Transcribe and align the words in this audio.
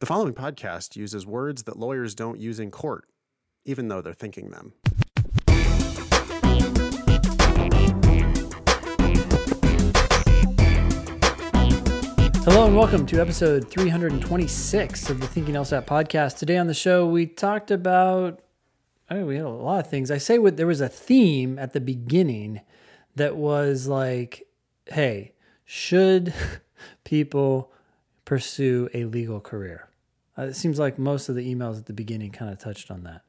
The 0.00 0.06
following 0.06 0.32
podcast 0.32 0.94
uses 0.94 1.26
words 1.26 1.64
that 1.64 1.76
lawyers 1.76 2.14
don't 2.14 2.38
use 2.38 2.60
in 2.60 2.70
court, 2.70 3.06
even 3.64 3.88
though 3.88 4.00
they're 4.00 4.12
thinking 4.12 4.50
them. 4.50 4.72
Hello 12.44 12.66
and 12.66 12.76
welcome 12.76 13.06
to 13.06 13.20
episode 13.20 13.68
326 13.68 15.10
of 15.10 15.20
the 15.20 15.26
Thinking 15.26 15.56
LSAT 15.56 15.84
podcast. 15.84 16.38
Today 16.38 16.58
on 16.58 16.68
the 16.68 16.74
show, 16.74 17.04
we 17.04 17.26
talked 17.26 17.72
about, 17.72 18.40
oh, 19.10 19.24
we 19.24 19.34
had 19.34 19.46
a 19.46 19.48
lot 19.48 19.80
of 19.80 19.90
things. 19.90 20.12
I 20.12 20.18
say 20.18 20.38
what 20.38 20.56
there 20.56 20.68
was 20.68 20.80
a 20.80 20.88
theme 20.88 21.58
at 21.58 21.72
the 21.72 21.80
beginning 21.80 22.60
that 23.16 23.34
was 23.34 23.88
like, 23.88 24.46
hey, 24.86 25.32
should 25.64 26.32
people 27.02 27.72
pursue 28.24 28.88
a 28.94 29.04
legal 29.04 29.40
career? 29.40 29.87
Uh, 30.38 30.42
it 30.42 30.56
seems 30.56 30.78
like 30.78 30.98
most 30.98 31.28
of 31.28 31.34
the 31.34 31.54
emails 31.54 31.78
at 31.78 31.86
the 31.86 31.92
beginning 31.92 32.30
kind 32.30 32.50
of 32.50 32.58
touched 32.58 32.90
on 32.90 33.02
that. 33.02 33.22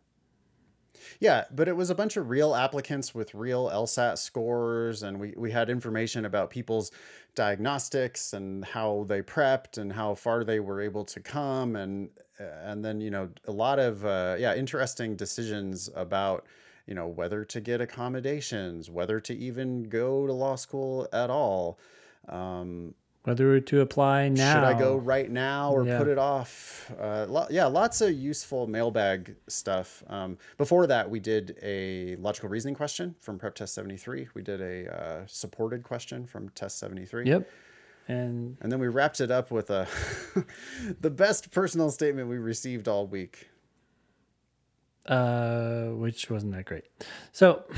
Yeah, 1.19 1.45
but 1.51 1.67
it 1.67 1.75
was 1.75 1.89
a 1.89 1.95
bunch 1.95 2.17
of 2.17 2.29
real 2.29 2.53
applicants 2.53 3.15
with 3.15 3.33
real 3.33 3.69
LSAT 3.69 4.17
scores, 4.17 5.01
and 5.01 5.19
we, 5.19 5.33
we 5.35 5.51
had 5.51 5.69
information 5.69 6.25
about 6.25 6.49
people's 6.49 6.91
diagnostics 7.35 8.33
and 8.33 8.63
how 8.63 9.05
they 9.07 9.21
prepped 9.21 9.77
and 9.77 9.91
how 9.91 10.13
far 10.13 10.43
they 10.43 10.59
were 10.59 10.81
able 10.81 11.05
to 11.05 11.19
come, 11.19 11.75
and 11.75 12.09
and 12.39 12.85
then 12.85 13.01
you 13.01 13.09
know 13.09 13.29
a 13.47 13.51
lot 13.51 13.79
of 13.79 14.05
uh, 14.05 14.35
yeah 14.37 14.55
interesting 14.55 15.15
decisions 15.15 15.89
about 15.95 16.45
you 16.85 16.93
know 16.93 17.07
whether 17.07 17.43
to 17.45 17.59
get 17.59 17.81
accommodations, 17.81 18.89
whether 18.89 19.19
to 19.19 19.35
even 19.35 19.83
go 19.83 20.27
to 20.27 20.33
law 20.33 20.55
school 20.55 21.07
at 21.11 21.29
all. 21.29 21.79
Um, 22.27 22.93
Whether 23.23 23.59
to 23.59 23.81
apply 23.81 24.29
now. 24.29 24.53
should 24.53 24.63
I 24.63 24.79
go 24.79 24.95
right 24.95 25.29
now 25.29 25.71
or 25.73 25.85
Yeah. 25.85 25.97
put 25.97 26.07
it 26.07 26.17
off? 26.17 26.89
Uh, 26.99 27.25
lo- 27.29 27.47
yeah, 27.49 27.65
lots 27.65 27.99
of 28.01 28.13
useful 28.13 28.65
mailbag 28.65 29.35
stuff. 29.47 30.03
Um, 30.07 30.37
before 30.57 30.87
that, 30.87 31.09
we 31.09 31.19
did 31.19 31.57
a 31.61 32.15
logical 32.15 32.47
reasoning 32.49 32.75
question 32.75 33.15
from 33.19 33.37
Prep 33.37 33.55
Test 33.55 33.73
73. 33.75 34.29
We 34.33 34.41
did 34.41 34.61
a 34.61 34.97
uh, 34.97 35.23
supported 35.27 35.83
question 35.83 36.25
from 36.25 36.49
Test 36.49 36.79
73. 36.79 37.25
Yep. 37.27 37.49
And 38.07 38.57
And 38.61 38.71
then 38.71 38.79
we 38.79 38.87
wrapped 38.87 39.19
it 39.19 39.29
up 39.31 39.51
with 39.51 39.69
a 39.69 39.85
the 41.01 41.11
best 41.11 41.51
personal 41.51 41.91
statement 41.91 42.29
we 42.29 42.37
received 42.37 42.87
all 42.87 43.05
week. 43.05 43.49
uh, 45.05 45.87
which 45.89 46.29
wasn't 46.29 46.53
that 46.53 46.65
great. 46.65 46.85
So 47.33 47.63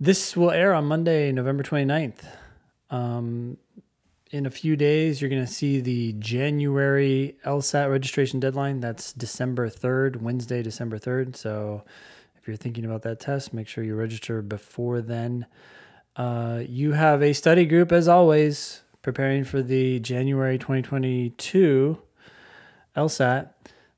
this 0.00 0.36
will 0.36 0.50
air 0.50 0.74
on 0.74 0.84
Monday, 0.86 1.30
November 1.32 1.62
29th. 1.62 2.24
Um, 2.90 3.56
in 4.30 4.46
a 4.46 4.50
few 4.50 4.76
days, 4.76 5.20
you're 5.20 5.30
going 5.30 5.44
to 5.44 5.52
see 5.52 5.80
the 5.80 6.12
January 6.14 7.36
LSAT 7.44 7.90
registration 7.90 8.38
deadline. 8.38 8.80
That's 8.80 9.12
December 9.12 9.68
3rd, 9.68 10.22
Wednesday, 10.22 10.62
December 10.62 10.98
3rd. 10.98 11.36
So 11.36 11.82
if 12.40 12.46
you're 12.46 12.56
thinking 12.56 12.84
about 12.84 13.02
that 13.02 13.20
test, 13.20 13.52
make 13.52 13.66
sure 13.66 13.82
you 13.82 13.94
register 13.94 14.40
before 14.40 15.00
then. 15.00 15.46
Uh, 16.16 16.62
you 16.66 16.92
have 16.92 17.22
a 17.22 17.32
study 17.32 17.66
group, 17.66 17.92
as 17.92 18.06
always, 18.06 18.82
preparing 19.02 19.42
for 19.42 19.62
the 19.62 19.98
January 20.00 20.58
2022 20.58 21.98
LSAT. 22.96 23.50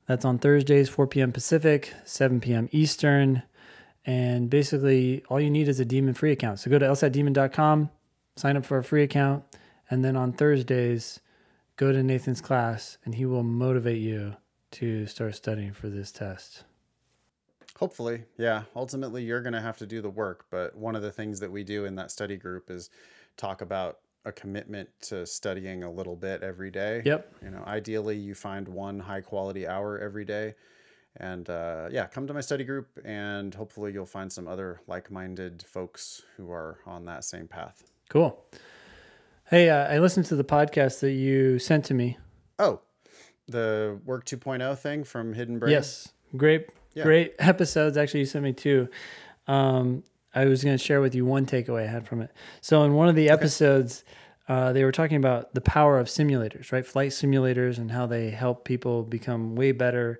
That's 0.07 0.25
on 0.25 0.37
Thursdays, 0.39 0.89
4 0.89 1.07
p.m. 1.07 1.31
Pacific, 1.31 1.93
7 2.05 2.41
p.m. 2.41 2.69
Eastern. 2.71 3.43
And 4.05 4.49
basically, 4.49 5.23
all 5.29 5.39
you 5.39 5.49
need 5.49 5.67
is 5.67 5.79
a 5.79 5.85
demon 5.85 6.13
free 6.13 6.31
account. 6.31 6.59
So 6.59 6.69
go 6.69 6.79
to 6.79 6.85
lsatdemon.com, 6.85 7.89
sign 8.35 8.57
up 8.57 8.65
for 8.65 8.77
a 8.77 8.83
free 8.83 9.03
account, 9.03 9.43
and 9.89 10.03
then 10.03 10.15
on 10.15 10.33
Thursdays, 10.33 11.19
go 11.75 11.91
to 11.91 12.03
Nathan's 12.03 12.41
class, 12.41 12.97
and 13.05 13.15
he 13.15 13.25
will 13.25 13.43
motivate 13.43 14.01
you 14.01 14.35
to 14.71 15.05
start 15.05 15.35
studying 15.35 15.71
for 15.71 15.89
this 15.89 16.11
test. 16.11 16.63
Hopefully, 17.77 18.23
yeah. 18.37 18.63
Ultimately, 18.75 19.23
you're 19.23 19.41
going 19.41 19.53
to 19.53 19.61
have 19.61 19.77
to 19.77 19.85
do 19.85 20.01
the 20.01 20.09
work. 20.09 20.45
But 20.49 20.75
one 20.75 20.95
of 20.95 21.01
the 21.01 21.11
things 21.11 21.39
that 21.39 21.51
we 21.51 21.63
do 21.63 21.85
in 21.85 21.95
that 21.95 22.11
study 22.11 22.37
group 22.37 22.69
is 22.69 22.89
talk 23.35 23.61
about 23.61 23.99
a 24.25 24.31
commitment 24.31 24.89
to 25.01 25.25
studying 25.25 25.83
a 25.83 25.91
little 25.91 26.15
bit 26.15 26.43
every 26.43 26.71
day. 26.71 27.01
Yep. 27.05 27.35
You 27.43 27.49
know, 27.49 27.63
ideally, 27.65 28.15
you 28.15 28.35
find 28.35 28.67
one 28.67 28.99
high 28.99 29.21
quality 29.21 29.67
hour 29.67 29.99
every 29.99 30.23
day. 30.23 30.55
And 31.17 31.49
uh, 31.49 31.89
yeah, 31.91 32.07
come 32.07 32.25
to 32.27 32.33
my 32.33 32.41
study 32.41 32.63
group, 32.63 32.87
and 33.05 33.53
hopefully, 33.53 33.91
you'll 33.91 34.05
find 34.05 34.31
some 34.31 34.47
other 34.47 34.81
like 34.87 35.11
minded 35.11 35.63
folks 35.67 36.23
who 36.37 36.51
are 36.51 36.79
on 36.85 37.05
that 37.05 37.23
same 37.23 37.47
path. 37.47 37.91
Cool. 38.13 38.39
Hey, 39.49 39.71
uh, 39.71 39.91
I 39.91 39.97
listened 39.97 40.27
to 40.27 40.35
the 40.35 40.43
podcast 40.43 40.99
that 40.99 41.13
you 41.13 41.57
sent 41.57 41.83
to 41.85 41.95
me. 41.95 42.19
Oh, 42.59 42.81
the 43.47 43.99
Work 44.05 44.25
2.0 44.25 44.77
thing 44.77 45.03
from 45.03 45.33
Hidden 45.33 45.57
Brain? 45.57 45.71
Yes, 45.71 46.09
great, 46.37 46.69
Yeah. 46.93 47.05
great 47.05 47.33
episodes. 47.39 47.97
Actually, 47.97 48.19
you 48.19 48.25
sent 48.27 48.43
me 48.43 48.53
two. 48.53 48.87
Um, 49.47 50.03
I 50.35 50.45
was 50.45 50.63
going 50.63 50.77
to 50.77 50.83
share 50.83 51.01
with 51.01 51.15
you 51.15 51.25
one 51.25 51.47
takeaway 51.47 51.85
I 51.85 51.91
had 51.91 52.07
from 52.07 52.21
it. 52.21 52.29
So, 52.61 52.83
in 52.83 52.93
one 52.93 53.09
of 53.09 53.15
the 53.15 53.29
episodes, 53.29 54.03
uh, 54.47 54.73
they 54.73 54.83
were 54.83 54.91
talking 54.91 55.17
about 55.17 55.55
the 55.55 55.61
power 55.61 55.97
of 55.97 56.05
simulators, 56.05 56.71
right? 56.71 56.85
Flight 56.85 57.13
simulators 57.13 57.79
and 57.79 57.89
how 57.89 58.05
they 58.05 58.29
help 58.29 58.63
people 58.63 59.01
become 59.01 59.55
way 59.55 59.71
better 59.71 60.19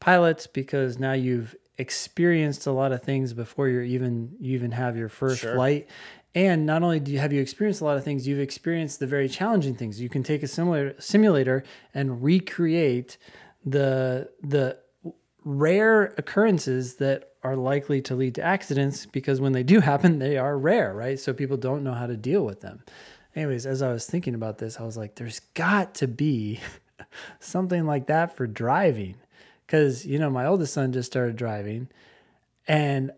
pilots 0.00 0.46
because 0.46 0.98
now 0.98 1.12
you've 1.12 1.54
experienced 1.76 2.66
a 2.66 2.72
lot 2.72 2.92
of 2.92 3.02
things 3.02 3.32
before 3.34 3.68
you're 3.68 3.82
even 3.82 4.36
you 4.40 4.54
even 4.54 4.70
have 4.72 4.96
your 4.96 5.10
first 5.10 5.40
Sure. 5.40 5.54
flight. 5.54 5.86
And 6.34 6.64
not 6.64 6.82
only 6.82 7.00
do 7.00 7.10
you 7.10 7.18
have 7.18 7.32
you 7.32 7.40
experienced 7.40 7.80
a 7.80 7.84
lot 7.84 7.96
of 7.96 8.04
things, 8.04 8.28
you've 8.28 8.38
experienced 8.38 9.00
the 9.00 9.06
very 9.06 9.28
challenging 9.28 9.74
things. 9.74 10.00
You 10.00 10.08
can 10.08 10.22
take 10.22 10.42
a 10.42 10.46
similar 10.46 10.94
simulator 11.00 11.64
and 11.92 12.22
recreate 12.22 13.18
the 13.64 14.30
the 14.42 14.78
rare 15.44 16.14
occurrences 16.18 16.96
that 16.96 17.30
are 17.42 17.56
likely 17.56 18.00
to 18.02 18.14
lead 18.14 18.34
to 18.34 18.42
accidents 18.42 19.06
because 19.06 19.40
when 19.40 19.52
they 19.52 19.62
do 19.62 19.80
happen, 19.80 20.18
they 20.18 20.36
are 20.36 20.56
rare, 20.56 20.94
right? 20.94 21.18
So 21.18 21.32
people 21.32 21.56
don't 21.56 21.82
know 21.82 21.94
how 21.94 22.06
to 22.06 22.16
deal 22.16 22.44
with 22.44 22.60
them. 22.60 22.84
Anyways, 23.34 23.64
as 23.64 23.80
I 23.80 23.92
was 23.92 24.06
thinking 24.06 24.34
about 24.34 24.58
this, 24.58 24.78
I 24.78 24.84
was 24.84 24.96
like, 24.96 25.14
there's 25.14 25.40
got 25.54 25.94
to 25.96 26.08
be 26.08 26.60
something 27.40 27.86
like 27.86 28.06
that 28.06 28.36
for 28.36 28.46
driving. 28.46 29.14
Because, 29.66 30.04
you 30.04 30.18
know, 30.18 30.30
my 30.30 30.46
oldest 30.46 30.74
son 30.74 30.92
just 30.92 31.10
started 31.10 31.36
driving 31.36 31.88
and 32.66 33.12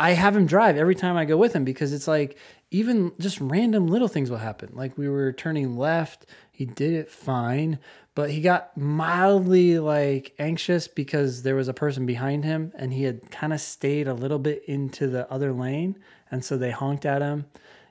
I 0.00 0.12
have 0.12 0.34
him 0.34 0.46
drive 0.46 0.78
every 0.78 0.94
time 0.94 1.18
I 1.18 1.26
go 1.26 1.36
with 1.36 1.54
him 1.54 1.62
because 1.62 1.92
it's 1.92 2.08
like 2.08 2.38
even 2.70 3.12
just 3.20 3.38
random 3.38 3.86
little 3.86 4.08
things 4.08 4.30
will 4.30 4.38
happen. 4.38 4.70
Like 4.72 4.96
we 4.96 5.10
were 5.10 5.30
turning 5.30 5.76
left, 5.76 6.24
he 6.50 6.64
did 6.64 6.94
it 6.94 7.10
fine, 7.10 7.78
but 8.14 8.30
he 8.30 8.40
got 8.40 8.74
mildly 8.78 9.78
like 9.78 10.32
anxious 10.38 10.88
because 10.88 11.42
there 11.42 11.54
was 11.54 11.68
a 11.68 11.74
person 11.74 12.06
behind 12.06 12.46
him 12.46 12.72
and 12.76 12.94
he 12.94 13.02
had 13.02 13.30
kind 13.30 13.52
of 13.52 13.60
stayed 13.60 14.08
a 14.08 14.14
little 14.14 14.38
bit 14.38 14.64
into 14.64 15.06
the 15.06 15.30
other 15.30 15.52
lane 15.52 15.98
and 16.30 16.42
so 16.42 16.56
they 16.56 16.70
honked 16.70 17.04
at 17.04 17.20
him, 17.20 17.44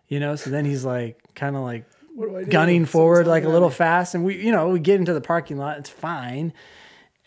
you 0.08 0.20
know, 0.20 0.36
so 0.36 0.50
then 0.50 0.66
he's 0.66 0.84
like 0.84 1.22
kind 1.36 1.56
of 1.56 1.62
like 1.62 1.86
gunning 2.50 2.86
forward 2.86 3.28
like 3.28 3.44
a 3.44 3.50
little 3.50 3.70
fast 3.70 4.16
and 4.16 4.26
we 4.26 4.44
you 4.44 4.52
know, 4.52 4.70
we 4.70 4.80
get 4.80 5.00
into 5.00 5.14
the 5.14 5.22
parking 5.22 5.60
lot, 5.60 5.78
it's 5.78 5.92
fine. 5.92 6.54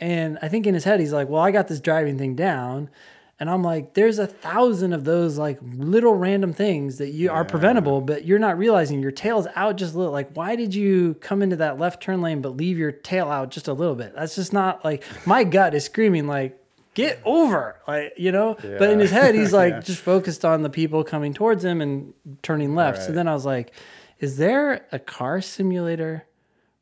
And 0.01 0.41
I 0.43 0.49
think 0.49 0.67
in 0.67 0.75
his 0.75 0.83
head, 0.83 0.99
he's 0.99 1.13
like, 1.13 1.29
well, 1.29 1.41
I 1.41 1.53
got 1.53 1.69
this 1.69 1.79
driving 1.79 2.19
thing 2.19 2.35
down. 2.35 2.91
And 3.43 3.51
I'm 3.51 3.65
like, 3.65 3.95
there's 3.95 4.21
a 4.21 4.27
thousand 4.29 4.93
of 4.93 5.03
those 5.03 5.37
like 5.37 5.59
little 5.61 6.15
random 6.15 6.53
things 6.53 6.99
that 6.99 7.09
you 7.09 7.29
are 7.33 7.45
preventable, 7.45 8.01
but 8.01 8.25
you're 8.25 8.39
not 8.39 8.57
realizing 8.57 9.03
your 9.03 9.11
tail's 9.11 9.49
out 9.57 9.75
just 9.75 9.97
a 9.97 9.99
little. 9.99 10.13
Like, 10.13 10.31
why 10.37 10.55
did 10.55 10.77
you 10.77 11.15
come 11.15 11.43
into 11.43 11.57
that 11.57 11.77
left 11.77 12.01
turn 12.01 12.23
lane 12.23 12.41
but 12.41 12.57
leave 12.57 12.79
your 12.79 12.93
tail 12.93 13.29
out 13.29 13.51
just 13.51 13.67
a 13.67 13.73
little 13.73 13.97
bit? 13.97 14.15
That's 14.15 14.37
just 14.37 14.53
not 14.53 14.85
like 14.85 15.03
my 15.27 15.43
gut 15.43 15.75
is 15.75 15.85
screaming 15.85 16.29
like, 16.29 16.57
get 16.95 17.21
over, 17.25 17.81
like 17.89 18.13
you 18.17 18.31
know. 18.31 18.55
But 18.63 18.91
in 18.91 19.01
his 19.01 19.11
head, 19.11 19.35
he's 19.35 19.53
like 19.53 19.73
Yeah. 19.75 19.81
just 19.81 20.03
focused 20.03 20.45
on 20.45 20.63
the 20.63 20.71
people 20.71 21.03
coming 21.03 21.35
towards 21.35 21.65
him 21.65 21.81
and 21.81 22.15
turning 22.45 22.77
left. 22.77 23.03
So 23.03 23.11
then 23.11 23.27
I 23.27 23.35
was 23.35 23.45
like, 23.45 23.73
is 24.21 24.37
there 24.37 24.87
a 24.93 25.01
car 25.01 25.41
simulator? 25.41 26.27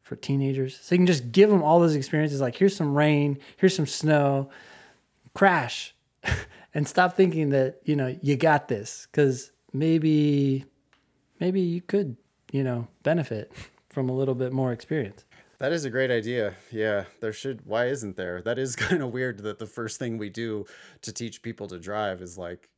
for 0.03 0.17
teenagers. 0.17 0.79
So 0.83 0.95
you 0.95 0.99
can 0.99 1.07
just 1.07 1.33
give 1.33 1.49
them 1.49 1.63
all 1.63 1.79
those 1.81 1.95
experiences 1.95 2.41
like 2.41 2.57
here's 2.57 2.77
some 2.77 2.95
rain, 2.95 3.39
here's 3.57 3.75
some 3.77 3.87
snow, 3.87 4.51
crash 5.35 5.95
and 6.75 6.87
stop 6.87 7.17
thinking 7.17 7.51
that, 7.51 7.81
you 7.85 7.97
know, 7.97 8.17
you 8.23 8.37
got 8.37 8.69
this 8.69 9.07
cuz 9.13 9.53
maybe 9.73 10.65
maybe 11.39 11.61
you 11.61 11.81
could, 11.81 12.17
you 12.53 12.63
know, 12.63 12.89
benefit 13.03 13.53
from 13.89 14.09
a 14.09 14.13
little 14.13 14.35
bit 14.35 14.53
more 14.53 14.73
experience. 14.73 15.25
That 15.59 15.73
is 15.73 15.85
a 15.85 15.91
great 15.91 16.11
idea. 16.11 16.55
Yeah, 16.71 17.05
there 17.21 17.35
should. 17.35 17.67
Why 17.67 17.87
isn't 17.89 18.17
there? 18.17 18.41
That 18.41 18.59
is 18.59 18.77
kind 18.89 19.03
of 19.03 19.13
weird 19.13 19.41
that 19.41 19.59
the 19.59 19.67
first 19.67 19.99
thing 19.99 20.17
we 20.17 20.31
do 20.31 20.65
to 21.03 21.13
teach 21.13 21.43
people 21.43 21.69
to 21.69 21.79
drive 21.79 22.23
is 22.23 22.39
like 22.39 22.71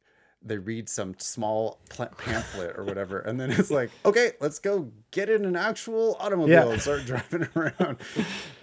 they 0.44 0.58
read 0.58 0.88
some 0.88 1.14
small 1.18 1.78
pamphlet 2.18 2.76
or 2.76 2.84
whatever, 2.84 3.20
and 3.20 3.38
then 3.40 3.50
it's 3.52 3.70
like, 3.70 3.90
okay, 4.04 4.32
let's 4.40 4.58
go 4.58 4.90
get 5.10 5.28
in 5.30 5.44
an 5.44 5.54
actual 5.56 6.16
automobile 6.18 6.66
Yeah. 6.66 6.72
and 6.72 6.80
start 6.82 7.04
driving 7.06 7.48
around. 7.54 7.96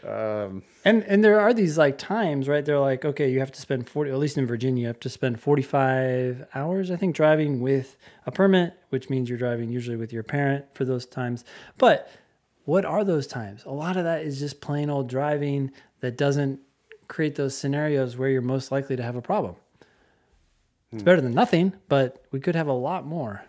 Um, 0.04 0.64
And 0.86 1.04
and 1.04 1.24
there 1.24 1.40
are 1.40 1.54
these 1.54 1.78
like 1.78 1.98
times, 1.98 2.48
right? 2.48 2.64
They're 2.66 2.80
like, 2.80 3.06
okay, 3.06 3.30
you 3.32 3.40
have 3.40 3.52
to 3.52 3.62
spend 3.62 3.88
40 3.90 4.12
at 4.12 4.18
least 4.18 4.38
in 4.38 4.46
Virginia, 4.46 4.82
you 4.82 4.88
have 4.88 5.00
to 5.02 5.10
spend 5.10 5.40
45 5.40 6.48
hours 6.56 6.92
I 6.92 6.96
think 6.96 7.16
driving 7.16 7.60
with 7.62 7.98
a 8.26 8.32
permit, 8.32 8.74
which 8.90 9.10
means 9.10 9.30
you're 9.30 9.38
driving 9.38 9.70
usually 9.70 9.98
with 9.98 10.12
your 10.14 10.24
parent 10.24 10.66
for 10.74 10.86
those 10.86 11.06
times. 11.06 11.44
But 11.78 12.10
what 12.66 12.86
are 12.86 13.04
those 13.04 13.26
times? 13.28 13.64
A 13.66 13.72
lot 13.72 13.98
of 13.98 14.04
that 14.04 14.22
is 14.22 14.40
just 14.40 14.62
plain 14.62 14.90
old 14.90 15.10
driving 15.10 15.72
that 16.02 16.18
doesn't 16.18 16.60
create 17.08 17.36
those 17.36 17.58
scenarios 17.58 18.16
where 18.18 18.30
you're 18.30 18.42
most 18.42 18.72
likely 18.72 18.96
to 18.96 19.04
have 19.04 19.16
a 19.16 19.22
problem. 19.22 19.56
It's 20.92 21.04
better 21.04 21.22
than 21.22 21.34
nothing, 21.34 21.74
but 21.88 22.24
we 22.32 22.40
could 22.40 22.56
have 22.56 22.68
a 22.68 22.74
lot 22.74 23.06
more. 23.06 23.44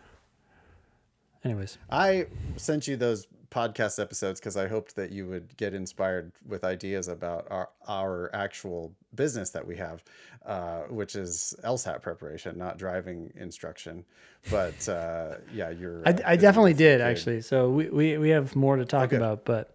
Anyways, 1.44 1.78
I 1.88 2.26
sent 2.56 2.86
you 2.86 2.96
those 2.96 3.26
podcast 3.50 4.00
episodes 4.00 4.38
because 4.38 4.56
I 4.56 4.68
hoped 4.68 4.94
that 4.96 5.10
you 5.10 5.26
would 5.26 5.56
get 5.56 5.72
inspired 5.74 6.32
with 6.46 6.64
ideas 6.64 7.08
about 7.08 7.46
our, 7.50 7.70
our 7.88 8.30
actual 8.34 8.92
business 9.14 9.50
that 9.50 9.66
we 9.66 9.76
have, 9.76 10.04
uh, 10.44 10.82
which 10.82 11.16
is 11.16 11.54
LSAT 11.64 12.02
preparation, 12.02 12.58
not 12.58 12.76
driving 12.78 13.32
instruction. 13.36 14.04
But 14.50 14.86
uh, 14.88 15.36
yeah, 15.52 15.70
you're. 15.70 16.06
I, 16.06 16.14
I 16.26 16.36
definitely 16.36 16.74
did 16.74 17.00
your- 17.00 17.08
actually. 17.08 17.40
So 17.40 17.70
we, 17.70 17.88
we, 17.88 18.18
we 18.18 18.28
have 18.28 18.54
more 18.54 18.76
to 18.76 18.84
talk 18.84 19.04
Okay. 19.06 19.16
about, 19.16 19.44
but 19.46 19.74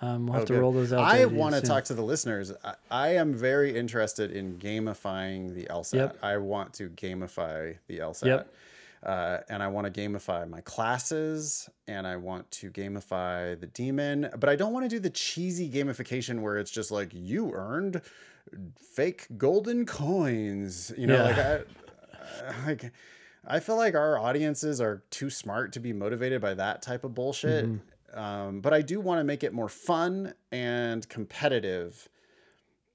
um, 0.00 0.26
we'll 0.26 0.34
have 0.34 0.42
Oh, 0.42 0.46
to 0.46 0.52
good. 0.54 0.60
roll 0.60 0.72
those 0.72 0.92
out. 0.92 1.00
I 1.00 1.18
there 1.18 1.26
to 1.28 1.32
you 1.34 1.38
want 1.38 1.54
to 1.54 1.60
talk 1.60 1.84
to 1.84 1.94
the 1.94 2.02
listeners. 2.02 2.52
I, 2.64 2.74
I 2.90 3.08
am 3.16 3.32
very 3.34 3.76
interested 3.76 4.30
in 4.32 4.58
gamifying 4.58 5.54
the 5.54 5.64
LSAT. 5.64 5.94
Yep. 5.94 6.18
I 6.22 6.36
want 6.38 6.74
to 6.74 6.88
gamify 6.90 7.76
the 7.86 7.98
LSAT. 7.98 8.26
Yep. 8.26 8.54
Uh, 9.02 9.38
and 9.50 9.62
I 9.62 9.68
want 9.68 9.92
to 9.92 10.00
gamify 10.00 10.48
my 10.48 10.62
classes 10.62 11.68
and 11.86 12.06
I 12.06 12.16
want 12.16 12.50
to 12.52 12.70
gamify 12.70 13.58
the 13.60 13.66
demon, 13.66 14.30
but 14.38 14.48
I 14.48 14.56
don't 14.56 14.72
want 14.72 14.86
to 14.86 14.88
do 14.88 14.98
the 14.98 15.10
cheesy 15.10 15.70
gamification 15.70 16.40
where 16.40 16.56
it's 16.56 16.70
just 16.70 16.90
like 16.90 17.10
you 17.12 17.52
earned 17.52 18.00
fake 18.76 19.26
golden 19.36 19.84
coins. 19.86 20.92
You 20.96 21.06
know, 21.08 21.16
Yeah. 21.16 21.22
like 21.24 21.38
I, 21.38 22.66
like 22.66 22.92
I 23.46 23.60
feel 23.60 23.76
like 23.76 23.94
our 23.94 24.18
audiences 24.18 24.80
are 24.80 25.02
too 25.10 25.28
smart 25.28 25.72
to 25.74 25.80
be 25.80 25.92
motivated 25.92 26.40
by 26.40 26.54
that 26.54 26.80
type 26.80 27.04
of 27.04 27.14
bullshit. 27.14 27.66
Um, 28.14 28.60
but 28.60 28.72
I 28.72 28.82
do 28.82 29.00
want 29.00 29.20
to 29.20 29.24
make 29.24 29.42
it 29.42 29.52
more 29.52 29.68
fun 29.68 30.34
and 30.52 31.08
competitive. 31.08 32.08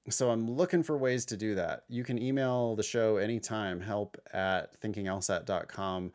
So 0.08 0.30
I'm 0.30 0.50
looking 0.50 0.82
for 0.82 0.96
ways 0.96 1.24
to 1.26 1.36
do 1.36 1.54
that. 1.56 1.84
You 1.88 2.04
can 2.04 2.20
email 2.20 2.74
the 2.74 2.82
show 2.82 3.18
anytime, 3.18 3.80
help 3.80 4.16
at 4.32 4.80
thinkinglsat.com. 4.80 6.12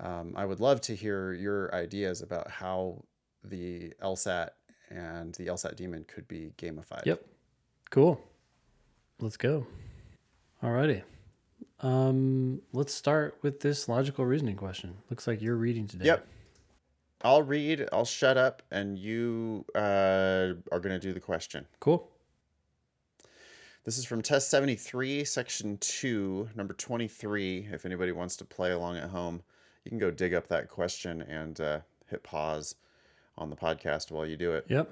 Um, 0.00 0.34
I 0.36 0.44
would 0.44 0.60
love 0.60 0.80
to 0.82 0.94
hear 0.94 1.32
your 1.32 1.74
ideas 1.74 2.22
about 2.22 2.50
how 2.50 3.02
the 3.44 3.92
LSAT 4.02 4.50
and 4.90 5.34
the 5.34 5.46
LSAT 5.46 5.76
demon 5.76 6.04
could 6.06 6.28
be 6.28 6.52
gamified. 6.58 7.06
Yep. 7.06 7.24
Cool. 7.90 8.20
Let's 9.20 9.36
go. 9.36 9.66
Alrighty. 10.62 11.02
Um, 11.80 12.62
let's 12.72 12.94
start 12.94 13.38
with 13.42 13.60
this 13.60 13.88
logical 13.88 14.24
reasoning 14.24 14.56
question. 14.56 14.98
Looks 15.10 15.26
like 15.26 15.42
you're 15.42 15.56
reading 15.56 15.88
today. 15.88 16.06
Yep. 16.06 16.26
I'll 17.22 17.42
read, 17.42 17.88
I'll 17.92 18.04
shut 18.04 18.36
up, 18.36 18.62
and 18.70 18.98
you 18.98 19.64
uh, 19.74 20.54
are 20.70 20.80
going 20.80 20.90
to 20.90 20.98
do 20.98 21.12
the 21.12 21.20
question. 21.20 21.66
Cool. 21.80 22.08
This 23.84 23.98
is 23.98 24.04
from 24.04 24.22
test 24.22 24.48
73, 24.50 25.24
section 25.24 25.76
2, 25.78 26.50
number 26.54 26.74
23. 26.74 27.68
If 27.72 27.84
anybody 27.84 28.12
wants 28.12 28.36
to 28.36 28.44
play 28.44 28.72
along 28.72 28.96
at 28.96 29.10
home, 29.10 29.42
you 29.84 29.88
can 29.88 29.98
go 29.98 30.10
dig 30.10 30.34
up 30.34 30.48
that 30.48 30.68
question 30.68 31.22
and 31.22 31.60
uh, 31.60 31.80
hit 32.08 32.22
pause 32.22 32.76
on 33.36 33.50
the 33.50 33.56
podcast 33.56 34.10
while 34.10 34.26
you 34.26 34.36
do 34.36 34.52
it. 34.52 34.66
Yep. 34.68 34.90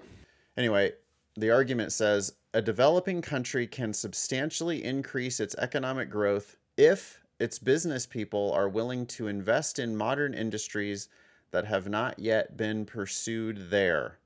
Anyway, 0.56 0.92
the 1.36 1.50
argument 1.50 1.92
says 1.92 2.32
a 2.52 2.60
developing 2.60 3.22
country 3.22 3.66
can 3.66 3.92
substantially 3.92 4.82
increase 4.82 5.38
its 5.38 5.54
economic 5.56 6.10
growth 6.10 6.56
if 6.76 7.22
its 7.38 7.58
business 7.58 8.06
people 8.06 8.52
are 8.52 8.68
willing 8.68 9.06
to 9.06 9.28
invest 9.28 9.78
in 9.78 9.96
modern 9.96 10.34
industries 10.34 11.08
that 11.50 11.66
have 11.66 11.88
not 11.88 12.18
yet 12.18 12.56
been 12.56 12.84
pursued 12.84 13.70
there. 13.70 14.18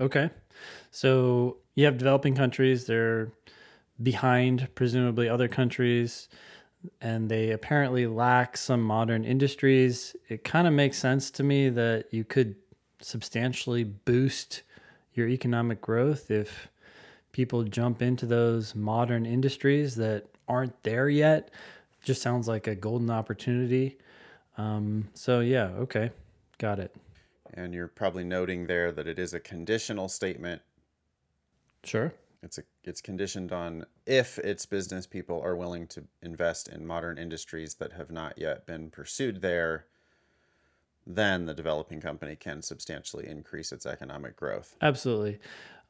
Okay. 0.00 0.30
So 0.90 1.58
you 1.74 1.84
have 1.84 1.98
developing 1.98 2.34
countries, 2.34 2.86
they're 2.86 3.32
behind 4.02 4.68
presumably 4.74 5.28
other 5.28 5.48
countries, 5.48 6.28
and 7.00 7.28
they 7.28 7.50
apparently 7.50 8.06
lack 8.06 8.56
some 8.56 8.82
modern 8.82 9.24
industries. 9.24 10.16
It 10.28 10.44
kind 10.44 10.66
of 10.66 10.72
makes 10.72 10.98
sense 10.98 11.30
to 11.32 11.42
me 11.42 11.68
that 11.70 12.06
you 12.10 12.24
could 12.24 12.56
substantially 13.00 13.84
boost 13.84 14.62
your 15.14 15.28
economic 15.28 15.80
growth 15.80 16.30
if 16.30 16.68
people 17.32 17.64
jump 17.64 18.02
into 18.02 18.26
those 18.26 18.74
modern 18.74 19.26
industries 19.26 19.94
that 19.96 20.26
aren't 20.48 20.82
there 20.82 21.08
yet. 21.08 21.50
Just 22.02 22.22
sounds 22.22 22.48
like 22.48 22.66
a 22.66 22.74
golden 22.74 23.10
opportunity. 23.10 23.98
Um, 24.58 25.08
so, 25.14 25.40
yeah, 25.40 25.66
okay. 25.66 26.10
Got 26.62 26.78
it. 26.78 26.94
And 27.52 27.74
you're 27.74 27.88
probably 27.88 28.24
noting 28.24 28.66
there 28.66 28.90
that 28.92 29.06
it 29.06 29.18
is 29.18 29.34
a 29.34 29.40
conditional 29.40 30.08
statement 30.08 30.62
Sure. 31.84 32.12
It's 32.42 32.58
a 32.58 32.62
it's 32.84 33.00
conditioned 33.00 33.52
on 33.52 33.86
if 34.06 34.38
its 34.38 34.66
business 34.66 35.06
people 35.06 35.40
are 35.42 35.56
willing 35.56 35.86
to 35.88 36.04
invest 36.22 36.68
in 36.68 36.86
modern 36.86 37.18
industries 37.18 37.74
that 37.74 37.92
have 37.92 38.10
not 38.10 38.38
yet 38.38 38.66
been 38.66 38.90
pursued 38.90 39.42
there, 39.42 39.86
then 41.06 41.46
the 41.46 41.54
developing 41.54 42.00
company 42.00 42.36
can 42.36 42.62
substantially 42.62 43.28
increase 43.28 43.72
its 43.72 43.86
economic 43.86 44.36
growth. 44.36 44.76
Absolutely. 44.80 45.38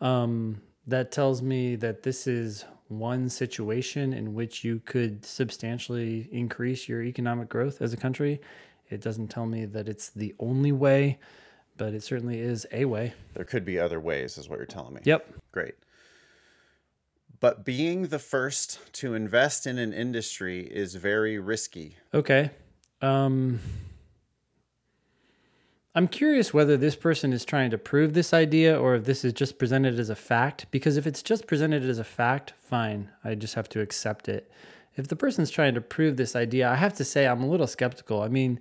Um, 0.00 0.60
that 0.86 1.12
tells 1.12 1.42
me 1.42 1.76
that 1.76 2.02
this 2.02 2.26
is 2.26 2.64
one 2.88 3.28
situation 3.28 4.12
in 4.12 4.34
which 4.34 4.64
you 4.64 4.80
could 4.84 5.24
substantially 5.24 6.28
increase 6.32 6.88
your 6.88 7.02
economic 7.02 7.48
growth 7.48 7.80
as 7.80 7.92
a 7.92 7.96
country. 7.96 8.40
It 8.92 9.00
doesn't 9.00 9.28
tell 9.28 9.46
me 9.46 9.64
that 9.64 9.88
it's 9.88 10.10
the 10.10 10.34
only 10.38 10.70
way, 10.70 11.18
but 11.78 11.94
it 11.94 12.02
certainly 12.02 12.38
is 12.38 12.66
a 12.70 12.84
way. 12.84 13.14
There 13.32 13.44
could 13.44 13.64
be 13.64 13.78
other 13.78 13.98
ways, 13.98 14.36
is 14.36 14.50
what 14.50 14.58
you're 14.58 14.66
telling 14.66 14.94
me. 14.94 15.00
Yep. 15.04 15.26
Great. 15.50 15.74
But 17.40 17.64
being 17.64 18.08
the 18.08 18.18
first 18.18 18.78
to 18.94 19.14
invest 19.14 19.66
in 19.66 19.78
an 19.78 19.94
industry 19.94 20.60
is 20.60 20.94
very 20.94 21.38
risky. 21.38 21.96
Okay. 22.12 22.50
Um, 23.00 23.60
I'm 25.94 26.06
curious 26.06 26.52
whether 26.52 26.76
this 26.76 26.94
person 26.94 27.32
is 27.32 27.46
trying 27.46 27.70
to 27.70 27.78
prove 27.78 28.12
this 28.12 28.34
idea 28.34 28.78
or 28.78 28.94
if 28.94 29.04
this 29.04 29.24
is 29.24 29.32
just 29.32 29.58
presented 29.58 29.98
as 29.98 30.10
a 30.10 30.14
fact. 30.14 30.66
Because 30.70 30.98
if 30.98 31.06
it's 31.06 31.22
just 31.22 31.46
presented 31.46 31.82
as 31.82 31.98
a 31.98 32.04
fact, 32.04 32.52
fine. 32.62 33.08
I 33.24 33.34
just 33.36 33.54
have 33.54 33.70
to 33.70 33.80
accept 33.80 34.28
it. 34.28 34.50
If 34.96 35.08
the 35.08 35.16
person's 35.16 35.50
trying 35.50 35.74
to 35.74 35.80
prove 35.80 36.16
this 36.16 36.36
idea, 36.36 36.68
I 36.68 36.76
have 36.76 36.94
to 36.94 37.04
say 37.04 37.26
I'm 37.26 37.42
a 37.42 37.48
little 37.48 37.66
skeptical. 37.66 38.22
I 38.22 38.28
mean, 38.28 38.60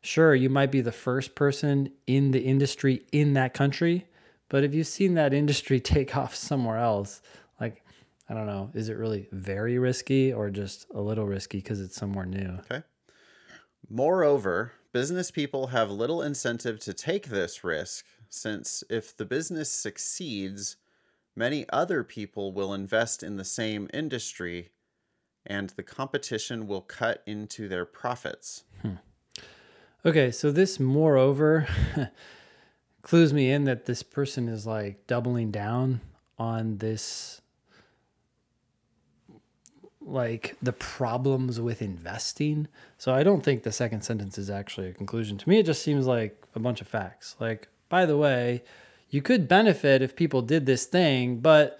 sure, 0.00 0.34
you 0.34 0.48
might 0.48 0.70
be 0.70 0.80
the 0.80 0.92
first 0.92 1.34
person 1.34 1.90
in 2.06 2.30
the 2.30 2.40
industry 2.40 3.04
in 3.10 3.32
that 3.34 3.54
country, 3.54 4.06
but 4.48 4.64
if 4.64 4.74
you've 4.74 4.86
seen 4.86 5.14
that 5.14 5.34
industry 5.34 5.80
take 5.94 6.16
off 6.16 6.34
somewhere 6.34 6.78
else, 6.78 7.22
like, 7.60 7.84
I 8.28 8.34
don't 8.34 8.46
know, 8.46 8.70
is 8.74 8.88
it 8.88 8.96
really 8.96 9.28
very 9.32 9.78
risky 9.78 10.32
or 10.32 10.50
just 10.50 10.86
a 10.94 11.00
little 11.00 11.26
risky 11.26 11.58
because 11.58 11.80
it's 11.80 11.96
somewhere 11.96 12.26
new? 12.26 12.58
Okay. 12.60 12.82
Moreover, 13.88 14.72
business 14.92 15.30
people 15.30 15.68
have 15.68 15.90
little 15.90 16.22
incentive 16.22 16.78
to 16.80 16.94
take 16.94 17.26
this 17.26 17.64
risk 17.64 18.04
since 18.28 18.82
if 18.88 19.14
the 19.14 19.26
business 19.26 19.70
succeeds, 19.70 20.76
many 21.36 21.66
other 21.70 22.02
people 22.02 22.52
will 22.52 22.72
invest 22.72 23.22
in 23.22 23.36
the 23.36 23.44
same 23.44 23.88
industry 23.92 24.70
and 25.46 25.70
the 25.70 25.82
competition 25.82 26.66
will 26.66 26.80
cut 26.80 27.22
into 27.26 27.68
their 27.68 27.84
profits. 27.84 28.64
Hmm. 28.82 28.94
Okay, 30.04 30.30
so 30.30 30.50
this 30.50 30.80
moreover 30.80 31.66
clues 33.02 33.32
me 33.32 33.50
in 33.50 33.64
that 33.64 33.86
this 33.86 34.02
person 34.02 34.48
is 34.48 34.66
like 34.66 35.06
doubling 35.06 35.50
down 35.50 36.00
on 36.38 36.78
this 36.78 37.40
like 40.00 40.56
the 40.60 40.72
problems 40.72 41.60
with 41.60 41.80
investing. 41.80 42.66
So 42.98 43.14
I 43.14 43.22
don't 43.22 43.44
think 43.44 43.62
the 43.62 43.70
second 43.70 44.02
sentence 44.02 44.36
is 44.36 44.50
actually 44.50 44.88
a 44.88 44.92
conclusion. 44.92 45.38
To 45.38 45.48
me 45.48 45.58
it 45.58 45.66
just 45.66 45.82
seems 45.82 46.06
like 46.06 46.42
a 46.54 46.58
bunch 46.58 46.80
of 46.80 46.88
facts. 46.88 47.36
Like 47.38 47.68
by 47.88 48.06
the 48.06 48.16
way, 48.16 48.62
you 49.10 49.22
could 49.22 49.46
benefit 49.46 50.02
if 50.02 50.16
people 50.16 50.42
did 50.42 50.66
this 50.66 50.86
thing, 50.86 51.38
but 51.38 51.78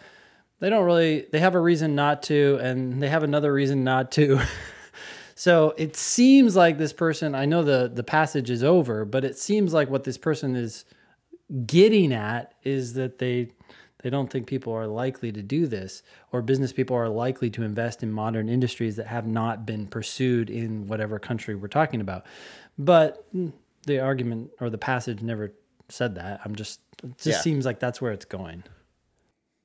they 0.62 0.71
don't 0.71 0.85
really 0.85 1.26
they 1.33 1.40
have 1.40 1.54
a 1.57 1.61
reason 1.61 1.95
not 1.95 2.23
to 2.25 2.59
and 2.62 3.02
they 3.02 3.09
have 3.09 3.23
another 3.25 3.52
reason 3.52 3.85
not 3.85 4.11
to. 4.12 4.40
So 5.35 5.75
it 5.76 5.97
seems 5.97 6.54
like 6.54 6.78
this 6.78 6.92
person, 6.92 7.35
I 7.35 7.47
know 7.47 7.64
the 7.64 7.90
the 7.92 8.04
passage 8.04 8.49
is 8.49 8.62
over, 8.62 9.04
but 9.04 9.25
it 9.25 9.37
seems 9.37 9.73
like 9.75 9.90
what 9.90 10.04
this 10.04 10.16
person 10.16 10.54
is 10.54 10.85
getting 11.66 12.12
at 12.12 12.54
is 12.62 12.95
that 12.95 13.19
they 13.19 13.49
they 14.04 14.11
don't 14.11 14.31
think 14.31 14.47
people 14.47 14.73
are 14.73 14.87
likely 14.87 15.33
to 15.33 15.42
do 15.42 15.66
this 15.66 16.02
or 16.31 16.42
business 16.42 16.73
people 16.73 16.95
are 16.97 17.09
likely 17.09 17.50
to 17.50 17.64
invest 17.64 18.02
in 18.04 18.12
modern 18.12 18.49
industries 18.49 18.95
that 18.97 19.07
have 19.09 19.26
not 19.26 19.66
been 19.66 19.87
pursued 19.88 20.49
in 20.49 20.87
whatever 20.87 21.19
country 21.19 21.57
we're 21.57 21.66
talking 21.66 22.00
about. 22.00 22.25
But 22.78 23.26
the 23.87 23.99
argument 23.99 24.50
or 24.61 24.71
the 24.71 24.78
passage 24.78 25.23
never 25.23 25.52
said 25.88 26.14
that. 26.16 26.40
I'm 26.45 26.54
just 26.54 26.78
it 27.02 27.16
just 27.19 27.26
Yeah. 27.26 27.40
seems 27.40 27.64
like 27.66 27.81
that's 27.81 28.00
where 28.00 28.12
it's 28.12 28.26
going. 28.26 28.62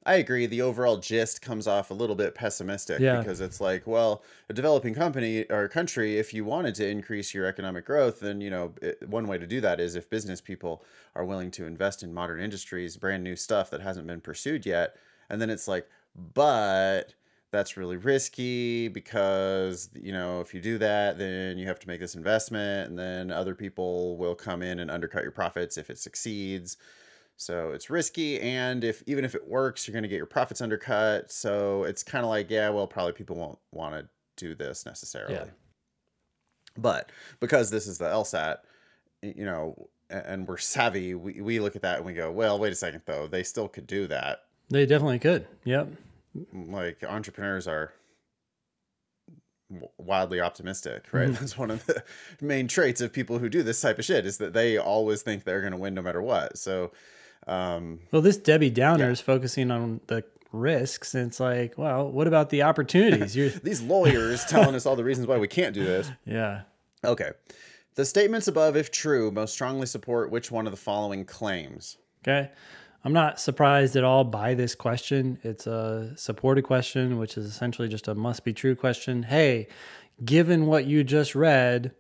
I 0.08 0.16
agree. 0.16 0.46
The 0.46 0.62
overall 0.62 0.98
gist 0.98 1.42
comes 1.42 1.68
off 1.68 1.92
a 1.92 1.94
little 1.94 2.16
bit 2.16 2.34
pessimistic 2.34 3.00
Yeah. 3.02 3.20
because 3.20 3.42
it's 3.42 3.60
like, 3.60 3.86
well, 3.86 4.24
a 4.50 4.54
developing 4.54 4.94
company 4.94 5.44
or 5.50 5.68
country, 5.68 6.18
if 6.18 6.34
you 6.34 6.46
wanted 6.46 6.76
to 6.76 6.88
increase 6.88 7.34
your 7.34 7.46
economic 7.46 7.86
growth, 7.86 8.22
then 8.22 8.40
you 8.40 8.50
know 8.50 8.74
it, 8.82 9.08
one 9.08 9.28
way 9.28 9.38
to 9.38 9.46
do 9.46 9.60
that 9.62 9.82
is 9.82 9.96
if 9.96 10.10
business 10.10 10.40
people 10.42 10.84
are 11.14 11.26
willing 11.26 11.52
to 11.52 11.66
invest 11.66 12.04
in 12.04 12.14
modern 12.14 12.40
industries, 12.40 12.96
brand 12.98 13.24
new 13.24 13.36
stuff 13.36 13.70
that 13.70 13.82
hasn't 13.82 14.08
been 14.08 14.22
pursued 14.22 14.66
yet, 14.66 14.96
and 15.30 15.42
then 15.42 15.50
it's 15.50 15.68
like, 15.68 15.90
but 16.16 17.14
that's 17.52 17.78
really 17.78 17.98
risky 17.98 18.88
because 18.90 19.90
you 19.94 20.12
know 20.12 20.42
if 20.42 20.54
you 20.54 20.60
do 20.62 20.78
that 20.78 21.18
then 21.18 21.58
you 21.58 21.66
have 21.66 21.80
to 21.80 21.88
make 21.88 22.00
this 22.00 22.14
investment 22.16 22.90
and 22.90 23.00
then 23.00 23.32
other 23.32 23.56
people 23.56 24.18
will 24.18 24.36
come 24.36 24.62
in 24.62 24.80
and 24.80 24.92
undercut 24.92 25.24
your 25.24 25.32
profits 25.32 25.78
if 25.78 25.90
it 25.90 25.98
succeeds 25.98 26.76
so 27.38 27.72
it's 27.72 27.90
risky, 27.90 28.40
and 28.42 28.84
if 28.84 29.04
even 29.06 29.24
if 29.24 29.36
it 29.36 29.48
works, 29.48 29.88
you're 29.88 29.94
going 29.94 30.04
to 30.04 30.10
get 30.10 30.18
your 30.18 30.26
profits 30.26 30.60
undercut. 30.60 31.32
So 31.32 31.84
it's 31.84 32.04
kind 32.04 32.26
of 32.26 32.30
like, 32.30 32.50
yeah, 32.50 32.70
well, 32.70 32.88
probably 32.88 33.14
people 33.14 33.36
won't 33.36 33.60
want 33.72 33.94
to 33.94 34.10
do 34.38 34.56
this 34.56 34.86
necessarily. 34.86 35.36
Yeah. 35.36 35.46
But 36.78 37.12
because 37.40 37.70
this 37.70 37.88
is 37.88 37.98
the 37.98 38.06
LSAT, 38.06 38.58
you 39.22 39.46
know, 39.46 39.90
and 40.10 40.48
we're 40.48 40.58
savvy, 40.58 41.16
we, 41.16 41.42
we 41.42 41.60
look 41.60 41.76
at 41.76 41.82
that 41.82 41.98
and 41.98 42.06
we 42.06 42.14
go, 42.14 42.32
well, 42.32 42.60
wait 42.60 42.72
a 42.72 42.76
second 42.76 43.02
though, 43.06 43.28
they 43.28 43.44
still 43.44 43.68
could 43.68 43.88
do 43.88 44.08
that. 44.08 44.44
They 44.70 44.86
definitely 44.86 45.20
could. 45.20 45.48
Yep. 45.64 45.90
Like 46.54 47.04
entrepreneurs 47.04 47.68
are 47.68 47.94
wildly 49.98 50.40
optimistic, 50.40 51.06
right? 51.12 51.30
Mm-hmm. 51.30 51.34
That's 51.34 51.58
one 51.58 51.72
of 51.72 51.86
the 51.86 52.04
main 52.42 52.68
traits 52.68 53.02
of 53.02 53.12
people 53.12 53.40
who 53.40 53.50
do 53.50 53.64
this 53.64 53.82
type 53.82 54.00
of 54.00 54.06
shit 54.06 54.26
is 54.26 54.38
that 54.38 54.54
they 54.54 54.78
always 54.78 55.22
think 55.22 55.44
they're 55.44 55.62
going 55.62 55.74
to 55.74 55.78
win 55.78 55.94
no 55.94 56.02
matter 56.02 56.22
what. 56.22 56.58
So, 56.58 56.92
um, 57.48 58.00
Well, 58.12 58.22
this 58.22 58.38
Debbie 58.38 58.70
Downer 58.70 59.10
is 59.10 59.22
focusing 59.22 59.72
on 59.72 60.02
the 60.08 60.24
risks, 60.52 61.14
and 61.16 61.28
it's 61.28 61.40
like, 61.40 61.78
well, 61.78 62.10
what 62.10 62.28
about 62.28 62.50
the 62.50 62.64
opportunities? 62.64 63.36
You're, 63.36 63.50
these 63.64 63.82
lawyers 63.82 64.46
telling 64.46 64.76
us 64.76 64.86
all 64.86 64.96
the 64.96 65.04
reasons 65.04 65.28
why 65.28 65.38
we 65.38 65.48
can't 65.48 65.74
do 65.74 65.84
this. 65.84 66.12
yeah. 66.26 66.62
Okay. 67.04 67.32
The 67.96 68.06
statements 68.06 68.48
above, 68.48 68.76
if 68.76 68.92
true, 68.92 69.32
most 69.32 69.54
strongly 69.54 69.88
support 69.88 70.30
which 70.30 70.52
one 70.52 70.68
of 70.68 70.72
the 70.72 70.78
following 70.78 71.26
claims? 71.26 71.98
Okay. 72.22 72.52
I'm 73.04 73.14
not 73.14 73.40
surprised 73.40 73.96
at 73.96 74.04
all 74.04 74.24
by 74.24 74.54
this 74.54 74.76
question. 74.76 75.40
It's 75.44 75.66
a 75.66 76.14
supported 76.16 76.64
question, 76.64 77.18
which 77.18 77.38
is 77.38 77.46
essentially 77.46 77.88
just 77.88 78.08
a 78.08 78.16
must 78.16 78.44
be 78.44 78.54
true 78.54 78.76
question. 78.76 79.24
Hey, 79.24 79.68
given 80.24 80.66
what 80.66 80.86
you 80.86 81.04
just 81.04 81.34
read, 81.34 81.94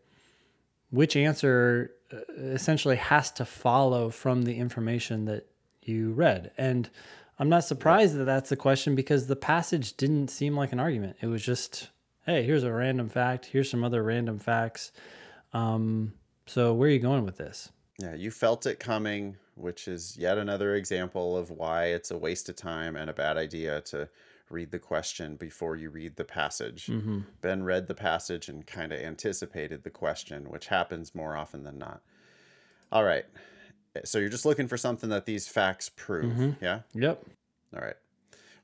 which 0.90 1.16
answer 1.16 1.92
uh, 2.12 2.18
essentially 2.38 2.96
has 2.96 3.32
to 3.32 3.46
follow 3.46 4.10
from 4.10 4.44
the 4.44 4.58
information 4.58 5.26
that 5.26 5.48
you 5.82 6.12
read? 6.12 6.52
And 6.58 6.90
I'm 7.40 7.50
not 7.50 7.64
surprised 7.64 8.16
that 8.18 8.26
that's 8.26 8.50
the 8.50 8.56
question 8.56 8.96
because 8.96 9.28
the 9.28 9.36
passage 9.36 9.96
didn't 9.98 10.30
seem 10.30 10.56
like 10.56 10.72
an 10.72 10.80
argument. 10.80 11.18
It 11.22 11.28
was 11.28 11.44
just, 11.44 11.90
hey, 12.26 12.44
here's 12.44 12.64
a 12.64 12.72
random 12.72 13.10
fact. 13.10 13.48
Here's 13.48 13.70
some 13.70 13.84
other 13.84 14.02
random 14.02 14.40
facts. 14.40 14.92
Um, 15.54 16.14
so 16.46 16.74
where 16.74 16.90
are 16.90 16.92
you 16.92 17.00
going 17.00 17.26
with 17.26 17.38
this? 17.38 17.70
Yeah, 18.00 18.16
you 18.16 18.32
felt 18.32 18.66
it 18.66 18.80
coming, 18.80 19.38
which 19.56 19.88
is 19.88 20.18
yet 20.18 20.38
another 20.38 20.76
example 20.76 21.38
of 21.38 21.50
why 21.52 21.86
it's 21.86 22.12
a 22.12 22.18
waste 22.18 22.50
of 22.50 22.56
time 22.56 22.96
and 22.96 23.10
a 23.10 23.14
bad 23.14 23.38
idea 23.38 23.82
to 23.82 24.10
read 24.50 24.72
the 24.72 24.80
question 24.80 25.36
before 25.36 25.76
you 25.76 25.90
read 25.90 26.16
the 26.16 26.24
passage. 26.24 26.88
Mm-hmm. 26.88 27.20
Ben 27.42 27.64
read 27.64 27.88
the 27.88 27.96
passage 27.96 28.50
and 28.50 28.66
kind 28.66 28.92
of 28.92 29.00
anticipated 29.00 29.84
the 29.84 29.90
question, 29.90 30.50
which 30.50 30.68
happens 30.68 31.14
more 31.14 31.36
often 31.36 31.64
than 31.64 31.78
not. 31.78 32.02
All 32.92 33.04
right. 33.04 33.26
Eh, 33.96 34.02
so 34.06 34.20
you're 34.20 34.30
just 34.30 34.46
looking 34.46 34.68
for 34.68 34.78
something 34.78 35.10
that 35.10 35.26
these 35.26 35.48
facts 35.48 35.90
prove. 35.90 36.34
Mm-hmm. 36.34 36.64
Yeah. 36.64 36.80
Yep. 36.94 37.26
All 37.76 37.82
right. 37.82 37.98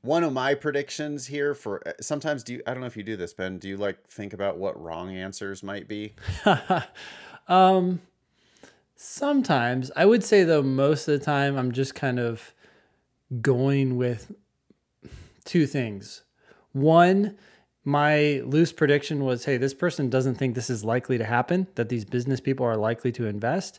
One 0.02 0.22
of 0.22 0.32
my 0.32 0.54
predictions 0.54 1.26
here 1.26 1.54
for 1.54 1.86
eh, 1.86 1.92
sometimes 2.00 2.42
do 2.42 2.54
you 2.54 2.62
I 2.66 2.72
don't 2.72 2.80
know 2.80 2.86
if 2.86 2.96
you 2.96 3.02
do 3.02 3.16
this, 3.16 3.34
Ben. 3.34 3.58
Do 3.58 3.68
you 3.68 3.76
like 3.76 4.06
think 4.08 4.32
about 4.32 4.58
what 4.58 4.80
wrong 4.80 5.14
answers 5.14 5.62
might 5.62 5.88
be? 5.88 6.14
um, 7.48 8.00
sometimes 8.96 9.90
I 9.96 10.06
would 10.06 10.24
say 10.24 10.44
though 10.44 10.62
most 10.62 11.08
of 11.08 11.18
the 11.18 11.24
time 11.24 11.56
I'm 11.56 11.72
just 11.72 11.94
kind 11.94 12.18
of 12.18 12.54
going 13.40 13.96
with 13.96 14.32
two 15.44 15.66
things. 15.66 16.22
One, 16.72 17.36
my 17.84 18.42
loose 18.44 18.72
prediction 18.72 19.24
was, 19.24 19.44
hey, 19.44 19.56
this 19.56 19.74
person 19.74 20.08
doesn't 20.08 20.36
think 20.36 20.54
this 20.54 20.70
is 20.70 20.84
likely 20.84 21.18
to 21.18 21.24
happen, 21.24 21.66
that 21.74 21.88
these 21.88 22.04
business 22.04 22.40
people 22.40 22.64
are 22.66 22.76
likely 22.76 23.12
to 23.12 23.26
invest. 23.26 23.78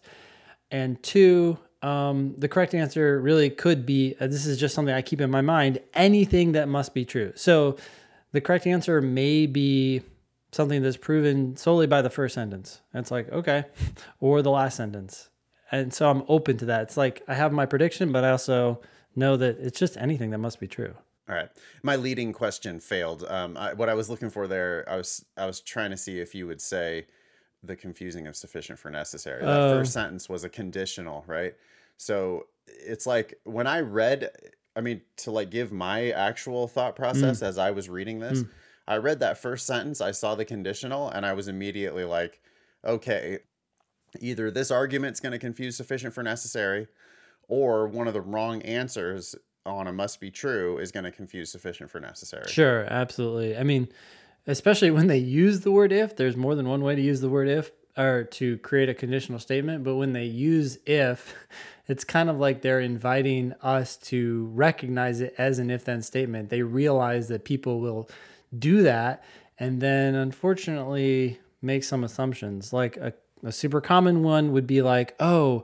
And 0.72 1.02
two, 1.02 1.58
um, 1.82 2.36
the 2.38 2.48
correct 2.48 2.74
answer 2.74 3.20
really 3.20 3.50
could 3.50 3.86
be 3.86 4.16
uh, 4.20 4.28
this 4.28 4.46
is 4.46 4.60
just 4.60 4.74
something 4.74 4.94
I 4.94 5.02
keep 5.02 5.22
in 5.22 5.30
my 5.30 5.42
mind 5.42 5.80
anything 5.94 6.54
that 6.54 6.68
must 6.68 6.94
be 6.94 7.06
true. 7.06 7.34
So 7.36 7.78
the 8.32 8.42
correct 8.42 8.66
answer 8.66 9.02
may 9.02 9.46
be 9.46 10.02
something 10.52 10.82
that's 10.82 10.98
proven 10.98 11.58
solely 11.58 11.86
by 11.86 12.02
the 12.02 12.10
first 12.10 12.34
sentence. 12.34 12.82
And 12.94 13.02
it's 13.02 13.12
like, 13.12 13.30
okay, 13.32 13.66
or 14.20 14.42
the 14.42 14.52
last 14.52 14.78
sentence. 14.78 15.30
And 15.72 15.94
so 15.94 16.10
I'm 16.10 16.24
open 16.28 16.58
to 16.58 16.66
that. 16.66 16.84
It's 16.84 16.98
like 16.98 17.24
I 17.28 17.34
have 17.34 17.52
my 17.52 17.66
prediction, 17.66 18.12
but 18.12 18.24
I 18.24 18.32
also 18.32 18.82
know 19.16 19.36
that 19.38 19.58
it's 19.60 19.80
just 19.80 19.98
anything 19.98 20.32
that 20.32 20.38
must 20.38 20.60
be 20.60 20.68
true. 20.68 20.96
All 21.28 21.36
right. 21.36 21.50
My 21.82 21.96
leading 21.96 22.34
question 22.34 22.80
failed. 22.80 23.24
Um, 23.28 23.58
I, 23.58 23.74
what 23.74 23.90
I 23.90 23.96
was 23.96 24.10
looking 24.10 24.30
for 24.30 24.48
there, 24.48 24.86
I 24.88 24.96
was 24.98 25.26
I 25.38 25.46
was 25.48 25.60
trying 25.60 25.90
to 25.92 25.98
see 25.98 26.20
if 26.20 26.36
you 26.36 26.46
would 26.46 26.62
say 26.62 27.08
the 27.64 27.76
confusing 27.76 28.28
of 28.28 28.36
sufficient 28.36 28.78
for 28.78 28.92
necessary. 28.92 29.46
That 29.46 29.64
Oh. 29.64 29.70
first 29.70 29.92
sentence 29.92 30.30
was 30.30 30.44
a 30.44 30.50
conditional, 30.50 31.24
right? 31.28 31.56
So 31.98 32.48
it's 32.68 33.08
like 33.08 33.40
when 33.44 33.66
I 33.66 33.80
read, 33.80 34.30
I 34.76 34.82
mean, 34.82 35.02
to 35.18 35.32
like 35.32 35.50
give 35.50 35.72
my 35.72 36.12
actual 36.12 36.68
thought 36.68 36.96
process 36.96 37.42
as 37.42 37.58
I 37.58 37.72
was 37.72 37.90
reading 37.90 38.20
this, 38.20 38.44
I 38.88 38.98
read 38.98 39.20
that 39.22 39.40
first 39.40 39.66
sentence, 39.66 40.02
I 40.02 40.12
saw 40.12 40.36
the 40.36 40.46
conditional, 40.46 41.10
and 41.10 41.26
I 41.26 41.34
was 41.34 41.48
immediately 41.48 42.04
like, 42.06 42.40
okay, 42.84 43.40
either 44.20 44.52
this 44.52 44.72
argument's 44.72 45.20
going 45.20 45.32
to 45.34 45.40
confuse 45.40 45.76
sufficient 45.78 46.14
for 46.14 46.24
necessary, 46.24 46.88
or 47.48 47.88
one 47.88 48.08
of 48.08 48.14
the 48.14 48.22
wrong 48.22 48.62
answers 48.64 49.36
on 49.66 49.88
a 49.88 49.94
must 49.94 50.20
be 50.20 50.32
true 50.32 50.78
is 50.78 50.92
going 50.92 51.04
to 51.04 51.12
confuse 51.12 51.52
sufficient 51.52 51.90
for 51.90 52.00
necessary. 52.00 52.46
Sure, 52.48 52.86
absolutely. 52.86 53.58
I 53.58 53.64
mean, 53.64 53.88
especially 54.48 54.92
when 54.92 55.08
they 55.08 55.18
use 55.18 55.62
the 55.62 55.72
word 55.72 55.92
if, 55.92 56.16
there's 56.16 56.38
more 56.38 56.56
than 56.56 56.68
one 56.68 56.82
way 56.82 56.96
to 56.96 57.02
use 57.02 57.22
the 57.22 57.30
word 57.30 57.48
if 57.48 57.72
or 57.98 58.24
to 58.26 58.58
create 58.58 58.90
a 58.90 58.94
conditional 58.94 59.40
statement. 59.40 59.84
But 59.84 59.96
when 59.96 60.14
they 60.14 60.26
use 60.26 60.78
if, 60.86 61.34
it's 61.88 62.04
kind 62.04 62.30
of 62.30 62.38
like 62.38 62.62
they're 62.62 62.80
inviting 62.80 63.54
us 63.62 63.96
to 63.98 64.46
recognize 64.54 65.22
it 65.22 65.34
as 65.38 65.60
an 65.60 65.70
if 65.70 65.86
then 65.86 66.02
statement. 66.02 66.50
They 66.50 66.62
realize 66.62 67.28
that 67.30 67.46
people 67.46 67.80
will 67.80 68.10
do 68.58 68.84
that 68.84 69.24
and 69.58 69.82
then 69.82 70.16
unfortunately 70.16 71.40
make 71.62 71.84
some 71.84 72.04
assumptions. 72.04 72.74
Like 72.74 72.98
a, 72.98 73.14
a 73.44 73.52
super 73.52 73.82
common 73.82 74.24
one 74.24 74.52
would 74.52 74.68
be 74.68 74.82
like, 74.82 75.16
oh, 75.20 75.64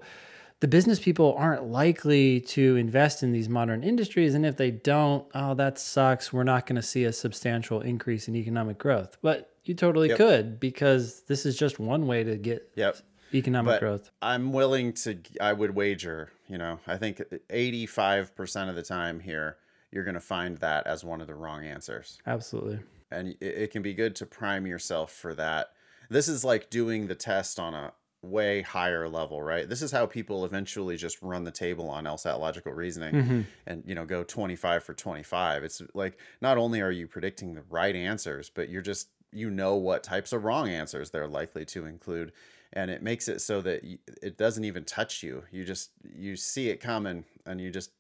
the 0.62 0.68
business 0.68 1.00
people 1.00 1.36
aren't 1.38 1.66
likely 1.66 2.40
to 2.40 2.76
invest 2.78 3.22
in 3.24 3.32
these 3.34 3.50
modern 3.50 3.84
industries. 3.84 4.34
And 4.34 4.46
if 4.46 4.56
they 4.58 4.72
don't, 4.72 5.26
oh, 5.36 5.54
that 5.56 5.78
sucks. 5.78 6.32
We're 6.32 6.44
not 6.44 6.66
going 6.66 6.78
to 6.78 6.82
see 6.84 7.04
a 7.04 7.12
substantial 7.12 7.82
increase 7.82 8.28
in 8.28 8.36
economic 8.36 8.78
growth. 8.78 9.18
But 9.22 9.50
you 9.66 9.74
totally 9.74 10.10
Yep. 10.10 10.18
could 10.18 10.60
because 10.60 11.24
this 11.24 11.46
is 11.46 11.58
just 11.58 11.80
one 11.80 12.08
way 12.08 12.24
to 12.24 12.38
get 12.38 12.72
Yep. 12.76 12.98
economic 13.34 13.74
But 13.74 13.80
growth. 13.80 14.12
I'm 14.22 14.54
willing 14.54 14.94
to, 14.94 15.18
I 15.40 15.52
would 15.54 15.76
wager, 15.76 16.30
you 16.48 16.58
know, 16.58 16.80
I 16.88 16.98
think 16.98 17.22
85% 17.50 18.70
of 18.70 18.76
the 18.76 18.84
time 18.84 19.20
here, 19.20 19.58
you're 19.92 20.04
going 20.04 20.14
to 20.16 20.20
find 20.20 20.58
that 20.60 20.88
as 20.88 21.04
one 21.04 21.22
of 21.22 21.28
the 21.28 21.36
wrong 21.36 21.66
answers. 21.66 22.20
Absolutely. 22.26 22.80
and 23.12 23.30
it, 23.42 23.46
it 23.64 23.72
can 23.72 23.82
be 23.82 23.94
good 23.94 24.16
to 24.18 24.26
prime 24.26 24.66
yourself 24.66 25.12
for 25.12 25.34
that. 25.34 25.72
This 26.10 26.28
is 26.28 26.44
like 26.46 26.70
doing 26.70 27.08
the 27.08 27.16
test 27.16 27.60
on 27.60 27.74
a 27.74 27.94
way 28.22 28.62
higher 28.62 29.10
level, 29.10 29.42
right? 29.42 29.68
This 29.68 29.82
is 29.82 29.92
how 29.92 30.06
people 30.06 30.46
eventually 30.46 30.98
just 30.98 31.22
run 31.22 31.44
the 31.44 31.52
table 31.52 31.90
on 31.90 32.06
LSAT 32.06 32.40
logical 32.40 32.72
reasoning 32.74 33.14
mm-hmm. 33.14 33.42
and 33.66 33.84
you 33.86 33.96
know 33.96 34.06
go 34.06 34.24
25 34.24 34.84
for 34.84 34.94
25. 34.94 35.64
It's 35.64 35.82
like 35.94 36.18
not 36.42 36.58
only 36.58 36.82
are 36.82 36.92
you 36.92 37.08
predicting 37.08 37.56
the 37.56 37.64
right 37.70 37.96
answers, 37.96 38.50
but 38.50 38.70
you're 38.70 38.82
just 38.82 39.10
you 39.32 39.50
know 39.50 39.76
what 39.76 40.04
types 40.04 40.34
of 40.34 40.44
wrong 40.44 40.70
answers 40.70 41.10
they're 41.10 41.28
likely 41.28 41.64
to 41.64 41.86
include 41.86 42.34
and 42.74 42.92
it 42.92 43.02
makes 43.02 43.28
it 43.28 43.42
so 43.42 43.62
that 43.62 43.84
it 44.22 44.38
doesn't 44.38 44.64
even 44.64 44.84
touch 44.84 45.24
you. 45.24 45.44
You 45.52 45.66
just 45.66 45.92
you 46.04 46.36
see 46.36 46.70
it 46.70 46.78
coming 46.78 47.26
and 47.46 47.60
you 47.60 47.70
just 47.70 47.92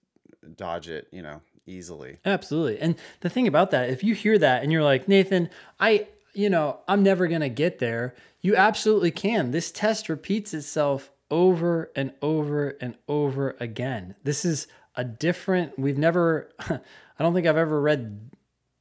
dodge 0.56 0.90
it, 0.90 1.08
you 1.12 1.22
know, 1.22 1.42
easily. 1.66 2.18
Absolutely. 2.25 2.80
And 2.80 2.96
the 3.20 3.30
thing 3.30 3.48
about 3.48 3.72
that, 3.72 3.90
if 3.90 4.04
you 4.04 4.13
hear 4.13 4.38
that 4.38 4.63
and 4.63 4.72
you're 4.72 4.84
like, 4.84 5.08
Nathan, 5.08 5.50
I, 5.80 6.08
you 6.34 6.50
know, 6.50 6.80
I'm 6.88 7.04
never 7.04 7.28
going 7.28 7.42
to 7.42 7.50
get 7.50 7.80
there, 7.80 8.16
you 8.42 8.56
absolutely 8.56 9.12
can. 9.12 9.52
This 9.52 9.72
test 9.72 10.10
repeats 10.10 10.54
itself 10.54 11.12
over 11.30 11.92
and 11.96 12.12
over 12.22 12.70
and 12.82 12.96
over 13.08 13.56
again. 13.60 14.16
This 14.24 14.44
is 14.44 14.68
a 14.96 15.04
different, 15.04 15.78
we've 15.80 15.98
never, 15.98 16.50
I 16.60 16.80
don't 17.20 17.34
think 17.34 17.48
I've 17.48 17.58
ever 17.58 17.80
read 17.80 18.32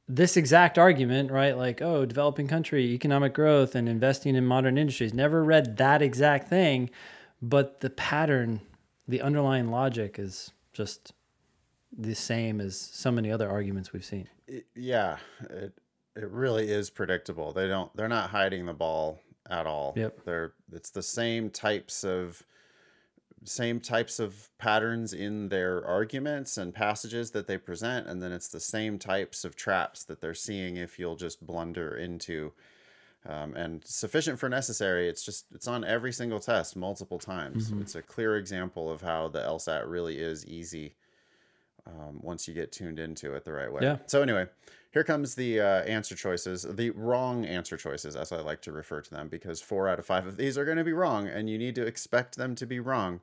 this 0.07 0.35
exact 0.35 0.77
argument, 0.77 1.31
right? 1.31 1.57
Like, 1.57 1.81
oh, 1.81 2.05
developing 2.05 2.47
country, 2.47 2.91
economic 2.91 3.33
growth, 3.33 3.75
and 3.75 3.87
investing 3.87 4.35
in 4.35 4.45
modern 4.45 4.77
industries. 4.77 5.13
Never 5.13 5.43
read 5.43 5.77
that 5.77 6.01
exact 6.01 6.49
thing, 6.49 6.89
but 7.41 7.79
the 7.79 7.89
pattern, 7.89 8.61
the 9.07 9.21
underlying 9.21 9.69
logic 9.69 10.19
is 10.19 10.51
just 10.73 11.13
the 11.97 12.15
same 12.15 12.59
as 12.59 12.77
so 12.77 13.11
many 13.11 13.31
other 13.31 13.49
arguments 13.49 13.93
we've 13.93 14.05
seen. 14.05 14.27
Yeah, 14.75 15.17
it 15.49 15.73
it 16.15 16.29
really 16.29 16.69
is 16.69 16.89
predictable. 16.89 17.53
They 17.53 17.67
don't 17.67 17.95
they're 17.95 18.07
not 18.07 18.29
hiding 18.29 18.65
the 18.65 18.73
ball 18.73 19.19
at 19.49 19.65
all. 19.65 19.93
Yep. 19.95 20.25
They're 20.25 20.53
it's 20.71 20.89
the 20.89 21.03
same 21.03 21.49
types 21.49 22.03
of 22.03 22.43
same 23.43 23.79
types 23.79 24.19
of 24.19 24.49
patterns 24.57 25.13
in 25.13 25.49
their 25.49 25.85
arguments 25.85 26.57
and 26.57 26.73
passages 26.73 27.31
that 27.31 27.47
they 27.47 27.57
present 27.57 28.07
and 28.07 28.21
then 28.21 28.31
it's 28.31 28.49
the 28.49 28.59
same 28.59 28.99
types 28.99 29.43
of 29.43 29.55
traps 29.55 30.03
that 30.03 30.21
they're 30.21 30.33
seeing 30.33 30.77
if 30.77 30.99
you'll 30.99 31.15
just 31.15 31.43
blunder 31.45 31.95
into 31.95 32.51
um, 33.27 33.55
and 33.55 33.83
sufficient 33.83 34.37
for 34.37 34.47
necessary 34.47 35.09
it's 35.09 35.25
just 35.25 35.45
it's 35.55 35.67
on 35.67 35.83
every 35.83 36.11
single 36.11 36.39
test 36.39 36.75
multiple 36.75 37.17
times 37.17 37.71
it's 37.81 37.95
a 37.95 38.01
clear 38.01 38.37
example 38.37 38.91
of 38.91 39.01
how 39.01 39.27
the 39.27 39.39
lsat 39.39 39.89
really 39.89 40.19
is 40.19 40.45
easy 40.45 40.93
um, 41.87 42.19
once 42.21 42.47
you 42.47 42.53
get 42.53 42.71
tuned 42.71 42.99
into 42.99 43.33
it 43.35 43.43
the 43.45 43.51
right 43.53 43.71
way 43.71 43.81
Yeah. 43.83 43.97
so 44.05 44.21
anyway 44.21 44.47
here 44.91 45.03
comes 45.03 45.35
the 45.35 45.59
uh, 45.59 45.65
answer 45.83 46.15
choices 46.15 46.63
the 46.69 46.89
wrong 46.91 47.45
answer 47.45 47.77
choices 47.77 48.15
as 48.15 48.31
i 48.31 48.39
like 48.41 48.61
to 48.63 48.71
refer 48.71 49.01
to 49.01 49.09
them 49.09 49.27
because 49.29 49.61
four 49.61 49.87
out 49.87 49.99
of 49.99 50.05
five 50.05 50.25
of 50.27 50.37
these 50.37 50.57
are 50.57 50.65
going 50.65 50.77
to 50.77 50.83
be 50.83 50.93
wrong 50.93 51.27
and 51.27 51.49
you 51.49 51.57
need 51.57 51.75
to 51.75 51.85
expect 51.85 52.35
them 52.37 52.55
to 52.55 52.65
be 52.65 52.79
wrong 52.79 53.21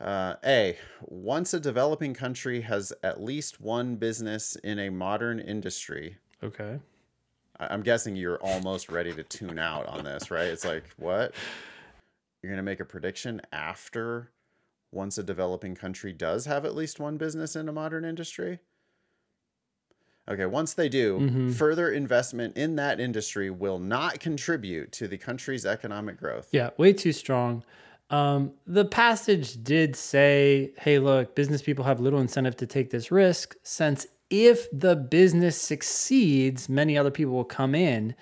uh, 0.00 0.34
a 0.44 0.76
once 1.02 1.54
a 1.54 1.60
developing 1.60 2.12
country 2.12 2.60
has 2.62 2.92
at 3.02 3.20
least 3.22 3.60
one 3.60 3.96
business 3.96 4.54
in 4.56 4.78
a 4.78 4.90
modern 4.90 5.38
industry 5.40 6.18
Okay. 6.42 6.78
I- 7.58 7.68
I'm 7.72 7.82
guessing 7.82 8.14
you're 8.14 8.36
almost 8.42 8.90
ready 8.90 9.14
to 9.14 9.22
tune 9.22 9.58
out 9.58 9.86
on 9.86 10.04
this, 10.04 10.30
right? 10.30 10.48
It's 10.48 10.66
like, 10.66 10.84
what? 10.98 11.32
You're 12.42 12.50
going 12.50 12.58
to 12.58 12.62
make 12.62 12.80
a 12.80 12.84
prediction 12.84 13.40
after 13.52 14.30
once 14.96 15.18
a 15.18 15.22
developing 15.22 15.76
country 15.76 16.12
does 16.12 16.46
have 16.46 16.64
at 16.64 16.74
least 16.74 16.98
one 16.98 17.16
business 17.16 17.54
in 17.54 17.68
a 17.68 17.72
modern 17.72 18.04
industry? 18.04 18.58
Okay, 20.28 20.46
once 20.46 20.74
they 20.74 20.88
do, 20.88 21.52
further 21.52 21.88
investment 21.88 22.56
in 22.56 22.74
that 22.74 22.98
industry 22.98 23.48
will 23.48 23.78
not 23.78 24.18
contribute 24.18 24.90
to 24.90 25.06
the 25.06 25.16
country's 25.16 25.64
economic 25.64 26.18
growth. 26.18 26.48
Yeah, 26.50 26.70
way 26.76 26.92
too 26.92 27.12
strong. 27.12 27.62
Um, 28.10 28.52
the 28.66 28.84
passage 28.84 29.62
did 29.62 29.94
say, 29.94 30.72
hey, 30.78 30.98
look, 30.98 31.36
business 31.36 31.62
people 31.62 31.84
have 31.84 32.00
little 32.00 32.18
incentive 32.18 32.56
to 32.56 32.66
take 32.66 32.90
this 32.90 33.12
risk 33.12 33.54
since 33.62 34.06
if 34.28 34.66
the 34.72 34.96
business 34.96 35.60
succeeds, 35.60 36.68
many 36.68 36.98
other 36.98 37.12
people 37.12 37.34
will 37.34 37.44
come 37.44 37.74
in. 37.74 38.16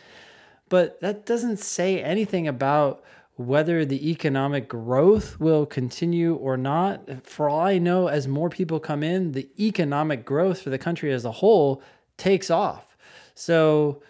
But 0.68 1.00
that 1.00 1.24
doesn't 1.24 1.58
say 1.58 2.02
anything 2.02 2.48
about 2.48 3.02
whether 3.36 3.84
the 3.84 4.10
economic 4.10 4.68
growth 4.68 5.40
will 5.40 5.66
continue 5.66 6.34
or 6.34 6.56
not. 6.56 7.26
For 7.26 7.48
all 7.48 7.60
I 7.60 7.78
know, 7.78 8.06
as 8.06 8.28
more 8.28 8.48
people 8.48 8.78
come 8.78 9.02
in, 9.02 9.32
the 9.32 9.48
economic 9.58 10.24
growth 10.24 10.62
for 10.62 10.70
the 10.70 10.78
country 10.78 11.12
as 11.12 11.24
a 11.24 11.32
whole 11.32 11.82
takes 12.16 12.50
off. 12.50 12.96
So 13.34 14.02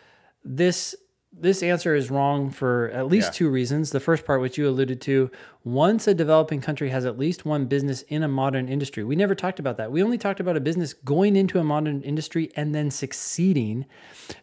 this 0.45 0.95
this 1.37 1.63
answer 1.63 1.95
is 1.95 2.11
wrong 2.11 2.49
for 2.51 2.89
at 2.91 3.09
least 3.09 3.29
Yeah. 3.29 3.33
two 3.33 3.51
reasons. 3.51 3.91
The 3.91 4.01
first 4.01 4.25
part, 4.25 4.41
which 4.41 4.57
you 4.57 4.69
alluded 4.69 5.01
to, 5.03 5.31
once 5.65 6.07
a 6.07 6.15
developing 6.15 6.61
country 6.61 6.91
has 6.91 7.05
at 7.05 7.19
least 7.19 7.45
one 7.45 7.67
business 7.67 8.03
in 8.03 8.23
a 8.23 8.29
modern 8.29 8.69
industry, 8.69 9.03
we 9.03 9.17
never 9.17 9.35
talked 9.35 9.59
about 9.59 9.77
that. 9.77 9.91
We 9.91 10.03
only 10.03 10.17
talked 10.19 10.39
about 10.41 10.57
a 10.57 10.61
business 10.61 10.93
going 10.93 11.35
into 11.37 11.59
a 11.59 11.65
modern 11.65 12.03
industry 12.03 12.51
and 12.55 12.75
then 12.75 12.91
succeeding. 12.91 13.85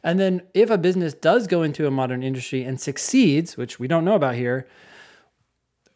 And 0.04 0.20
then 0.20 0.42
if 0.54 0.70
a 0.70 0.78
business 0.78 1.14
does 1.14 1.48
go 1.48 1.64
into 1.64 1.88
a 1.88 1.92
modern 1.92 2.24
industry 2.24 2.64
and 2.64 2.80
succeeds, 2.80 3.56
which 3.56 3.80
we 3.80 3.88
don't 3.88 4.04
know 4.06 4.16
about 4.16 4.36
here, 4.36 4.68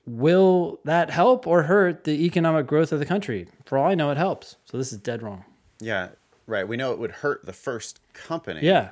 will 0.05 0.79
that 0.85 1.09
help 1.09 1.47
or 1.47 1.63
hurt 1.63 2.03
the 2.03 2.25
economic 2.25 2.67
growth 2.67 2.91
of 2.91 2.99
the 2.99 3.05
country? 3.05 3.47
For 3.65 3.77
all 3.77 3.89
I 3.89 3.95
know, 3.95 4.11
it 4.11 4.17
helps. 4.17 4.55
So 4.65 4.77
this 4.77 4.91
is 4.91 4.99
dead 4.99 5.21
wrong. 5.23 5.45
Yeah, 5.79 6.09
right. 6.47 6.67
We 6.67 6.77
know 6.77 6.91
it 6.93 6.99
would 6.99 7.11
hurt 7.11 7.45
the 7.45 7.53
first 7.53 7.99
company. 8.13 8.61
Yeah. 8.63 8.89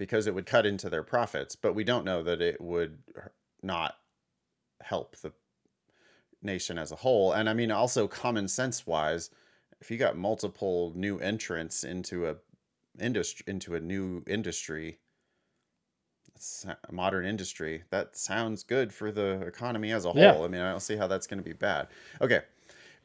Because 0.00 0.26
it 0.26 0.34
would 0.34 0.46
cut 0.46 0.64
into 0.64 0.88
their 0.88 1.02
profits, 1.02 1.54
but 1.54 1.74
we 1.74 1.84
don't 1.84 2.06
know 2.06 2.22
that 2.22 2.40
it 2.40 2.58
would 2.58 3.00
not 3.62 3.98
help 4.80 5.14
the 5.18 5.30
nation 6.40 6.78
as 6.78 6.90
a 6.90 6.96
whole. 6.96 7.32
And 7.32 7.50
I 7.50 7.52
mean, 7.52 7.70
also 7.70 8.08
common 8.08 8.48
sense 8.48 8.86
wise, 8.86 9.28
if 9.78 9.90
you 9.90 9.98
got 9.98 10.16
multiple 10.16 10.94
new 10.96 11.18
entrants 11.18 11.84
into 11.84 12.26
a 12.26 12.36
industry 12.98 13.44
into 13.46 13.74
a 13.74 13.80
new 13.80 14.24
industry, 14.26 15.00
a 16.66 16.92
modern 16.92 17.26
industry, 17.26 17.82
that 17.90 18.16
sounds 18.16 18.62
good 18.62 18.94
for 18.94 19.12
the 19.12 19.42
economy 19.42 19.92
as 19.92 20.06
a 20.06 20.12
whole. 20.12 20.22
Yeah. 20.22 20.40
I 20.40 20.48
mean, 20.48 20.62
I 20.62 20.70
don't 20.70 20.80
see 20.80 20.96
how 20.96 21.08
that's 21.08 21.26
going 21.26 21.40
to 21.40 21.44
be 21.44 21.52
bad. 21.52 21.88
Okay. 22.22 22.40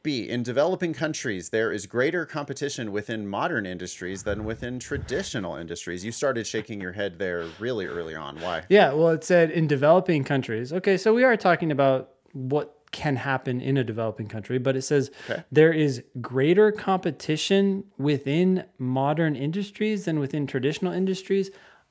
B, 0.06 0.28
in 0.28 0.44
developing 0.44 0.94
countries, 0.94 1.50
there 1.50 1.72
is 1.72 1.86
greater 1.86 2.24
competition 2.24 2.92
within 2.92 3.26
modern 3.26 3.66
industries 3.66 4.22
than 4.22 4.44
within 4.44 4.78
traditional 4.78 5.56
industries. 5.56 6.04
You 6.04 6.12
started 6.12 6.46
shaking 6.46 6.80
your 6.80 6.92
head 6.92 7.18
there 7.18 7.44
really 7.58 7.86
early 7.86 8.14
on. 8.14 8.40
Why? 8.40 8.62
Yeah, 8.68 8.92
well, 8.92 9.08
it 9.08 9.24
said 9.24 9.50
in 9.50 9.66
developing 9.66 10.22
countries. 10.22 10.72
Okay, 10.72 10.96
so 10.96 11.12
we 11.12 11.24
are 11.24 11.36
talking 11.36 11.72
about 11.72 12.10
what 12.32 12.78
can 12.92 13.16
happen 13.16 13.60
in 13.60 13.76
a 13.76 13.82
developing 13.82 14.28
country, 14.28 14.58
but 14.58 14.76
it 14.76 14.82
says 14.82 15.10
Okay. 15.28 15.42
there 15.50 15.72
is 15.72 16.04
greater 16.20 16.70
competition 16.70 17.82
within 17.98 18.64
modern 18.78 19.34
industries 19.34 20.04
than 20.04 20.20
within 20.20 20.46
traditional 20.46 20.92
industries. 20.92 21.50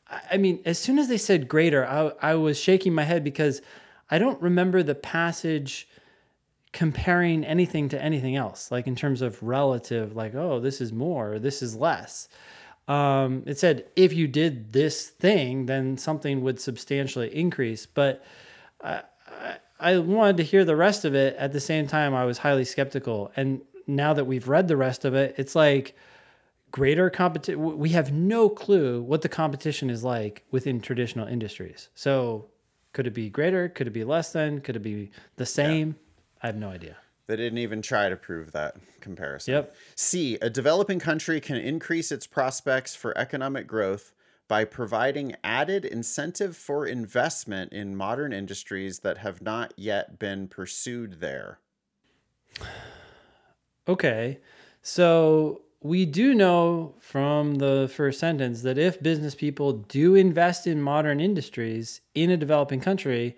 I 0.09 0.21
I 0.31 0.37
mean, 0.37 0.61
as 0.65 0.79
soon 0.79 0.99
as 0.99 1.09
they 1.09 1.17
said 1.17 1.49
greater, 1.49 1.85
I, 1.85 2.11
I 2.31 2.35
was 2.35 2.57
shaking 2.57 2.93
my 2.93 3.03
head 3.03 3.23
because 3.25 3.61
I 4.09 4.19
don't 4.19 4.41
remember 4.41 4.83
the 4.83 4.95
passage 4.95 5.89
comparing 6.75 7.43
anything 7.43 7.89
to 7.89 7.99
anything 7.99 8.35
else, 8.35 8.69
like 8.69 8.85
in 8.85 8.95
terms 8.95 9.23
of 9.23 9.41
relative, 9.41 10.15
like, 10.15 10.35
oh, 10.35 10.59
this 10.59 10.79
is 10.79 10.93
more, 10.93 11.33
or 11.33 11.39
this 11.39 11.63
is 11.63 11.75
less 11.75 12.29
um, 12.87 13.43
it 13.45 13.57
said 13.57 13.85
if 13.95 14.13
you 14.13 14.27
did 14.27 14.73
this 14.73 15.09
thing, 15.09 15.65
then 15.65 15.97
something 15.97 16.41
would 16.41 16.59
substantially 16.59 17.35
increase. 17.35 17.85
But 17.85 18.23
I, 18.81 19.01
I, 19.27 19.57
I 19.79 19.97
wanted 19.97 20.37
to 20.37 20.43
hear 20.43 20.63
the 20.63 20.75
rest 20.75 21.05
of 21.05 21.15
it. 21.15 21.35
At 21.37 21.51
the 21.51 21.59
same 21.59 21.87
time, 21.87 22.13
I 22.13 22.25
was 22.25 22.39
highly 22.39 22.65
skeptical. 22.65 23.31
And 23.35 23.61
now 23.87 24.13
that 24.13 24.25
we've 24.25 24.47
read 24.47 24.67
the 24.67 24.77
rest 24.77 25.03
of 25.03 25.15
it, 25.15 25.35
it's 25.37 25.55
like 25.55 25.95
greater 26.71 27.09
competition. 27.09 27.77
We 27.77 27.89
have 27.89 28.11
no 28.11 28.49
clue 28.49 29.01
what 29.01 29.21
the 29.21 29.29
competition 29.29 29.89
is 29.89 30.03
like 30.03 30.43
within 30.51 30.79
traditional 30.79 31.27
industries. 31.27 31.89
So 31.95 32.49
could 32.93 33.07
it 33.07 33.13
be 33.13 33.29
greater? 33.29 33.67
Could 33.67 33.87
it 33.87 33.91
be 33.91 34.03
less 34.03 34.31
than? 34.31 34.61
Could 34.61 34.75
it 34.75 34.83
be 34.83 35.09
the 35.37 35.45
same? 35.45 35.95
I 36.45 36.49
have 36.49 36.57
no 36.57 36.69
idea. 36.69 36.95
They 37.25 37.37
didn't 37.37 37.57
even 37.57 37.81
try 37.81 38.07
to 38.07 38.15
prove 38.15 38.51
that 38.51 38.75
comparison. 38.99 39.55
Yep. 39.55 39.75
C, 39.95 40.37
a 40.43 40.47
developing 40.47 40.99
country 40.99 41.41
can 41.41 41.55
increase 41.55 42.11
its 42.11 42.27
prospects 42.27 42.95
for 42.95 43.17
economic 43.17 43.65
growth 43.65 44.13
by 44.47 44.63
providing 44.63 45.35
added 45.43 45.85
incentive 45.85 46.55
for 46.55 46.85
investment 46.85 47.73
in 47.73 47.95
modern 47.95 48.31
industries 48.31 48.99
that 48.99 49.17
have 49.17 49.41
not 49.41 49.73
yet 49.75 50.19
been 50.19 50.47
pursued 50.47 51.19
there. 51.19 51.57
Okay. 53.87 54.37
So 54.83 55.63
we 55.81 56.05
do 56.05 56.35
know 56.35 56.93
from 56.99 57.55
the 57.55 57.91
first 57.91 58.19
sentence 58.19 58.61
that 58.61 58.77
if 58.77 59.01
business 59.01 59.33
people 59.33 59.73
do 59.73 60.13
invest 60.13 60.67
in 60.67 60.79
modern 60.79 61.19
industries 61.19 62.01
in 62.13 62.29
a 62.29 62.37
developing 62.37 62.81
country, 62.81 63.35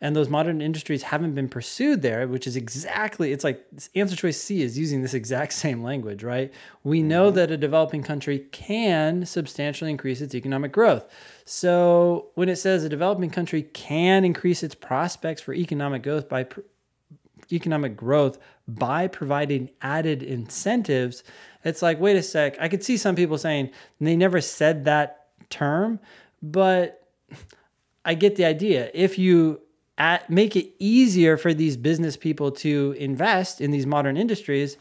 and 0.00 0.16
those 0.16 0.30
modern 0.30 0.62
industries 0.62 1.02
haven't 1.02 1.34
been 1.34 1.48
pursued 1.48 2.00
there, 2.00 2.26
which 2.26 2.46
is 2.46 2.56
exactly, 2.56 3.32
it's 3.32 3.44
like 3.44 3.66
answer 3.94 4.16
choice 4.16 4.38
C 4.38 4.62
is 4.62 4.78
using 4.78 5.02
this 5.02 5.12
exact 5.12 5.52
same 5.64 5.82
language, 5.82 6.22
right? 6.22 6.52
We 6.84 7.02
know 7.02 7.26
mm-hmm. 7.26 7.36
that 7.36 7.50
a 7.50 7.56
developing 7.56 8.02
country 8.02 8.46
can 8.50 9.26
substantially 9.26 9.90
increase 9.90 10.20
its 10.20 10.34
economic 10.34 10.72
growth. 10.72 11.06
So 11.44 12.28
when 12.34 12.48
it 12.48 12.56
says 12.56 12.82
a 12.82 12.88
developing 12.88 13.30
country 13.30 13.62
can 13.62 14.24
increase 14.24 14.62
its 14.62 14.74
prospects 14.74 15.42
for 15.42 15.52
economic 15.52 16.02
growth 16.02 16.28
by 16.28 16.44
pr- 16.44 16.60
economic 17.52 17.96
growth 17.96 18.38
by 18.66 19.06
providing 19.06 19.68
added 19.82 20.22
incentives, 20.22 21.22
it's 21.62 21.82
like, 21.82 22.00
wait 22.00 22.16
a 22.16 22.22
sec. 22.22 22.56
I 22.58 22.68
could 22.68 22.82
see 22.82 22.96
some 22.96 23.16
people 23.16 23.36
saying 23.36 23.70
they 24.00 24.16
never 24.16 24.40
said 24.40 24.86
that 24.86 25.26
term, 25.50 26.00
but 26.40 27.06
I 28.04 28.14
get 28.14 28.36
the 28.36 28.46
idea. 28.46 28.90
If 28.94 29.18
you 29.18 29.60
at, 30.00 30.30
make 30.30 30.56
it 30.56 30.72
easier 30.78 31.36
for 31.36 31.52
these 31.52 31.76
business 31.76 32.16
people 32.16 32.50
to 32.50 32.96
invest 32.98 33.60
in 33.60 33.70
these 33.70 33.84
modern 33.84 34.16
industries, 34.16 34.78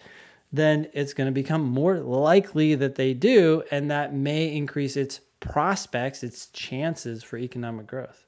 then 0.53 0.87
it's 0.93 1.13
going 1.13 1.27
to 1.27 1.33
become 1.33 1.61
more 1.61 1.99
likely 1.99 2.73
that 2.73 2.95
they 2.95 3.13
do, 3.13 3.61
and 3.69 3.91
that 3.91 4.13
may 4.13 4.55
increase 4.55 4.95
its 4.95 5.19
prospects, 5.41 6.23
its 6.23 6.47
chances 6.47 7.21
for 7.21 7.37
economic 7.37 7.85
growth. 7.85 8.25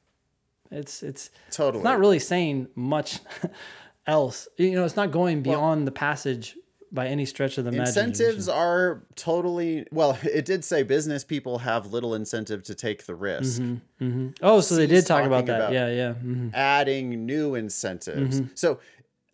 It's 0.69 1.01
it's 1.01 1.29
Totally. 1.49 1.79
it's 1.79 1.85
not 1.85 1.97
really 1.97 2.19
saying 2.19 2.67
much 2.75 3.19
else. 4.05 4.49
You 4.57 4.71
know, 4.71 4.83
it's 4.83 4.97
not 4.97 5.11
going 5.11 5.41
beyond 5.41 5.87
the 5.87 5.91
passage 5.91 6.57
by 6.91 7.07
any 7.07 7.25
stretch 7.25 7.57
of 7.57 7.63
the 7.65 7.71
imagination. 7.71 8.09
Incentives 8.09 8.49
are 8.49 9.03
totally 9.15 9.85
well. 9.91 10.17
It 10.23 10.45
did 10.45 10.63
say 10.65 10.83
business 10.83 11.23
people 11.23 11.59
have 11.59 11.91
little 11.93 12.13
incentive 12.15 12.63
to 12.63 12.75
take 12.75 13.05
the 13.05 13.15
risk. 13.15 13.61
Mm-hmm, 13.61 14.03
mm-hmm. 14.05 14.27
Oh, 14.41 14.59
so 14.61 14.75
they 14.75 14.87
did 14.87 15.05
talk 15.05 15.25
about 15.25 15.45
that. 15.45 15.55
about- 15.57 15.73
yeah, 15.73 15.87
yeah. 15.89 16.13
mhm. 16.13 16.53
Adding 16.53 17.25
new 17.25 17.55
incentives. 17.55 18.41
Mm-hmm. 18.41 18.51
So 18.55 18.79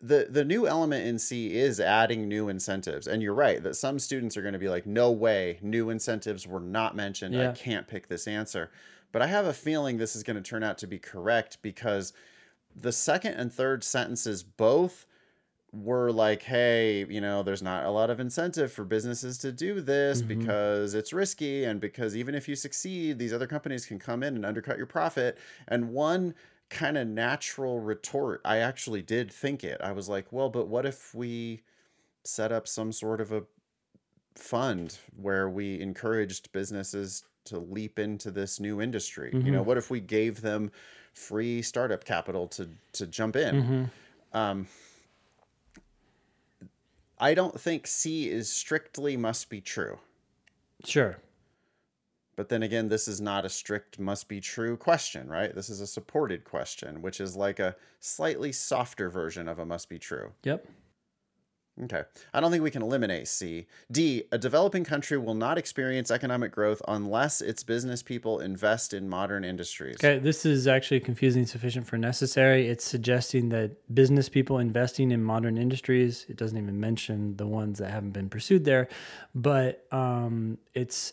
the 0.00 0.28
the 0.30 0.44
new 0.44 0.68
element 0.68 1.06
in 1.06 1.18
C 1.18 1.56
is 1.56 1.80
adding 1.80 2.28
new 2.28 2.48
incentives, 2.48 3.08
and 3.08 3.20
you're 3.22 3.34
right 3.34 3.60
that 3.64 3.74
some 3.74 3.98
students 3.98 4.36
are 4.36 4.42
going 4.42 4.52
to 4.52 4.58
be 4.60 4.68
like, 4.68 4.86
"No 4.86 5.10
way, 5.10 5.58
new 5.60 5.90
incentives 5.90 6.46
were 6.46 6.60
not 6.60 6.94
mentioned. 6.94 7.34
Yeah. 7.34 7.50
I 7.50 7.52
can't 7.54 7.88
pick 7.88 8.06
this 8.08 8.28
answer." 8.28 8.70
But 9.10 9.22
I 9.22 9.26
have 9.26 9.46
a 9.46 9.52
feeling 9.54 9.96
this 9.96 10.14
is 10.14 10.22
going 10.22 10.36
to 10.36 10.42
turn 10.42 10.62
out 10.62 10.78
to 10.78 10.86
be 10.86 10.98
correct 11.00 11.58
because 11.62 12.12
the 12.76 12.92
second 12.92 13.34
and 13.34 13.52
third 13.52 13.82
sentences 13.82 14.44
both 14.44 15.06
were 15.72 16.10
like, 16.12 16.42
"Hey, 16.42 17.04
you 17.06 17.20
know, 17.20 17.42
there's 17.42 17.62
not 17.62 17.84
a 17.84 17.90
lot 17.90 18.10
of 18.10 18.20
incentive 18.20 18.72
for 18.72 18.84
businesses 18.84 19.38
to 19.38 19.52
do 19.52 19.80
this 19.80 20.22
Mhm. 20.22 20.22
because 20.22 20.94
it's 20.94 21.12
risky, 21.12 21.64
and 21.64 21.80
because 21.80 22.16
even 22.16 22.34
if 22.34 22.48
you 22.48 22.56
succeed, 22.56 23.18
these 23.18 23.32
other 23.32 23.46
companies 23.46 23.86
can 23.86 23.98
come 23.98 24.22
in 24.22 24.34
and 24.36 24.46
undercut 24.46 24.78
your 24.78 24.86
profit." 24.86 25.38
And 25.66 25.90
one 25.90 26.34
kind 26.70 26.96
of 26.98 27.06
natural 27.08 27.80
retort, 27.80 28.40
I 28.44 28.58
actually 28.58 29.02
did 29.02 29.30
think 29.32 29.64
it. 29.64 29.80
I 29.80 29.92
was 29.92 30.08
like, 30.08 30.32
well, 30.32 30.50
but 30.50 30.66
what 30.68 30.84
if 30.86 31.14
we 31.14 31.62
set 32.24 32.52
up 32.52 32.68
some 32.68 32.92
sort 32.92 33.20
of 33.20 33.32
a 33.32 33.46
fund 34.36 34.98
where 35.14 35.48
we 35.48 35.80
encouraged 35.80 36.52
businesses 36.52 37.24
to 37.44 37.58
leap 37.58 37.98
into 37.98 38.30
this 38.30 38.60
new 38.60 38.80
industry? 38.80 39.38
You 39.40 39.52
know, 39.52 39.62
Mhm. 39.62 39.64
what 39.64 39.78
if 39.78 39.90
we 39.90 40.00
gave 40.00 40.40
them 40.42 40.70
free 41.14 41.62
startup 41.62 42.04
capital 42.04 42.48
to 42.48 42.70
to 42.92 43.06
jump 43.06 43.36
in? 43.36 43.66
hmm 43.66 43.90
Um, 44.32 44.68
I 47.20 47.34
don't 47.34 47.60
think 47.60 47.86
C 47.86 48.28
is 48.28 48.50
strictly 48.50 49.16
must 49.16 49.50
be 49.50 49.60
true. 49.60 49.98
Sure. 50.84 51.18
But 52.36 52.48
then 52.48 52.62
again, 52.62 52.88
this 52.88 53.08
is 53.08 53.20
not 53.20 53.44
a 53.44 53.48
strict 53.48 53.98
must 53.98 54.28
be 54.28 54.40
true 54.40 54.76
question, 54.76 55.28
right? 55.28 55.52
This 55.52 55.68
is 55.68 55.80
a 55.80 55.86
supported 55.88 56.44
question, 56.44 57.02
which 57.02 57.20
is 57.20 57.34
like 57.34 57.58
a 57.58 57.74
slightly 57.98 58.52
softer 58.52 59.10
version 59.10 59.48
of 59.48 59.58
a 59.58 59.66
must 59.66 59.88
be 59.88 59.98
true. 59.98 60.30
Yep. 60.44 60.64
Okay. 61.84 62.02
I 62.34 62.40
don't 62.40 62.50
think 62.50 62.62
we 62.62 62.70
can 62.70 62.82
eliminate 62.82 63.28
C. 63.28 63.66
D, 63.90 64.24
a 64.32 64.38
developing 64.38 64.84
country 64.84 65.16
will 65.16 65.34
not 65.34 65.58
experience 65.58 66.10
economic 66.10 66.50
growth 66.50 66.82
unless 66.88 67.40
its 67.40 67.62
business 67.62 68.02
people 68.02 68.40
invest 68.40 68.92
in 68.92 69.08
modern 69.08 69.44
industries. 69.44 69.96
Okay, 69.96 70.18
this 70.18 70.44
is 70.44 70.66
actually 70.66 71.00
confusing 71.00 71.46
sufficient 71.46 71.86
for 71.86 71.96
necessary. 71.96 72.68
It's 72.68 72.84
suggesting 72.84 73.50
that 73.50 73.94
business 73.94 74.28
people 74.28 74.58
investing 74.58 75.12
in 75.12 75.22
modern 75.22 75.56
industries, 75.56 76.26
it 76.28 76.36
doesn't 76.36 76.58
even 76.58 76.80
mention 76.80 77.36
the 77.36 77.46
ones 77.46 77.78
that 77.78 77.90
haven't 77.90 78.12
been 78.12 78.28
pursued 78.28 78.64
there, 78.64 78.88
but 79.34 79.86
um, 79.92 80.58
it's 80.74 81.12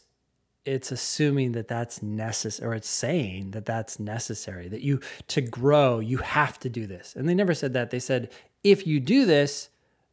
it's 0.65 0.91
assuming 0.91 1.51
that 1.51 1.67
that's 1.67 2.01
necessary 2.01 2.67
or 2.67 2.73
it's 2.73 2.89
saying 2.89 3.51
that 3.51 3.65
that's 3.65 3.99
necessary 3.99 4.67
that 4.67 4.81
you 4.81 4.99
to 5.27 5.39
grow 5.39 5.99
you 5.99 6.17
have 6.17 6.59
to 6.59 6.69
do 6.69 6.87
this 6.87 7.13
and 7.15 7.29
they 7.29 7.35
never 7.35 7.53
said 7.53 7.73
that 7.73 7.91
they 7.91 7.99
said 7.99 8.31
if 8.63 8.87
you 8.87 8.99
do 8.99 9.25
this 9.25 9.69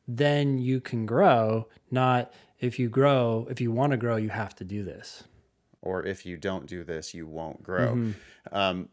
then 0.06 0.58
you 0.58 0.80
can 0.80 1.06
grow 1.06 1.68
not 1.90 2.32
if 2.58 2.78
you 2.78 2.88
grow 2.88 3.46
if 3.50 3.60
you 3.60 3.70
want 3.70 3.92
to 3.92 3.96
grow 3.96 4.16
you 4.16 4.28
have 4.28 4.54
to 4.54 4.64
do 4.64 4.82
this 4.82 5.24
Or 5.82 6.06
if 6.06 6.24
you 6.24 6.36
don't 6.36 6.66
do 6.66 6.84
this, 6.84 7.12
you 7.12 7.26
won't 7.26 7.62
grow. 7.62 7.94
Mm-hmm. 7.96 8.54
Um, 8.54 8.88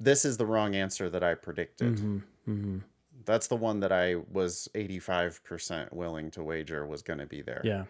this 0.00 0.24
is 0.24 0.36
the 0.36 0.46
wrong 0.46 0.74
answer 0.74 1.08
that 1.08 1.22
I 1.22 1.34
predicted. 1.34 1.96
Mm-hmm. 1.96 2.78
That's 3.24 3.46
the 3.46 3.56
one 3.56 3.80
that 3.80 3.92
I 3.92 4.16
was 4.32 4.68
85% 4.74 5.92
willing 5.92 6.30
to 6.32 6.42
wager 6.42 6.86
was 6.86 7.02
going 7.02 7.20
to 7.20 7.26
be 7.26 7.42
there. 7.42 7.60
yeah 7.64 7.84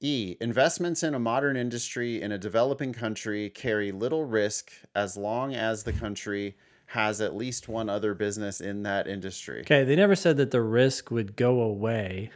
E. 0.00 0.36
Investments 0.42 1.02
in 1.02 1.14
a 1.14 1.18
modern 1.18 1.56
industry 1.56 2.20
in 2.20 2.30
a 2.30 2.38
developing 2.38 2.92
country 2.92 3.48
carry 3.48 3.92
little 3.92 4.24
risk 4.26 4.70
as 4.94 5.16
long 5.16 5.54
as 5.54 5.84
the 5.84 5.92
country 5.92 6.54
has 6.86 7.20
at 7.20 7.34
least 7.34 7.68
one 7.68 7.88
other 7.88 8.14
business 8.14 8.60
in 8.60 8.82
that 8.84 9.06
industry. 9.06 9.60
Okay, 9.60 9.84
they 9.84 9.96
never 9.96 10.14
said 10.14 10.36
that 10.36 10.50
the 10.50 10.62
risk 10.62 11.10
would 11.10 11.36
go 11.36 11.60
away 11.60 12.30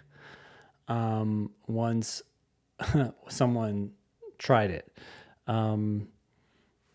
um, 0.88 1.50
once 1.66 2.22
someone 3.28 3.92
tried 4.38 4.70
it. 4.70 4.98
Um, 5.46 6.08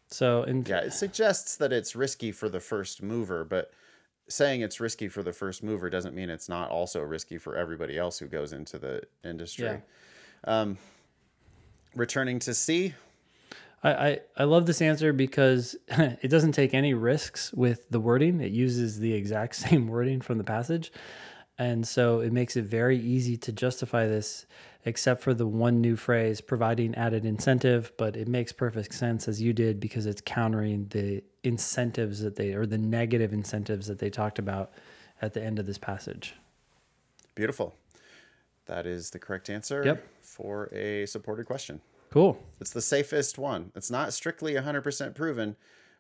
so, 0.08 0.44
in, 0.44 0.64
Yeah, 0.66 0.80
it 0.80 0.94
suggests 0.94 1.56
that 1.58 1.72
it's 1.72 1.96
risky 1.96 2.32
for 2.32 2.50
the 2.50 2.60
first 2.60 3.02
mover, 3.02 3.44
but 3.44 3.72
saying 4.28 4.62
it's 4.62 4.80
risky 4.80 5.08
for 5.08 5.24
the 5.24 5.34
first 5.34 5.64
mover 5.64 5.90
doesn't 5.90 6.16
mean 6.16 6.30
it's 6.30 6.50
not 6.50 6.70
also 6.70 7.02
risky 7.02 7.38
for 7.38 7.56
everybody 7.56 7.98
else 7.98 8.20
who 8.20 8.28
goes 8.28 8.54
into 8.54 8.78
the 8.78 9.02
industry. 9.24 9.66
Yeah. 9.66 9.80
Um, 10.44 10.78
returning 11.96 12.40
to 12.40 12.54
C, 12.54 12.94
I, 13.86 13.92
I, 14.08 14.20
I 14.40 14.44
love 14.46 14.66
this 14.66 14.82
answer 14.82 15.14
because 15.14 15.76
it 15.90 16.30
doesn't 16.30 16.54
take 16.54 16.74
any 16.74 16.94
risks 16.94 17.54
with 17.54 17.90
the 17.90 18.00
wording. 18.00 18.42
It 18.42 18.52
uses 18.52 19.00
the 19.00 19.14
exact 19.14 19.56
same 19.66 19.88
wording 19.88 20.22
from 20.22 20.38
the 20.38 20.44
passage. 20.44 20.92
And 21.58 21.88
so 21.88 22.20
it 22.20 22.34
makes 22.34 22.58
it 22.58 22.66
very 22.66 22.98
easy 23.00 23.38
to 23.38 23.52
justify 23.54 24.08
this, 24.08 24.46
except 24.86 25.22
for 25.24 25.34
the 25.34 25.48
one 25.48 25.80
new 25.80 25.96
phrase, 25.96 26.42
providing 26.42 26.94
added 26.96 27.26
incentive. 27.26 27.94
But 27.98 28.18
it 28.18 28.28
makes 28.28 28.52
perfect 28.52 28.94
sense 28.94 29.28
as 29.30 29.42
you 29.42 29.54
did 29.54 29.80
because 29.80 30.06
it's 30.06 30.22
countering 30.26 30.88
the 30.90 31.24
incentives 31.44 32.20
that 32.22 32.36
they, 32.36 32.54
or 32.54 32.66
the 32.66 32.78
negative 32.78 33.32
incentives 33.32 33.88
that 33.88 34.00
they 34.00 34.10
talked 34.10 34.40
about 34.40 34.74
at 35.22 35.34
the 35.34 35.42
end 35.44 35.60
of 35.60 35.66
this 35.66 35.78
passage. 35.78 36.36
beautiful. 37.36 37.76
That 38.66 38.86
is 38.88 39.12
the 39.12 39.20
correct 39.20 39.50
answer 39.50 39.84
Yep. 39.86 40.04
for 40.22 40.74
a 40.74 41.06
supported 41.06 41.46
question. 41.46 41.82
Cool. 42.16 42.42
It's 42.62 42.72
the 42.72 42.82
safest 42.82 43.38
one. 43.38 43.74
It's 43.76 43.92
not 43.92 44.14
strictly 44.14 44.54
100% 44.54 45.16
proven, 45.16 45.58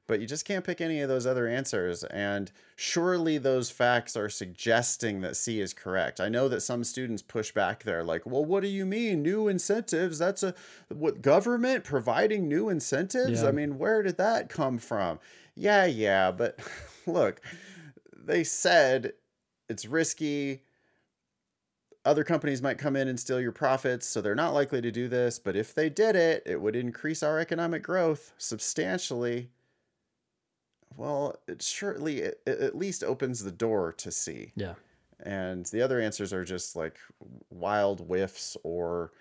but 0.07 0.21
you 0.21 0.25
just 0.25 0.45
can't 0.45 0.63
pick 0.63 0.79
any 0.79 1.01
of 1.01 1.09
those 1.09 1.27
other 1.27 1.45
answers. 1.45 2.05
And 2.05 2.53
surely 2.77 3.37
those 3.37 3.69
facts 3.69 4.15
are 4.15 4.29
suggesting 4.29 5.19
that 5.19 5.35
C 5.35 5.59
is 5.59 5.73
correct. 5.73 6.21
I 6.21 6.29
know 6.29 6.47
that 6.47 6.61
some 6.61 6.85
students 6.85 7.21
push 7.21 7.51
back 7.51 7.83
there, 7.83 8.01
like, 8.01 8.25
well, 8.25 8.45
what 8.45 8.63
do 8.63 8.69
you 8.69 8.85
mean? 8.85 9.23
New 9.23 9.49
incentives? 9.49 10.17
That's 10.17 10.41
a 10.41 10.55
what 10.87 11.21
government 11.21 11.83
providing 11.83 12.47
new 12.47 12.69
incentives? 12.69 13.41
Yeah. 13.41 13.49
I 13.49 13.51
mean, 13.51 13.77
where 13.77 14.01
did 14.01 14.15
that 14.15 14.47
come 14.47 14.77
from? 14.77 15.19
Yeah, 15.53 15.83
yeah, 15.83 16.31
but 16.31 16.57
look, 17.05 17.41
they 18.15 18.45
said 18.45 19.11
it's 19.67 19.85
risky 19.85 20.61
other 22.05 22.23
companies 22.23 22.61
might 22.61 22.77
come 22.77 22.95
in 22.95 23.07
and 23.07 23.19
steal 23.19 23.41
your 23.41 23.51
profits, 23.51 24.05
so 24.05 24.21
they're 24.21 24.35
not 24.35 24.53
likely 24.53 24.81
to 24.81 24.91
do 24.91 25.07
this. 25.07 25.39
But 25.39 25.55
if 25.55 25.73
they 25.73 25.89
did 25.89 26.15
it, 26.15 26.43
it 26.45 26.61
would 26.61 26.75
increase 26.75 27.23
our 27.23 27.39
economic 27.39 27.83
growth 27.83 28.33
substantially. 28.37 29.49
Well, 30.95 31.39
it 31.47 31.61
surely 31.61 32.19
it, 32.19 32.41
it 32.45 32.59
at 32.59 32.77
least 32.77 33.03
opens 33.03 33.43
the 33.43 33.51
door 33.51 33.91
to 33.97 34.11
C. 34.11 34.53
Yeah. 34.55 34.75
And 35.19 35.65
the 35.67 35.81
other 35.81 35.99
answers 35.99 36.31
are 36.31 36.45
just 36.45 36.75
like 36.75 36.97
wild 37.49 38.01
whiffs 38.01 38.55
or, 38.63 39.11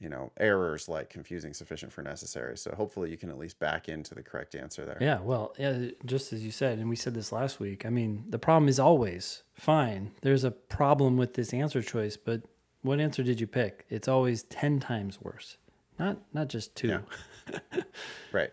you 0.00 0.08
know, 0.08 0.30
errors 0.38 0.88
like 0.88 1.08
confusing 1.08 1.54
sufficient 1.54 1.92
for 1.92 2.02
necessary. 2.02 2.56
So 2.58 2.74
hopefully 2.76 3.10
you 3.10 3.16
can 3.16 3.30
at 3.30 3.38
least 3.38 3.58
back 3.58 3.88
into 3.88 4.14
the 4.14 4.22
correct 4.22 4.54
answer 4.54 4.84
there. 4.84 4.98
Yeah, 5.00 5.20
well, 5.20 5.54
yeah, 5.58 5.88
just 6.04 6.32
as 6.32 6.44
you 6.44 6.50
said, 6.50 6.78
and 6.78 6.88
we 6.88 6.96
said 6.96 7.14
this 7.14 7.32
last 7.32 7.60
week. 7.60 7.86
I 7.86 7.90
mean, 7.90 8.24
the 8.28 8.38
problem 8.38 8.68
is 8.68 8.78
always 8.78 9.42
fine. 9.54 10.10
There's 10.22 10.44
a 10.44 10.50
problem 10.50 11.16
with 11.16 11.34
this 11.34 11.54
answer 11.54 11.80
choice, 11.82 12.16
but 12.16 12.42
what 12.82 13.00
answer 13.00 13.22
did 13.22 13.40
you 13.40 13.46
pick? 13.46 13.86
It's 13.88 14.06
always 14.06 14.42
ten 14.44 14.80
times 14.80 15.18
worse. 15.22 15.56
Not 15.98 16.18
not 16.34 16.48
just 16.48 16.74
two. 16.76 16.88
Yeah. 16.88 17.82
Right. 18.32 18.50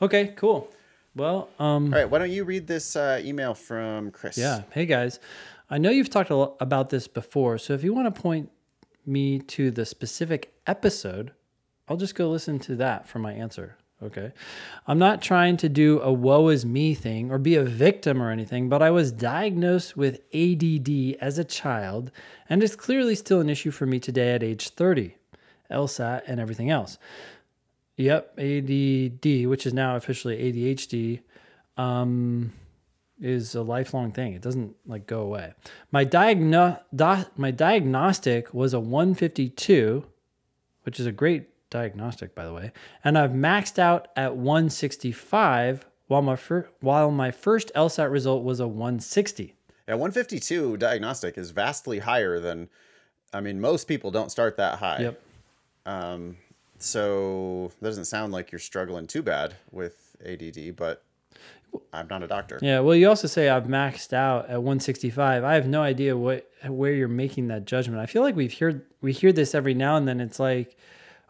Okay, 0.00 0.28
cool. 0.36 0.70
Well, 1.16 1.48
um, 1.58 1.92
All 1.92 1.98
right. 1.98 2.08
Why 2.08 2.18
don't 2.18 2.30
you 2.30 2.44
read 2.44 2.66
this 2.66 2.94
uh, 2.96 3.20
email 3.22 3.52
from 3.54 4.12
Chris? 4.12 4.38
yeah. 4.38 4.62
Hey 4.70 4.86
guys, 4.86 5.18
I 5.68 5.78
know 5.78 5.90
you've 5.90 6.08
talked 6.10 6.30
a 6.30 6.36
lot 6.36 6.56
about 6.60 6.90
this 6.90 7.06
before, 7.08 7.58
so 7.58 7.74
if 7.74 7.82
you 7.84 7.92
want 7.92 8.12
to 8.14 8.18
point 8.20 8.50
me 9.04 9.40
to 9.40 9.70
the 9.70 9.84
specific 9.84 10.52
episode, 10.70 11.32
I'll 11.88 11.96
just 11.96 12.14
go 12.14 12.30
listen 12.30 12.58
to 12.60 12.76
that 12.76 13.08
for 13.08 13.18
my 13.18 13.32
answer. 13.32 13.76
Okay. 14.02 14.32
I'm 14.86 14.98
not 14.98 15.20
trying 15.20 15.58
to 15.58 15.68
do 15.68 16.00
a 16.00 16.10
woe 16.10 16.48
is 16.48 16.64
me 16.64 16.94
thing 16.94 17.30
or 17.30 17.38
be 17.38 17.54
a 17.56 17.64
victim 17.64 18.22
or 18.22 18.30
anything, 18.30 18.68
but 18.68 18.80
I 18.80 18.90
was 18.90 19.12
diagnosed 19.12 19.96
with 19.96 20.20
ADD 20.32 21.16
as 21.20 21.36
a 21.38 21.44
child, 21.44 22.10
and 22.48 22.62
it's 22.62 22.76
clearly 22.76 23.14
still 23.14 23.40
an 23.40 23.50
issue 23.50 23.70
for 23.70 23.84
me 23.84 24.00
today 24.00 24.32
at 24.32 24.42
age 24.42 24.70
30, 24.70 25.16
LSAT, 25.70 26.22
and 26.26 26.40
everything 26.40 26.70
else. 26.70 26.96
Yep, 27.98 28.38
ADD, 28.38 29.46
which 29.46 29.66
is 29.66 29.74
now 29.74 29.96
officially 29.96 30.36
ADHD, 30.38 31.20
um, 31.76 32.52
is 33.20 33.54
a 33.54 33.62
lifelong 33.62 34.12
thing. 34.12 34.32
It 34.32 34.40
doesn't 34.40 34.76
like 34.86 35.06
go 35.06 35.20
away. 35.20 35.52
My 35.92 36.06
diagno- 36.06 36.80
do- 36.94 37.30
my 37.36 37.50
diagnostic 37.50 38.54
was 38.54 38.72
a 38.72 38.80
152, 38.80 40.06
which 40.82 41.00
is 41.00 41.06
a 41.06 41.12
great 41.12 41.48
diagnostic, 41.70 42.34
by 42.34 42.44
the 42.44 42.52
way. 42.52 42.72
And 43.02 43.16
I've 43.16 43.30
maxed 43.30 43.78
out 43.78 44.08
at 44.16 44.36
165, 44.36 45.86
while 46.08 46.22
my 46.22 46.36
fir- 46.36 46.68
while 46.80 47.10
my 47.10 47.30
first 47.30 47.70
LSAT 47.74 48.10
result 48.10 48.42
was 48.42 48.60
a 48.60 48.68
160. 48.68 49.54
Yeah, 49.88 49.94
152 49.94 50.76
diagnostic 50.76 51.38
is 51.38 51.50
vastly 51.50 52.00
higher 52.00 52.38
than, 52.38 52.68
I 53.32 53.40
mean, 53.40 53.60
most 53.60 53.88
people 53.88 54.10
don't 54.10 54.30
start 54.30 54.56
that 54.56 54.78
high. 54.78 55.00
Yep. 55.00 55.22
Um, 55.86 56.36
so 56.78 57.72
that 57.80 57.88
doesn't 57.88 58.04
sound 58.06 58.32
like 58.32 58.52
you're 58.52 58.58
struggling 58.58 59.06
too 59.06 59.22
bad 59.22 59.54
with 59.70 60.16
ADD, 60.24 60.76
but 60.76 61.02
I'm 61.92 62.06
not 62.08 62.22
a 62.22 62.26
doctor. 62.28 62.58
Yeah, 62.62 62.80
well, 62.80 62.94
you 62.94 63.08
also 63.08 63.26
say 63.26 63.48
I've 63.48 63.64
maxed 63.64 64.12
out 64.12 64.44
at 64.48 64.62
165. 64.62 65.42
I 65.44 65.54
have 65.54 65.66
no 65.66 65.82
idea 65.82 66.16
what 66.16 66.48
where 66.66 66.92
you're 66.92 67.08
making 67.08 67.48
that 67.48 67.64
judgment. 67.64 68.00
I 68.00 68.06
feel 68.06 68.22
like 68.22 68.36
we've 68.36 68.56
heard 68.58 68.82
we 69.00 69.12
hear 69.12 69.32
this 69.32 69.54
every 69.54 69.74
now 69.74 69.96
and 69.96 70.06
then. 70.06 70.20
It's 70.20 70.38
like, 70.38 70.76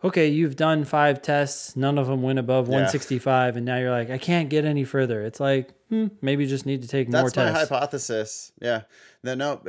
okay, 0.04 0.28
you've 0.28 0.56
done 0.56 0.84
five 0.84 1.22
tests, 1.22 1.76
none 1.76 1.98
of 1.98 2.06
them 2.08 2.22
went 2.22 2.38
above 2.38 2.66
Yeah. 2.66 2.72
165, 2.74 3.56
and 3.56 3.64
now 3.66 3.78
you're 3.78 3.90
like, 3.90 4.10
I 4.10 4.18
can't 4.18 4.48
get 4.50 4.64
any 4.64 4.84
further. 4.84 5.22
It's 5.24 5.40
like, 5.40 5.70
hmm, 5.88 6.08
maybe 6.20 6.44
you 6.44 6.48
just 6.50 6.66
need 6.66 6.82
to 6.82 6.88
take 6.88 7.08
more 7.10 7.22
That's 7.22 7.36
my 7.36 7.50
hypothesis. 7.50 8.52
Yeah. 8.60 8.82
Then 9.22 9.38
no, 9.38 9.60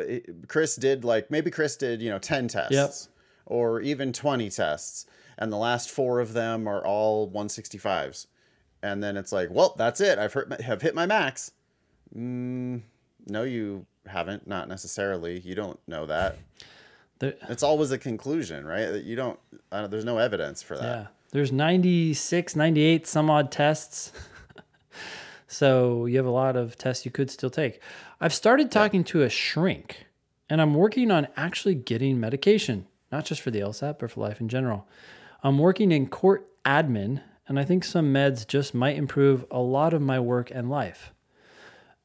Chris 0.48 0.76
did 0.76 1.04
like 1.06 1.30
maybe 1.32 1.52
Chris 1.52 1.76
did 1.78 2.02
you 2.02 2.10
know 2.10 2.20
ten 2.20 2.48
tests 2.48 2.72
Yep. 2.74 2.94
or 3.46 3.82
even 3.82 4.14
twenty 4.14 4.50
tests, 4.50 5.06
and 5.38 5.52
the 5.52 5.58
last 5.58 5.90
four 5.90 6.20
of 6.20 6.34
them 6.34 6.68
are 6.68 6.86
all 6.86 7.30
165s, 7.30 8.28
and 8.84 9.04
then 9.04 9.18
it's 9.18 9.32
like, 9.32 9.50
well, 9.52 9.76
that's 9.78 10.02
it. 10.02 10.18
I've 10.20 10.34
hurt, 10.34 10.50
my- 10.50 10.62
have 10.62 10.82
hit 10.82 10.96
my 10.96 11.06
max. 11.06 11.52
Mm, 12.16 12.82
no, 13.28 13.44
you 13.44 13.86
haven't. 14.08 14.48
Not 14.48 14.68
necessarily. 14.68 15.40
You 15.40 15.56
don't 15.56 15.80
know 15.88 16.06
that. 16.08 16.38
There- 17.20 17.36
It's 17.50 17.64
always 17.64 17.92
a 17.92 17.98
conclusion, 17.98 18.66
right? 18.66 18.88
That 18.88 19.04
You 19.04 19.16
don't. 19.16 19.40
Uh, 19.72 19.88
there's 19.88 20.06
no 20.06 20.18
evidence 20.18 20.62
for 20.64 20.76
that. 20.78 20.84
Yeah. 20.84 21.08
There's 21.32 21.52
96, 21.52 22.56
98 22.56 23.08
some 23.08 23.30
odd 23.30 23.52
tests. 23.52 24.12
so 25.48 26.06
you 26.06 26.18
have 26.18 26.26
a 26.26 26.30
lot 26.32 26.56
of 26.56 26.78
tests 26.78 27.06
you 27.06 27.12
could 27.12 27.30
still 27.32 27.50
take. 27.50 27.80
I've 28.20 28.34
started 28.34 28.72
talking 28.72 29.04
to 29.06 29.22
a 29.22 29.30
shrink 29.30 30.06
and 30.50 30.62
I'm 30.62 30.74
working 30.74 31.10
on 31.12 31.28
actually 31.38 31.76
getting 31.76 32.20
medication, 32.20 32.88
not 33.12 33.26
just 33.26 33.42
for 33.42 33.52
the 33.52 33.60
LSAT, 33.62 34.00
but 34.00 34.12
for 34.12 34.20
life 34.22 34.42
in 34.42 34.50
general. 34.50 34.88
I'm 35.44 35.58
working 35.58 35.92
in 35.92 36.08
court 36.08 36.48
admin 36.66 37.22
and 37.52 37.60
I 37.60 37.66
think 37.66 37.84
some 37.84 38.14
meds 38.14 38.48
just 38.48 38.74
might 38.74 38.96
improve 38.96 39.44
a 39.52 39.60
lot 39.60 39.94
of 39.94 40.02
my 40.02 40.22
work 40.22 40.50
and 40.54 40.70
life. 40.70 41.12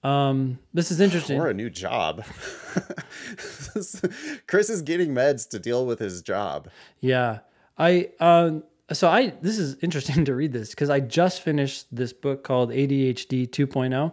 Um, 0.02 0.58
this 0.74 0.90
is 0.90 0.98
interesting. 0.98 1.38
Or 1.38 1.46
a 1.46 1.54
new 1.54 1.70
job. 1.70 2.24
Chris 4.48 4.70
is 4.70 4.82
getting 4.82 5.14
meds 5.14 5.48
to 5.50 5.60
deal 5.60 5.86
with 5.86 6.00
his 6.00 6.20
job. 6.20 6.68
Yeah. 6.98 7.38
I 7.78 8.10
um 8.18 8.64
so 8.92 9.08
I 9.08 9.34
this 9.40 9.56
is 9.56 9.76
interesting 9.82 10.24
to 10.24 10.34
read 10.34 10.52
this 10.52 10.70
because 10.70 10.90
I 10.90 10.98
just 10.98 11.42
finished 11.42 11.94
this 11.94 12.12
book 12.12 12.42
called 12.42 12.70
ADHD 12.70 13.48
2.0 13.48 14.12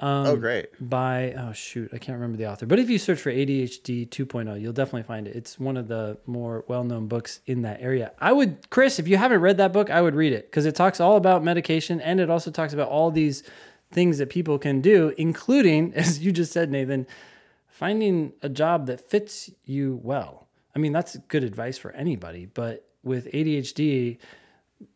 oh, 0.00 0.32
um, 0.32 0.40
great. 0.40 0.68
by 0.80 1.32
oh 1.32 1.52
shoot, 1.52 1.90
I 1.92 1.98
can't 1.98 2.16
remember 2.16 2.36
the 2.36 2.50
author. 2.50 2.66
But 2.66 2.78
if 2.78 2.90
you 2.90 2.98
search 2.98 3.20
for 3.20 3.30
ADHD 3.30 4.08
2.0, 4.08 4.50
oh, 4.50 4.54
you'll 4.54 4.72
definitely 4.72 5.02
find 5.04 5.28
it. 5.28 5.36
It's 5.36 5.58
one 5.58 5.76
of 5.76 5.88
the 5.88 6.18
more 6.26 6.64
well-known 6.68 7.06
books 7.06 7.40
in 7.46 7.62
that 7.62 7.80
area. 7.80 8.12
I 8.18 8.32
would 8.32 8.70
Chris, 8.70 8.98
if 8.98 9.06
you 9.06 9.16
haven't 9.16 9.40
read 9.40 9.58
that 9.58 9.72
book, 9.72 9.90
I 9.90 10.00
would 10.00 10.14
read 10.14 10.32
it 10.32 10.50
because 10.50 10.66
it 10.66 10.74
talks 10.74 11.00
all 11.00 11.16
about 11.16 11.44
medication 11.44 12.00
and 12.00 12.20
it 12.20 12.30
also 12.30 12.50
talks 12.50 12.72
about 12.72 12.88
all 12.88 13.10
these 13.10 13.42
things 13.92 14.18
that 14.18 14.30
people 14.30 14.58
can 14.58 14.80
do, 14.80 15.14
including 15.16 15.94
as 15.94 16.20
you 16.20 16.32
just 16.32 16.52
said, 16.52 16.70
Nathan, 16.70 17.06
finding 17.68 18.32
a 18.42 18.48
job 18.48 18.86
that 18.86 19.10
fits 19.10 19.50
you 19.64 20.00
well. 20.02 20.48
I 20.74 20.78
mean, 20.78 20.92
that's 20.92 21.16
good 21.28 21.44
advice 21.44 21.78
for 21.78 21.90
anybody, 21.92 22.46
but 22.46 22.86
with 23.02 23.30
ADHD, 23.32 24.18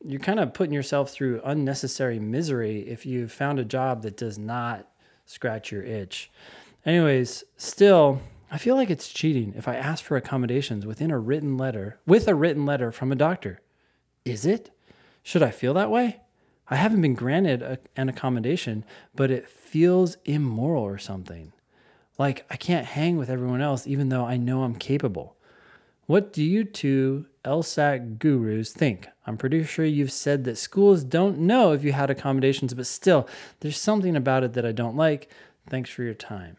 you're 0.05 0.21
kind 0.21 0.40
of 0.40 0.55
putting 0.55 0.73
yourself 0.73 1.11
through 1.11 1.40
unnecessary 1.45 2.19
misery 2.19 2.81
if 2.88 3.05
you've 3.05 3.33
found 3.33 3.59
a 3.59 3.64
job 3.64 4.03
that 4.03 4.17
does 4.17 4.38
not 4.38 4.87
scratch 5.27 5.73
your 5.73 5.83
itch. 5.83 6.31
Anyways, 6.87 7.45
still, 7.57 8.21
I 8.51 8.59
feel 8.59 8.77
like 8.77 8.91
it's 8.91 9.13
cheating 9.13 9.55
if 9.57 9.67
I 9.67 9.75
ask 9.75 10.05
for 10.05 10.17
accommodations 10.17 10.87
within 10.87 11.11
a 11.11 11.19
written 11.19 11.57
letter, 11.57 11.99
with 12.07 12.29
a 12.29 12.35
written 12.35 12.67
letter 12.67 12.93
from 12.93 13.11
a 13.11 13.17
doctor. 13.17 13.61
Is 14.25 14.47
it? 14.47 14.71
Should 15.23 15.43
I 15.43 15.51
feel 15.51 15.75
that 15.75 15.91
way? 15.91 16.21
I 16.69 16.77
haven't 16.77 17.03
been 17.03 17.15
granted 17.15 17.63
a, 17.63 17.79
an 17.97 18.09
accommodation, 18.09 18.85
but 19.15 19.31
it 19.31 19.49
feels 19.49 20.17
immoral 20.25 20.83
or 20.83 20.99
something. 20.99 21.53
Like 22.19 22.47
I 22.51 22.57
can't 22.57 22.87
hang 22.87 23.17
with 23.17 23.29
everyone 23.29 23.61
else 23.61 23.87
even 23.87 24.09
though 24.09 24.25
I 24.25 24.37
know 24.37 24.63
I'm 24.63 24.77
capable. 24.77 25.37
What 26.07 26.33
do 26.33 26.43
you 26.43 26.64
two 26.64 27.27
LSAT 27.45 28.19
gurus 28.19 28.73
think? 28.73 29.09
I'm 29.27 29.38
pretty 29.38 29.64
sure 29.64 29.87
you've 29.87 30.12
said 30.12 30.45
that 30.45 30.59
schools 30.59 31.03
don't 31.03 31.38
know 31.38 31.73
if 31.73 31.83
you 31.83 31.93
had 31.93 32.11
accommodations, 32.11 32.75
but 32.75 32.87
still, 32.87 33.27
there's 33.61 33.81
something 33.81 34.14
about 34.14 34.45
it 34.45 34.53
that 34.53 34.67
I 34.67 34.73
don't 34.73 34.97
like. 34.97 35.31
Thanks 35.69 35.88
for 35.88 36.03
your 36.03 36.14
time. 36.14 36.59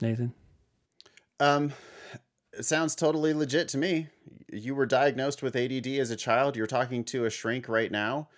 Nathan? 0.00 0.32
Um, 1.38 1.72
it 2.52 2.64
sounds 2.64 2.94
totally 2.94 3.34
legit 3.34 3.68
to 3.68 3.78
me. 3.78 4.08
You 4.50 4.74
were 4.74 4.86
diagnosed 4.86 5.42
with 5.42 5.54
ADD 5.54 5.86
as 5.86 6.10
a 6.10 6.16
child. 6.16 6.56
You're 6.56 6.66
talking 6.66 7.04
to 7.04 7.26
a 7.26 7.30
shrink 7.30 7.68
right 7.68 7.90
now. 7.90 8.28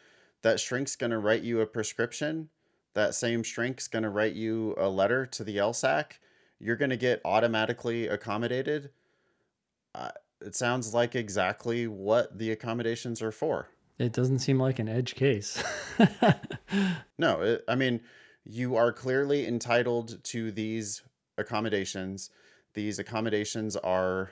That 0.43 0.61
shrink's 0.61 0.97
going 0.97 1.11
to 1.11 1.19
write 1.19 1.43
you 1.43 1.61
a 1.61 1.67
prescription. 1.67 2.51
That 2.95 3.15
same 3.15 3.43
shrink's 3.43 3.89
going 3.89 4.05
to 4.05 4.09
write 4.09 4.35
you 4.35 4.75
a 4.79 4.89
letter 4.89 5.27
to 5.27 5.45
the 5.45 5.57
LSAC. 5.57 6.13
You're 6.59 6.77
going 6.77 6.91
to 6.91 6.97
get 6.97 7.21
automatically 7.25 8.07
accommodated. 8.07 8.91
Uh, 9.95 10.11
it 10.41 10.55
sounds 10.55 10.95
like 10.95 11.15
exactly 11.15 11.87
what 11.87 12.39
the 12.39 12.51
accommodations 12.51 13.21
are 13.21 13.33
for. 13.33 13.69
It 13.99 14.13
doesn't 14.13 14.41
seem 14.41 14.59
like 14.59 14.79
an 14.79 14.89
edge 14.89 15.15
case. 15.15 15.63
No, 17.19 17.41
it, 17.43 17.65
I 17.69 17.75
mean, 17.75 18.01
you 18.45 18.77
are 18.77 18.93
clearly 18.93 19.47
entitled 19.47 20.23
to 20.25 20.51
these 20.51 21.03
accommodations. 21.39 22.31
These 22.75 22.99
accommodations 22.99 23.77
are, 23.77 24.31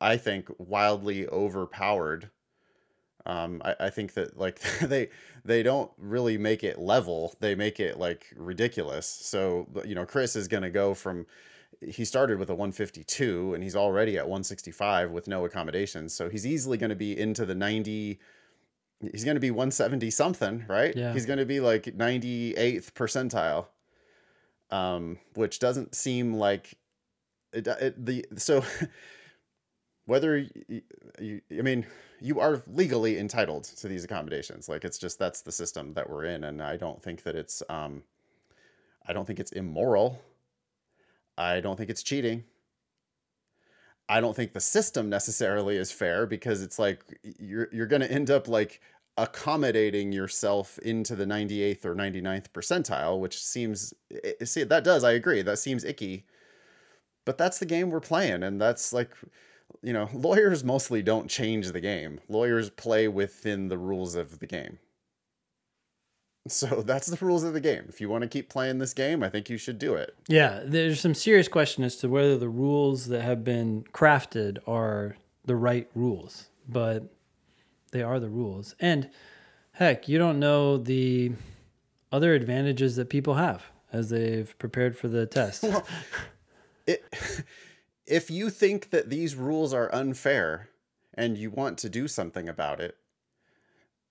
I 0.00 0.16
think, 0.16 0.48
wildly 0.58 1.26
overpowered. 1.28 2.30
Um, 3.26 3.62
I, 3.64 3.74
I 3.80 3.90
think 3.90 4.14
that 4.14 4.38
like 4.38 4.60
they 4.82 5.08
they 5.44 5.62
don't 5.62 5.90
really 5.98 6.38
make 6.38 6.64
it 6.64 6.78
level; 6.78 7.34
they 7.40 7.54
make 7.54 7.80
it 7.80 7.98
like 7.98 8.26
ridiculous. 8.36 9.06
So 9.06 9.68
you 9.84 9.94
know, 9.94 10.06
Chris 10.06 10.36
is 10.36 10.48
gonna 10.48 10.70
go 10.70 10.94
from 10.94 11.26
he 11.80 12.04
started 12.04 12.38
with 12.38 12.50
a 12.50 12.54
152 12.54 13.52
and 13.54 13.62
he's 13.62 13.76
already 13.76 14.16
at 14.16 14.24
165 14.24 15.10
with 15.10 15.28
no 15.28 15.44
accommodations. 15.44 16.14
So 16.14 16.28
he's 16.28 16.46
easily 16.46 16.78
going 16.78 16.90
to 16.90 16.96
be 16.96 17.18
into 17.18 17.44
the 17.44 17.54
90 17.54 18.18
he's 19.12 19.24
going 19.24 19.34
to 19.34 19.40
be 19.40 19.50
170 19.50 20.10
something, 20.10 20.64
right? 20.68 20.96
Yeah. 20.96 21.12
He's 21.12 21.26
going 21.26 21.38
to 21.38 21.44
be 21.44 21.60
like 21.60 21.84
98th 21.84 22.92
percentile. 22.92 23.66
Um, 24.70 25.18
which 25.34 25.58
doesn't 25.58 25.94
seem 25.94 26.34
like 26.34 26.74
it, 27.52 27.66
it 27.66 28.04
the 28.04 28.24
so 28.36 28.64
whether 30.06 30.38
you, 30.38 30.82
you 31.20 31.40
I 31.58 31.62
mean 31.62 31.86
you 32.20 32.40
are 32.40 32.62
legally 32.66 33.18
entitled 33.18 33.64
to 33.64 33.88
these 33.88 34.04
accommodations. 34.04 34.68
Like 34.68 34.84
it's 34.84 34.98
just 34.98 35.18
that's 35.18 35.42
the 35.42 35.52
system 35.52 35.94
that 35.94 36.08
we're 36.08 36.24
in 36.24 36.44
and 36.44 36.62
I 36.62 36.76
don't 36.76 37.02
think 37.02 37.22
that 37.24 37.34
it's 37.34 37.62
um 37.68 38.02
I 39.06 39.12
don't 39.12 39.26
think 39.26 39.40
it's 39.40 39.52
immoral. 39.52 40.22
I 41.36 41.60
don't 41.60 41.76
think 41.76 41.90
it's 41.90 42.02
cheating. 42.02 42.44
I 44.08 44.20
don't 44.20 44.36
think 44.36 44.52
the 44.52 44.60
system 44.60 45.08
necessarily 45.08 45.76
is 45.76 45.90
fair 45.90 46.26
because 46.26 46.62
it's 46.62 46.78
like 46.78 47.18
you're 47.38 47.68
you're 47.72 47.86
going 47.86 48.02
to 48.02 48.10
end 48.10 48.30
up 48.30 48.48
like 48.48 48.80
accommodating 49.16 50.12
yourself 50.12 50.78
into 50.78 51.14
the 51.14 51.24
98th 51.24 51.84
or 51.84 51.94
99th 51.94 52.48
percentile, 52.50 53.18
which 53.20 53.42
seems 53.42 53.94
see 54.44 54.64
that 54.64 54.84
does 54.84 55.04
I 55.04 55.12
agree 55.12 55.42
that 55.42 55.58
seems 55.58 55.84
icky. 55.84 56.26
But 57.24 57.38
that's 57.38 57.58
the 57.58 57.66
game 57.66 57.90
we're 57.90 58.00
playing 58.00 58.42
and 58.42 58.60
that's 58.60 58.92
like 58.92 59.10
you 59.82 59.92
know, 59.92 60.08
lawyers 60.14 60.64
mostly 60.64 61.02
don't 61.02 61.28
change 61.28 61.72
the 61.72 61.80
game. 61.80 62.20
Lawyers 62.28 62.70
play 62.70 63.08
within 63.08 63.68
the 63.68 63.78
rules 63.78 64.14
of 64.14 64.38
the 64.38 64.46
game. 64.46 64.78
So 66.48 66.82
that's 66.86 67.06
the 67.06 67.24
rules 67.24 67.44
of 67.44 67.52
the 67.52 67.60
game. 67.60 67.84
If 67.88 68.00
you 68.00 68.08
want 68.08 68.22
to 68.22 68.28
keep 68.28 68.48
playing 68.48 68.78
this 68.78 68.94
game, 68.94 69.22
I 69.22 69.28
think 69.28 69.48
you 69.48 69.58
should 69.58 69.78
do 69.78 69.94
it. 69.94 70.16
Yeah, 70.28 70.62
there's 70.64 71.00
some 71.00 71.14
serious 71.14 71.48
question 71.48 71.84
as 71.84 71.96
to 71.96 72.08
whether 72.08 72.36
the 72.36 72.48
rules 72.48 73.06
that 73.06 73.22
have 73.22 73.44
been 73.44 73.84
crafted 73.92 74.58
are 74.66 75.16
the 75.44 75.56
right 75.56 75.88
rules, 75.94 76.48
but 76.68 77.04
they 77.92 78.02
are 78.02 78.18
the 78.18 78.28
rules. 78.28 78.74
And 78.80 79.10
heck, 79.72 80.08
you 80.08 80.18
don't 80.18 80.38
know 80.38 80.76
the 80.76 81.32
other 82.10 82.34
advantages 82.34 82.96
that 82.96 83.10
people 83.10 83.34
have 83.34 83.66
as 83.92 84.10
they've 84.10 84.56
prepared 84.58 84.96
for 84.96 85.08
the 85.08 85.26
test. 85.26 85.64
it 86.86 87.04
if 88.06 88.30
you 88.30 88.50
think 88.50 88.90
that 88.90 89.10
these 89.10 89.34
rules 89.34 89.72
are 89.72 89.92
unfair 89.94 90.68
and 91.14 91.38
you 91.38 91.50
want 91.50 91.78
to 91.78 91.88
do 91.88 92.06
something 92.06 92.48
about 92.48 92.80
it 92.80 92.96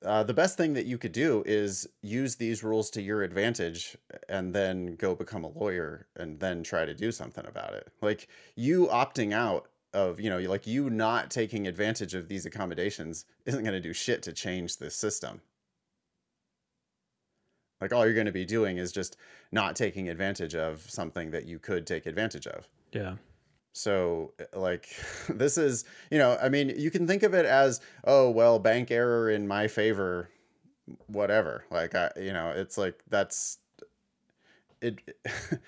uh, 0.04 0.24
the 0.24 0.34
best 0.34 0.58
thing 0.58 0.74
that 0.74 0.86
you 0.86 0.98
could 0.98 1.12
do 1.12 1.44
is 1.46 1.88
use 2.02 2.36
these 2.36 2.64
rules 2.64 2.90
to 2.90 3.02
your 3.02 3.24
advantage 3.24 3.98
and 4.28 4.54
then 4.54 4.96
go 4.96 5.16
become 5.16 5.44
a 5.44 5.50
lawyer 5.50 6.08
and 6.16 6.40
then 6.40 6.62
try 6.62 6.86
to 6.86 6.94
do 6.94 7.12
something 7.12 7.46
about 7.46 7.74
it. 7.74 7.88
Like 8.02 8.28
you 8.56 8.88
opting 8.88 9.34
out 9.34 9.68
of 9.94 10.20
you 10.20 10.30
know 10.30 10.40
like 10.40 10.66
you 10.66 10.90
not 10.90 11.30
taking 11.30 11.68
advantage 11.68 12.16
of 12.16 12.28
these 12.28 12.48
accommodations 12.48 13.26
isn't 13.46 13.64
going 13.64 13.74
to 13.74 13.80
do 13.80 13.94
shit 13.94 14.22
to 14.24 14.34
change 14.34 14.78
the 14.78 14.90
system. 14.90 15.42
Like 17.80 17.94
all 17.94 18.06
you're 18.06 18.14
going 18.14 18.26
to 18.26 18.32
be 18.32 18.46
doing 18.46 18.78
is 18.78 18.92
just 18.92 19.18
not 19.52 19.76
taking 19.76 20.10
advantage 20.10 20.56
of 20.56 20.82
something 20.90 21.32
that 21.32 21.46
you 21.46 21.60
could 21.60 21.86
take 21.86 22.06
advantage 22.06 22.48
of. 22.48 22.68
Yeah. 22.92 23.16
So, 23.74 24.34
like, 24.54 24.88
this 25.30 25.58
is, 25.58 25.84
you 26.10 26.20
know, 26.20 26.38
I 26.42 26.50
mean, 26.50 26.74
you 26.78 26.92
can 26.92 27.06
think 27.06 27.24
of 27.24 27.34
it 27.34 27.46
as, 27.46 27.82
oh, 28.06 28.30
well, 28.30 28.60
bank 28.60 28.92
error 28.92 29.30
in 29.30 29.48
my 29.48 29.68
favor, 29.68 30.30
whatever. 31.08 31.66
Like, 31.70 31.96
I, 31.96 32.12
you 32.16 32.32
know, 32.32 32.52
it's 32.52 32.78
like 32.78 33.00
that's 33.10 33.58
it. 34.82 35.02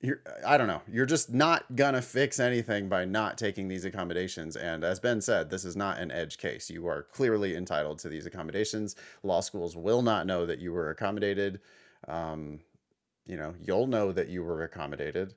You're, 0.00 0.20
I 0.46 0.56
don't 0.56 0.68
know. 0.68 0.82
You're 0.86 1.06
just 1.06 1.34
not 1.34 1.74
gonna 1.74 2.00
fix 2.00 2.38
anything 2.38 2.88
by 2.88 3.04
not 3.04 3.36
taking 3.36 3.66
these 3.66 3.84
accommodations. 3.84 4.54
And 4.54 4.84
as 4.84 5.00
Ben 5.00 5.20
said, 5.20 5.50
this 5.50 5.64
is 5.64 5.74
not 5.74 5.98
an 5.98 6.12
edge 6.12 6.38
case. 6.38 6.70
You 6.70 6.86
are 6.86 7.02
clearly 7.02 7.56
entitled 7.56 7.98
to 8.00 8.08
these 8.08 8.24
accommodations. 8.24 8.94
Law 9.24 9.40
schools 9.40 9.76
will 9.76 10.02
not 10.02 10.24
know 10.24 10.46
that 10.46 10.60
you 10.60 10.72
were 10.72 10.90
accommodated. 10.90 11.60
Um, 12.06 12.60
you 13.26 13.36
know, 13.36 13.56
you'll 13.60 13.88
know 13.88 14.12
that 14.12 14.28
you 14.28 14.44
were 14.44 14.62
accommodated 14.62 15.34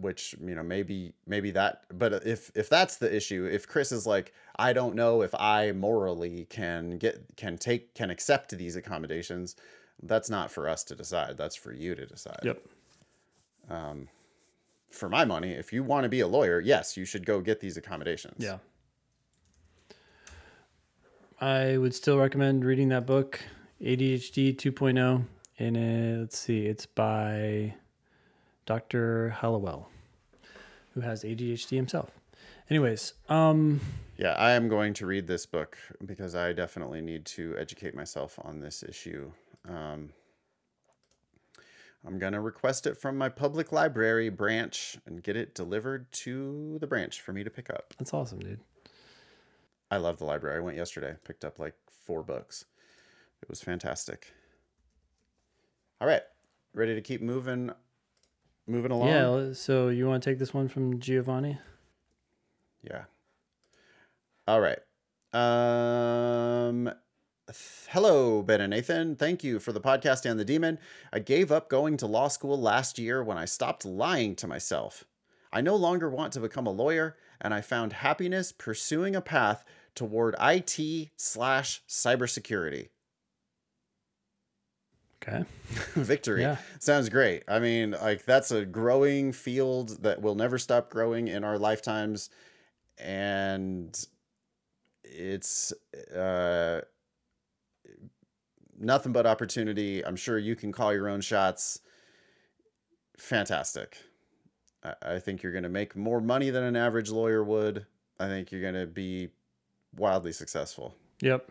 which 0.00 0.34
you 0.40 0.54
know 0.54 0.62
maybe 0.62 1.12
maybe 1.26 1.50
that 1.50 1.82
but 1.92 2.12
if 2.26 2.50
if 2.54 2.68
that's 2.68 2.96
the 2.96 3.14
issue 3.14 3.48
if 3.50 3.66
chris 3.66 3.90
is 3.92 4.06
like 4.06 4.32
i 4.56 4.72
don't 4.72 4.94
know 4.94 5.22
if 5.22 5.34
i 5.34 5.72
morally 5.72 6.46
can 6.50 6.98
get 6.98 7.20
can 7.36 7.58
take 7.58 7.94
can 7.94 8.08
accept 8.10 8.56
these 8.56 8.76
accommodations 8.76 9.56
that's 10.04 10.30
not 10.30 10.50
for 10.50 10.68
us 10.68 10.84
to 10.84 10.94
decide 10.94 11.36
that's 11.36 11.56
for 11.56 11.72
you 11.72 11.94
to 11.94 12.06
decide 12.06 12.38
Yep. 12.44 12.62
um, 13.70 14.08
for 14.90 15.08
my 15.08 15.24
money 15.24 15.50
if 15.52 15.72
you 15.72 15.82
want 15.82 16.04
to 16.04 16.08
be 16.08 16.20
a 16.20 16.28
lawyer 16.28 16.60
yes 16.60 16.96
you 16.96 17.04
should 17.04 17.26
go 17.26 17.40
get 17.40 17.60
these 17.60 17.76
accommodations 17.76 18.36
Yeah. 18.44 18.58
I 21.40 21.76
would 21.78 21.94
still 21.94 22.18
recommend 22.18 22.64
reading 22.64 22.88
that 22.88 23.06
book, 23.06 23.40
ADHD 23.80 24.56
2.0. 24.56 25.24
And 25.60 25.76
uh, 25.76 26.20
let's 26.22 26.36
see, 26.38 26.66
it's 26.66 26.84
by 26.86 27.74
Dr. 28.68 29.30
Hallowell, 29.30 29.88
who 30.92 31.00
has 31.00 31.24
ADHD 31.24 31.70
himself. 31.70 32.10
Anyways, 32.68 33.14
um, 33.30 33.80
yeah 34.18 34.32
i 34.32 34.50
am 34.50 34.68
going 34.68 34.92
to 34.92 35.06
read 35.06 35.26
this 35.26 35.46
book 35.46 35.78
because 36.04 36.34
i 36.34 36.52
definitely 36.52 37.00
need 37.00 37.24
to 37.24 37.56
educate 37.56 37.94
myself 37.94 38.38
on 38.42 38.60
this 38.60 38.82
issue 38.82 39.30
um, 39.66 40.10
i'm 42.06 42.18
going 42.18 42.34
to 42.34 42.40
request 42.40 42.86
it 42.86 42.96
from 42.98 43.16
my 43.16 43.28
public 43.28 43.72
library 43.72 44.28
branch 44.28 44.98
and 45.06 45.22
get 45.22 45.36
it 45.36 45.54
delivered 45.54 46.10
to 46.12 46.76
the 46.80 46.86
branch 46.86 47.20
for 47.22 47.32
me 47.32 47.42
to 47.42 47.48
pick 47.48 47.70
up 47.70 47.94
that's 47.96 48.12
awesome, 48.12 48.40
dude. 48.40 48.60
I 49.90 49.96
love 49.96 50.18
the 50.18 50.24
library. 50.24 50.58
I 50.58 50.60
went 50.60 50.76
yesterday, 50.76 51.16
picked 51.24 51.44
up 51.44 51.58
like 51.58 51.74
four 52.04 52.22
books. 52.22 52.66
It 53.42 53.48
was 53.48 53.62
fantastic. 53.62 54.32
All 56.00 56.06
right, 56.06 56.22
ready 56.74 56.94
to 56.94 57.00
keep 57.00 57.22
moving, 57.22 57.72
moving 58.68 58.90
along. 58.90 59.08
Yeah. 59.08 59.52
So 59.52 59.88
you 59.88 60.06
want 60.06 60.22
to 60.22 60.30
take 60.30 60.38
this 60.38 60.54
one 60.54 60.68
from 60.68 61.00
Giovanni? 61.00 61.58
Yeah. 62.82 63.04
All 64.46 64.60
right. 64.60 64.78
Um. 65.32 66.90
Hello, 67.88 68.42
Ben 68.42 68.60
and 68.60 68.70
Nathan. 68.70 69.16
Thank 69.16 69.42
you 69.42 69.58
for 69.58 69.72
the 69.72 69.80
podcast 69.80 70.30
and 70.30 70.38
the 70.38 70.44
demon. 70.44 70.78
I 71.12 71.18
gave 71.18 71.50
up 71.50 71.70
going 71.70 71.96
to 71.96 72.06
law 72.06 72.28
school 72.28 72.60
last 72.60 72.98
year 72.98 73.24
when 73.24 73.38
I 73.38 73.46
stopped 73.46 73.86
lying 73.86 74.36
to 74.36 74.46
myself. 74.46 75.04
I 75.50 75.62
no 75.62 75.74
longer 75.74 76.10
want 76.10 76.34
to 76.34 76.40
become 76.40 76.66
a 76.66 76.70
lawyer, 76.70 77.16
and 77.40 77.54
I 77.54 77.62
found 77.62 77.94
happiness 77.94 78.52
pursuing 78.52 79.16
a 79.16 79.22
path 79.22 79.64
toward 79.94 80.36
IT 80.38 81.08
slash 81.16 81.82
cybersecurity. 81.88 82.90
Okay. 85.22 85.44
Victory. 85.94 86.42
Yeah. 86.42 86.56
Sounds 86.78 87.08
great. 87.08 87.42
I 87.48 87.58
mean, 87.58 87.92
like 88.02 88.24
that's 88.24 88.50
a 88.50 88.64
growing 88.64 89.32
field 89.32 90.02
that 90.02 90.22
will 90.22 90.34
never 90.34 90.58
stop 90.58 90.90
growing 90.90 91.28
in 91.28 91.44
our 91.44 91.58
lifetimes. 91.58 92.30
And 92.98 93.98
it's 95.04 95.72
uh 96.14 96.82
nothing 98.78 99.12
but 99.12 99.26
opportunity. 99.26 100.04
I'm 100.04 100.16
sure 100.16 100.38
you 100.38 100.54
can 100.54 100.72
call 100.72 100.92
your 100.92 101.08
own 101.08 101.20
shots. 101.20 101.80
Fantastic. 103.18 103.96
I, 104.84 104.94
I 105.02 105.18
think 105.18 105.42
you're 105.42 105.52
gonna 105.52 105.68
make 105.68 105.96
more 105.96 106.20
money 106.20 106.50
than 106.50 106.62
an 106.62 106.76
average 106.76 107.10
lawyer 107.10 107.42
would. 107.42 107.86
I 108.20 108.26
think 108.28 108.52
you're 108.52 108.62
gonna 108.62 108.86
be 108.86 109.30
wildly 109.96 110.32
successful. 110.32 110.94
Yep. 111.20 111.50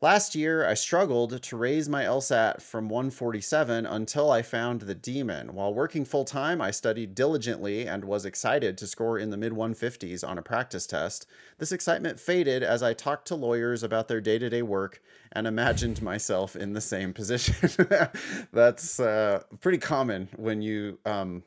Last 0.00 0.36
year, 0.36 0.64
I 0.64 0.74
struggled 0.74 1.42
to 1.42 1.56
raise 1.56 1.88
my 1.88 2.04
LSAT 2.04 2.62
from 2.62 2.88
147 2.88 3.84
until 3.84 4.30
I 4.30 4.42
found 4.42 4.82
the 4.82 4.94
demon. 4.94 5.54
While 5.54 5.74
working 5.74 6.04
full 6.04 6.24
time, 6.24 6.60
I 6.60 6.70
studied 6.70 7.16
diligently 7.16 7.84
and 7.88 8.04
was 8.04 8.24
excited 8.24 8.78
to 8.78 8.86
score 8.86 9.18
in 9.18 9.30
the 9.30 9.36
mid 9.36 9.52
150s 9.52 10.22
on 10.22 10.38
a 10.38 10.42
practice 10.42 10.86
test. 10.86 11.26
This 11.58 11.72
excitement 11.72 12.20
faded 12.20 12.62
as 12.62 12.80
I 12.80 12.94
talked 12.94 13.26
to 13.28 13.34
lawyers 13.34 13.82
about 13.82 14.06
their 14.06 14.20
day 14.20 14.38
to 14.38 14.48
day 14.48 14.62
work 14.62 15.02
and 15.32 15.48
imagined 15.48 16.00
myself 16.00 16.54
in 16.54 16.74
the 16.74 16.80
same 16.80 17.12
position. 17.12 17.68
That's 18.52 19.00
uh, 19.00 19.42
pretty 19.60 19.78
common 19.78 20.28
when 20.36 20.62
you 20.62 21.00
um, 21.06 21.42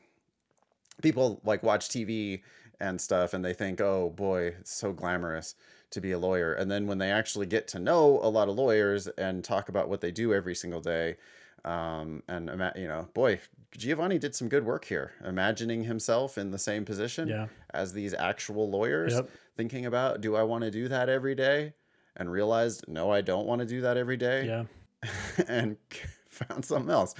people 1.00 1.40
like 1.42 1.62
watch 1.62 1.88
TV 1.88 2.42
and 2.78 3.00
stuff 3.00 3.32
and 3.32 3.42
they 3.42 3.54
think, 3.54 3.80
oh 3.80 4.10
boy, 4.10 4.48
it's 4.60 4.74
so 4.74 4.92
glamorous 4.92 5.54
to 5.92 6.00
be 6.00 6.12
a 6.12 6.18
lawyer. 6.18 6.52
And 6.54 6.70
then 6.70 6.86
when 6.86 6.98
they 6.98 7.10
actually 7.10 7.46
get 7.46 7.68
to 7.68 7.78
know 7.78 8.18
a 8.22 8.28
lot 8.28 8.48
of 8.48 8.56
lawyers 8.56 9.06
and 9.08 9.42
talk 9.44 9.68
about 9.68 9.88
what 9.88 10.00
they 10.00 10.10
do 10.10 10.34
every 10.34 10.54
single 10.54 10.80
day, 10.80 11.16
um, 11.64 12.22
and 12.28 12.50
you 12.76 12.88
know, 12.88 13.08
boy, 13.14 13.40
Giovanni 13.76 14.18
did 14.18 14.34
some 14.34 14.48
good 14.48 14.64
work 14.64 14.84
here, 14.84 15.12
imagining 15.24 15.84
himself 15.84 16.36
in 16.36 16.50
the 16.50 16.58
same 16.58 16.84
position 16.84 17.28
Yeah. 17.28 17.46
as 17.72 17.92
these 17.92 18.12
actual 18.14 18.68
lawyers, 18.68 19.14
Yep. 19.14 19.30
thinking 19.56 19.86
about, 19.86 20.20
do 20.20 20.34
I 20.36 20.42
want 20.42 20.64
to 20.64 20.70
do 20.70 20.88
that 20.88 21.08
every 21.08 21.34
day? 21.34 21.74
And 22.16 22.30
realized, 22.30 22.84
no, 22.88 23.10
I 23.10 23.20
don't 23.22 23.46
want 23.46 23.60
to 23.60 23.66
do 23.66 23.80
that 23.82 23.96
every 23.96 24.16
day, 24.18 24.46
Yeah. 24.46 24.64
and 25.48 25.76
found 26.28 26.64
something 26.64 26.90
else. 26.90 27.14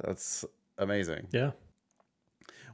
That's 0.00 0.44
amazing. 0.78 1.26
Yeah. 1.32 1.50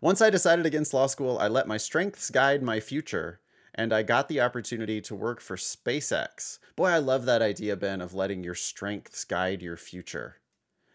Once 0.01 0.21
I 0.21 0.29
decided 0.31 0.67
against 0.67 0.93
law 0.93 1.07
school, 1.07 1.38
I 1.38 1.49
let 1.49 1.67
my 1.67 1.77
strengths 1.79 2.31
guide 2.31 2.62
my 2.62 2.79
future, 2.79 3.40
and 3.75 3.93
I 3.93 4.03
got 4.03 4.29
the 4.29 4.41
opportunity 4.41 5.01
to 5.03 5.15
work 5.15 5.41
for 5.41 5.57
SpaceX. 5.57 6.59
Boy, 6.77 6.89
I 6.89 6.99
love 6.99 7.25
that 7.27 7.43
idea, 7.43 7.77
Ben, 7.77 8.01
of 8.01 8.15
letting 8.15 8.45
your 8.45 8.55
strengths 8.55 9.25
guide 9.25 9.63
your 9.63 9.77
future. 9.77 10.37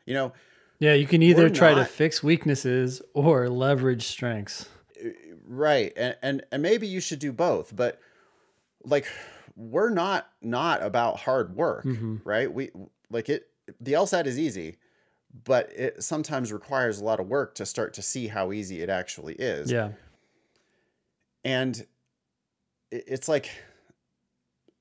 You 0.06 0.14
know, 0.14 0.34
Yeah. 0.80 0.94
You 0.94 1.08
can 1.08 1.22
either 1.22 1.50
try 1.50 1.74
to 1.74 1.86
fix 1.86 2.24
weaknesses 2.24 3.02
or 3.14 3.50
leverage 3.50 4.08
strengths. 4.08 4.68
right, 5.46 5.94
and 5.96 6.16
and 6.22 6.44
and 6.52 6.62
maybe 6.62 6.88
you 6.88 7.00
should 7.00 7.20
do 7.20 7.32
both, 7.32 7.76
but 7.76 8.00
like 8.84 9.08
we're 9.56 9.90
not 9.90 10.30
not 10.42 10.82
about 10.82 11.20
hard 11.20 11.56
work, 11.56 11.86
mm-hmm. 11.86 12.18
right? 12.24 12.52
We 12.52 12.72
like 13.10 13.30
it 13.30 13.48
the 13.80 13.94
LSAT 13.94 14.26
is 14.26 14.40
easy, 14.40 14.78
but 15.44 15.72
it 15.74 16.04
sometimes 16.04 16.52
requires 16.52 17.00
a 17.00 17.04
lot 17.04 17.20
of 17.20 17.28
work 17.28 17.56
to 17.56 17.66
start 17.66 17.94
to 17.96 18.02
see 18.02 18.28
how 18.28 18.52
easy 18.52 18.82
it 18.82 18.90
actually 18.90 19.36
is. 19.36 19.72
Yeah. 19.72 19.92
And 21.44 21.86
it's 22.92 23.28
like 23.28 23.50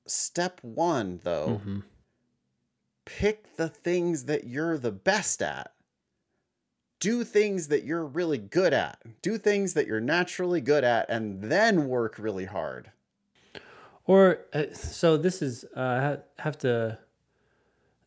step 0.07 0.59
one, 0.63 1.19
though, 1.23 1.61
Mhm. 1.65 1.83
pick 3.05 3.55
the 3.55 3.69
things 3.69 4.25
that 4.25 4.45
you're 4.45 4.77
the 4.77 4.91
best 4.91 5.41
at. 5.41 5.73
Do 6.99 7.23
things 7.23 7.69
that 7.69 7.83
you're 7.85 8.05
really 8.05 8.37
good 8.37 8.73
at. 8.73 8.99
Do 9.21 9.37
things 9.37 9.73
that 9.73 9.87
you're 9.87 10.01
naturally 10.01 10.59
good 10.61 10.83
at, 10.83 11.09
and 11.09 11.43
then 11.43 11.87
work 11.87 12.19
really 12.19 12.45
hard. 12.45 12.91
Or 14.05 14.39
uh, 14.53 14.73
so 14.73 15.15
this 15.17 15.41
is 15.41 15.63
uh, 15.75 16.17
I 16.37 16.41
have 16.41 16.57
to. 16.59 16.97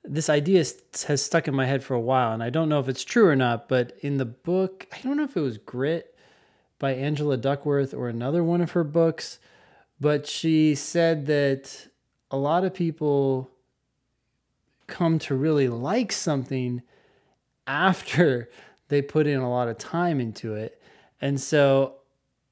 This 0.04 0.28
idea 0.28 0.64
has 1.06 1.22
stuck 1.22 1.46
in 1.46 1.54
my 1.54 1.64
head 1.66 1.84
for 1.84 1.94
a 1.94 2.00
while, 2.00 2.32
and 2.32 2.42
I 2.42 2.50
don't 2.50 2.68
know 2.68 2.80
if 2.80 2.88
it's 2.88 3.04
true 3.04 3.26
or 3.28 3.36
not. 3.36 3.68
But 3.68 3.96
in 4.00 4.18
the 4.18 4.24
book, 4.24 4.88
I 4.92 5.00
don't 5.00 5.16
know 5.16 5.22
if 5.24 5.36
it 5.36 5.40
was 5.40 5.58
Grit 5.58 6.14
by 6.80 6.92
Angela 6.94 7.36
Duckworth 7.36 7.94
or 7.94 8.08
another 8.08 8.42
one 8.42 8.60
of 8.60 8.72
her 8.72 8.82
books, 8.82 9.38
but 10.02 10.26
she 10.26 10.74
said 10.74 11.26
that 11.26 11.86
a 12.28 12.36
lot 12.36 12.64
of 12.64 12.74
people 12.74 13.48
come 14.88 15.16
to 15.20 15.32
really 15.32 15.68
like 15.68 16.10
something 16.10 16.82
after 17.68 18.50
they 18.88 19.00
put 19.00 19.28
in 19.28 19.38
a 19.38 19.48
lot 19.48 19.68
of 19.68 19.78
time 19.78 20.20
into 20.20 20.54
it. 20.54 20.82
And 21.20 21.40
so 21.40 21.94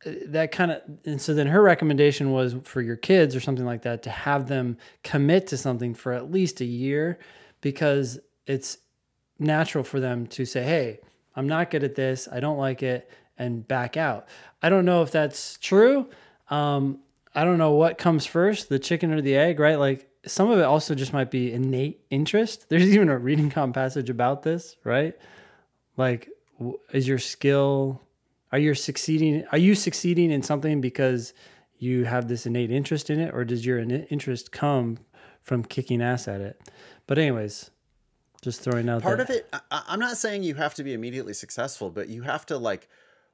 uh, 0.07 0.13
that 0.27 0.53
kind 0.53 0.71
of 0.71 0.81
and 1.05 1.21
so 1.21 1.35
then 1.35 1.49
her 1.49 1.61
recommendation 1.61 2.31
was 2.31 2.55
for 2.63 2.81
your 2.81 2.95
kids 2.95 3.35
or 3.35 3.41
something 3.41 3.67
like 3.67 3.83
that 3.83 4.05
to 4.05 4.11
have 4.11 4.47
them 4.47 4.79
commit 5.03 5.49
to 5.49 5.57
something 5.57 5.93
for 5.93 6.13
at 6.13 6.31
least 6.31 6.61
a 6.61 6.65
year 6.65 7.19
because 7.61 8.21
it's 8.47 8.79
natural 9.41 9.83
for 9.83 9.99
them 9.99 10.27
to 10.27 10.47
say 10.47 10.63
hey 10.63 11.01
i'm 11.37 11.47
not 11.47 11.71
good 11.71 11.85
at 11.85 11.95
this 11.97 12.29
i 12.33 12.41
don't 12.41 12.57
like 12.57 12.83
it 12.83 13.11
and 13.37 13.67
back 13.69 13.97
out 13.97 14.27
i 14.63 14.69
don't 14.71 14.85
know 14.85 15.03
if 15.03 15.11
that's 15.11 15.59
true 15.59 16.09
um, 16.49 16.99
i 17.35 17.45
don't 17.45 17.59
know 17.59 17.73
what 17.73 17.99
comes 17.99 18.27
first 18.27 18.69
the 18.69 18.79
chicken 18.79 19.13
or 19.13 19.21
the 19.21 19.37
egg 19.37 19.59
right 19.59 19.79
like 19.79 20.09
some 20.27 20.51
of 20.51 20.59
it 20.59 20.65
also 20.65 20.95
just 20.95 21.13
might 21.13 21.31
be 21.31 21.53
innate 21.53 22.05
interest 22.11 22.67
there's 22.69 22.85
even 22.85 23.09
a 23.09 23.19
reading 23.19 23.51
comp 23.51 23.75
passage 23.75 24.11
about 24.11 24.43
this 24.43 24.77
right 24.85 25.17
like 25.97 26.29
is 26.93 27.09
your 27.09 27.19
skill 27.19 28.01
Are 28.53 28.59
you 28.59 28.75
succeeding? 28.75 29.45
Are 29.53 29.59
you 29.59 29.75
succeeding 29.75 30.31
in 30.31 30.43
something 30.43 30.81
because 30.81 31.33
you 31.79 32.05
have 32.05 32.29
this 32.29 32.47
innate 32.47 32.71
interest 32.71 33.09
in 33.09 33.19
it, 33.19 33.33
or 33.33 33.45
does 33.45 33.65
your 33.65 33.79
interest 33.79 34.53
come 34.53 34.99
from 35.41 35.65
kicking 35.65 36.03
ass 36.03 36.29
at 36.29 36.41
it? 36.41 36.61
But 37.07 37.19
anyways, 37.19 37.71
just 38.43 38.61
throwing 38.63 38.89
out 38.89 39.03
part 39.03 39.19
that. 39.19 39.31
of 39.31 39.37
it 39.37 39.49
I, 39.53 39.83
i'm 39.89 40.01
not 40.01 40.17
saying 40.17 40.43
you 40.43 40.55
have 40.55 40.75
to 40.75 40.85
be 40.85 40.95
immediately 40.95 41.35
successful 41.35 41.91
but 41.91 42.09
you 42.09 42.23
have 42.23 42.47
to 42.47 42.57
like 42.57 42.89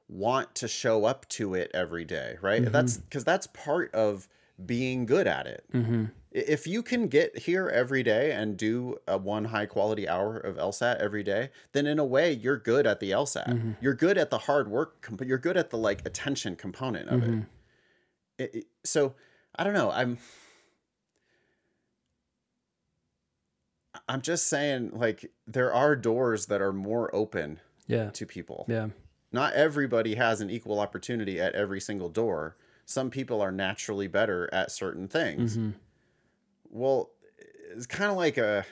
want 0.09 0.55
to 0.55 0.67
show 0.67 1.05
up 1.05 1.27
to 1.29 1.53
it 1.53 1.69
every 1.73 2.05
day 2.05 2.37
right 2.41 2.61
Mm-hmm. 2.61 2.71
that's 2.71 2.97
because 2.97 3.23
that's 3.23 3.47
part 3.47 3.93
of 3.93 4.27
being 4.65 5.05
good 5.05 5.27
at 5.27 5.47
it 5.47 5.63
Mm-hmm. 5.73 6.05
If 6.31 6.67
you 6.67 6.83
can 6.83 7.07
get 7.07 7.35
here 7.39 7.67
every 7.67 8.03
day 8.03 8.31
and 8.31 8.55
do 8.57 8.97
a 9.07 9.17
one 9.17 9.45
high 9.45 9.65
quality 9.65 10.07
hour 10.07 10.37
of 10.37 10.55
lsat 10.57 10.97
every 10.97 11.23
day 11.23 11.49
then 11.73 11.85
in 11.87 11.99
a 11.99 12.05
way 12.05 12.31
you're 12.31 12.57
good 12.57 12.85
at 12.87 12.99
the 12.99 13.11
lsat 13.11 13.47
Mm-hmm. 13.47 13.71
you're 13.81 13.93
good 13.95 14.17
at 14.17 14.29
the 14.29 14.37
hard 14.39 14.69
work 14.69 15.01
comp- 15.01 15.25
you're 15.25 15.37
good 15.37 15.57
at 15.57 15.69
the 15.71 15.77
like 15.77 16.05
attention 16.05 16.55
component 16.55 17.09
of 17.09 17.21
Mm-hmm. 17.21 17.39
it. 17.39 18.43
It- 18.43 18.55
it 18.55 18.65
so 18.83 19.15
i 19.55 19.63
don't 19.63 19.73
know 19.73 19.89
i'm 19.91 20.19
i'm 24.07 24.21
just 24.21 24.47
saying 24.47 24.91
like 24.93 25.31
there 25.47 25.73
are 25.73 25.95
doors 25.95 26.45
that 26.47 26.61
are 26.61 26.73
more 26.73 27.13
open 27.15 27.59
Yeah. 27.87 28.09
to 28.11 28.25
people 28.25 28.65
Yeah. 28.67 28.89
Not 29.31 29.53
everybody 29.53 30.15
has 30.15 30.41
an 30.41 30.49
equal 30.49 30.79
opportunity 30.79 31.39
at 31.39 31.53
every 31.53 31.79
single 31.81 32.09
door 32.09 32.55
some 32.85 33.09
people 33.09 33.41
are 33.41 33.51
naturally 33.51 34.07
better 34.07 34.49
at 34.53 34.71
certain 34.71 35.07
things 35.07 35.57
Mhm. 35.57 35.73
well 36.69 37.11
it's 37.75 37.85
kind 37.85 38.09
of 38.11 38.17
like 38.17 38.37
a 38.37 38.65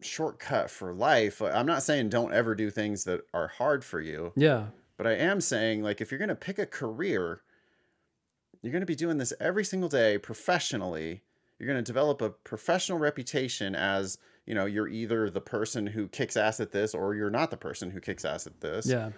shortcut 0.00 0.70
for 0.70 0.92
life 0.92 1.40
i'm 1.40 1.66
not 1.66 1.82
saying 1.82 2.08
don't 2.10 2.32
ever 2.34 2.54
do 2.54 2.70
things 2.70 3.04
that 3.04 3.22
are 3.32 3.48
hard 3.48 3.82
for 3.84 4.00
you 4.00 4.32
Yeah. 4.36 4.66
but 4.96 5.06
i 5.06 5.12
am 5.12 5.40
saying 5.40 5.82
like 5.82 6.00
if 6.00 6.10
you're 6.10 6.18
going 6.18 6.28
to 6.28 6.34
pick 6.34 6.58
a 6.58 6.66
career 6.66 7.40
you're 8.62 8.72
going 8.72 8.82
to 8.82 8.86
be 8.86 8.94
doing 8.94 9.16
this 9.18 9.32
every 9.40 9.64
single 9.64 9.88
day 9.88 10.18
professionally 10.18 11.22
you're 11.58 11.66
going 11.66 11.82
to 11.82 11.82
develop 11.82 12.20
a 12.22 12.30
professional 12.30 12.98
reputation 12.98 13.74
as 13.74 14.18
you 14.46 14.54
know 14.54 14.66
you're 14.66 14.88
either 14.88 15.30
the 15.30 15.40
person 15.40 15.86
who 15.86 16.08
kicks 16.08 16.36
ass 16.36 16.60
at 16.60 16.72
this 16.72 16.94
or 16.94 17.14
you're 17.14 17.30
not 17.30 17.50
the 17.50 17.56
person 17.56 17.90
who 17.90 18.00
kicks 18.00 18.24
ass 18.24 18.46
at 18.46 18.60
this. 18.60 18.86
Yeah. 18.86 19.10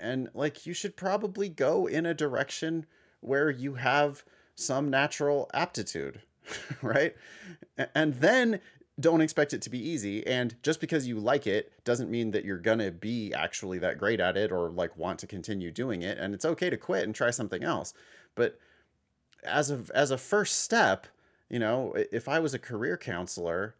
and 0.00 0.28
like 0.34 0.66
you 0.66 0.74
should 0.74 0.96
probably 0.96 1.48
go 1.48 1.86
in 1.86 2.06
a 2.06 2.14
direction 2.14 2.86
where 3.20 3.50
you 3.50 3.74
have 3.74 4.24
some 4.54 4.88
natural 4.88 5.50
aptitude 5.52 6.20
right? 6.82 7.14
And 7.94 8.14
then 8.14 8.60
don't 9.00 9.20
expect 9.20 9.52
it 9.52 9.60
to 9.62 9.70
be 9.70 9.88
easy 9.88 10.24
and 10.24 10.54
just 10.62 10.80
because 10.80 11.08
you 11.08 11.18
like 11.18 11.48
it 11.48 11.72
doesn't 11.84 12.10
mean 12.10 12.30
that 12.30 12.44
you're 12.44 12.58
gonna 12.58 12.92
be 12.92 13.32
actually 13.34 13.78
that 13.78 13.98
great 13.98 14.20
at 14.20 14.36
it 14.36 14.52
or 14.52 14.70
like 14.70 14.96
want 14.96 15.18
to 15.18 15.26
continue 15.26 15.72
doing 15.72 16.02
it 16.02 16.16
and 16.16 16.32
it's 16.32 16.44
okay 16.44 16.70
to 16.70 16.76
quit 16.76 17.02
and 17.04 17.14
try 17.14 17.30
something 17.30 17.64
else. 17.64 17.92
But 18.34 18.58
as 19.44 19.70
a 19.70 19.82
as 19.94 20.10
a 20.10 20.18
first 20.18 20.58
step 20.62 21.06
you 21.54 21.60
know 21.60 21.94
if 22.10 22.28
i 22.28 22.40
was 22.40 22.52
a 22.52 22.58
career 22.58 22.96
counselor 22.96 23.76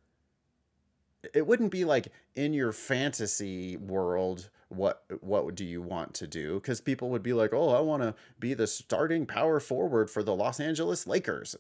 it 1.33 1.45
wouldn't 1.47 1.73
be 1.73 1.85
like 1.85 2.09
in 2.37 2.55
your 2.55 2.71
fantasy 2.71 3.77
world 3.77 4.49
what 4.69 5.05
what 5.21 5.55
do 5.55 5.65
you 5.65 5.81
want 5.81 6.15
to 6.15 6.27
do? 6.27 6.55
Because 6.55 6.81
people 6.81 7.09
would 7.11 7.23
be 7.23 7.33
like 7.33 7.53
oh 7.53 7.71
i 7.71 7.81
want 7.81 8.03
to 8.03 8.15
be 8.39 8.55
the 8.55 8.67
starting 8.67 9.27
power 9.27 9.59
forward 9.61 10.11
for 10.11 10.23
the 10.23 10.35
los 10.35 10.61
angeles 10.61 11.07
lakers. 11.07 11.57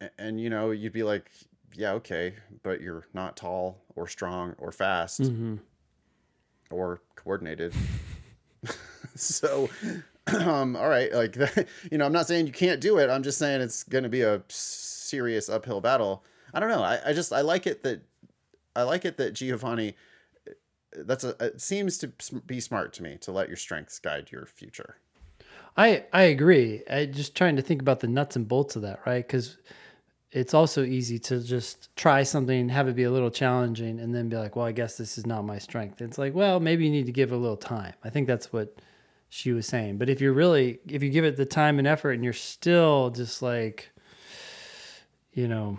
A- 0.00 0.10
and 0.18 0.40
you 0.40 0.50
know 0.50 0.70
you'd 0.70 0.92
be 0.92 1.02
like 1.02 1.30
yeah 1.74 1.92
okay 1.92 2.34
but 2.62 2.80
you're 2.80 3.06
not 3.14 3.36
tall 3.36 3.82
or 3.96 4.06
strong 4.06 4.54
or 4.58 4.72
fast 4.72 5.26
hmm 5.26 5.56
or 6.70 7.00
coordinated. 7.16 7.72
So 9.16 9.68
um 10.26 10.76
all 10.76 10.88
right 10.88 11.12
like 11.12 11.36
you 11.90 11.98
know 11.98 12.06
i'm 12.06 12.12
not 12.12 12.26
saying 12.26 12.46
you 12.46 12.52
can't 12.52 12.80
do 12.80 12.98
it 12.98 13.10
i'm 13.10 13.22
just 13.22 13.38
saying 13.38 13.60
it's 13.60 13.82
going 13.82 14.04
to 14.04 14.10
be 14.10 14.22
a 14.22 14.42
serious 15.10 15.48
uphill 15.48 15.80
battle 15.80 16.24
i 16.54 16.60
don't 16.60 16.70
know 16.70 16.82
I, 16.82 17.10
I 17.10 17.12
just 17.12 17.32
i 17.32 17.40
like 17.40 17.66
it 17.66 17.82
that 17.82 18.02
i 18.76 18.82
like 18.82 19.04
it 19.04 19.16
that 19.18 19.32
giovanni 19.32 19.96
that's 20.92 21.24
a 21.24 21.36
it 21.40 21.60
seems 21.60 21.98
to 21.98 22.08
be 22.46 22.60
smart 22.60 22.92
to 22.94 23.02
me 23.02 23.18
to 23.20 23.32
let 23.32 23.48
your 23.48 23.56
strengths 23.56 23.98
guide 23.98 24.30
your 24.30 24.46
future 24.46 24.96
I 25.76 26.04
I 26.12 26.22
agree. 26.22 26.82
I 26.90 27.06
just 27.06 27.34
trying 27.34 27.56
to 27.56 27.62
think 27.62 27.80
about 27.80 28.00
the 28.00 28.08
nuts 28.08 28.36
and 28.36 28.46
bolts 28.46 28.76
of 28.76 28.82
that, 28.82 29.00
right? 29.06 29.26
Because 29.26 29.58
it's 30.32 30.54
also 30.54 30.84
easy 30.84 31.18
to 31.18 31.40
just 31.40 31.94
try 31.96 32.22
something, 32.22 32.68
have 32.68 32.88
it 32.88 32.94
be 32.94 33.04
a 33.04 33.10
little 33.10 33.30
challenging, 33.30 33.98
and 33.98 34.14
then 34.14 34.28
be 34.28 34.36
like, 34.36 34.56
"Well, 34.56 34.66
I 34.66 34.72
guess 34.72 34.96
this 34.96 35.18
is 35.18 35.26
not 35.26 35.44
my 35.44 35.58
strength." 35.58 36.00
It's 36.00 36.18
like, 36.18 36.34
well, 36.34 36.60
maybe 36.60 36.84
you 36.84 36.90
need 36.90 37.06
to 37.06 37.12
give 37.12 37.32
it 37.32 37.34
a 37.34 37.38
little 37.38 37.56
time. 37.56 37.94
I 38.04 38.10
think 38.10 38.26
that's 38.26 38.52
what 38.52 38.76
she 39.28 39.52
was 39.52 39.66
saying. 39.66 39.98
But 39.98 40.08
if 40.10 40.20
you're 40.20 40.32
really, 40.32 40.80
if 40.88 41.02
you 41.02 41.10
give 41.10 41.24
it 41.24 41.36
the 41.36 41.46
time 41.46 41.78
and 41.78 41.86
effort, 41.88 42.12
and 42.12 42.24
you're 42.24 42.32
still 42.32 43.10
just 43.10 43.42
like, 43.42 43.89
you 45.32 45.48
know, 45.48 45.78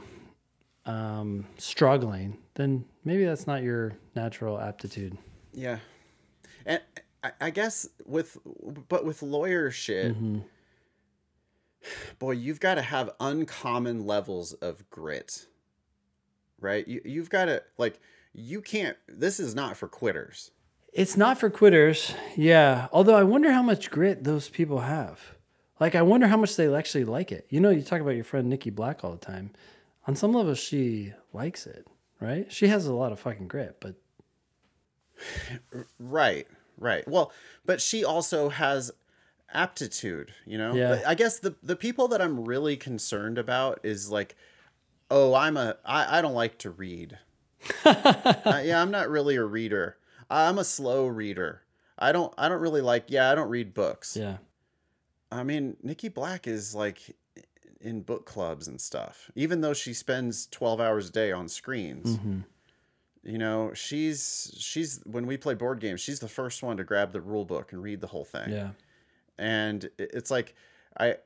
um, 0.85 1.45
struggling, 1.57 2.37
then 2.55 2.85
maybe 3.03 3.23
that's 3.25 3.47
not 3.47 3.63
your 3.63 3.93
natural 4.15 4.59
aptitude. 4.59 5.17
yeah 5.53 5.79
and 6.65 6.81
I, 7.23 7.31
I 7.41 7.49
guess 7.49 7.87
with 8.05 8.37
but 8.87 9.05
with 9.05 9.21
lawyer 9.21 9.71
shit 9.71 10.15
boy 12.19 12.31
you've 12.31 12.59
got 12.59 12.75
to 12.75 12.81
have 12.81 13.09
uncommon 13.19 14.05
levels 14.05 14.53
of 14.53 14.87
grit 14.89 15.47
right 16.59 16.87
you, 16.87 17.01
you've 17.03 17.29
got 17.29 17.45
to 17.45 17.63
like 17.77 17.99
you 18.33 18.61
can't 18.61 18.97
this 19.07 19.39
is 19.39 19.55
not 19.55 19.75
for 19.77 19.87
quitters 19.87 20.51
It's 20.93 21.17
not 21.17 21.37
for 21.39 21.49
quitters. 21.49 22.13
Yeah. 22.35 22.87
Although 22.91 23.15
I 23.15 23.23
wonder 23.23 23.51
how 23.51 23.63
much 23.63 23.89
grit 23.89 24.23
those 24.25 24.49
people 24.49 24.79
have. 24.81 25.35
Like, 25.81 25.95
I 25.95 26.03
wonder 26.03 26.27
how 26.27 26.37
much 26.37 26.55
they 26.55 26.73
actually 26.73 27.05
like 27.05 27.31
it. 27.31 27.47
You 27.49 27.59
know, 27.59 27.71
you 27.71 27.81
talk 27.81 27.99
about 28.01 28.11
your 28.11 28.23
friend 28.23 28.47
Nikki 28.47 28.69
Black 28.69 29.03
all 29.03 29.11
the 29.11 29.17
time. 29.17 29.49
On 30.07 30.15
some 30.15 30.31
level, 30.31 30.53
she 30.53 31.11
likes 31.33 31.65
it, 31.65 31.87
right? 32.19 32.51
She 32.51 32.67
has 32.67 32.85
a 32.85 32.93
lot 32.93 33.11
of 33.11 33.19
fucking 33.19 33.47
grit, 33.47 33.77
but 33.79 33.95
Right, 35.99 36.47
right. 36.77 37.07
Well, 37.07 37.31
but 37.65 37.81
she 37.81 38.05
also 38.05 38.49
has 38.49 38.91
aptitude, 39.53 40.33
you 40.45 40.57
know? 40.57 40.73
Yeah. 40.75 41.01
I 41.05 41.15
guess 41.15 41.39
the 41.39 41.55
the 41.63 41.75
people 41.75 42.07
that 42.09 42.21
I'm 42.21 42.45
really 42.45 42.77
concerned 42.77 43.37
about 43.37 43.79
is 43.83 44.09
like, 44.09 44.35
oh, 45.09 45.33
I'm 45.33 45.57
a 45.57 45.77
I, 45.85 46.19
I 46.19 46.21
don't 46.21 46.33
like 46.35 46.57
to 46.59 46.69
read. 46.69 47.17
Uh, 47.85 48.61
yeah, 48.63 48.81
I'm 48.81 48.91
not 48.91 49.09
really 49.09 49.35
a 49.35 49.43
reader. 49.43 49.97
I'm 50.29 50.57
a 50.57 50.63
slow 50.63 51.05
reader. 51.05 51.61
I 51.97 52.11
don't 52.11 52.33
I 52.37 52.49
don't 52.49 52.61
really 52.61 52.81
like 52.81 53.05
yeah, 53.07 53.31
I 53.31 53.35
don't 53.35 53.49
read 53.49 53.73
books. 53.73 54.17
yeah. 54.17 54.37
I 55.31 55.43
mean, 55.43 55.77
Nikki 55.81 56.09
Black 56.09 56.47
is 56.47 56.75
like 56.75 57.15
in 57.79 58.01
book 58.01 58.25
clubs 58.25 58.67
and 58.67 58.79
stuff. 58.79 59.31
Even 59.35 59.61
though 59.61 59.73
she 59.73 59.93
spends 59.93 60.45
12 60.47 60.79
hours 60.79 61.09
a 61.09 61.11
day 61.11 61.31
on 61.31 61.47
screens. 61.47 62.17
Mhm. 62.17 62.43
You 63.23 63.37
know, 63.37 63.71
she's 63.73 64.51
she's 64.57 64.99
when 65.05 65.27
we 65.27 65.37
play 65.37 65.53
board 65.53 65.79
games, 65.79 66.01
she's 66.01 66.19
the 66.19 66.27
first 66.27 66.63
one 66.63 66.77
to 66.77 66.83
grab 66.83 67.11
the 67.11 67.21
rule 67.21 67.45
book 67.45 67.71
and 67.71 67.81
read 67.83 68.01
the 68.01 68.07
whole 68.07 68.25
thing. 68.25 68.49
Yeah. 68.49 68.71
And 69.37 69.89
it's 69.99 70.31
like 70.31 70.55
I 70.99 71.17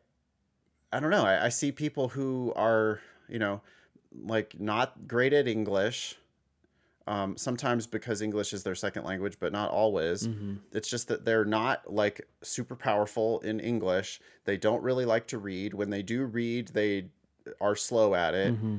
I 0.91 0.99
don't 0.99 1.09
know, 1.09 1.25
I, 1.25 1.45
I 1.45 1.49
see 1.49 1.71
people 1.71 2.09
who 2.09 2.53
are, 2.55 2.99
you 3.29 3.39
know, 3.39 3.61
like 4.13 4.59
not 4.59 5.07
great 5.07 5.31
at 5.33 5.47
English. 5.47 6.17
Um, 7.07 7.37
sometimes 7.37 7.85
because 7.85 8.21
English 8.21 8.51
is 8.51 8.63
their 8.63 8.73
second 8.75 9.03
language, 9.03 9.37
but 9.39 9.51
not 9.51 9.69
always. 9.69 10.25
hmm 10.25 10.55
It's 10.71 10.89
just 10.89 11.07
that 11.09 11.23
they're 11.23 11.45
not 11.45 11.93
like 11.93 12.27
super 12.41 12.75
powerful 12.75 13.39
in 13.41 13.59
English. 13.59 14.19
They 14.45 14.57
don't 14.57 14.81
really 14.81 15.05
like 15.05 15.27
to 15.27 15.37
read. 15.37 15.73
When 15.73 15.91
they 15.91 16.01
do 16.01 16.25
read, 16.25 16.69
they 16.69 17.09
are 17.61 17.75
slow 17.75 18.15
at 18.15 18.33
it. 18.33 18.55
hmm 18.55 18.77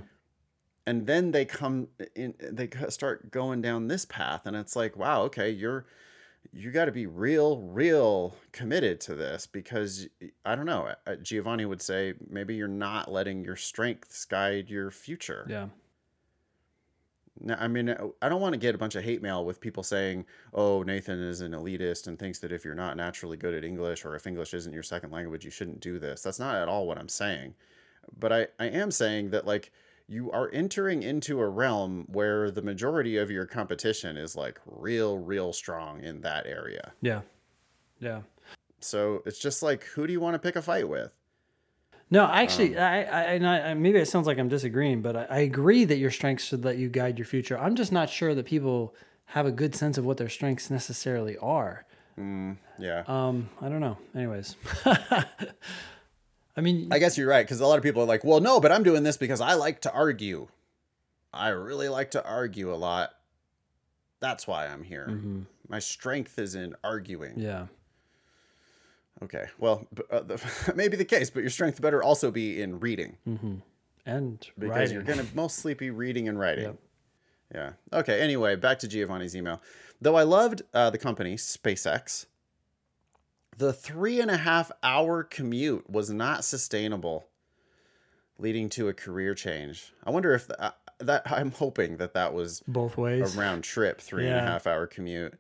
And 0.86 1.06
then 1.06 1.30
they 1.32 1.44
come 1.44 1.88
in 2.14 2.34
they 2.40 2.68
start 2.88 3.30
going 3.30 3.62
down 3.62 3.88
this 3.88 4.04
path 4.04 4.46
and 4.46 4.56
it's 4.56 4.74
like, 4.76 4.96
wow, 4.96 5.22
okay, 5.22 5.50
you're 5.50 5.86
you 6.52 6.70
got 6.70 6.84
to 6.86 6.92
be 6.92 7.06
real 7.06 7.58
real 7.60 8.34
committed 8.52 9.00
to 9.00 9.14
this 9.14 9.46
because 9.46 10.08
I 10.44 10.54
don't 10.54 10.66
know. 10.66 10.94
uh, 11.06 11.16
Giovanni 11.16 11.64
would 11.64 11.82
say 11.82 12.14
maybe 12.28 12.54
you're 12.54 12.68
not 12.68 13.10
letting 13.10 13.44
your 13.44 13.56
strengths 13.56 14.24
guide 14.24 14.70
your 14.70 14.90
future. 14.90 15.46
Yeah. 15.48 15.66
I 17.56 17.68
mean, 17.68 17.90
uh, 17.90 18.08
I 18.22 18.28
don't 18.28 18.40
want 18.40 18.54
to 18.54 18.58
get 18.58 18.74
a 18.74 18.78
bunch 18.78 18.94
of 18.94 19.04
hate 19.04 19.22
mail 19.22 19.44
with 19.44 19.60
people 19.60 19.82
saying, 19.82 20.24
"Oh, 20.54 20.82
Nathan 20.82 21.20
is 21.20 21.40
an 21.40 21.52
elitist 21.52 22.06
and 22.06 22.18
thinks 22.18 22.38
that 22.40 22.52
if 22.52 22.64
you're 22.64 22.74
not 22.74 22.96
naturally 22.96 23.36
good 23.36 23.54
at 23.54 23.64
English 23.64 24.04
or 24.04 24.14
if 24.14 24.26
English 24.26 24.54
isn't 24.54 24.72
your 24.72 24.82
second 24.82 25.10
language, 25.10 25.44
you 25.44 25.50
shouldn't 25.50 25.80
do 25.80 25.98
this." 25.98 26.22
That's 26.22 26.38
not 26.38 26.56
at 26.56 26.68
all 26.68 26.86
what 26.86 26.98
I'm 26.98 27.08
saying. 27.08 27.54
But 28.18 28.32
I, 28.32 28.46
I 28.58 28.66
am 28.66 28.90
saying 28.90 29.30
that 29.30 29.46
like 29.46 29.72
you 30.08 30.30
are 30.30 30.50
entering 30.52 31.02
into 31.02 31.40
a 31.40 31.48
realm 31.48 32.06
where 32.08 32.50
the 32.50 32.62
majority 32.62 33.16
of 33.16 33.30
your 33.30 33.44
competition 33.44 34.16
is 34.16 34.36
like 34.36 34.60
real, 34.64 35.18
real 35.18 35.52
strong 35.52 36.02
in 36.02 36.20
that 36.20 36.46
area. 36.46 36.92
Yeah. 37.00 37.22
Yeah. 37.98 38.20
So 38.80 39.22
it's 39.26 39.38
just 39.38 39.62
like, 39.62 39.84
who 39.84 40.06
do 40.06 40.12
you 40.12 40.20
want 40.20 40.34
to 40.34 40.38
pick 40.38 40.54
a 40.54 40.62
fight 40.62 40.88
with? 40.88 41.10
No, 42.10 42.24
actually, 42.24 42.78
I, 42.78 43.00
I, 43.02 43.22
and 43.34 43.46
I, 43.46 43.70
I- 43.70 43.74
maybe 43.74 43.98
it 43.98 44.06
sounds 44.06 44.26
like 44.28 44.38
I'm 44.38 44.48
disagreeing, 44.48 45.02
but 45.02 45.16
I, 45.16 45.24
I 45.28 45.38
agree 45.40 45.84
that 45.84 45.96
your 45.98 46.10
strengths 46.12 46.44
should 46.44 46.64
let 46.64 46.78
you 46.78 46.88
guide 46.88 47.18
your 47.18 47.26
future. 47.26 47.58
I'm 47.58 47.74
just 47.74 47.90
not 47.90 48.08
sure 48.10 48.34
that 48.34 48.46
people 48.46 48.94
have 49.30 49.44
a 49.46 49.50
good 49.50 49.74
sense 49.74 49.98
of 49.98 50.04
what 50.04 50.16
their 50.16 50.28
strengths 50.28 50.70
necessarily 50.70 51.36
are. 51.38 51.84
Yeah. 52.78 53.02
Um, 53.08 53.50
I 53.60 53.68
don't 53.68 53.80
know. 53.80 53.98
Anyways, 54.14 54.56
I 56.56 56.60
mean, 56.62 56.88
I 56.90 56.98
guess 56.98 57.18
you're 57.18 57.28
right 57.28 57.44
because 57.44 57.60
a 57.60 57.66
lot 57.66 57.76
of 57.76 57.82
people 57.82 58.02
are 58.02 58.06
like, 58.06 58.24
"Well, 58.24 58.40
no, 58.40 58.60
but 58.60 58.72
I'm 58.72 58.82
doing 58.82 59.02
this 59.02 59.16
because 59.18 59.40
I 59.42 59.54
like 59.54 59.80
to 59.82 59.92
argue. 59.92 60.48
I 61.32 61.48
really 61.48 61.88
like 61.90 62.12
to 62.12 62.24
argue 62.26 62.72
a 62.72 62.76
lot. 62.76 63.10
That's 64.20 64.46
why 64.46 64.66
I'm 64.66 64.82
here. 64.82 65.20
My 65.68 65.78
strength 65.78 66.38
is 66.38 66.54
in 66.54 66.74
arguing." 66.82 67.32
Mm-hmm. 67.32 67.40
yeah, 67.42 67.66
Okay. 69.22 69.46
Well, 69.58 69.86
b- 69.94 70.02
uh, 70.10 70.20
the, 70.20 70.72
maybe 70.76 70.96
the 70.96 71.04
case, 71.04 71.30
but 71.30 71.40
your 71.40 71.50
strength 71.50 71.80
better 71.80 72.02
also 72.02 72.30
be 72.30 72.60
in 72.60 72.80
reading 72.80 73.16
and 74.04 74.38
because 74.58 74.70
writing. 74.76 74.94
you're 74.94 75.02
going 75.02 75.18
to 75.18 75.26
mostly 75.34 75.74
be 75.74 75.90
reading 75.90 76.28
and 76.28 76.38
writing. 76.38 76.64
Yep. 76.64 76.76
Yeah. 77.54 77.72
Okay. 77.92 78.20
Anyway, 78.20 78.56
back 78.56 78.78
to 78.80 78.88
Giovanni's 78.88 79.34
email. 79.36 79.60
Though 80.00 80.16
I 80.16 80.24
loved 80.24 80.62
uh, 80.74 80.90
the 80.90 80.98
company 80.98 81.36
SpaceX, 81.36 82.26
the 83.56 83.72
three 83.72 84.20
and 84.20 84.30
a 84.30 84.36
half 84.36 84.70
hour 84.82 85.22
commute 85.22 85.88
was 85.88 86.10
not 86.10 86.44
sustainable, 86.44 87.26
leading 88.38 88.68
to 88.70 88.88
a 88.88 88.92
career 88.92 89.34
change. 89.34 89.92
I 90.04 90.10
wonder 90.10 90.34
if 90.34 90.46
the, 90.46 90.60
uh, 90.62 90.72
that 90.98 91.30
I'm 91.30 91.52
hoping 91.52 91.96
that 91.98 92.14
that 92.14 92.34
was 92.34 92.62
both 92.68 92.96
ways 92.96 93.34
a 93.34 93.38
round 93.40 93.64
trip, 93.64 94.00
three 94.00 94.26
and 94.26 94.36
a 94.36 94.40
half 94.42 94.66
hour 94.66 94.86
commute. 94.86 95.34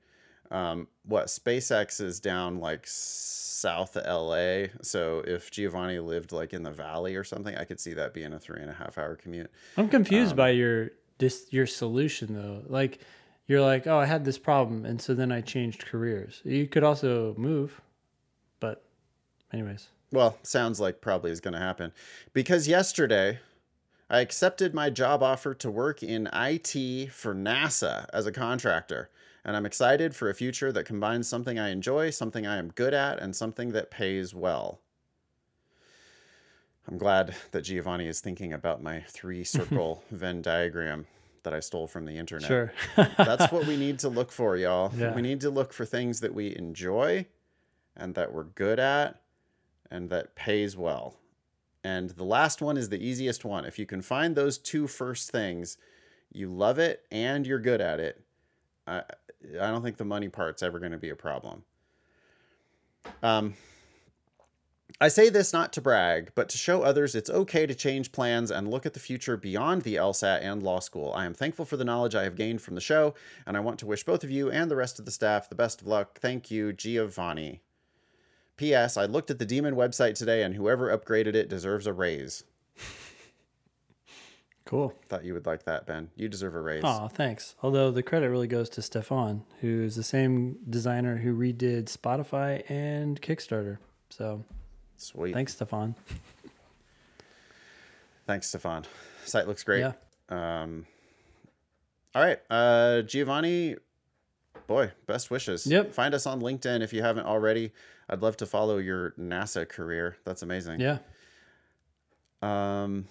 Um, 0.50 0.88
what 1.04 1.26
SpaceX 1.26 2.00
is 2.00 2.20
down 2.20 2.58
like 2.60 2.84
south 2.86 3.96
LA. 3.96 4.66
So 4.82 5.22
if 5.26 5.50
Giovanni 5.50 5.98
lived 5.98 6.32
like 6.32 6.52
in 6.52 6.62
the 6.62 6.70
valley 6.70 7.16
or 7.16 7.24
something, 7.24 7.56
I 7.56 7.64
could 7.64 7.80
see 7.80 7.94
that 7.94 8.12
being 8.14 8.32
a 8.32 8.38
three 8.38 8.60
and 8.60 8.70
a 8.70 8.74
half 8.74 8.98
hour 8.98 9.16
commute. 9.16 9.50
I'm 9.76 9.88
confused 9.88 10.32
Um, 10.32 10.36
by 10.36 10.50
your 10.50 10.90
this 11.18 11.46
your 11.50 11.66
solution 11.66 12.34
though. 12.34 12.62
Like 12.68 13.00
you're 13.46 13.62
like, 13.62 13.86
oh, 13.86 13.98
I 13.98 14.06
had 14.06 14.24
this 14.24 14.38
problem, 14.38 14.84
and 14.84 15.00
so 15.00 15.14
then 15.14 15.30
I 15.30 15.40
changed 15.40 15.86
careers. 15.86 16.40
You 16.44 16.66
could 16.66 16.82
also 16.82 17.32
move, 17.38 17.80
but 18.58 18.84
anyways, 19.52 19.88
Well, 20.10 20.36
sounds 20.42 20.80
like 20.80 21.00
probably 21.00 21.30
is 21.30 21.40
going 21.40 21.54
to 21.54 21.60
happen. 21.60 21.92
Because 22.32 22.66
yesterday, 22.66 23.38
I 24.10 24.18
accepted 24.20 24.74
my 24.74 24.90
job 24.90 25.22
offer 25.22 25.54
to 25.54 25.70
work 25.70 26.02
in 26.02 26.28
IT 26.32 27.12
for 27.12 27.34
NASA 27.36 28.06
as 28.12 28.26
a 28.26 28.32
contractor. 28.32 29.10
And 29.46 29.56
I'm 29.56 29.64
excited 29.64 30.16
for 30.16 30.28
a 30.28 30.34
future 30.34 30.72
that 30.72 30.86
combines 30.86 31.28
something 31.28 31.56
I 31.56 31.70
enjoy, 31.70 32.10
something 32.10 32.48
I 32.48 32.56
am 32.56 32.72
good 32.72 32.92
at, 32.92 33.20
and 33.20 33.34
something 33.34 33.70
that 33.70 33.92
pays 33.92 34.34
well. 34.34 34.80
I'm 36.88 36.98
glad 36.98 37.36
that 37.52 37.62
Giovanni 37.62 38.08
is 38.08 38.20
thinking 38.20 38.52
about 38.52 38.82
my 38.82 39.02
three 39.08 39.44
circle 39.44 40.02
Venn 40.10 40.42
diagram 40.42 41.06
that 41.44 41.54
I 41.54 41.60
stole 41.60 41.86
from 41.86 42.06
the 42.06 42.18
internet. 42.18 42.48
sure. 42.48 42.72
That's 42.96 43.52
what 43.52 43.68
we 43.68 43.76
need 43.76 44.00
to 44.00 44.08
look 44.08 44.32
for, 44.32 44.56
y'all. 44.56 44.92
Yeah. 44.96 45.14
We 45.14 45.22
need 45.22 45.40
to 45.42 45.50
look 45.50 45.72
for 45.72 45.84
things 45.84 46.18
that 46.20 46.34
we 46.34 46.54
enjoy 46.56 47.26
and 47.96 48.16
that 48.16 48.32
we're 48.32 48.44
good 48.44 48.80
at 48.80 49.20
and 49.92 50.10
that 50.10 50.34
pays 50.34 50.76
well. 50.76 51.14
And 51.84 52.10
the 52.10 52.24
last 52.24 52.60
one 52.60 52.76
is 52.76 52.88
the 52.88 52.98
easiest 52.98 53.44
one. 53.44 53.64
If 53.64 53.78
you 53.78 53.86
can 53.86 54.02
find 54.02 54.34
those 54.34 54.58
two 54.58 54.88
first 54.88 55.30
things, 55.30 55.76
you 56.32 56.52
love 56.52 56.80
it 56.80 57.06
and 57.12 57.46
you're 57.46 57.60
good 57.60 57.80
at 57.80 58.00
it. 58.00 58.25
I 58.86 59.02
I 59.60 59.70
don't 59.70 59.82
think 59.82 59.96
the 59.96 60.04
money 60.04 60.28
part's 60.28 60.62
ever 60.62 60.78
going 60.78 60.92
to 60.92 60.98
be 60.98 61.10
a 61.10 61.16
problem. 61.16 61.64
Um 63.22 63.54
I 64.98 65.08
say 65.08 65.28
this 65.28 65.52
not 65.52 65.74
to 65.74 65.82
brag, 65.82 66.30
but 66.34 66.48
to 66.48 66.56
show 66.56 66.82
others 66.82 67.14
it's 67.14 67.28
okay 67.28 67.66
to 67.66 67.74
change 67.74 68.12
plans 68.12 68.50
and 68.50 68.70
look 68.70 68.86
at 68.86 68.94
the 68.94 69.00
future 69.00 69.36
beyond 69.36 69.82
the 69.82 69.96
LSAT 69.96 70.40
and 70.40 70.62
law 70.62 70.80
school. 70.80 71.12
I 71.14 71.26
am 71.26 71.34
thankful 71.34 71.66
for 71.66 71.76
the 71.76 71.84
knowledge 71.84 72.14
I 72.14 72.22
have 72.22 72.34
gained 72.34 72.62
from 72.62 72.76
the 72.76 72.80
show, 72.80 73.14
and 73.46 73.58
I 73.58 73.60
want 73.60 73.78
to 73.80 73.86
wish 73.86 74.04
both 74.04 74.24
of 74.24 74.30
you 74.30 74.50
and 74.50 74.70
the 74.70 74.76
rest 74.76 74.98
of 74.98 75.04
the 75.04 75.10
staff 75.10 75.50
the 75.50 75.54
best 75.54 75.82
of 75.82 75.86
luck. 75.86 76.18
Thank 76.18 76.50
you, 76.50 76.72
Giovanni. 76.72 77.60
P.S. 78.56 78.96
I 78.96 79.04
looked 79.04 79.30
at 79.30 79.38
the 79.38 79.44
Demon 79.44 79.76
website 79.76 80.14
today, 80.14 80.42
and 80.42 80.54
whoever 80.54 80.96
upgraded 80.96 81.34
it 81.34 81.50
deserves 81.50 81.86
a 81.86 81.92
raise. 81.92 82.44
Cool. 84.66 84.92
Thought 85.08 85.24
you 85.24 85.32
would 85.32 85.46
like 85.46 85.64
that, 85.64 85.86
Ben. 85.86 86.10
You 86.16 86.28
deserve 86.28 86.54
a 86.54 86.60
raise. 86.60 86.82
Oh, 86.84 87.08
thanks. 87.08 87.54
Although 87.62 87.90
the 87.90 88.02
credit 88.02 88.28
really 88.28 88.46
goes 88.48 88.68
to 88.70 88.82
Stefan, 88.82 89.44
who's 89.62 89.96
the 89.96 90.02
same 90.02 90.58
designer 90.68 91.16
who 91.16 91.34
redid 91.34 91.84
Spotify 91.84 92.68
and 92.70 93.20
Kickstarter. 93.22 93.78
So 94.10 94.44
Sweet. 94.98 95.32
thanks, 95.32 95.54
Stefan. 95.54 95.94
Thanks, 98.26 98.48
Stefan. 98.48 98.84
Site 99.24 99.46
looks 99.46 99.62
great. 99.62 99.80
Yeah. 99.80 99.92
Um, 100.28 100.86
all 102.14 102.22
right, 102.22 102.38
uh, 102.50 103.02
Giovanni. 103.02 103.76
Boy, 104.66 104.90
best 105.06 105.30
wishes. 105.30 105.64
Yep. 105.66 105.92
Find 105.94 106.12
us 106.12 106.26
on 106.26 106.40
LinkedIn 106.40 106.82
if 106.82 106.92
you 106.92 107.02
haven't 107.02 107.26
already. 107.26 107.72
I'd 108.08 108.20
love 108.20 108.36
to 108.38 108.46
follow 108.46 108.78
your 108.78 109.12
NASA 109.12 109.68
career. 109.68 110.16
That's 110.24 110.42
amazing. 110.42 110.80
Yeah. 110.80 110.98
Um, 112.42 113.06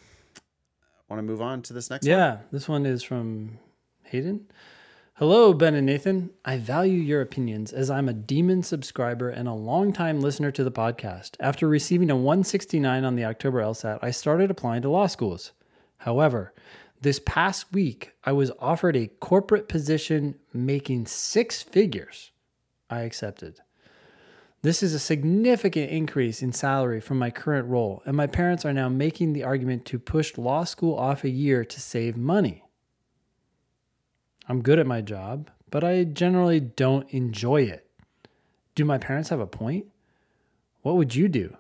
want 1.09 1.19
to 1.19 1.23
move 1.23 1.41
on 1.41 1.61
to 1.63 1.73
this 1.73 1.89
next 1.89 2.05
one? 2.05 2.17
Yeah. 2.17 2.37
This 2.51 2.67
one 2.67 2.85
is 2.85 3.03
from 3.03 3.59
Hayden. 4.03 4.47
Hello, 5.15 5.53
Ben 5.53 5.75
and 5.75 5.85
Nathan. 5.85 6.31
I 6.43 6.57
value 6.57 6.99
your 6.99 7.21
opinions 7.21 7.71
as 7.71 7.89
I'm 7.89 8.09
a 8.09 8.13
Demon 8.13 8.63
subscriber 8.63 9.29
and 9.29 9.47
a 9.47 9.53
longtime 9.53 10.19
listener 10.19 10.51
to 10.51 10.63
the 10.63 10.71
podcast. 10.71 11.37
After 11.39 11.69
receiving 11.69 12.09
a 12.09 12.17
169 12.17 13.05
on 13.05 13.15
the 13.15 13.23
October 13.23 13.61
LSAT, 13.61 13.99
I 14.01 14.11
started 14.11 14.51
applying 14.51 14.81
to 14.81 14.89
law 14.89 15.07
schools. 15.07 15.53
However, 15.99 16.53
this 16.99 17.21
past 17.25 17.71
week, 17.71 18.11
I 18.25 18.33
was 18.33 18.51
offered 18.59 18.97
a 18.97 19.07
corporate 19.07 19.69
position 19.69 20.35
making 20.51 21.05
six 21.05 21.61
figures. 21.63 22.31
I 22.89 23.01
accepted. 23.01 23.61
This 24.65 24.81
is 24.81 24.95
a 24.95 24.99
significant 24.99 25.91
increase 25.91 26.41
in 26.41 26.51
salary 26.51 26.99
from 26.99 27.19
my 27.19 27.29
current 27.29 27.67
role, 27.67 28.01
and 28.03 28.17
my 28.17 28.25
parents 28.25 28.65
are 28.65 28.73
now 28.73 28.89
making 28.89 29.33
the 29.33 29.43
argument 29.43 29.85
to 29.85 29.99
push 29.99 30.39
law 30.39 30.63
school 30.63 30.95
off 30.95 31.23
a 31.23 31.29
year 31.29 31.63
to 31.63 31.79
save 31.79 32.17
money. 32.17 32.63
I'm 34.49 34.63
good 34.63 34.79
at 34.79 34.87
my 34.87 35.01
job, 35.01 35.51
but 35.69 35.83
I 35.83 36.03
generally 36.03 36.59
don't 36.59 37.07
enjoy 37.11 37.61
it. 37.61 37.87
Do 38.73 38.85
my 38.85 38.97
parents 38.97 39.29
have 39.29 39.39
a 39.39 39.45
point? 39.45 39.85
What 40.81 40.95
would 40.95 41.13
you 41.13 41.27
do? 41.27 41.55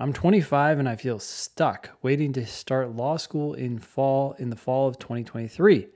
I'm 0.00 0.12
25 0.12 0.80
and 0.80 0.88
I 0.88 0.96
feel 0.96 1.20
stuck 1.20 1.90
waiting 2.02 2.32
to 2.32 2.44
start 2.44 2.96
law 2.96 3.18
school 3.18 3.54
in 3.54 3.78
fall 3.78 4.34
in 4.36 4.50
the 4.50 4.56
fall 4.56 4.88
of 4.88 4.98
2023. 4.98 5.86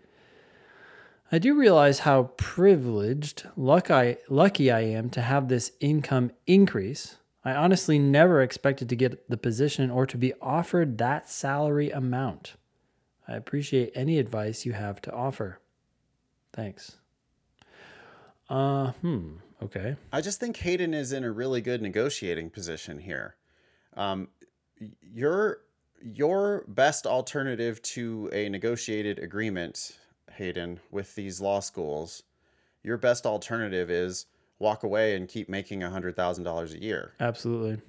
I 1.34 1.38
do 1.38 1.54
realize 1.54 2.00
how 2.00 2.24
privileged, 2.36 3.44
luck 3.56 3.90
I, 3.90 4.18
lucky 4.28 4.70
I 4.70 4.80
am 4.80 5.08
to 5.10 5.22
have 5.22 5.48
this 5.48 5.72
income 5.80 6.30
increase. 6.46 7.16
I 7.42 7.54
honestly 7.54 7.98
never 7.98 8.42
expected 8.42 8.90
to 8.90 8.96
get 8.96 9.30
the 9.30 9.38
position 9.38 9.90
or 9.90 10.04
to 10.04 10.18
be 10.18 10.34
offered 10.42 10.98
that 10.98 11.30
salary 11.30 11.90
amount. 11.90 12.56
I 13.26 13.34
appreciate 13.34 13.92
any 13.94 14.18
advice 14.18 14.66
you 14.66 14.74
have 14.74 15.00
to 15.02 15.12
offer. 15.12 15.58
Thanks. 16.52 16.98
Uh, 18.50 18.92
hmm. 19.00 19.36
Okay. 19.62 19.96
I 20.12 20.20
just 20.20 20.38
think 20.38 20.58
Hayden 20.58 20.92
is 20.92 21.12
in 21.12 21.24
a 21.24 21.32
really 21.32 21.62
good 21.62 21.80
negotiating 21.80 22.50
position 22.50 22.98
here. 22.98 23.36
Um, 23.96 24.28
your 25.00 25.60
your 26.04 26.64
best 26.66 27.06
alternative 27.06 27.80
to 27.82 28.28
a 28.32 28.48
negotiated 28.48 29.20
agreement, 29.20 29.92
Hayden, 30.32 30.80
with 30.90 31.14
these 31.14 31.40
law 31.40 31.60
schools, 31.60 32.22
your 32.82 32.96
best 32.96 33.26
alternative 33.26 33.90
is 33.90 34.26
walk 34.58 34.82
away 34.82 35.16
and 35.16 35.28
keep 35.28 35.48
making 35.48 35.82
a 35.82 35.90
hundred 35.90 36.16
thousand 36.16 36.44
dollars 36.44 36.72
a 36.72 36.80
year. 36.80 37.12
Absolutely. 37.20 37.82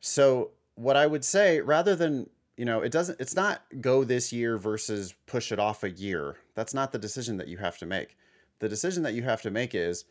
So 0.00 0.52
what 0.74 0.96
I 0.96 1.06
would 1.06 1.24
say, 1.24 1.60
rather 1.60 1.96
than 1.96 2.30
you 2.58 2.64
know, 2.64 2.80
it 2.80 2.90
doesn't. 2.90 3.20
It's 3.20 3.36
not 3.36 3.62
go 3.80 4.02
this 4.02 4.32
year 4.32 4.58
versus 4.58 5.14
push 5.26 5.52
it 5.52 5.60
off 5.60 5.84
a 5.84 5.90
year. 5.90 6.36
That's 6.56 6.74
not 6.74 6.90
the 6.90 6.98
decision 6.98 7.36
that 7.36 7.46
you 7.46 7.58
have 7.58 7.78
to 7.78 7.86
make. 7.86 8.16
The 8.58 8.68
decision 8.68 9.04
that 9.04 9.14
you 9.14 9.22
have 9.22 9.42
to 9.42 9.50
make 9.52 9.76
is, 9.76 10.04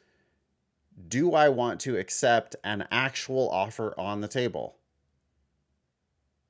do 1.09 1.33
I 1.33 1.49
want 1.49 1.81
to 1.81 1.97
accept 1.97 2.55
an 2.63 2.87
actual 2.89 3.49
offer 3.49 3.93
on 3.99 4.21
the 4.21 4.29
table? 4.29 4.77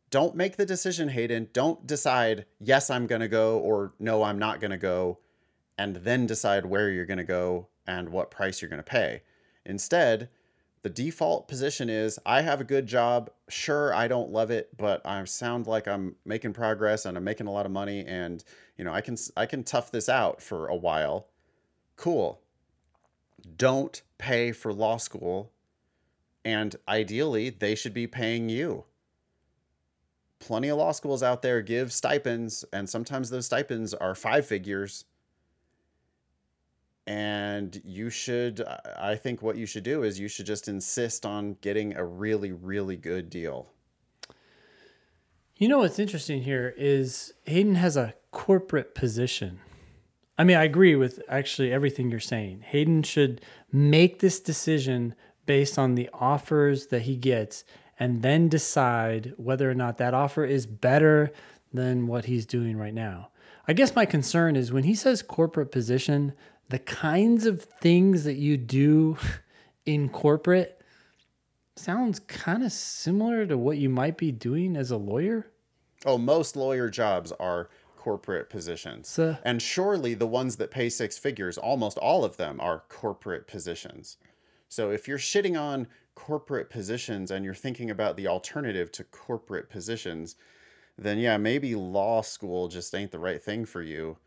Don't 0.09 0.35
make 0.35 0.55
the 0.55 0.65
decision, 0.65 1.09
Hayden. 1.09 1.49
Don't 1.51 1.85
decide, 1.85 2.45
yes, 2.59 2.89
I'm 2.89 3.07
going 3.07 3.21
to 3.21 3.27
go, 3.27 3.59
or 3.59 3.93
no, 3.99 4.23
I'm 4.23 4.39
not 4.39 4.61
going 4.61 4.71
to 4.71 4.77
go, 4.77 5.19
and 5.77 5.97
then 5.97 6.25
decide 6.25 6.65
where 6.65 6.89
you're 6.89 7.05
going 7.05 7.17
to 7.17 7.23
go 7.23 7.67
and 7.85 8.09
what 8.09 8.31
price 8.31 8.61
you're 8.61 8.69
going 8.69 8.79
to 8.79 8.83
pay. 8.83 9.23
Instead, 9.65 10.29
the 10.83 10.89
default 10.89 11.49
position 11.49 11.89
is 11.89 12.19
I 12.25 12.41
have 12.41 12.61
a 12.61 12.65
good 12.65 12.87
job. 12.87 13.29
Sure, 13.49 13.93
I 13.93 14.07
don't 14.07 14.31
love 14.31 14.51
it, 14.51 14.77
but 14.77 15.05
I 15.05 15.23
sound 15.25 15.67
like 15.67 15.87
I'm 15.87 16.15
making 16.23 16.53
progress 16.53 17.05
and 17.05 17.17
I'm 17.17 17.25
making 17.25 17.47
a 17.47 17.51
lot 17.51 17.65
of 17.65 17.71
money 17.73 18.05
and 18.05 18.43
you 18.77 18.85
know, 18.85 18.93
I 18.93 19.01
can 19.01 19.17
I 19.35 19.45
can 19.47 19.63
tough 19.63 19.91
this 19.91 20.07
out 20.07 20.41
for 20.41 20.67
a 20.67 20.75
while. 20.75 21.27
Cool. 21.97 22.39
Don't 23.57 24.01
pay 24.17 24.51
for 24.51 24.71
law 24.71 24.97
school 24.97 25.51
and 26.45 26.75
ideally 26.87 27.49
they 27.49 27.75
should 27.75 27.93
be 27.93 28.07
paying 28.07 28.47
you. 28.47 28.85
Plenty 30.39 30.69
of 30.69 30.77
law 30.77 30.91
schools 30.91 31.23
out 31.23 31.41
there 31.41 31.61
give 31.61 31.91
stipends 31.91 32.63
and 32.71 32.89
sometimes 32.89 33.29
those 33.29 33.45
stipends 33.47 33.93
are 33.93 34.15
five 34.15 34.45
figures. 34.45 35.05
and 37.07 37.81
you 37.85 38.09
should 38.09 38.61
I 38.99 39.15
think 39.15 39.41
what 39.41 39.55
you 39.55 39.65
should 39.65 39.83
do 39.83 40.03
is 40.03 40.19
you 40.19 40.27
should 40.27 40.45
just 40.45 40.67
insist 40.67 41.25
on 41.25 41.55
getting 41.61 41.95
a 41.95 42.03
really 42.03 42.51
really 42.51 42.97
good 42.97 43.29
deal. 43.29 43.69
You 45.55 45.69
know 45.69 45.79
what's 45.79 45.99
interesting 45.99 46.43
here 46.43 46.73
is 46.77 47.33
Hayden 47.45 47.75
has 47.75 47.97
a 47.97 48.13
corporate 48.31 48.93
position. 48.93 49.59
I 50.37 50.43
mean, 50.43 50.57
I 50.57 50.65
agree 50.65 50.95
with 50.95 51.19
actually 51.27 51.71
everything 51.73 52.11
you're 52.11 52.19
saying. 52.19 52.61
Hayden 52.67 53.01
should 53.01 53.41
make 53.71 54.19
this 54.19 54.39
decision 54.39 55.15
based 55.47 55.79
on 55.79 55.95
the 55.95 56.09
offers 56.13 56.87
that 56.87 57.03
he 57.03 57.15
gets 57.15 57.63
and 57.99 58.21
then 58.21 58.47
decide 58.49 59.33
whether 59.37 59.69
or 59.69 59.73
not 59.73 59.97
that 59.97 60.13
offer 60.13 60.45
is 60.45 60.65
better 60.65 61.31
than 61.73 62.07
what 62.07 62.25
he's 62.25 62.45
doing 62.45 62.77
right 62.77 62.93
now. 62.93 63.29
I 63.67 63.73
guess 63.73 63.95
my 63.95 64.05
concern 64.05 64.55
is 64.55 64.71
when 64.71 64.83
he 64.85 64.95
says 64.95 65.21
corporate 65.21 65.71
position, 65.71 66.33
the 66.69 66.79
kinds 66.79 67.45
of 67.45 67.63
things 67.63 68.23
that 68.23 68.35
you 68.35 68.57
do 68.57 69.17
in 69.85 70.09
corporate 70.09 70.81
sounds 71.75 72.19
kind 72.21 72.63
of 72.63 72.71
similar 72.71 73.45
to 73.45 73.57
what 73.57 73.77
you 73.77 73.89
might 73.89 74.17
be 74.17 74.31
doing 74.31 74.75
as 74.75 74.91
a 74.91 74.97
lawyer. 74.97 75.47
Oh, 76.05 76.17
most 76.17 76.55
lawyer 76.55 76.89
jobs 76.89 77.31
are 77.33 77.69
corporate 77.97 78.49
positions. 78.49 79.09
So- 79.09 79.37
and 79.43 79.61
surely 79.61 80.13
the 80.13 80.27
ones 80.27 80.55
that 80.57 80.71
pay 80.71 80.89
six 80.89 81.17
figures, 81.17 81.57
almost 81.57 81.97
all 81.97 82.23
of 82.23 82.37
them 82.37 82.59
are 82.61 82.83
corporate 82.89 83.47
positions. 83.47 84.17
So 84.69 84.91
if 84.91 85.07
you're 85.07 85.17
shitting 85.17 85.59
on 85.59 85.87
corporate 86.17 86.71
positions 86.71 87.29
and 87.29 87.45
you're 87.45 87.53
thinking 87.53 87.91
about 87.91 88.17
the 88.17 88.25
alternative 88.27 88.91
to 88.91 89.03
corporate 89.03 89.69
positions, 89.69 90.35
then 90.97 91.19
yeah, 91.19 91.37
maybe 91.37 91.75
law 91.75 92.21
school 92.21 92.67
just 92.67 92.95
ain't 92.95 93.11
the 93.11 93.19
right 93.19 93.41
thing 93.41 93.65
for 93.65 93.83
you. 93.83 94.17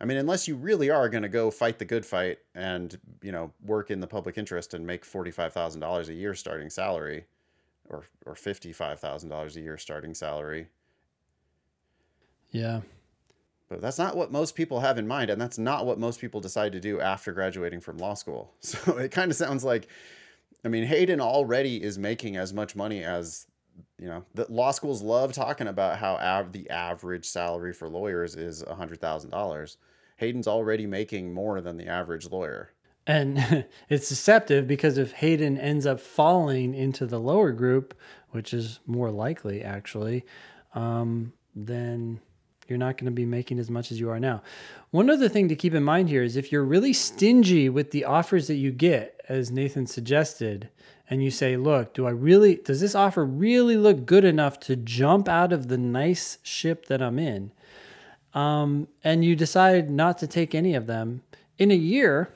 I 0.00 0.06
mean, 0.06 0.16
unless 0.16 0.48
you 0.48 0.56
really 0.56 0.88
are 0.88 1.10
going 1.10 1.24
to 1.24 1.28
go 1.28 1.50
fight 1.50 1.78
the 1.78 1.84
good 1.84 2.06
fight 2.06 2.38
and, 2.54 2.98
you 3.20 3.30
know, 3.30 3.52
work 3.62 3.90
in 3.90 4.00
the 4.00 4.06
public 4.06 4.38
interest 4.38 4.72
and 4.72 4.86
make 4.86 5.04
$45,000 5.04 6.08
a 6.08 6.14
year 6.14 6.34
starting 6.34 6.70
salary 6.70 7.26
or 7.90 8.04
or 8.24 8.34
$55,000 8.34 9.56
a 9.56 9.60
year 9.60 9.76
starting 9.76 10.14
salary. 10.14 10.68
Yeah. 12.50 12.80
But 13.68 13.82
that's 13.82 13.98
not 13.98 14.16
what 14.16 14.32
most 14.32 14.54
people 14.54 14.80
have 14.80 14.96
in 14.96 15.06
mind, 15.06 15.28
and 15.28 15.38
that's 15.38 15.58
not 15.58 15.84
what 15.84 15.98
most 15.98 16.22
people 16.22 16.40
decide 16.40 16.72
to 16.72 16.80
do 16.80 17.00
after 17.00 17.32
graduating 17.32 17.80
from 17.80 17.98
law 17.98 18.14
school. 18.14 18.54
So 18.60 18.96
it 18.96 19.10
kind 19.10 19.30
of 19.30 19.36
sounds 19.36 19.62
like, 19.62 19.88
I 20.64 20.68
mean, 20.68 20.84
Hayden 20.84 21.20
already 21.20 21.82
is 21.82 21.98
making 21.98 22.36
as 22.36 22.52
much 22.52 22.74
money 22.74 23.04
as, 23.04 23.46
you 23.98 24.08
know, 24.08 24.24
the 24.34 24.46
law 24.50 24.70
schools 24.72 25.02
love 25.02 25.32
talking 25.32 25.68
about 25.68 25.98
how 25.98 26.16
av- 26.16 26.52
the 26.52 26.68
average 26.70 27.26
salary 27.26 27.72
for 27.72 27.88
lawyers 27.88 28.34
is 28.34 28.62
a 28.62 28.74
$100,000. 28.74 29.76
Hayden's 30.16 30.48
already 30.48 30.86
making 30.86 31.32
more 31.32 31.60
than 31.60 31.76
the 31.76 31.86
average 31.86 32.30
lawyer. 32.30 32.70
And 33.06 33.64
it's 33.88 34.08
deceptive 34.08 34.66
because 34.66 34.98
if 34.98 35.12
Hayden 35.12 35.58
ends 35.58 35.86
up 35.86 36.00
falling 36.00 36.74
into 36.74 37.06
the 37.06 37.20
lower 37.20 37.52
group, 37.52 37.94
which 38.30 38.52
is 38.52 38.80
more 38.86 39.10
likely 39.10 39.62
actually, 39.62 40.24
um, 40.74 41.32
then 41.54 42.20
you're 42.68 42.78
not 42.78 42.96
going 42.96 43.06
to 43.06 43.10
be 43.10 43.26
making 43.26 43.58
as 43.58 43.70
much 43.70 43.90
as 43.90 44.00
you 44.00 44.10
are 44.10 44.20
now. 44.20 44.42
One 44.90 45.10
other 45.10 45.28
thing 45.28 45.48
to 45.48 45.56
keep 45.56 45.74
in 45.74 45.84
mind 45.84 46.08
here 46.08 46.22
is 46.22 46.36
if 46.36 46.52
you're 46.52 46.64
really 46.64 46.92
stingy 46.92 47.68
with 47.68 47.90
the 47.90 48.04
offers 48.04 48.46
that 48.48 48.56
you 48.56 48.70
get, 48.70 49.20
as 49.28 49.50
Nathan 49.50 49.86
suggested, 49.86 50.68
and 51.10 51.22
you 51.22 51.30
say, 51.30 51.56
look, 51.56 51.94
do 51.94 52.06
I 52.06 52.10
really, 52.10 52.56
does 52.56 52.80
this 52.80 52.94
offer 52.94 53.24
really 53.24 53.76
look 53.76 54.04
good 54.04 54.24
enough 54.24 54.60
to 54.60 54.76
jump 54.76 55.28
out 55.28 55.52
of 55.52 55.68
the 55.68 55.78
nice 55.78 56.38
ship 56.42 56.86
that 56.86 57.00
I'm 57.00 57.18
in? 57.18 57.52
Um, 58.34 58.88
and 59.02 59.24
you 59.24 59.34
decide 59.34 59.90
not 59.90 60.18
to 60.18 60.26
take 60.26 60.54
any 60.54 60.74
of 60.74 60.86
them 60.86 61.22
in 61.56 61.70
a 61.70 61.74
year, 61.74 62.32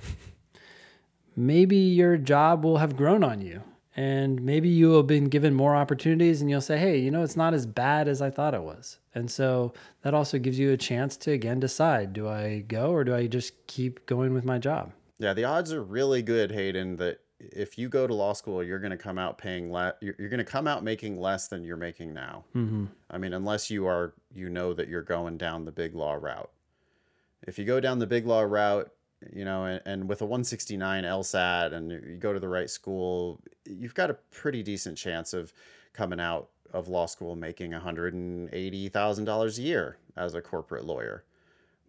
maybe 1.36 1.76
your 1.76 2.16
job 2.16 2.64
will 2.64 2.78
have 2.78 2.96
grown 2.96 3.22
on 3.22 3.40
you 3.40 3.62
and 3.96 4.40
maybe 4.42 4.68
you 4.68 4.92
have 4.94 5.06
been 5.06 5.26
given 5.28 5.54
more 5.54 5.76
opportunities 5.76 6.40
and 6.40 6.48
you'll 6.48 6.60
say 6.60 6.78
hey 6.78 6.98
you 6.98 7.10
know 7.10 7.22
it's 7.22 7.36
not 7.36 7.52
as 7.52 7.66
bad 7.66 8.08
as 8.08 8.22
i 8.22 8.30
thought 8.30 8.54
it 8.54 8.62
was 8.62 8.98
and 9.14 9.30
so 9.30 9.72
that 10.02 10.14
also 10.14 10.38
gives 10.38 10.58
you 10.58 10.72
a 10.72 10.76
chance 10.76 11.16
to 11.16 11.30
again 11.30 11.60
decide 11.60 12.12
do 12.12 12.26
i 12.28 12.60
go 12.60 12.90
or 12.90 13.04
do 13.04 13.14
i 13.14 13.26
just 13.26 13.66
keep 13.66 14.04
going 14.06 14.32
with 14.32 14.44
my 14.44 14.58
job 14.58 14.92
Yeah, 15.18 15.34
the 15.34 15.44
odds 15.44 15.72
are 15.72 15.82
really 15.84 16.20
good, 16.20 16.50
Hayden, 16.50 16.96
that 16.96 17.20
if 17.38 17.78
you 17.78 17.88
go 17.88 18.08
to 18.08 18.14
law 18.14 18.32
school, 18.32 18.60
you're 18.62 18.80
going 18.80 18.90
to 18.90 18.96
come 18.96 19.18
out 19.18 19.38
paying 19.38 19.70
less. 19.70 19.94
You're, 20.00 20.16
you're 20.18 20.28
going 20.28 20.38
to 20.38 20.44
come 20.44 20.66
out 20.66 20.82
making 20.82 21.16
less 21.20 21.46
than 21.46 21.62
you're 21.62 21.76
making 21.76 22.12
now. 22.12 22.44
mm-hmm. 22.56 22.86
I 23.08 23.18
mean, 23.18 23.32
unless 23.32 23.70
you 23.70 23.86
are, 23.86 24.14
you 24.34 24.48
know 24.48 24.74
that 24.74 24.88
you're 24.88 25.02
going 25.02 25.38
down 25.38 25.64
the 25.64 25.70
big 25.70 25.94
law 25.94 26.14
route. 26.14 26.50
If 27.46 27.56
you 27.56 27.64
go 27.64 27.78
down 27.78 28.00
the 28.00 28.06
big 28.06 28.26
law 28.26 28.40
route, 28.42 28.90
you 29.32 29.44
know, 29.44 29.64
and, 29.64 29.80
and 29.84 30.08
with 30.08 30.22
a 30.22 30.24
169 30.24 31.04
LSAT 31.04 31.72
and 31.72 31.90
you 31.90 32.16
go 32.18 32.32
to 32.32 32.40
the 32.40 32.48
right 32.48 32.70
school, 32.70 33.40
you've 33.64 33.94
got 33.94 34.10
a 34.10 34.14
pretty 34.30 34.62
decent 34.62 34.96
chance 34.96 35.32
of 35.32 35.52
coming 35.92 36.20
out 36.20 36.48
of 36.72 36.88
law 36.88 37.06
school 37.06 37.36
making 37.36 37.72
$180,000 37.72 39.58
a 39.58 39.62
year 39.62 39.96
as 40.16 40.34
a 40.34 40.40
corporate 40.40 40.84
lawyer. 40.84 41.24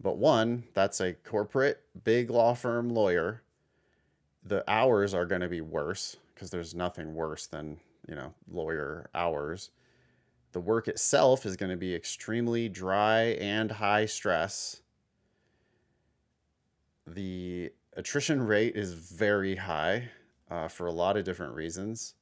But 0.01 0.17
one, 0.17 0.65
that's 0.73 0.99
a 0.99 1.13
corporate 1.13 1.81
big 2.03 2.29
law 2.29 2.53
firm 2.53 2.89
lawyer. 2.89 3.41
The 4.45 4.69
hours 4.69 5.13
are 5.13 5.25
going 5.25 5.41
to 5.41 5.47
be 5.47 5.61
worse 5.61 6.17
because 6.33 6.49
there's 6.49 6.75
nothing 6.75 7.15
worse 7.15 7.47
than, 7.47 7.79
you 8.07 8.15
know, 8.15 8.33
lawyer 8.51 9.09
hours. 9.15 9.71
The 10.51 10.59
work 10.59 10.87
itself 10.87 11.45
is 11.45 11.55
going 11.55 11.71
to 11.71 11.77
be 11.77 11.95
extremely 11.95 12.69
dry 12.69 13.37
and 13.39 13.71
high 13.71 14.05
stress. 14.05 14.81
The 17.05 17.71
attrition 17.95 18.41
rate 18.41 18.75
is 18.75 18.93
very 18.93 19.55
high 19.55 20.09
uh, 20.49 20.67
for 20.67 20.87
a 20.87 20.91
lot 20.91 21.17
of 21.17 21.25
different 21.25 21.53
reasons. 21.53 22.15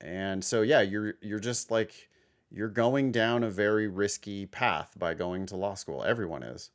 And 0.00 0.44
so 0.44 0.62
yeah, 0.62 0.82
you're 0.82 1.14
you're 1.22 1.38
just 1.38 1.70
like 1.70 2.08
you're 2.50 2.68
going 2.68 3.10
down 3.10 3.42
a 3.42 3.50
very 3.50 3.88
risky 3.88 4.46
path 4.46 4.94
by 4.98 5.14
going 5.14 5.46
to 5.46 5.56
law 5.56 5.74
school. 5.74 6.04
Everyone 6.04 6.42
is. 6.42 6.70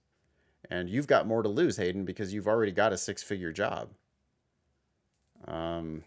And 0.70 0.90
you've 0.90 1.08
got 1.08 1.26
more 1.26 1.42
to 1.42 1.50
lose, 1.50 1.78
Hayden, 1.78 2.04
because 2.04 2.34
you've 2.34 2.48
already 2.48 2.74
got 2.74 2.92
a 2.92 2.98
six-figure 2.98 3.54
job. 3.54 3.90
Um 5.48 6.04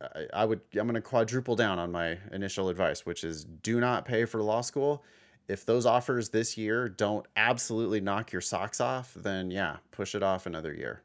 I, 0.00 0.26
I 0.32 0.44
would 0.44 0.60
I'm 0.74 0.86
going 0.86 0.94
to 0.94 1.00
quadruple 1.00 1.56
down 1.56 1.78
on 1.78 1.90
my 1.90 2.18
initial 2.30 2.68
advice, 2.68 3.06
which 3.06 3.24
is 3.24 3.44
do 3.44 3.80
not 3.80 4.04
pay 4.04 4.24
for 4.26 4.42
law 4.42 4.60
school. 4.60 5.02
If 5.48 5.64
those 5.64 5.86
offers 5.86 6.30
this 6.30 6.58
year 6.58 6.88
don't 6.88 7.26
absolutely 7.36 8.00
knock 8.00 8.32
your 8.32 8.40
socks 8.40 8.80
off, 8.80 9.14
then 9.14 9.50
yeah, 9.50 9.76
push 9.92 10.14
it 10.14 10.22
off 10.22 10.46
another 10.46 10.72
year. 10.74 11.02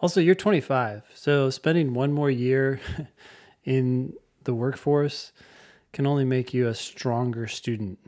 also 0.00 0.20
you're 0.20 0.34
25 0.34 1.04
so 1.14 1.50
spending 1.50 1.94
one 1.94 2.12
more 2.12 2.30
year 2.30 2.80
in 3.64 4.12
the 4.44 4.54
workforce 4.54 5.32
can 5.92 6.06
only 6.06 6.24
make 6.24 6.52
you 6.52 6.66
a 6.68 6.74
stronger 6.74 7.46
student 7.46 7.98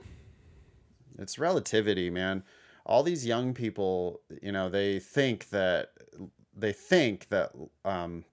It's 1.19 1.39
relativity, 1.39 2.11
man. 2.11 2.43
All 2.85 3.03
these 3.03 3.27
young 3.27 3.55
people, 3.55 4.21
you 4.43 4.53
know, 4.53 4.69
they 4.69 4.99
think 4.99 5.49
that 5.51 5.91
they 6.57 6.73
think 6.73 7.29
that 7.29 7.53
um, 7.85 8.25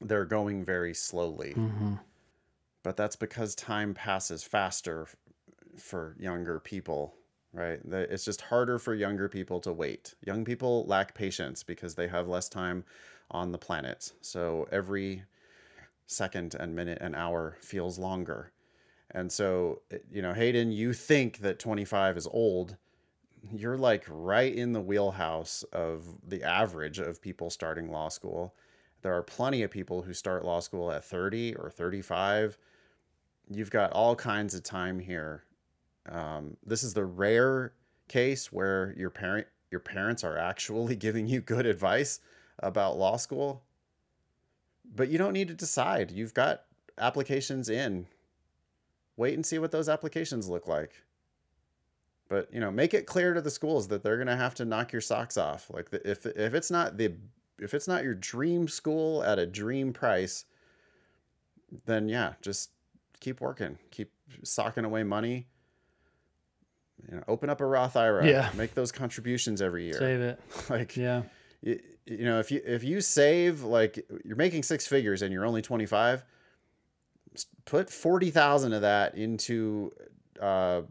they're 0.00 0.24
going 0.24 0.64
very 0.64 0.94
slowly, 0.94 1.54
mm-hmm. 1.56 1.94
but 2.82 2.96
that's 2.96 3.16
because 3.16 3.54
time 3.54 3.94
passes 3.94 4.42
faster 4.42 5.06
for 5.78 6.16
younger 6.18 6.58
people, 6.60 7.14
right? 7.52 7.80
It's 7.84 8.24
just 8.24 8.42
harder 8.42 8.78
for 8.78 8.94
younger 8.94 9.28
people 9.28 9.60
to 9.60 9.72
wait. 9.72 10.14
Young 10.24 10.44
people 10.44 10.86
lack 10.86 11.14
patience 11.14 11.62
because 11.62 11.94
they 11.94 12.08
have 12.08 12.28
less 12.28 12.48
time 12.48 12.84
on 13.30 13.52
the 13.52 13.58
planet. 13.58 14.12
So 14.20 14.66
every 14.70 15.24
second 16.06 16.54
and 16.58 16.74
minute 16.74 16.98
and 17.00 17.14
hour 17.14 17.56
feels 17.60 17.98
longer. 17.98 18.52
And 19.10 19.30
so, 19.30 19.82
eh, 19.90 19.98
you 20.10 20.22
know, 20.22 20.32
Hayden, 20.32 20.72
you 20.72 20.92
think 20.92 21.38
that 21.38 21.58
25 21.58 22.16
is 22.16 22.26
old. 22.26 22.76
You're 23.52 23.78
like 23.78 24.04
right 24.08 24.54
in 24.54 24.72
the 24.72 24.80
wheelhouse 24.80 25.64
of 25.72 26.06
the 26.26 26.42
average 26.42 26.98
of 26.98 27.20
people 27.20 27.50
starting 27.50 27.90
law 27.90 28.08
school. 28.08 28.54
There 29.02 29.14
are 29.16 29.22
plenty 29.22 29.62
of 29.62 29.70
people 29.70 30.02
who 30.02 30.14
start 30.14 30.44
law 30.44 30.60
school 30.60 30.92
at 30.92 31.04
30 31.04 31.56
or 31.56 31.70
35. 31.70 32.56
You've 33.50 33.70
got 33.70 33.92
all 33.92 34.14
kinds 34.14 34.54
of 34.54 34.62
time 34.62 35.00
here. 35.00 35.44
Um, 36.08 36.56
this 36.64 36.82
is 36.82 36.94
the 36.94 37.04
rare 37.04 37.72
case 38.08 38.52
where 38.52 38.94
your 38.96 39.10
parent 39.10 39.46
your 39.70 39.80
parents 39.80 40.22
are 40.24 40.36
actually 40.36 40.96
giving 41.06 41.28
you 41.28 41.40
good 41.40 41.66
advice 41.66 42.20
about 42.58 42.98
law 42.98 43.16
school. 43.16 43.62
But 44.94 45.08
you 45.08 45.18
don't 45.18 45.32
need 45.32 45.48
to 45.48 45.54
decide. 45.54 46.10
You've 46.10 46.34
got 46.34 46.64
applications 46.98 47.68
in 47.68 48.06
wait 49.16 49.34
and 49.34 49.44
see 49.44 49.58
what 49.58 49.70
those 49.70 49.88
applications 49.88 50.48
look 50.48 50.66
like. 50.66 50.92
But 52.28 52.52
you 52.52 52.60
know, 52.60 52.70
make 52.70 52.94
it 52.94 53.06
clear 53.06 53.34
to 53.34 53.40
the 53.40 53.50
schools 53.50 53.88
that 53.88 54.02
they're 54.02 54.18
gonna 54.18 54.36
have 54.36 54.54
to 54.56 54.64
knock 54.64 54.92
your 54.92 55.00
socks 55.00 55.36
off. 55.36 55.70
Like 55.70 55.90
the, 55.90 56.08
if 56.08 56.24
if 56.26 56.54
it's 56.54 56.70
not 56.70 56.96
the 56.96 57.14
if 57.58 57.74
it's 57.74 57.86
not 57.86 58.04
your 58.04 58.14
dream 58.14 58.68
school 58.68 59.22
at 59.22 59.38
a 59.38 59.46
dream 59.46 59.92
price, 59.92 60.44
then 61.86 62.08
yeah, 62.08 62.34
just 62.40 62.70
keep 63.20 63.40
working, 63.40 63.78
keep 63.90 64.12
socking 64.42 64.84
away 64.84 65.02
money. 65.02 65.46
You 67.10 67.16
know, 67.16 67.22
open 67.28 67.50
up 67.50 67.60
a 67.60 67.66
Roth 67.66 67.96
IRA. 67.96 68.26
Yeah. 68.26 68.50
Make 68.54 68.74
those 68.74 68.92
contributions 68.92 69.60
every 69.60 69.84
year. 69.84 69.98
Save 69.98 70.20
it. 70.20 70.40
like 70.70 70.96
Yeah. 70.96 71.22
you, 71.62 71.80
you 72.06 72.24
know 72.24 72.38
if 72.40 72.50
you 72.50 72.60
if 72.64 72.82
you 72.84 73.00
save 73.00 73.62
like 73.62 74.04
you're 74.24 74.36
making 74.36 74.62
six 74.62 74.86
figures 74.86 75.22
and 75.22 75.32
you're 75.32 75.44
only 75.46 75.62
25, 75.62 76.24
put 77.64 77.90
40,000 77.90 78.72
of 78.72 78.82
that 78.82 79.14
into 79.16 79.90
uh, 80.40 80.82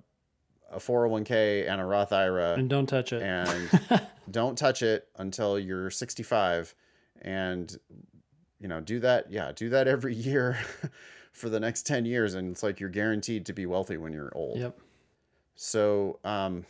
a 0.71 0.77
401k 0.79 1.69
and 1.69 1.81
a 1.81 1.85
Roth 1.85 2.13
IRA 2.13 2.53
And 2.53 2.69
don't 2.69 2.87
touch 2.87 3.13
it. 3.13 3.21
and 3.21 3.69
don't 4.31 4.57
touch 4.57 4.81
it 4.81 5.07
until 5.17 5.59
you're 5.59 5.89
65 5.91 6.73
and 7.21 7.77
you 8.59 8.67
know 8.67 8.79
do 8.81 8.99
that 9.01 9.31
yeah 9.31 9.51
do 9.53 9.69
that 9.69 9.87
every 9.87 10.15
year 10.29 10.57
for 11.33 11.49
the 11.49 11.59
next 11.59 11.85
10 11.85 12.05
years 12.05 12.33
and 12.33 12.51
it's 12.51 12.63
like 12.63 12.79
you're 12.79 12.89
guaranteed 12.89 13.45
to 13.47 13.53
be 13.53 13.65
wealthy 13.65 13.97
when 13.97 14.13
you're 14.13 14.31
old 14.33 14.57
Yep. 14.57 14.79
So 15.61 16.17
um 16.23 16.65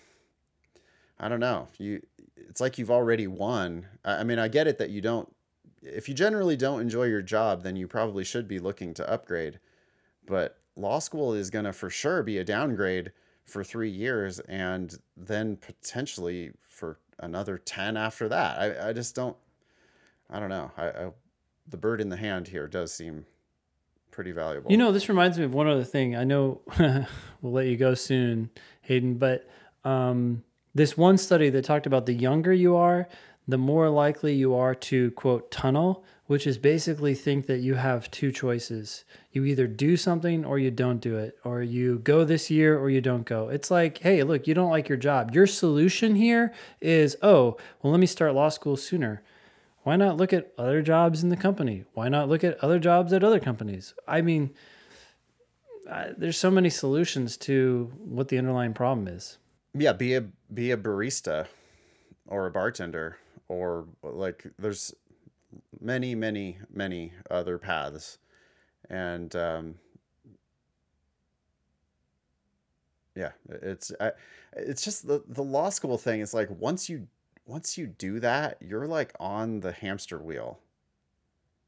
i 1.17 1.29
don't 1.29 1.39
know. 1.39 1.69
You 1.77 2.01
it's 2.35 2.59
like 2.59 2.77
you've 2.77 2.91
already 2.91 3.25
won. 3.25 3.87
I 4.03 4.17
I 4.17 4.23
mean 4.25 4.37
i 4.37 4.49
get 4.49 4.67
it 4.67 4.77
that 4.79 4.89
you 4.89 4.99
don't 4.99 5.33
if 5.81 6.09
you 6.09 6.13
generally 6.13 6.57
don't 6.57 6.81
enjoy 6.81 7.05
your 7.05 7.21
job 7.21 7.63
then 7.63 7.77
you 7.77 7.87
probably 7.87 8.25
should 8.25 8.49
be 8.49 8.59
looking 8.59 8.93
to 8.95 9.09
upgrade. 9.09 9.59
But 10.25 10.57
law 10.75 10.99
school 10.99 11.33
is 11.33 11.49
going 11.49 11.65
to 11.65 11.71
for 11.71 11.89
sure 11.89 12.21
be 12.21 12.37
a 12.37 12.43
downgrade 12.43 13.13
for 13.45 13.63
three 13.63 13.89
years 13.89 14.39
and 14.41 14.97
then 15.15 15.55
potentially 15.55 16.51
for 16.67 16.99
another 17.19 17.57
10 17.57 17.95
after 17.95 18.27
that. 18.27 18.59
I, 18.59 18.89
I 18.89 18.93
just 18.93 19.15
don't 19.15 19.37
i 20.29 20.37
don't 20.37 20.49
know. 20.49 20.69
I, 20.75 20.87
I 20.89 21.11
the 21.65 21.77
bird 21.77 22.01
in 22.01 22.09
the 22.09 22.17
hand 22.17 22.49
here 22.49 22.67
does 22.67 22.93
seem 22.93 23.25
pretty 24.11 24.31
valuable 24.31 24.69
You 24.71 24.77
know, 24.77 24.91
this 24.91 25.09
reminds 25.09 25.39
me 25.39 25.45
of 25.45 25.53
one 25.53 25.67
other 25.67 25.83
thing. 25.83 26.15
I 26.15 26.23
know 26.23 26.61
we'll 27.41 27.53
let 27.53 27.67
you 27.67 27.77
go 27.77 27.93
soon, 27.93 28.49
Hayden, 28.81 29.15
but 29.15 29.49
um, 29.83 30.43
this 30.73 30.97
one 30.97 31.17
study 31.17 31.49
that 31.49 31.65
talked 31.65 31.85
about 31.85 32.05
the 32.05 32.13
younger 32.13 32.53
you 32.53 32.75
are, 32.75 33.07
the 33.47 33.57
more 33.57 33.89
likely 33.89 34.33
you 34.33 34.53
are 34.53 34.75
to 34.75 35.11
quote 35.11 35.51
tunnel, 35.51 36.05
which 36.27 36.47
is 36.47 36.57
basically 36.57 37.13
think 37.13 37.47
that 37.47 37.57
you 37.57 37.75
have 37.75 38.09
two 38.11 38.31
choices. 38.31 39.03
You 39.31 39.43
either 39.45 39.67
do 39.67 39.97
something 39.97 40.45
or 40.45 40.59
you 40.59 40.71
don't 40.71 41.01
do 41.01 41.17
it, 41.17 41.37
or 41.43 41.61
you 41.61 41.99
go 41.99 42.23
this 42.23 42.49
year 42.49 42.77
or 42.77 42.89
you 42.89 43.01
don't 43.01 43.25
go. 43.25 43.49
It's 43.49 43.69
like, 43.71 43.97
hey, 43.97 44.23
look, 44.23 44.47
you 44.47 44.53
don't 44.53 44.69
like 44.69 44.87
your 44.87 44.97
job. 44.97 45.33
Your 45.33 45.47
solution 45.47 46.15
here 46.15 46.53
is, 46.79 47.17
oh, 47.21 47.57
well, 47.81 47.91
let 47.91 47.99
me 47.99 48.05
start 48.05 48.33
law 48.33 48.49
school 48.49 48.77
sooner. 48.77 49.23
Why 49.83 49.95
not 49.95 50.17
look 50.17 50.31
at 50.31 50.51
other 50.57 50.81
jobs 50.81 51.23
in 51.23 51.29
the 51.29 51.37
company? 51.37 51.85
Why 51.93 52.07
not 52.07 52.29
look 52.29 52.43
at 52.43 52.63
other 52.63 52.79
jobs 52.79 53.13
at 53.13 53.23
other 53.23 53.39
companies? 53.39 53.93
I 54.07 54.21
mean, 54.21 54.51
I, 55.89 56.11
there's 56.15 56.37
so 56.37 56.51
many 56.51 56.69
solutions 56.69 57.35
to 57.37 57.91
what 57.97 58.27
the 58.27 58.37
underlying 58.37 58.73
problem 58.73 59.07
is. 59.07 59.37
yeah 59.73 59.93
be 59.93 60.13
a 60.15 60.21
be 60.53 60.71
a 60.71 60.77
barista 60.77 61.47
or 62.27 62.45
a 62.45 62.51
bartender 62.51 63.17
or 63.47 63.87
like 64.03 64.45
there's 64.59 64.93
many 65.79 66.13
many 66.15 66.57
many 66.73 67.13
other 67.29 67.57
paths 67.57 68.19
and 68.89 69.35
um 69.35 69.75
yeah 73.15 73.31
it's 73.49 73.91
I, 73.99 74.11
it's 74.55 74.83
just 74.83 75.07
the 75.07 75.23
the 75.27 75.43
law 75.43 75.69
school 75.69 75.97
thing 75.97 76.21
is 76.21 76.33
like 76.33 76.49
once 76.51 76.89
you 76.89 77.07
once 77.45 77.77
you 77.77 77.87
do 77.87 78.19
that 78.19 78.57
you're 78.61 78.87
like 78.87 79.13
on 79.19 79.59
the 79.59 79.71
hamster 79.71 80.19
wheel. 80.19 80.59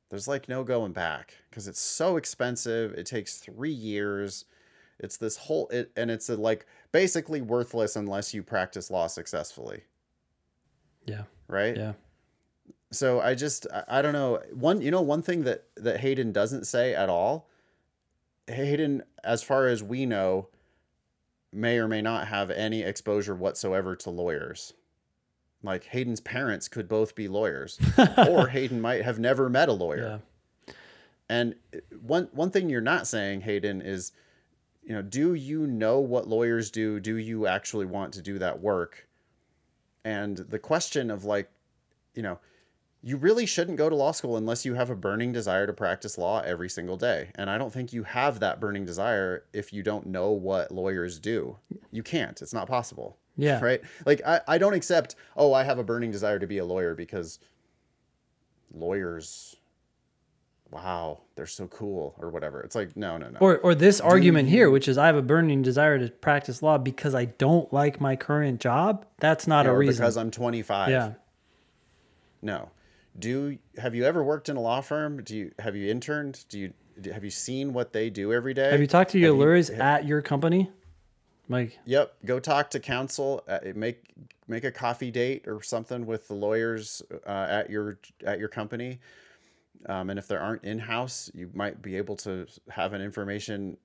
There's 0.09 0.27
like 0.27 0.47
no 0.47 0.63
going 0.63 0.93
back 0.93 1.35
because 1.49 1.67
it's 1.67 1.79
so 1.79 2.17
expensive 2.17 2.93
it 2.93 3.05
takes 3.05 3.37
three 3.37 3.71
years. 3.71 4.45
It's 4.99 5.17
this 5.17 5.37
whole 5.37 5.67
it 5.69 5.91
and 5.95 6.11
it's 6.11 6.29
a, 6.29 6.35
like 6.35 6.65
basically 6.91 7.41
worthless 7.41 7.95
unless 7.95 8.33
you 8.33 8.43
practice 8.43 8.91
law 8.91 9.07
successfully. 9.07 9.81
Yeah. 11.05 11.23
right? 11.49 11.75
Yeah. 11.75 11.93
so 12.91 13.19
i 13.19 13.35
just 13.35 13.67
I, 13.73 13.99
I 13.99 14.01
don't 14.01 14.13
know. 14.13 14.39
One 14.53 14.81
you 14.81 14.91
know 14.91 15.01
one 15.01 15.21
thing 15.21 15.43
that 15.43 15.65
that 15.77 15.99
hayden 15.99 16.31
doesn't 16.31 16.65
say 16.65 16.93
at 16.93 17.09
all 17.09 17.49
hayden 18.47 19.03
as 19.23 19.41
far 19.41 19.67
as 19.67 19.81
we 19.81 20.05
know 20.05 20.49
may 21.51 21.77
or 21.77 21.87
may 21.87 22.01
not 22.01 22.27
have 22.27 22.49
any 22.51 22.81
exposure 22.81 23.35
whatsoever 23.35 23.95
to 23.95 24.09
lawyers 24.09 24.73
like 25.63 25.85
hayden's 25.85 26.19
parents 26.19 26.67
could 26.67 26.87
both 26.87 27.15
be 27.15 27.27
lawyers 27.27 27.79
or 28.29 28.47
hayden 28.47 28.79
might 28.81 29.01
have 29.03 29.17
never 29.19 29.49
met 29.49 29.69
a 29.69 29.73
lawyer 29.73 30.21
Yeah. 30.67 30.73
and 31.29 31.55
uh, 31.73 31.77
one 32.01 32.27
one 32.33 32.51
thing 32.51 32.69
you're 32.69 32.81
not 32.81 33.07
saying, 33.07 33.41
Hayden, 33.41 33.81
is 33.81 34.11
you 34.83 34.93
know, 34.93 35.01
do 35.01 35.33
you 35.33 35.65
know 35.65 35.99
what 36.01 36.27
lawyers 36.27 36.69
do? 36.69 36.99
Do 36.99 37.15
you 37.15 37.47
actually 37.47 37.85
want 37.85 38.13
to 38.15 38.21
do 38.21 38.37
that 38.39 38.59
work? 38.59 39.07
And 40.03 40.35
the 40.37 40.59
question 40.59 41.09
of 41.09 41.23
like, 41.23 41.49
you 42.13 42.21
know, 42.21 42.39
you 43.01 43.15
really 43.15 43.45
shouldn't 43.45 43.77
go 43.77 43.89
to 43.89 43.95
law 43.95 44.11
school 44.11 44.35
unless 44.35 44.65
you 44.65 44.73
have 44.73 44.89
a 44.89 44.95
burning 44.95 45.31
desire 45.31 45.65
to 45.67 45.71
practice 45.73 46.17
law 46.17 46.41
every 46.41 46.69
single 46.69 46.97
day. 46.97 47.31
And 47.35 47.49
I 47.49 47.57
don't 47.57 47.71
think 47.71 47.93
you 47.93 48.03
have 48.03 48.39
that 48.41 48.59
burning 48.59 48.83
desire 48.85 49.45
if 49.53 49.71
you 49.71 49.83
don't 49.83 50.07
know 50.07 50.31
what 50.31 50.71
lawyers 50.71 51.17
do. 51.19 51.57
You 51.91 52.03
can't. 52.03 52.41
It's 52.41 52.53
not 52.53 52.67
possible. 52.67 53.17
Yeah. 53.35 53.59
Right? 53.63 53.81
Like 54.05 54.21
I, 54.25 54.41
I 54.47 54.57
don't 54.57 54.73
accept, 54.73 55.15
oh, 55.35 55.53
I 55.53 55.63
have 55.63 55.79
a 55.79 55.83
burning 55.83 56.11
desire 56.11 56.39
to 56.39 56.47
be 56.47 56.57
a 56.59 56.65
lawyer 56.65 56.93
because 56.95 57.39
lawyers 58.73 59.55
wow, 60.73 61.21
they're 61.35 61.45
so 61.45 61.67
cool 61.67 62.15
or 62.17 62.29
whatever. 62.29 62.59
It's 62.61 62.75
like, 62.75 62.97
no, 62.97 63.17
no, 63.17 63.29
no. 63.29 63.37
Or, 63.39 63.59
or 63.59 63.75
this 63.75 64.01
argument 64.01 64.49
here, 64.49 64.71
which 64.71 64.87
is 64.87 64.97
I 64.97 65.05
have 65.05 65.15
a 65.15 65.21
burning 65.21 65.61
desire 65.61 65.99
to 65.99 66.09
practice 66.09 66.63
law 66.63 66.79
because 66.79 67.13
I 67.13 67.25
don't 67.25 67.71
like 67.71 68.01
my 68.01 68.15
current 68.15 68.59
job. 68.59 69.05
That's 69.19 69.45
not 69.45 69.67
a 69.67 69.73
reason. 69.73 70.01
because 70.01 70.17
I'm 70.17 70.31
25. 70.31 70.89
yeah. 70.89 71.13
No. 72.41 72.71
Do 73.17 73.57
have 73.77 73.93
you 73.93 74.03
ever 74.05 74.23
worked 74.23 74.49
in 74.49 74.57
a 74.57 74.59
law 74.59 74.81
firm? 74.81 75.23
Do 75.23 75.37
you 75.37 75.51
have 75.59 75.75
you 75.75 75.89
interned? 75.89 76.43
Do 76.49 76.57
you 76.57 76.73
have 77.13 77.23
you 77.23 77.29
seen 77.29 77.71
what 77.71 77.93
they 77.93 78.09
do 78.09 78.33
every 78.33 78.55
day? 78.55 78.71
Have 78.71 78.81
you 78.81 78.87
talked 78.87 79.11
to 79.11 79.19
your 79.19 79.29
Have 79.29 79.35
you- 79.37 79.41
lawyers 79.45 79.69
at 79.69 80.05
your 80.05 80.21
company? 80.23 80.71
Like, 81.49 81.77
Yep. 81.85 82.15
Go 82.25 82.39
talk 82.39 82.69
to 82.71 82.79
counsel. 82.79 83.43
Uh, 83.47 83.59
make 83.75 84.03
make 84.47 84.63
a 84.63 84.71
coffee 84.71 85.11
date 85.11 85.47
or 85.47 85.61
something 85.61 86.05
with 86.05 86.27
the 86.27 86.33
lawyers 86.33 87.01
uh, 87.25 87.47
at 87.49 87.69
your 87.69 87.99
at 88.25 88.39
your 88.39 88.47
company. 88.47 88.99
Um, 89.87 90.09
and 90.09 90.17
if 90.17 90.27
there 90.27 90.39
aren't 90.39 90.63
in 90.63 90.79
house, 90.79 91.29
you 91.33 91.49
might 91.53 91.81
be 91.81 91.97
able 91.97 92.15
to 92.17 92.47
have 92.69 92.93
an 92.93 93.01
information 93.01 93.77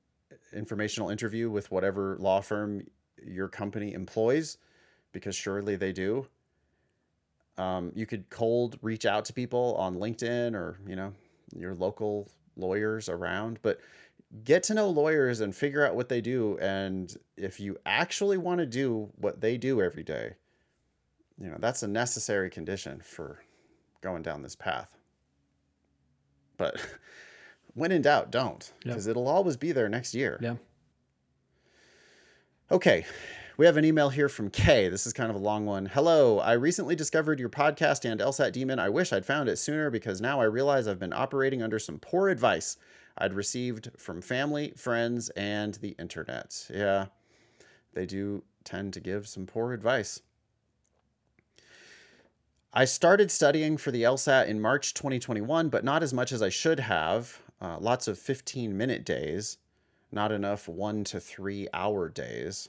informational 0.53 1.11
interview 1.11 1.51
with 1.51 1.71
whatever 1.71 2.17
law 2.21 2.41
firm 2.41 2.87
your 3.25 3.49
company 3.49 3.93
employs, 3.93 4.59
because 5.13 5.35
surely 5.35 5.77
they 5.77 5.93
do. 5.93 6.27
Um, 7.57 7.91
you 7.95 8.07
could 8.07 8.31
cold 8.31 8.79
reach 8.83 9.05
out 9.05 9.25
to 9.27 9.33
people 9.33 9.75
on 9.77 9.97
LinkedIn 9.97 10.55
or 10.55 10.79
you 10.87 10.95
know 10.95 11.13
your 11.57 11.75
local 11.75 12.29
lawyers 12.57 13.09
around, 13.09 13.59
but 13.63 13.81
get 14.45 14.62
to 14.62 14.74
know 14.74 14.89
lawyers 14.89 15.41
and 15.41 15.55
figure 15.55 15.87
out 15.87 15.97
what 15.97 16.09
they 16.09 16.20
do 16.20 16.59
and 16.59 17.16
if 17.37 17.59
you 17.59 17.79
actually 17.87 18.37
want 18.37 18.59
to 18.59 18.66
do 18.66 19.11
what 19.16 19.41
they 19.41 19.57
do 19.57 19.81
every 19.81 20.03
day 20.03 20.35
you 21.41 21.49
know 21.49 21.57
that's 21.59 21.83
a 21.83 21.89
necessary 21.89 22.51
condition 22.51 23.01
for 23.03 23.41
going 24.03 24.22
down 24.22 24.43
this 24.43 24.55
path 24.55 24.89
but 26.57 26.79
when 27.74 27.91
in 27.91 28.03
doubt 28.03 28.31
don't 28.31 28.72
because 28.83 29.07
it'll 29.07 29.29
always 29.29 29.57
be 29.57 29.72
there 29.72 29.89
next 29.89 30.14
year 30.14 30.39
yeah. 30.43 30.57
Okay. 32.70 33.07
We 33.57 33.64
have 33.64 33.79
an 33.79 33.85
email 33.87 34.11
here 34.11 34.29
from 34.29 34.51
Kay. 34.51 34.91
This 34.91 35.07
is 35.07 35.14
kind 35.14 35.31
of 35.31 35.37
a 35.37 35.41
long 35.41 35.64
one. 35.64 35.87
Hello. 35.87 36.39
I 36.39 36.53
recently 36.53 36.95
discovered 36.95 37.41
your 37.41 37.49
podcast 37.49 38.05
and 38.05 38.20
LSAT 38.20 38.53
Demon. 38.53 38.79
I 38.79 38.91
wish 38.91 39.11
I'd 39.11 39.24
found 39.24 39.49
it 39.49 39.57
sooner 39.57 39.91
because 39.91 40.20
now 40.20 40.39
I 40.39 40.45
realize 40.45 40.87
I've 40.87 40.99
been 40.99 41.14
operating 41.14 41.62
under 41.62 41.79
some 41.79 41.99
poor 41.99 42.29
advice 42.29 42.76
I'd 43.19 43.35
received 43.35 43.91
from 43.97 44.23
family, 44.23 44.73
friends, 44.77 45.29
and 45.31 45.75
the 45.75 45.97
internet. 45.99 46.66
Yeah, 46.73 47.07
they 47.95 48.07
do 48.07 48.45
tend 48.64 48.93
to 48.95 49.01
give 49.01 49.29
some 49.29 49.47
poor 49.47 49.73
advice. 49.73 50.21
I 52.73 52.85
started 52.85 53.31
studying 53.31 53.77
for 53.77 53.91
the 53.91 54.03
LSAT 54.03 54.47
in 54.47 54.61
March 54.61 54.95
2021, 54.95 55.69
but 55.69 55.85
not 55.85 56.03
as 56.03 56.14
much 56.14 56.33
as 56.33 56.43
I 56.43 56.49
should 56.49 56.81
have. 56.81 57.41
Uh, 57.61 57.77
lots 57.81 58.07
of 58.07 58.19
15 58.19 58.77
minute 58.77 59.05
days 59.05 59.59
not 60.11 60.33
enough 60.33 60.69
one 60.69 61.05
to 61.05 61.21
three 61.21 61.69
hour 61.73 62.09
days. 62.09 62.69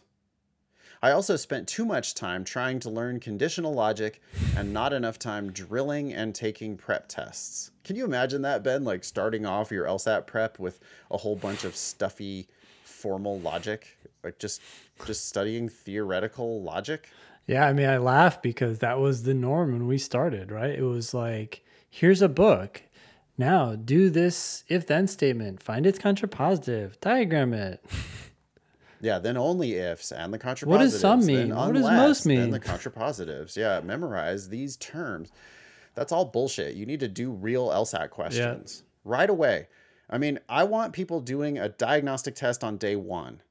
I 1.02 1.12
also 1.12 1.38
spent 1.38 1.68
too 1.68 1.86
much 1.86 2.14
time 2.14 2.44
trying 2.44 2.80
to 2.82 2.90
learn 2.90 3.22
conditional 3.22 3.74
logic 3.74 4.22
and 4.58 4.74
not 4.74 4.92
enough 4.92 5.18
time 5.18 5.52
drilling 5.52 6.12
and 6.12 6.36
taking 6.36 6.76
prep 6.76 7.08
tests. 7.08 7.72
Can 7.86 7.96
you 7.96 8.04
imagine 8.04 8.42
that, 8.42 8.64
Ben? 8.64 8.84
Like 8.84 9.06
starting 9.06 9.46
off 9.46 9.72
your 9.72 9.86
LSAT 9.86 10.28
prep 10.28 10.60
with 10.60 10.80
a 11.10 11.18
whole 11.18 11.38
bunch 11.38 11.64
of 11.64 11.76
stuffy 11.76 12.48
formal 12.84 13.40
logic, 13.40 13.98
like 14.24 14.40
just 14.40 14.62
just 15.06 15.28
studying 15.28 15.70
theoretical 15.70 16.62
logic. 16.62 17.10
Yeah, 17.48 17.66
I 17.66 17.74
mean, 17.74 17.88
I 17.88 17.98
laugh 17.98 18.42
because 18.42 18.80
that 18.80 19.00
was 19.00 19.24
the 19.24 19.34
norm 19.34 19.72
when 19.72 19.88
we 19.88 19.98
started, 19.98 20.52
right? 20.52 20.78
It 20.78 20.84
was 20.84 21.14
like, 21.14 21.64
here's 21.90 22.22
a 22.22 22.30
book. 22.30 22.84
Now 23.38 23.76
do 23.76 24.10
this 24.10 24.66
if 24.68 24.86
then 24.86 25.08
statement, 25.08 25.64
find 25.64 25.86
its 25.86 25.98
contrapositive, 25.98 27.00
diagram 27.00 27.54
it. 27.54 27.84
Yeah, 29.02 29.20
then 29.20 29.38
only 29.38 29.76
ifs 29.76 30.12
and 30.12 30.34
the 30.34 30.40
contrapositives. 30.40 30.68
What 30.68 30.78
does 30.80 31.00
some 31.00 31.22
then 31.22 31.50
mean? 31.50 31.56
What 31.56 31.74
does 31.74 31.84
most 31.84 32.24
Then 32.26 32.38
mean? 32.38 32.50
the 32.52 32.60
contrapositives. 32.60 33.56
Yeah, 33.56 33.80
memorize 33.82 34.50
these 34.50 34.76
terms. 34.78 35.32
That's 35.96 36.12
all 36.12 36.26
bullshit. 36.26 36.76
You 36.76 36.86
need 36.86 37.00
to 37.00 37.08
do 37.08 37.32
real 37.32 37.70
LSAT 37.70 38.10
questions 38.10 38.84
right 39.04 39.30
away. 39.30 39.68
I 40.10 40.18
mean, 40.18 40.40
I 40.50 40.64
want 40.64 40.94
people 40.94 41.22
doing 41.22 41.58
a 41.58 41.70
diagnostic 41.70 42.36
test 42.36 42.64
on 42.64 42.78
day 42.78 42.96
one. 42.96 43.42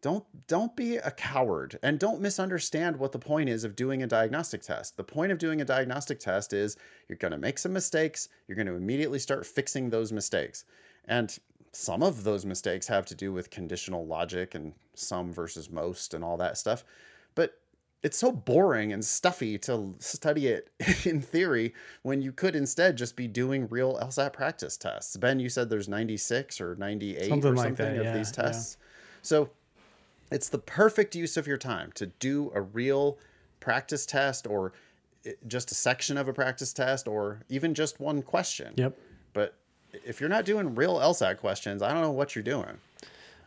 Don't 0.00 0.24
don't 0.48 0.74
be 0.74 0.96
a 0.96 1.12
coward 1.12 1.78
and 1.80 1.98
don't 1.98 2.20
misunderstand 2.20 2.96
what 2.96 3.12
the 3.12 3.20
point 3.20 3.48
is 3.48 3.62
of 3.62 3.76
doing 3.76 4.02
a 4.02 4.06
diagnostic 4.06 4.62
test. 4.62 4.96
The 4.96 5.04
point 5.04 5.30
of 5.30 5.38
doing 5.38 5.60
a 5.60 5.64
diagnostic 5.64 6.18
test 6.18 6.52
is 6.52 6.76
you're 7.08 7.18
going 7.18 7.32
to 7.32 7.38
make 7.38 7.56
some 7.56 7.72
mistakes, 7.72 8.28
you're 8.46 8.56
going 8.56 8.66
to 8.66 8.74
immediately 8.74 9.20
start 9.20 9.46
fixing 9.46 9.90
those 9.90 10.12
mistakes. 10.12 10.64
And 11.06 11.36
some 11.72 12.02
of 12.02 12.24
those 12.24 12.44
mistakes 12.44 12.86
have 12.86 13.06
to 13.06 13.14
do 13.14 13.32
with 13.32 13.50
conditional 13.50 14.06
logic 14.06 14.54
and 14.54 14.74
some 14.94 15.32
versus 15.32 15.70
most 15.70 16.14
and 16.14 16.22
all 16.22 16.36
that 16.36 16.58
stuff. 16.58 16.84
But 17.34 17.58
it's 18.02 18.18
so 18.18 18.30
boring 18.30 18.92
and 18.92 19.04
stuffy 19.04 19.56
to 19.58 19.94
study 19.98 20.48
it 20.48 20.70
in 21.04 21.20
theory 21.20 21.72
when 22.02 22.20
you 22.20 22.32
could 22.32 22.54
instead 22.54 22.96
just 22.96 23.16
be 23.16 23.26
doing 23.26 23.68
real 23.68 23.98
LSAT 23.98 24.32
practice 24.32 24.76
tests. 24.76 25.16
Ben, 25.16 25.40
you 25.40 25.48
said 25.48 25.70
there's 25.70 25.88
96 25.88 26.60
or 26.60 26.74
98 26.76 27.28
Something 27.28 27.52
or 27.52 27.54
like 27.54 27.76
that, 27.76 27.96
of 27.96 28.04
yeah, 28.04 28.16
these 28.16 28.32
yeah. 28.36 28.42
tests. 28.44 28.76
So 29.22 29.50
it's 30.30 30.48
the 30.48 30.58
perfect 30.58 31.14
use 31.14 31.36
of 31.36 31.46
your 31.46 31.58
time 31.58 31.90
to 31.94 32.06
do 32.06 32.50
a 32.54 32.60
real 32.60 33.18
practice 33.60 34.04
test 34.04 34.46
or 34.46 34.72
eh, 35.24 35.32
just 35.46 35.70
a 35.70 35.74
section 35.74 36.18
of 36.18 36.28
a 36.28 36.32
practice 36.32 36.72
test 36.72 37.08
or 37.08 37.40
even 37.48 37.72
just 37.72 37.98
one 38.00 38.20
question. 38.20 38.74
Yep. 38.76 38.98
But 39.32 39.56
if 40.04 40.20
you're 40.20 40.30
not 40.30 40.44
doing 40.44 40.74
real 40.74 40.98
LSAT 40.98 41.38
questions, 41.38 41.82
I 41.82 41.92
don't 41.92 42.02
know 42.02 42.10
what 42.10 42.34
you're 42.34 42.42
doing. 42.42 42.78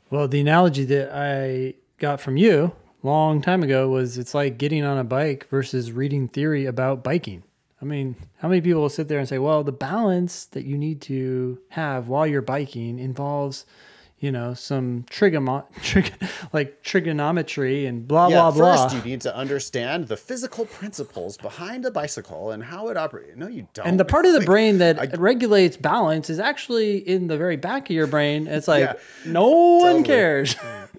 Well, 0.09 0.27
the 0.27 0.41
analogy 0.41 0.85
that 0.85 1.11
I 1.13 1.75
got 1.97 2.21
from 2.21 2.37
you 2.37 2.73
long 3.05 3.41
time 3.41 3.61
ago 3.63 3.87
was 3.87 4.17
it's 4.17 4.33
like 4.33 4.57
getting 4.57 4.83
on 4.83 4.97
a 4.97 5.03
bike 5.03 5.47
versus 5.49 5.91
reading 5.91 6.27
theory 6.27 6.65
about 6.65 7.03
biking. 7.03 7.43
I 7.81 7.85
mean, 7.85 8.15
how 8.37 8.47
many 8.47 8.61
people 8.61 8.81
will 8.81 8.89
sit 8.89 9.07
there 9.07 9.19
and 9.19 9.27
say, 9.27 9.37
"Well, 9.37 9.63
the 9.63 9.71
balance 9.71 10.45
that 10.45 10.65
you 10.65 10.77
need 10.77 11.01
to 11.01 11.59
have 11.69 12.07
while 12.07 12.25
you're 12.25 12.41
biking 12.41 12.97
involves, 12.97 13.65
you 14.19 14.31
know, 14.31 14.53
some 14.53 15.05
trigono- 15.11 15.65
trig- 15.81 16.13
like 16.53 16.81
trigonometry 16.83 17.85
and 17.85 18.07
blah 18.07 18.27
yeah, 18.27 18.35
blah 18.35 18.51
blah." 18.51 18.83
first 18.87 18.95
you 18.95 19.01
need 19.09 19.21
to 19.21 19.35
understand 19.35 20.07
the 20.07 20.17
physical 20.17 20.65
principles 20.65 21.37
behind 21.37 21.85
a 21.85 21.91
bicycle 21.91 22.51
and 22.51 22.63
how 22.63 22.87
it 22.89 22.97
operates. 22.97 23.35
No, 23.37 23.47
you 23.47 23.67
don't. 23.73 23.85
and 23.87 23.99
the 23.99 24.05
part 24.05 24.25
of 24.25 24.33
the 24.33 24.41
brain 24.41 24.77
that 24.79 25.17
regulates 25.19 25.77
balance 25.77 26.29
is 26.29 26.39
actually 26.39 26.97
in 26.97 27.27
the 27.27 27.37
very 27.37 27.57
back 27.57 27.89
of 27.89 27.95
your 27.95 28.07
brain. 28.07 28.47
It's 28.47 28.67
like 28.67 28.81
Yeah, 28.83 28.93
no 29.25 29.49
one 29.49 29.81
totally. 29.97 30.03
cares. 30.03 30.55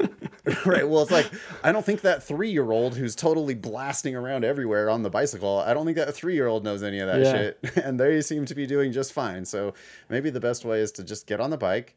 right. 0.67 0.89
Well, 0.89 1.03
it's 1.03 1.11
like 1.11 1.31
I 1.65 1.73
don't 1.73 1.85
think 1.85 2.03
that 2.03 2.23
three-year-old 2.23 2.97
who's 2.97 3.15
totally 3.17 3.55
blasting 3.55 4.15
around 4.15 4.45
everywhere 4.45 4.91
on 4.91 5.03
the 5.03 5.11
bicycle. 5.11 5.59
I 5.61 5.75
don't 5.75 5.85
think 5.87 5.97
that 5.97 6.15
three-year-old 6.15 6.65
knows 6.65 6.83
any 6.83 6.99
of 7.01 7.07
that 7.09 7.21
Yeah. 7.21 7.33
shit, 7.33 7.77
and 7.85 7.99
they 7.99 8.21
seem 8.21 8.45
to 8.47 8.55
be 8.55 8.67
doing 8.67 8.93
just 8.93 9.13
fine. 9.13 9.45
So 9.45 9.75
maybe 10.09 10.31
the 10.31 10.41
best 10.41 10.65
way 10.65 10.81
is 10.81 10.93
to 10.93 11.03
just 11.05 11.27
get 11.27 11.41
on 11.41 11.51
the 11.51 11.57
bike, 11.57 11.97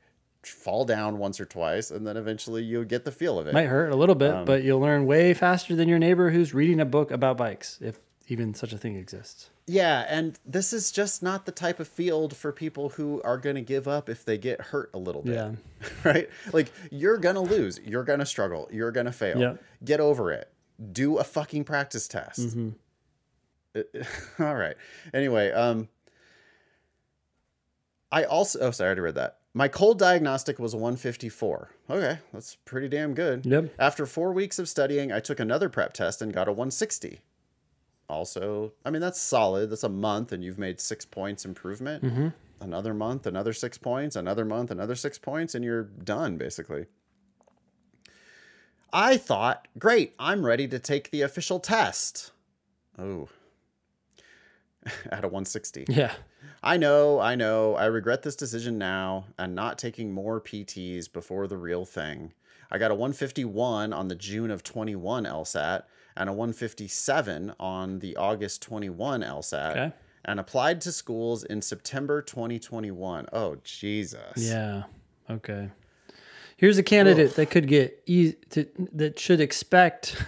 fall 0.51 0.85
down 0.85 1.17
once 1.17 1.39
or 1.39 1.45
twice, 1.45 1.91
and 1.91 2.05
then 2.05 2.17
eventually 2.17 2.63
you'll 2.63 2.83
get 2.85 3.05
the 3.05 3.11
feel 3.11 3.39
of 3.39 3.47
it. 3.47 3.53
Might 3.53 3.65
hurt 3.67 3.91
a 3.91 3.95
little 3.95 4.15
bit, 4.15 4.31
Um, 4.33 4.45
but 4.45 4.63
you'll 4.63 4.79
learn 4.79 5.05
way 5.05 5.33
faster 5.33 5.75
than 5.75 5.87
your 5.89 5.99
neighbor 5.99 6.29
who's 6.31 6.53
reading 6.53 6.79
a 6.79 6.85
book 6.85 7.11
about 7.11 7.37
bikes, 7.37 7.77
if 7.81 7.99
even 8.27 8.53
such 8.53 8.73
a 8.73 8.77
thing 8.77 8.95
exists. 8.95 9.49
Yeah, 9.65 10.05
and 10.09 10.39
this 10.45 10.73
is 10.73 10.91
just 10.91 11.21
not 11.21 11.45
the 11.45 11.51
type 11.51 11.79
of 11.79 11.87
field 11.87 12.35
for 12.35 12.51
people 12.51 12.89
who 12.89 13.21
are 13.23 13.37
going 13.37 13.55
to 13.55 13.61
give 13.61 13.87
up 13.87 14.09
if 14.09 14.25
they 14.25 14.37
get 14.37 14.59
hurt 14.61 14.89
a 14.93 14.97
little 14.97 15.21
bit. 15.21 15.35
Yeah. 15.35 15.51
Right? 16.03 16.29
Like 16.51 16.71
you're 16.91 17.17
going 17.17 17.35
to 17.35 17.41
lose, 17.41 17.79
you're 17.85 18.03
going 18.03 18.19
to 18.19 18.25
struggle, 18.25 18.67
you're 18.71 18.91
going 18.91 19.05
to 19.05 19.11
fail. 19.11 19.39
Yep. 19.39 19.63
Get 19.83 19.99
over 19.99 20.31
it. 20.31 20.51
Do 20.91 21.17
a 21.17 21.23
fucking 21.23 21.65
practice 21.65 22.07
test. 22.07 22.39
Mm-hmm. 22.39 22.69
All 24.43 24.55
right. 24.55 24.75
Anyway, 25.13 25.51
um 25.51 25.87
I 28.11 28.23
also 28.23 28.59
oh 28.59 28.71
sorry, 28.71 28.87
I 28.87 28.89
already 28.89 29.01
read 29.01 29.15
that. 29.15 29.38
My 29.53 29.67
cold 29.67 29.97
diagnostic 29.97 30.59
was 30.59 30.73
a 30.73 30.77
154. 30.77 31.71
Okay, 31.89 32.19
that's 32.31 32.55
pretty 32.65 32.87
damn 32.87 33.13
good. 33.13 33.45
Yep. 33.45 33.73
After 33.79 34.05
four 34.05 34.31
weeks 34.31 34.59
of 34.59 34.69
studying, 34.69 35.11
I 35.11 35.19
took 35.19 35.39
another 35.39 35.69
prep 35.69 35.93
test 35.93 36.21
and 36.21 36.33
got 36.33 36.47
a 36.47 36.51
160. 36.51 37.21
Also, 38.07 38.73
I 38.85 38.89
mean, 38.89 39.01
that's 39.01 39.21
solid. 39.21 39.69
That's 39.69 39.83
a 39.83 39.89
month, 39.89 40.31
and 40.31 40.43
you've 40.43 40.57
made 40.57 40.79
six 40.79 41.05
points 41.05 41.45
improvement. 41.45 42.03
Mm-hmm. 42.03 42.27
Another 42.61 42.93
month, 42.93 43.25
another 43.25 43.53
six 43.53 43.77
points, 43.77 44.15
another 44.15 44.45
month, 44.45 44.69
another 44.71 44.95
six 44.95 45.17
points, 45.17 45.55
and 45.55 45.63
you're 45.63 45.83
done 45.83 46.37
basically. 46.37 46.87
I 48.91 49.17
thought, 49.17 49.67
great, 49.77 50.13
I'm 50.19 50.45
ready 50.45 50.67
to 50.67 50.79
take 50.79 51.11
the 51.11 51.21
official 51.21 51.59
test. 51.59 52.31
Oh, 52.97 53.29
at 55.11 55.23
a 55.23 55.27
160. 55.27 55.85
Yeah. 55.87 56.13
I 56.61 56.77
know, 56.77 57.19
I 57.19 57.35
know. 57.35 57.75
I 57.75 57.85
regret 57.85 58.23
this 58.23 58.35
decision 58.35 58.77
now 58.77 59.25
and 59.37 59.55
not 59.55 59.77
taking 59.77 60.11
more 60.11 60.41
PTs 60.41 61.11
before 61.11 61.47
the 61.47 61.57
real 61.57 61.85
thing. 61.85 62.33
I 62.71 62.77
got 62.77 62.91
a 62.91 62.95
151 62.95 63.93
on 63.93 64.07
the 64.09 64.15
June 64.15 64.51
of 64.51 64.61
21 64.63 65.23
LSAT 65.23 65.83
and 66.15 66.29
a 66.29 66.33
157 66.33 67.53
on 67.59 67.99
the 67.99 68.15
August 68.17 68.61
21 68.61 69.21
LSAT 69.21 69.71
Okay. 69.71 69.91
and 70.25 70.39
applied 70.39 70.81
to 70.81 70.91
schools 70.91 71.43
in 71.43 71.61
September 71.61 72.21
2021. 72.21 73.25
Oh, 73.33 73.57
Jesus. 73.63 74.33
Yeah. 74.37 74.83
Okay. 75.29 75.69
Here's 76.57 76.77
a 76.77 76.83
candidate 76.83 77.35
that 77.37 77.49
could 77.49 77.67
get 77.67 78.03
e- 78.05 78.33
to, 78.49 78.67
that 78.93 79.17
should 79.17 79.39
expect 79.39 80.21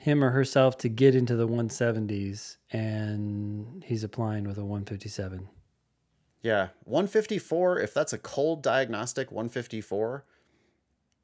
him 0.00 0.24
or 0.24 0.30
herself 0.30 0.78
to 0.78 0.88
get 0.88 1.14
into 1.14 1.36
the 1.36 1.46
170s, 1.46 2.56
and 2.72 3.84
he's 3.86 4.02
applying 4.02 4.44
with 4.48 4.56
a 4.56 4.64
157. 4.64 5.46
Yeah. 6.40 6.68
154, 6.84 7.78
if 7.80 7.92
that's 7.92 8.14
a 8.14 8.18
cold 8.18 8.62
diagnostic 8.62 9.30
154, 9.30 10.24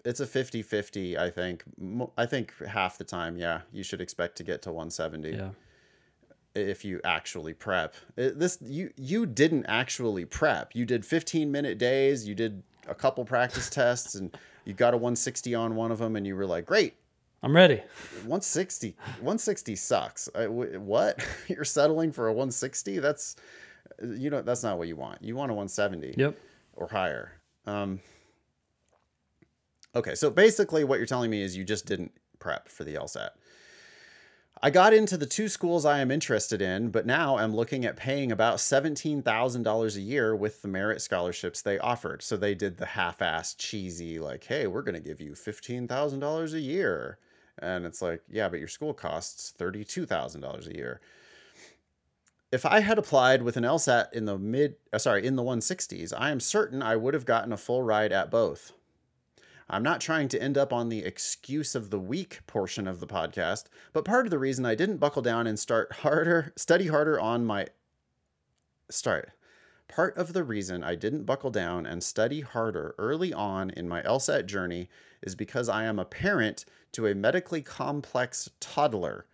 it's 0.05 0.21
a 0.21 0.27
50 0.27 0.61
50, 0.61 1.17
I 1.17 1.31
think. 1.31 1.65
I 2.19 2.27
think 2.27 2.53
half 2.67 2.99
the 2.99 3.05
time, 3.05 3.39
yeah, 3.39 3.63
you 3.73 3.83
should 3.83 4.03
expect 4.03 4.37
to 4.37 4.45
get 4.45 4.61
to 4.63 4.73
170. 4.73 5.31
Yeah. 5.31 5.51
if 6.55 6.85
you 6.85 7.01
actually 7.05 7.55
prep. 7.55 7.95
It- 8.17 8.39
this 8.39 8.59
you 8.63 8.91
you 8.97 9.25
didn't 9.27 9.65
actually 9.67 10.25
prep. 10.27 10.75
You 10.75 10.85
did 10.85 11.05
15 11.05 11.51
minute 11.51 11.79
days, 11.79 12.29
you 12.29 12.35
did 12.35 12.63
a 12.87 12.95
couple 12.95 13.25
practice 13.25 13.69
tests 13.71 14.15
and 14.15 14.37
you 14.67 14.75
got 14.75 14.93
a 14.95 14.97
160 14.99 15.55
on 15.55 15.77
one 15.77 15.91
of 15.91 15.99
them 15.99 16.15
and 16.15 16.27
you 16.27 16.37
were 16.37 16.47
like, 16.47 16.67
"Great. 16.67 16.95
I'm 17.47 17.55
ready. 17.55 17.77
160 18.25 18.97
160 19.21 19.77
sucks." 19.77 20.29
I, 20.35 20.43
w- 20.47 20.81
what? 20.81 21.25
You're 21.49 21.65
settling 21.65 22.11
for 22.11 22.27
a 22.27 22.33
160? 22.33 22.99
That's 22.99 23.37
you 24.03 24.31
know, 24.31 24.43
that's 24.43 24.65
not 24.65 24.79
what 24.79 24.89
you 24.89 24.97
want. 24.97 25.23
You 25.23 25.37
want 25.37 25.53
a 25.53 25.55
170 25.55 26.15
Yep. 26.19 26.37
or 26.75 26.89
higher. 26.89 27.33
Um 27.67 28.01
Okay, 29.95 30.17
so 30.17 30.29
basically 30.29 30.83
what 30.83 30.99
you're 30.99 31.07
telling 31.07 31.31
me 31.31 31.41
is 31.41 31.57
you 31.57 31.63
just 31.63 31.87
didn't 31.87 32.11
prep 32.41 32.69
for 32.69 32.83
the 32.83 32.95
LSAT. 32.97 33.31
I 34.61 34.71
got 34.71 34.93
into 34.93 35.17
the 35.17 35.25
two 35.27 35.49
schools 35.49 35.85
I 35.87 36.01
am 36.01 36.11
interested 36.11 36.61
in, 36.61 36.89
but 36.91 37.07
now 37.07 37.37
I'm 37.39 37.55
looking 37.55 37.85
at 37.85 37.97
paying 37.97 38.33
about 38.33 38.57
$17,000 38.57 39.97
a 39.97 40.01
year 40.01 40.35
with 40.35 40.63
the 40.63 40.69
merit 40.69 41.01
scholarships 41.01 41.63
they 41.63 41.79
offered. 41.79 42.23
So 42.23 42.37
they 42.37 42.55
did 42.55 42.77
the 42.79 42.87
half 42.87 43.21
assed, 43.21 43.59
cheesy, 43.59 44.19
like, 44.19 44.45
hey, 44.45 44.67
we're 44.67 44.83
going 44.83 44.95
to 44.97 45.01
give 45.01 45.21
you 45.21 45.33
$15,000 45.33 46.53
a 46.55 46.61
year. 46.61 47.19
And 47.59 47.87
it's 47.87 48.03
like, 48.03 48.23
yeah, 48.31 48.49
but 48.49 48.59
your 48.59 48.69
school 48.69 48.95
costs 48.95 49.53
$32,000 49.59 50.67
a 50.67 50.77
year. 50.77 51.01
If 52.53 52.65
I 52.65 52.81
had 52.81 52.99
applied 52.99 53.43
with 53.43 53.57
an 53.57 53.65
LSAT 53.65 54.13
in 54.13 54.25
the 54.25 54.39
mid, 54.39 54.77
uh, 54.93 54.99
sorry, 54.99 55.27
in 55.27 55.37
the 55.37 55.43
160s, 55.43 56.13
I 56.17 56.31
am 56.31 56.41
certain 56.41 56.83
I 56.83 56.97
would 56.97 57.15
have 57.15 57.27
gotten 57.27 57.53
a 57.53 57.57
full 57.57 57.83
ride 57.83 58.13
at 58.13 58.31
both. 58.31 58.73
I'm 59.69 59.83
not 59.83 60.01
trying 60.01 60.29
to 60.29 60.41
end 60.41 60.57
up 60.57 60.73
on 60.73 60.89
the 60.89 61.05
excuse 61.05 61.75
of 61.75 61.91
the 61.91 61.99
week 61.99 62.41
portion 62.47 62.87
of 62.87 63.01
the 63.01 63.07
podcast, 63.07 63.65
but 63.93 64.05
part 64.05 64.27
of 64.27 64.31
the 64.31 64.39
reason 64.39 64.65
I 64.65 64.77
didn't 64.77 64.99
buckle 64.99 65.23
down 65.23 65.49
and 65.49 65.59
start 65.59 65.93
harder, 65.93 66.53
study 66.57 66.87
harder 66.87 67.19
on 67.19 67.45
my 67.45 67.67
start. 68.89 69.33
Part 69.89 70.17
of 70.17 70.33
the 70.33 70.45
reason 70.45 70.85
I 70.85 70.95
didn't 70.95 71.25
buckle 71.25 71.51
down 71.51 71.85
and 71.85 72.03
study 72.03 72.41
harder 72.43 72.95
early 72.99 73.33
on 73.33 73.71
in 73.71 73.89
my 73.89 74.03
LSAT 74.03 74.47
journey 74.47 74.89
is 75.23 75.35
because 75.35 75.69
I 75.69 75.85
am 75.85 75.99
a 75.99 76.05
parent 76.05 76.65
to 76.97 77.07
a 77.07 77.15
medically 77.15 77.61
complex 77.61 78.49
toddler. 78.59 79.27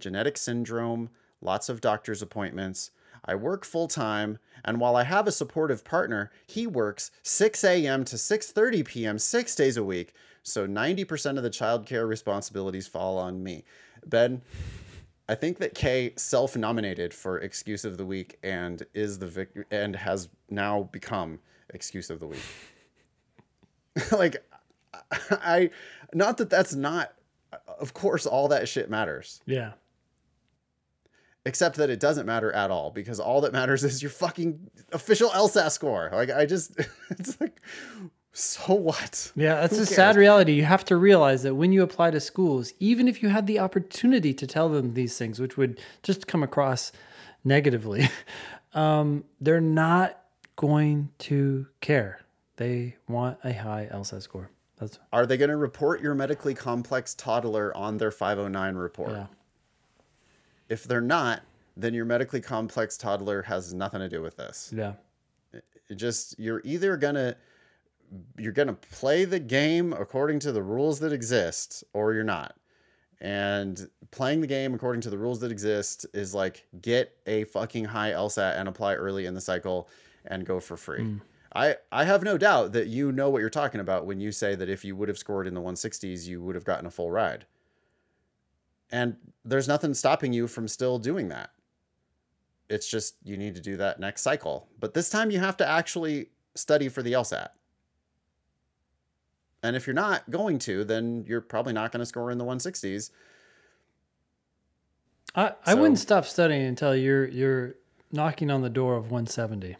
Genetic 0.00 0.38
syndrome, 0.38 1.10
lots 1.42 1.68
of 1.68 1.82
doctor's 1.82 2.22
appointments. 2.22 2.90
I 3.22 3.34
work 3.34 3.66
full 3.66 3.86
time, 3.86 4.38
and 4.64 4.80
while 4.80 4.96
I 4.96 5.04
have 5.04 5.28
a 5.28 5.32
supportive 5.32 5.84
partner, 5.84 6.32
he 6.46 6.66
works 6.66 7.10
6 7.22 7.64
a.m. 7.64 8.06
to 8.06 8.16
6:30 8.16 8.86
p.m. 8.86 9.18
6 9.18 9.54
days 9.54 9.76
a 9.76 9.84
week. 9.84 10.14
So 10.42 10.66
90% 10.66 11.36
of 11.36 11.42
the 11.42 11.50
childcare 11.50 12.08
responsibilities 12.08 12.88
fall 12.88 13.18
on 13.18 13.44
me. 13.44 13.64
Ben, 14.06 14.40
I 15.28 15.34
think 15.34 15.58
that 15.58 15.74
Kay 15.74 16.14
self-nominated 16.16 17.12
for 17.12 17.38
excuse 17.38 17.84
of 17.84 17.98
the 17.98 18.06
week 18.06 18.38
and 18.42 18.86
is 18.94 19.18
the 19.18 19.26
vic- 19.26 19.66
and 19.70 19.96
has 19.96 20.30
now 20.48 20.84
become 20.90 21.40
excuse 21.68 22.08
of 22.08 22.20
the 22.20 22.26
week. 22.26 22.42
like 24.12 24.42
I 25.30 25.70
not 26.12 26.38
that 26.38 26.50
that's 26.50 26.74
not 26.74 27.12
of 27.80 27.94
course 27.94 28.26
all 28.26 28.48
that 28.48 28.68
shit 28.68 28.90
matters. 28.90 29.40
Yeah. 29.46 29.72
Except 31.44 31.76
that 31.76 31.90
it 31.90 31.98
doesn't 31.98 32.24
matter 32.24 32.52
at 32.52 32.70
all 32.70 32.90
because 32.90 33.18
all 33.18 33.40
that 33.40 33.52
matters 33.52 33.82
is 33.88 34.02
your 34.02 34.10
fucking 34.10 34.70
official 34.92 35.30
LSAT 35.30 35.70
score. 35.72 36.10
Like 36.12 36.30
I 36.30 36.46
just 36.46 36.78
it's 37.10 37.40
like 37.40 37.60
so 38.34 38.74
what? 38.74 39.30
Yeah, 39.36 39.56
that's 39.56 39.76
Who 39.76 39.82
a 39.82 39.86
cares? 39.86 39.94
sad 39.94 40.16
reality. 40.16 40.52
You 40.54 40.64
have 40.64 40.84
to 40.86 40.96
realize 40.96 41.42
that 41.42 41.54
when 41.54 41.70
you 41.70 41.82
apply 41.82 42.12
to 42.12 42.20
schools, 42.20 42.72
even 42.80 43.06
if 43.06 43.22
you 43.22 43.28
had 43.28 43.46
the 43.46 43.58
opportunity 43.58 44.32
to 44.32 44.46
tell 44.46 44.70
them 44.70 44.94
these 44.94 45.18
things, 45.18 45.38
which 45.38 45.58
would 45.58 45.78
just 46.02 46.26
come 46.26 46.42
across 46.42 46.92
negatively, 47.44 48.08
um, 48.74 49.24
they're 49.40 49.60
not 49.60 50.18
going 50.56 51.10
to 51.18 51.66
care. 51.82 52.20
They 52.56 52.96
want 53.06 53.38
a 53.44 53.52
high 53.52 53.90
LSAT 53.92 54.22
score. 54.22 54.50
That's 54.82 54.98
Are 55.12 55.26
they 55.26 55.36
going 55.36 55.50
to 55.50 55.56
report 55.56 56.00
your 56.00 56.14
medically 56.14 56.54
complex 56.54 57.14
toddler 57.14 57.74
on 57.76 57.98
their 57.98 58.10
509 58.10 58.74
report? 58.74 59.10
yeah, 59.12 59.26
If 60.68 60.84
they're 60.84 61.00
not, 61.00 61.42
then 61.76 61.94
your 61.94 62.04
medically 62.04 62.40
complex 62.40 62.96
toddler 62.96 63.42
has 63.42 63.72
nothing 63.72 64.00
to 64.00 64.08
do 64.08 64.20
with 64.22 64.36
this. 64.36 64.72
yeah, 64.76 64.94
It 65.52 65.94
just 65.94 66.38
you're 66.38 66.60
either 66.64 66.96
going 66.96 67.14
to 67.14 67.36
you're 68.36 68.52
going 68.52 68.68
to 68.68 68.74
play 68.74 69.24
the 69.24 69.38
game 69.38 69.92
according 69.94 70.38
to 70.40 70.52
the 70.52 70.62
rules 70.62 70.98
that 71.00 71.12
exist 71.12 71.82
or 71.94 72.12
you're 72.12 72.24
not. 72.24 72.56
And 73.22 73.88
playing 74.10 74.40
the 74.42 74.46
game 74.46 74.74
according 74.74 75.00
to 75.02 75.10
the 75.10 75.16
rules 75.16 75.38
that 75.40 75.52
exist 75.52 76.04
is 76.12 76.34
like 76.34 76.66
get 76.82 77.16
a 77.26 77.44
fucking 77.44 77.84
high 77.86 78.10
LSAT 78.10 78.58
and 78.58 78.68
apply 78.68 78.96
early 78.96 79.24
in 79.26 79.34
the 79.34 79.40
cycle 79.40 79.88
and 80.26 80.44
go 80.44 80.58
for 80.60 80.76
free. 80.76 81.02
Mm. 81.02 81.20
I, 81.54 81.76
I 81.90 82.04
have 82.04 82.22
no 82.22 82.38
doubt 82.38 82.72
that 82.72 82.86
you 82.86 83.12
know 83.12 83.28
what 83.28 83.40
you're 83.40 83.50
talking 83.50 83.80
about 83.80 84.06
when 84.06 84.20
you 84.20 84.32
say 84.32 84.54
that 84.54 84.70
if 84.70 84.84
you 84.84 84.96
would 84.96 85.08
have 85.08 85.18
scored 85.18 85.46
in 85.46 85.54
the 85.54 85.60
160s, 85.60 86.26
you 86.26 86.42
would 86.42 86.54
have 86.54 86.64
gotten 86.64 86.86
a 86.86 86.90
full 86.90 87.10
ride. 87.10 87.44
And 88.90 89.16
there's 89.44 89.68
nothing 89.68 89.92
stopping 89.94 90.32
you 90.32 90.46
from 90.46 90.66
still 90.68 90.98
doing 90.98 91.28
that. 91.28 91.50
It's 92.70 92.88
just 92.88 93.16
you 93.22 93.36
need 93.36 93.54
to 93.54 93.60
do 93.60 93.76
that 93.76 94.00
next 94.00 94.22
cycle. 94.22 94.68
But 94.80 94.94
this 94.94 95.10
time 95.10 95.30
you 95.30 95.40
have 95.40 95.56
to 95.58 95.66
actually 95.68 96.30
study 96.54 96.88
for 96.88 97.02
the 97.02 97.12
LSAT. 97.12 97.48
And 99.62 99.76
if 99.76 99.86
you're 99.86 99.94
not 99.94 100.28
going 100.30 100.58
to, 100.60 100.84
then 100.84 101.24
you're 101.28 101.40
probably 101.42 101.72
not 101.72 101.92
going 101.92 102.00
to 102.00 102.06
score 102.06 102.30
in 102.30 102.38
the 102.38 102.44
160s. 102.44 103.10
I, 105.34 105.52
I 105.66 105.72
So- 105.72 105.80
wouldn't 105.80 105.98
stop 105.98 106.24
studying 106.26 106.62
until 106.66 106.94
you're 106.96 107.26
you're 107.28 107.74
knocking 108.10 108.50
on 108.50 108.62
the 108.62 108.70
door 108.70 108.96
of 108.96 109.04
170. 109.10 109.76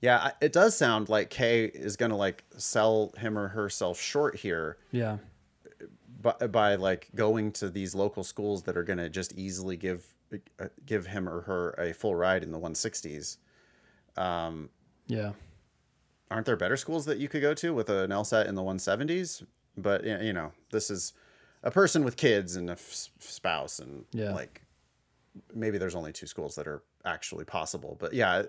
Yeah, 0.00 0.30
it 0.40 0.52
does 0.52 0.76
sound 0.76 1.08
like 1.08 1.28
Kay 1.30 1.64
is 1.64 1.96
going 1.96 2.10
to 2.10 2.16
like 2.16 2.44
sell 2.56 3.12
him 3.18 3.36
or 3.38 3.48
herself 3.48 4.00
short 4.00 4.36
here 4.36 4.78
Yeah, 4.92 5.18
by, 6.22 6.34
by 6.46 6.74
like 6.76 7.08
going 7.14 7.50
to 7.52 7.68
these 7.68 7.94
local 7.94 8.22
schools 8.22 8.62
that 8.64 8.76
are 8.76 8.84
going 8.84 8.98
to 8.98 9.08
just 9.08 9.32
easily 9.36 9.76
give 9.76 10.06
uh, 10.60 10.66
give 10.86 11.06
him 11.06 11.28
or 11.28 11.40
her 11.42 11.70
a 11.78 11.92
full 11.92 12.14
ride 12.14 12.42
in 12.44 12.52
the 12.52 12.58
160s. 12.60 13.38
Um, 14.16 14.68
yeah, 15.06 15.32
aren't 16.30 16.46
there 16.46 16.56
better 16.56 16.76
schools 16.76 17.04
that 17.06 17.18
you 17.18 17.28
could 17.28 17.42
go 17.42 17.54
to 17.54 17.72
with 17.74 17.88
an 17.88 18.10
LSAT 18.10 18.46
in 18.46 18.54
the 18.54 18.62
170s? 18.62 19.44
But 19.76 20.04
you 20.04 20.32
know, 20.32 20.52
this 20.70 20.90
is 20.90 21.12
a 21.62 21.70
person 21.70 22.04
with 22.04 22.16
kids 22.16 22.54
and 22.56 22.68
a 22.68 22.74
f- 22.74 23.08
spouse, 23.18 23.78
and 23.78 24.04
Yeah. 24.12 24.32
like 24.32 24.62
maybe 25.54 25.78
there's 25.78 25.94
only 25.94 26.12
two 26.12 26.26
schools 26.26 26.54
that 26.56 26.66
are 26.66 26.82
actually 27.04 27.44
possible. 27.44 27.96
But 27.98 28.12
yeah, 28.12 28.42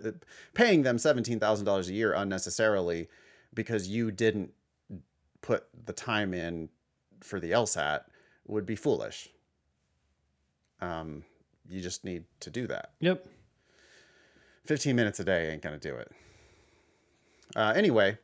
paying 0.54 0.84
them 0.84 0.98
seventeen 0.98 1.40
thousand 1.40 1.66
dollars 1.66 1.90
a 1.90 1.94
year 1.94 2.14
unnecessarily 2.14 3.08
because 3.54 3.88
you 3.88 4.12
didn't 4.12 4.52
put 5.42 5.68
the 5.86 5.94
time 5.94 6.34
in 6.34 6.70
for 7.22 7.40
the 7.40 7.52
LSAT 7.52 8.02
would 8.48 8.66
be 8.66 8.76
foolish. 8.76 9.30
Um, 10.82 11.24
you 11.68 11.82
just 11.82 12.04
need 12.04 12.26
to 12.42 12.50
do 12.50 12.68
that. 12.68 12.92
yep. 13.00 13.26
15 14.66 14.96
minutes 14.96 15.20
a 15.20 15.24
day 15.24 15.52
ain't 15.52 15.64
going 15.64 15.78
to 15.78 15.90
do 15.90 15.96
it. 15.96 16.12
Uh, 17.56 17.74
anyway, 17.76 18.18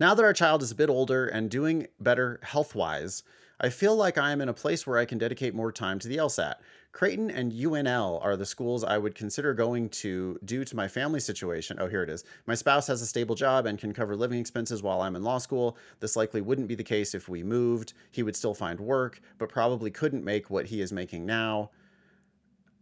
now 0.00 0.14
that 0.14 0.24
our 0.24 0.32
child 0.32 0.62
is 0.62 0.70
a 0.70 0.74
bit 0.74 0.88
older 0.88 1.26
and 1.26 1.50
doing 1.50 1.86
better 2.00 2.40
health 2.42 2.74
wise, 2.74 3.22
I 3.58 3.70
feel 3.70 3.96
like 3.96 4.18
I 4.18 4.32
am 4.32 4.42
in 4.42 4.50
a 4.50 4.54
place 4.54 4.86
where 4.86 4.98
I 4.98 5.06
can 5.06 5.16
dedicate 5.16 5.54
more 5.54 5.72
time 5.72 5.98
to 6.00 6.08
the 6.08 6.18
LSAT. 6.18 6.56
Creighton 6.92 7.30
and 7.30 7.52
UNL 7.52 8.22
are 8.22 8.36
the 8.36 8.44
schools 8.44 8.84
I 8.84 8.98
would 8.98 9.14
consider 9.14 9.54
going 9.54 9.88
to 9.90 10.38
due 10.44 10.62
to 10.66 10.76
my 10.76 10.88
family 10.88 11.20
situation. 11.20 11.78
Oh, 11.80 11.88
here 11.88 12.02
it 12.02 12.10
is. 12.10 12.22
My 12.46 12.54
spouse 12.54 12.86
has 12.88 13.00
a 13.00 13.06
stable 13.06 13.34
job 13.34 13.64
and 13.64 13.78
can 13.78 13.94
cover 13.94 14.14
living 14.14 14.40
expenses 14.40 14.82
while 14.82 15.00
I'm 15.00 15.16
in 15.16 15.22
law 15.22 15.38
school. 15.38 15.78
This 16.00 16.16
likely 16.16 16.42
wouldn't 16.42 16.68
be 16.68 16.74
the 16.74 16.84
case 16.84 17.14
if 17.14 17.30
we 17.30 17.42
moved. 17.42 17.94
He 18.10 18.22
would 18.22 18.36
still 18.36 18.54
find 18.54 18.78
work, 18.78 19.22
but 19.38 19.48
probably 19.48 19.90
couldn't 19.90 20.24
make 20.24 20.50
what 20.50 20.66
he 20.66 20.82
is 20.82 20.92
making 20.92 21.24
now. 21.24 21.70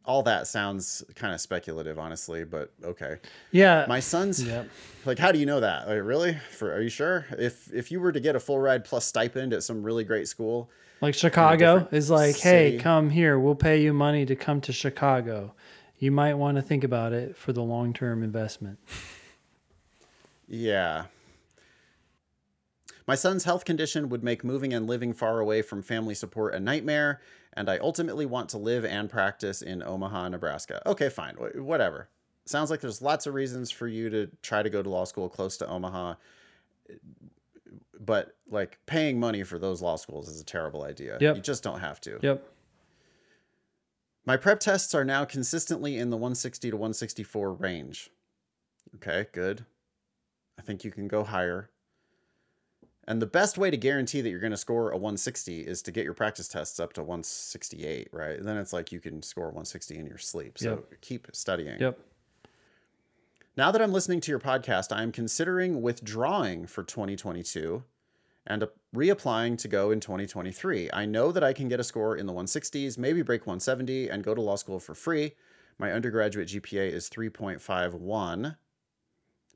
All 0.06 0.22
that 0.24 0.46
sounds 0.46 1.02
kind 1.14 1.32
of 1.32 1.40
speculative, 1.40 1.98
honestly, 1.98 2.44
but 2.44 2.70
okay. 2.84 3.16
Yeah. 3.52 3.86
My 3.88 4.00
son's 4.00 4.42
Yep. 4.44 4.68
like, 5.06 5.18
how 5.18 5.32
do 5.32 5.38
you 5.38 5.46
know 5.46 5.60
that? 5.60 5.88
Like, 5.88 6.02
really? 6.02 6.34
For 6.50 6.72
are 6.74 6.80
you 6.82 6.90
sure? 6.90 7.24
If 7.38 7.72
if 7.72 7.90
you 7.90 8.00
were 8.00 8.12
to 8.12 8.20
get 8.20 8.36
a 8.36 8.40
full 8.40 8.58
ride 8.58 8.84
plus 8.84 9.06
stipend 9.06 9.52
at 9.54 9.62
some 9.62 9.82
really 9.82 10.04
great 10.04 10.28
school, 10.28 10.68
Like 11.00 11.14
Chicago 11.14 11.88
is 11.90 12.10
like, 12.10 12.36
hey, 12.36 12.78
come 12.78 13.08
here. 13.10 13.38
We'll 13.38 13.54
pay 13.54 13.80
you 13.82 13.92
money 13.94 14.26
to 14.26 14.36
come 14.36 14.60
to 14.62 14.72
Chicago. 14.72 15.54
You 15.98 16.10
might 16.10 16.34
want 16.34 16.56
to 16.56 16.62
think 16.62 16.84
about 16.84 17.12
it 17.14 17.34
for 17.36 17.52
the 17.54 17.62
long 17.62 17.94
term 17.94 18.22
investment. 18.22 18.78
yeah. 20.48 21.04
My 23.06 23.14
son's 23.14 23.44
health 23.44 23.64
condition 23.64 24.08
would 24.08 24.24
make 24.24 24.42
moving 24.44 24.72
and 24.72 24.86
living 24.86 25.12
far 25.12 25.38
away 25.40 25.60
from 25.62 25.82
family 25.82 26.14
support 26.14 26.54
a 26.54 26.60
nightmare, 26.60 27.20
and 27.52 27.68
I 27.68 27.76
ultimately 27.78 28.24
want 28.26 28.48
to 28.50 28.58
live 28.58 28.84
and 28.84 29.10
practice 29.10 29.60
in 29.62 29.82
Omaha, 29.82 30.28
Nebraska. 30.30 30.80
Okay, 30.86 31.08
fine. 31.10 31.34
wh- 31.36 31.56
Whatever. 31.62 32.08
Sounds 32.46 32.70
like 32.70 32.80
there's 32.80 33.02
lots 33.02 33.26
of 33.26 33.34
reasons 33.34 33.70
for 33.70 33.86
you 33.88 34.08
to 34.10 34.30
try 34.42 34.62
to 34.62 34.70
go 34.70 34.82
to 34.82 34.88
law 34.88 35.04
school 35.04 35.28
close 35.28 35.56
to 35.58 35.66
Omaha. 35.68 36.14
But 37.98 38.36
like 38.50 38.78
paying 38.86 39.18
money 39.20 39.42
for 39.44 39.58
those 39.58 39.80
law 39.80 39.96
schools 39.96 40.28
is 40.28 40.40
a 40.40 40.44
terrible 40.44 40.82
idea. 40.84 41.16
Yep. 41.20 41.36
You 41.36 41.42
just 41.42 41.62
don't 41.62 41.80
have 41.80 42.00
to. 42.02 42.18
Yep. 42.22 42.46
My 44.26 44.36
prep 44.36 44.60
tests 44.60 44.94
are 44.94 45.04
now 45.04 45.24
consistently 45.24 45.98
in 45.98 46.10
the 46.10 46.16
160 46.16 46.70
to 46.70 46.76
164 46.76 47.52
range. 47.52 48.10
Okay, 48.96 49.26
good. 49.32 49.64
I 50.58 50.62
think 50.62 50.84
you 50.84 50.90
can 50.90 51.08
go 51.08 51.24
higher. 51.24 51.68
And 53.06 53.20
the 53.20 53.26
best 53.26 53.58
way 53.58 53.70
to 53.70 53.76
guarantee 53.76 54.22
that 54.22 54.30
you're 54.30 54.40
going 54.40 54.50
to 54.50 54.56
score 54.56 54.90
a 54.90 54.96
160 54.96 55.60
is 55.60 55.82
to 55.82 55.92
get 55.92 56.04
your 56.04 56.14
practice 56.14 56.48
tests 56.48 56.80
up 56.80 56.94
to 56.94 57.02
168, 57.02 58.08
right? 58.12 58.38
And 58.38 58.48
then 58.48 58.56
it's 58.56 58.72
like 58.72 58.92
you 58.92 59.00
can 59.00 59.22
score 59.22 59.46
160 59.46 59.98
in 59.98 60.06
your 60.06 60.18
sleep. 60.18 60.58
So 60.58 60.70
Yep. 60.70 61.00
keep 61.02 61.28
studying. 61.32 61.78
Yep. 61.80 61.98
Now 63.56 63.70
that 63.70 63.82
I'm 63.82 63.92
listening 63.92 64.20
to 64.22 64.32
your 64.32 64.40
podcast, 64.40 64.90
I 64.94 65.02
am 65.02 65.12
considering 65.12 65.82
withdrawing 65.82 66.66
for 66.66 66.82
2022 66.82 67.84
and 68.46 68.66
reapplying 68.94 69.58
to 69.58 69.68
go 69.68 69.90
in 69.90 70.00
2023. 70.00 70.90
I 70.92 71.04
know 71.06 71.30
that 71.30 71.44
I 71.44 71.52
can 71.52 71.68
get 71.68 71.80
a 71.80 71.84
score 71.84 72.16
in 72.16 72.26
the 72.26 72.32
160s, 72.32 72.98
maybe 72.98 73.22
break 73.22 73.42
170, 73.42 74.08
and 74.08 74.24
go 74.24 74.34
to 74.34 74.40
law 74.40 74.56
school 74.56 74.80
for 74.80 74.94
free. 74.94 75.32
My 75.78 75.92
undergraduate 75.92 76.48
GPA 76.48 76.90
is 76.90 77.08
3.51. 77.08 78.56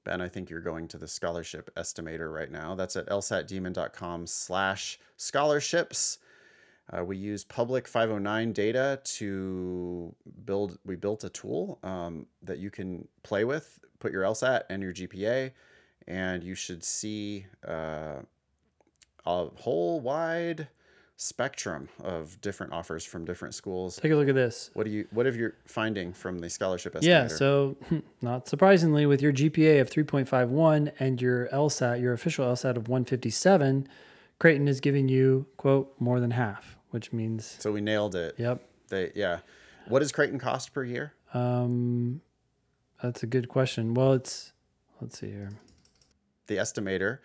Ben, 0.08 0.22
I 0.22 0.28
think 0.28 0.48
you're 0.48 0.62
going 0.62 0.88
to 0.88 0.96
the 0.96 1.06
scholarship 1.06 1.70
estimator 1.76 2.32
right 2.32 2.50
now. 2.50 2.74
That's 2.74 2.96
at 2.96 3.06
lsatdemon.com 3.08 4.26
slash 4.26 4.98
scholarships. 5.18 6.16
Uh, 6.90 7.04
we 7.04 7.18
use 7.18 7.44
public 7.44 7.86
509 7.86 8.52
data 8.54 9.00
to 9.04 10.14
build. 10.46 10.78
We 10.86 10.96
built 10.96 11.24
a 11.24 11.28
tool 11.28 11.78
um, 11.82 12.24
that 12.42 12.56
you 12.56 12.70
can 12.70 13.06
play 13.22 13.44
with, 13.44 13.80
put 13.98 14.10
your 14.10 14.22
LSAT 14.22 14.62
and 14.70 14.82
your 14.82 14.94
GPA, 14.94 15.52
and 16.06 16.42
you 16.42 16.54
should 16.54 16.82
see 16.82 17.44
uh, 17.66 18.20
a 19.26 19.44
whole 19.56 20.00
wide 20.00 20.68
spectrum 21.20 21.88
of 22.04 22.40
different 22.40 22.72
offers 22.72 23.04
from 23.04 23.24
different 23.24 23.52
schools. 23.52 23.96
Take 23.96 24.12
a 24.12 24.14
look 24.14 24.28
at 24.28 24.36
this. 24.36 24.70
What 24.74 24.84
do 24.84 24.90
you? 24.90 25.06
What 25.10 25.26
have 25.26 25.36
you 25.36 25.52
finding 25.66 26.12
from 26.12 26.38
the 26.38 26.48
scholarship 26.48 26.94
estimator? 26.94 27.02
Yeah, 27.02 27.26
so 27.26 27.76
not 28.22 28.48
surprisingly, 28.48 29.04
with 29.04 29.20
your 29.20 29.32
GPA 29.32 29.80
of 29.80 29.90
3.51 29.90 30.92
and 30.98 31.20
your 31.20 31.48
LSAT, 31.48 32.00
your 32.00 32.12
official 32.12 32.46
LSAT 32.46 32.76
of 32.76 32.88
157, 32.88 33.88
Creighton 34.38 34.68
is 34.68 34.80
giving 34.80 35.08
you, 35.08 35.46
quote, 35.56 35.92
more 35.98 36.20
than 36.20 36.30
half, 36.30 36.78
which 36.90 37.12
means, 37.12 37.56
so 37.58 37.72
we 37.72 37.80
nailed 37.80 38.14
it. 38.14 38.36
yep. 38.38 38.62
They 38.88 39.10
yeah. 39.14 39.40
What 39.88 39.98
does 40.00 40.12
Creighton 40.12 40.38
cost 40.38 40.72
per 40.72 40.84
year? 40.84 41.14
Um, 41.34 42.20
that's 43.02 43.22
a 43.22 43.26
good 43.26 43.48
question. 43.48 43.92
Well, 43.92 44.12
it's, 44.12 44.52
let's 45.00 45.18
see 45.18 45.30
here. 45.30 45.50
the 46.46 46.56
estimator 46.56 47.18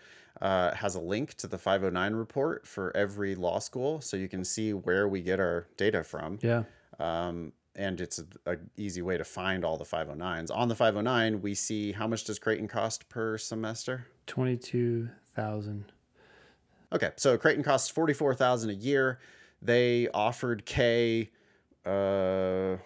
uh, 0.44 0.76
has 0.76 0.94
a 0.96 1.00
link 1.02 1.34
to 1.36 1.48
the 1.48 1.58
509 1.58 2.14
report 2.14 2.68
for 2.68 2.96
every 2.96 3.34
law 3.34 3.58
school 3.60 4.00
so 4.02 4.16
you 4.18 4.28
can 4.30 4.44
see 4.44 4.74
where 4.74 5.08
we 5.08 5.22
get 5.22 5.40
our 5.40 5.68
data 5.78 6.04
from 6.04 6.38
Yeah. 6.44 6.64
um, 7.00 7.54
and 7.76 8.00
it's 8.00 8.20
a, 8.20 8.26
a 8.54 8.58
easy 8.78 9.02
way 9.02 9.18
to 9.18 9.24
find 9.24 9.66
all 9.66 9.78
the 9.78 9.86
509s 9.86 10.52
on 10.54 10.68
the 10.68 10.76
509 10.76 11.42
we 11.42 11.56
see 11.56 11.94
how 11.94 12.06
much 12.08 12.26
does 12.26 12.38
creighton 12.40 12.68
cost 12.68 13.10
per 13.10 13.38
semester 13.38 14.06
22,000. 14.28 15.92
Okay, 16.92 17.10
so 17.16 17.38
Creighton 17.40 17.64
costs 17.64 17.90
forty 17.90 18.14
four 18.14 18.36
thousand 18.36 18.70
a 18.70 18.74
year. 18.76 19.18
They 19.64 20.08
offered 20.14 20.64
K, 20.66 21.32
uh, 21.86 22.78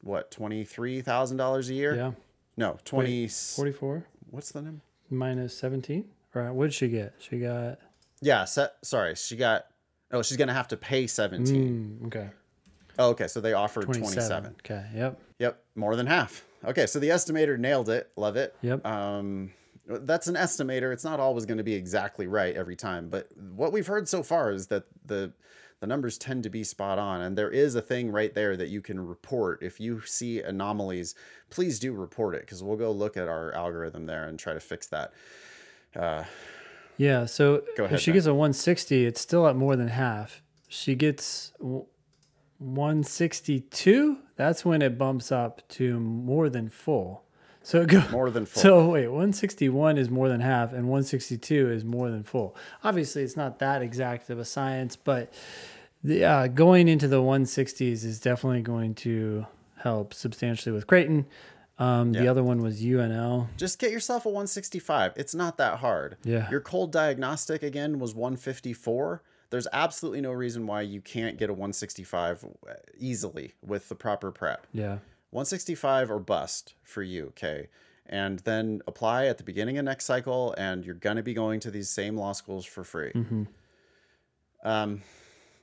what 0.00 0.30
twenty 0.30 0.64
three 0.64 1.00
thousand 1.02 1.36
dollars 1.36 1.68
a 1.68 1.74
year? 1.74 1.96
Yeah, 1.96 2.12
No, 2.56 2.78
twenty. 2.84 3.26
forty 3.28 3.72
four 3.72 4.04
What's 4.30 4.52
the 4.52 4.62
name? 4.62 4.80
minus 5.10 5.56
seventeen. 5.58 6.04
Right? 6.36 6.50
What 6.50 6.64
did 6.64 6.74
she 6.74 6.88
get? 6.88 7.14
She 7.18 7.38
got. 7.38 7.78
Yeah, 8.20 8.44
set, 8.44 8.74
sorry, 8.82 9.14
she 9.14 9.36
got. 9.36 9.66
Oh, 10.12 10.22
she's 10.22 10.36
gonna 10.36 10.52
have 10.52 10.68
to 10.68 10.76
pay 10.76 11.06
seventeen. 11.06 11.98
Mm, 12.02 12.06
okay. 12.08 12.28
Oh, 12.98 13.10
okay, 13.10 13.26
so 13.26 13.40
they 13.40 13.54
offered 13.54 13.84
twenty 13.84 14.00
27. 14.00 14.56
Okay. 14.60 14.84
Yep. 14.94 15.20
Yep, 15.38 15.64
more 15.74 15.96
than 15.96 16.06
half. 16.06 16.44
Okay, 16.64 16.86
so 16.86 16.98
the 16.98 17.08
estimator 17.08 17.58
nailed 17.58 17.88
it. 17.88 18.10
Love 18.16 18.36
it. 18.36 18.54
Yep. 18.60 18.86
Um, 18.86 19.52
that's 19.86 20.26
an 20.26 20.34
estimator. 20.34 20.92
It's 20.92 21.04
not 21.04 21.20
always 21.20 21.46
going 21.46 21.58
to 21.58 21.64
be 21.64 21.74
exactly 21.74 22.26
right 22.26 22.54
every 22.54 22.76
time, 22.76 23.08
but 23.08 23.28
what 23.36 23.72
we've 23.72 23.86
heard 23.86 24.08
so 24.08 24.22
far 24.22 24.52
is 24.52 24.66
that 24.66 24.84
the 25.04 25.32
the 25.80 25.86
numbers 25.86 26.16
tend 26.18 26.42
to 26.42 26.50
be 26.50 26.64
spot 26.64 26.98
on, 26.98 27.20
and 27.22 27.36
there 27.36 27.50
is 27.50 27.74
a 27.74 27.82
thing 27.82 28.10
right 28.10 28.34
there 28.34 28.56
that 28.56 28.68
you 28.68 28.82
can 28.82 29.00
report 29.00 29.62
if 29.62 29.80
you 29.80 30.02
see 30.04 30.40
anomalies. 30.40 31.14
Please 31.50 31.78
do 31.78 31.92
report 31.92 32.34
it 32.34 32.42
because 32.42 32.62
we'll 32.62 32.76
go 32.76 32.90
look 32.90 33.16
at 33.16 33.28
our 33.28 33.52
algorithm 33.54 34.06
there 34.06 34.24
and 34.24 34.38
try 34.38 34.52
to 34.54 34.60
fix 34.60 34.86
that. 34.88 35.12
Yeah. 36.96 37.26
So 37.26 37.62
Go 37.76 37.84
ahead, 37.84 37.96
if 37.96 38.02
she 38.02 38.12
gets 38.12 38.26
a 38.26 38.34
160, 38.34 39.06
it's 39.06 39.20
still 39.20 39.46
at 39.46 39.54
more 39.56 39.76
than 39.76 39.88
half. 39.88 40.42
She 40.68 40.94
gets 40.94 41.52
162. 41.58 44.18
That's 44.36 44.64
when 44.64 44.80
it 44.82 44.98
bumps 44.98 45.30
up 45.30 45.62
to 45.68 46.00
more 46.00 46.48
than 46.48 46.68
full. 46.68 47.22
So 47.62 47.82
it 47.82 47.88
goes. 47.88 48.10
More 48.10 48.30
than 48.30 48.46
full. 48.46 48.62
So 48.66 48.88
wait, 48.90 49.08
161 49.08 49.98
is 49.98 50.08
more 50.08 50.28
than 50.28 50.40
half, 50.40 50.72
and 50.72 50.84
162 50.84 51.70
is 51.70 51.84
more 51.84 52.10
than 52.10 52.22
full. 52.22 52.54
Obviously, 52.84 53.22
it's 53.22 53.36
not 53.36 53.58
that 53.58 53.82
exact 53.82 54.30
of 54.30 54.38
a 54.38 54.44
science, 54.44 54.94
but 54.94 55.32
the, 56.04 56.24
uh, 56.24 56.46
going 56.46 56.86
into 56.86 57.08
the 57.08 57.20
160s 57.20 58.04
is 58.04 58.20
definitely 58.20 58.62
going 58.62 58.94
to 58.94 59.46
help 59.78 60.14
substantially 60.14 60.72
with 60.72 60.86
Creighton. 60.86 61.26
Um, 61.78 62.12
The 62.12 62.26
other 62.28 62.42
one 62.42 62.62
was 62.62 62.80
UNL. 62.82 63.48
Just 63.56 63.78
get 63.78 63.90
yourself 63.90 64.24
a 64.24 64.28
165. 64.28 65.12
It's 65.16 65.34
not 65.34 65.58
that 65.58 65.78
hard. 65.80 66.16
Yeah. 66.24 66.50
Your 66.50 66.60
cold 66.60 66.90
diagnostic 66.92 67.62
again 67.62 67.98
was 67.98 68.14
154. 68.14 69.22
There's 69.50 69.68
absolutely 69.72 70.20
no 70.22 70.32
reason 70.32 70.66
why 70.66 70.80
you 70.82 71.00
can't 71.00 71.36
get 71.36 71.50
a 71.50 71.52
165 71.52 72.44
easily 72.98 73.52
with 73.64 73.88
the 73.88 73.94
proper 73.94 74.32
prep. 74.32 74.66
Yeah. 74.72 74.98
165 75.30 76.10
or 76.10 76.18
bust 76.18 76.74
for 76.82 77.02
you, 77.02 77.26
okay? 77.26 77.68
And 78.06 78.38
then 78.40 78.80
apply 78.86 79.26
at 79.26 79.36
the 79.38 79.44
beginning 79.44 79.76
of 79.78 79.84
next 79.84 80.04
cycle, 80.06 80.54
and 80.56 80.84
you're 80.84 80.94
gonna 80.94 81.22
be 81.22 81.34
going 81.34 81.60
to 81.60 81.70
these 81.70 81.90
same 81.90 82.16
law 82.16 82.32
schools 82.32 82.64
for 82.64 82.84
free. 82.84 83.12
Um, 84.64 85.02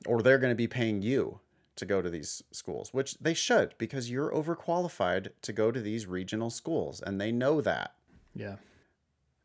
or 0.06 0.22
they're 0.22 0.38
gonna 0.38 0.54
be 0.54 0.68
paying 0.68 1.02
you 1.02 1.40
to 1.76 1.84
go 1.84 2.00
to 2.00 2.10
these 2.10 2.42
schools, 2.52 2.92
which 2.92 3.16
they 3.20 3.34
should 3.34 3.74
because 3.78 4.10
you're 4.10 4.30
overqualified 4.30 5.30
to 5.42 5.52
go 5.52 5.70
to 5.70 5.80
these 5.80 6.06
regional 6.06 6.50
schools, 6.50 7.00
and 7.00 7.20
they 7.20 7.32
know 7.32 7.60
that. 7.60 7.94
Yeah. 8.34 8.56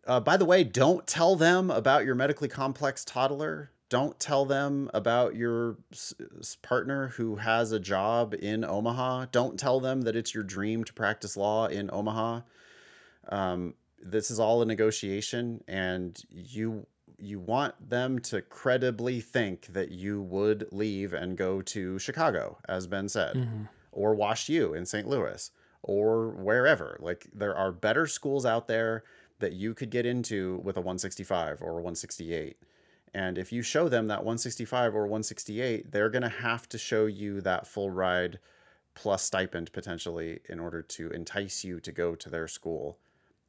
Uh, 0.05 0.19
by 0.19 0.37
the 0.37 0.45
way, 0.45 0.63
don't 0.63 1.05
tell 1.05 1.35
them 1.35 1.69
about 1.69 2.05
your 2.05 2.15
medically 2.15 2.47
complex 2.47 3.03
toddler. 3.05 3.71
Don't 3.89 4.19
tell 4.19 4.45
them 4.45 4.89
about 4.93 5.35
your 5.35 5.77
s- 5.91 6.13
partner 6.61 7.09
who 7.09 7.37
has 7.37 7.71
a 7.71 7.79
job 7.79 8.35
in 8.39 8.63
Omaha. 8.63 9.25
Don't 9.31 9.59
tell 9.59 9.79
them 9.79 10.01
that 10.03 10.15
it's 10.15 10.33
your 10.33 10.43
dream 10.43 10.83
to 10.83 10.93
practice 10.93 11.35
law 11.35 11.65
in 11.67 11.89
Omaha. 11.91 12.41
Um, 13.29 13.73
this 14.01 14.31
is 14.31 14.39
all 14.39 14.61
a 14.61 14.65
negotiation, 14.65 15.63
and 15.67 16.19
you 16.29 16.85
you 17.21 17.39
want 17.39 17.89
them 17.89 18.19
to 18.19 18.41
credibly 18.41 19.21
think 19.21 19.67
that 19.67 19.91
you 19.91 20.21
would 20.21 20.67
leave 20.71 21.13
and 21.13 21.37
go 21.37 21.61
to 21.61 21.99
Chicago, 21.99 22.57
as 22.67 22.87
Ben 22.87 23.09
said, 23.09 23.35
mm-hmm. 23.35 23.63
or 23.91 24.15
Wash 24.15 24.49
U 24.49 24.73
in 24.73 24.85
St. 24.85 25.07
Louis, 25.07 25.51
or 25.81 26.29
wherever. 26.29 26.97
Like 26.99 27.27
there 27.33 27.55
are 27.55 27.71
better 27.71 28.07
schools 28.07 28.45
out 28.45 28.67
there 28.67 29.03
that 29.39 29.53
you 29.53 29.73
could 29.73 29.89
get 29.89 30.05
into 30.05 30.61
with 30.63 30.77
a 30.77 30.81
165 30.81 31.61
or 31.61 31.71
a 31.71 31.73
168. 31.75 32.57
And 33.13 33.37
if 33.37 33.51
you 33.51 33.61
show 33.61 33.89
them 33.89 34.07
that 34.07 34.19
165 34.19 34.95
or 34.95 35.01
168, 35.01 35.91
they're 35.91 36.09
going 36.09 36.21
to 36.21 36.29
have 36.29 36.69
to 36.69 36.77
show 36.77 37.05
you 37.05 37.41
that 37.41 37.65
full 37.65 37.89
ride 37.89 38.39
plus 38.93 39.23
stipend 39.23 39.71
potentially 39.71 40.39
in 40.49 40.59
order 40.59 40.81
to 40.81 41.09
entice 41.11 41.63
you 41.63 41.79
to 41.79 41.91
go 41.91 42.15
to 42.15 42.29
their 42.29 42.47
school. 42.47 42.97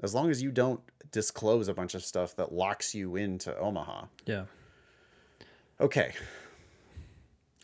As 0.03 0.15
long 0.15 0.31
as 0.31 0.43
you 0.43 0.51
don't 0.51 0.81
disclose 1.13 1.69
a 1.69 1.75
bunch 1.75 1.95
of 1.95 2.05
stuff 2.05 2.37
that 2.37 2.53
locks 2.53 2.95
you 2.95 3.17
into 3.17 3.57
Omaha. 3.59 4.05
Yeah. 4.27 4.45
Okay. 5.81 6.13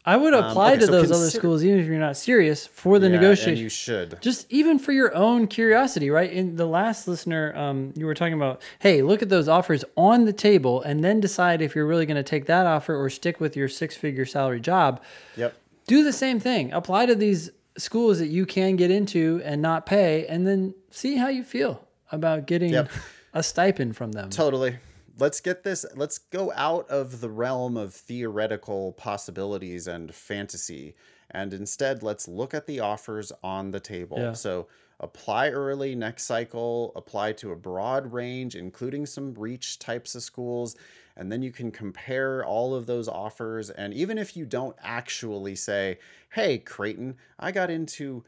I 0.08 0.16
would 0.16 0.34
apply 0.34 0.68
Um, 0.68 0.72
okay, 0.74 0.80
to 0.80 0.86
so 0.86 0.92
those 0.92 1.10
other 1.10 1.30
schools 1.30 1.64
even 1.64 1.80
if 1.80 1.86
you're 1.86 1.98
not 1.98 2.16
serious 2.16 2.64
for 2.64 3.00
the 3.00 3.08
Yeah, 3.08 3.16
negotiation. 3.16 3.56
You 3.56 3.68
should. 3.68 4.18
just 4.20 4.46
even 4.50 4.78
for 4.78 4.92
your 4.92 5.12
own 5.16 5.48
curiosity, 5.48 6.10
right? 6.10 6.30
In 6.30 6.54
the 6.54 6.66
last 6.66 7.08
listener, 7.08 7.52
um, 7.56 7.92
you 7.96 8.06
were 8.06 8.14
talking 8.14 8.34
about, 8.34 8.62
hey, 8.78 9.02
look 9.02 9.20
at 9.20 9.30
those 9.30 9.48
offers 9.48 9.84
on 9.96 10.24
the 10.24 10.32
table 10.32 10.80
and 10.82 11.02
then 11.02 11.18
decide 11.18 11.60
if 11.60 11.74
you're 11.74 11.86
really 11.86 12.06
going 12.06 12.16
to 12.16 12.22
take 12.22 12.46
that 12.46 12.66
offer 12.66 12.94
or 12.94 13.10
stick 13.10 13.40
with 13.40 13.56
your 13.56 13.68
six 13.68 13.96
figure 13.96 14.24
salary 14.24 14.60
job. 14.60 15.02
Yep. 15.36 15.56
Do 15.88 16.04
the 16.04 16.12
same 16.12 16.38
thing. 16.38 16.72
Apply 16.72 17.06
to 17.06 17.16
these 17.16 17.50
schools 17.76 18.20
that 18.20 18.28
you 18.28 18.46
can 18.46 18.76
get 18.76 18.92
into 18.92 19.40
and 19.44 19.60
not 19.60 19.86
pay, 19.86 20.24
and 20.28 20.46
then 20.46 20.74
see 20.90 21.16
how 21.16 21.28
you 21.28 21.42
feel 21.44 21.85
about 22.12 22.46
getting 22.46 22.72
Yep. 22.72 22.90
a 23.34 23.42
stipend 23.42 23.96
from 23.96 24.12
them. 24.12 24.30
Totally. 24.30 24.78
Let's 25.18 25.40
get 25.40 25.62
this. 25.62 25.86
Let's 25.94 26.18
go 26.18 26.52
out 26.54 26.88
of 26.90 27.20
the 27.20 27.30
realm 27.30 27.76
of 27.76 27.94
theoretical 27.94 28.92
possibilities 28.92 29.86
and 29.86 30.14
fantasy, 30.14 30.94
and 31.30 31.54
instead 31.54 32.02
let's 32.02 32.28
look 32.28 32.52
at 32.52 32.66
the 32.66 32.80
offers 32.80 33.32
on 33.42 33.70
the 33.70 33.80
table. 33.80 34.18
Yeah. 34.18 34.32
So 34.34 34.68
apply 35.00 35.50
early 35.50 35.94
next 35.94 36.24
cycle. 36.24 36.92
Apply 36.94 37.32
to 37.32 37.50
a 37.52 37.56
broad 37.56 38.12
range, 38.12 38.54
including 38.54 39.06
some 39.06 39.32
reach 39.34 39.78
types 39.78 40.14
of 40.14 40.22
schools, 40.22 40.76
and 41.16 41.32
then 41.32 41.40
you 41.42 41.50
can 41.50 41.70
compare 41.70 42.44
all 42.44 42.74
of 42.74 42.84
those 42.84 43.08
offers. 43.08 43.70
And 43.70 43.94
even 43.94 44.18
if 44.18 44.36
you 44.36 44.44
don't 44.44 44.76
actually 44.82 45.56
say, 45.56 45.98
"Hey, 46.30 46.58
Creighton, 46.58 47.16
I 47.38 47.52
got 47.52 47.70
into 47.70 48.22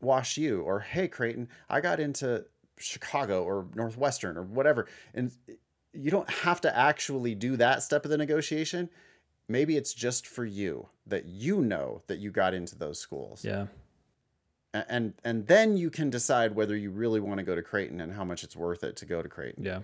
Wash 0.00 0.36
U," 0.36 0.60
or 0.62 0.80
"Hey, 0.80 1.08
Creighton, 1.08 1.48
I 1.68 1.80
got 1.80 1.98
into 1.98 2.44
Chicago 2.80 3.44
or 3.44 3.66
Northwestern 3.74 4.36
or 4.36 4.42
whatever," 4.42 4.86
and 5.14 5.32
you 5.92 6.10
don't 6.10 6.30
have 6.30 6.60
to 6.62 6.76
actually 6.76 7.34
do 7.34 7.56
that 7.56 7.82
step 7.82 8.04
of 8.04 8.10
the 8.10 8.18
negotiation. 8.18 8.88
Maybe 9.48 9.76
it's 9.76 9.92
just 9.92 10.26
for 10.26 10.44
you 10.44 10.88
that 11.06 11.26
you 11.26 11.60
know 11.60 12.02
that 12.06 12.18
you 12.18 12.30
got 12.30 12.54
into 12.54 12.76
those 12.76 12.98
schools. 12.98 13.44
Yeah. 13.44 13.66
And 14.72 15.14
and 15.24 15.48
then 15.48 15.76
you 15.76 15.90
can 15.90 16.10
decide 16.10 16.54
whether 16.54 16.76
you 16.76 16.90
really 16.90 17.18
want 17.18 17.38
to 17.38 17.44
go 17.44 17.56
to 17.56 17.62
Creighton 17.62 18.00
and 18.00 18.12
how 18.12 18.24
much 18.24 18.44
it's 18.44 18.54
worth 18.54 18.84
it 18.84 18.94
to 18.96 19.04
go 19.04 19.20
to 19.20 19.28
Creighton. 19.28 19.64
Yeah. 19.64 19.80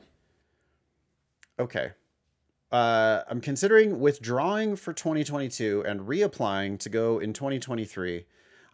Okay. 1.59 1.93
Uh, 2.71 3.23
I'm 3.29 3.41
considering 3.41 4.01
withdrawing 4.01 4.77
for 4.77 4.93
2022 4.93 5.85
and 5.87 6.01
reapplying 6.01 6.79
to 6.81 6.89
go 6.89 7.19
in 7.19 7.33
2023. 7.33 8.27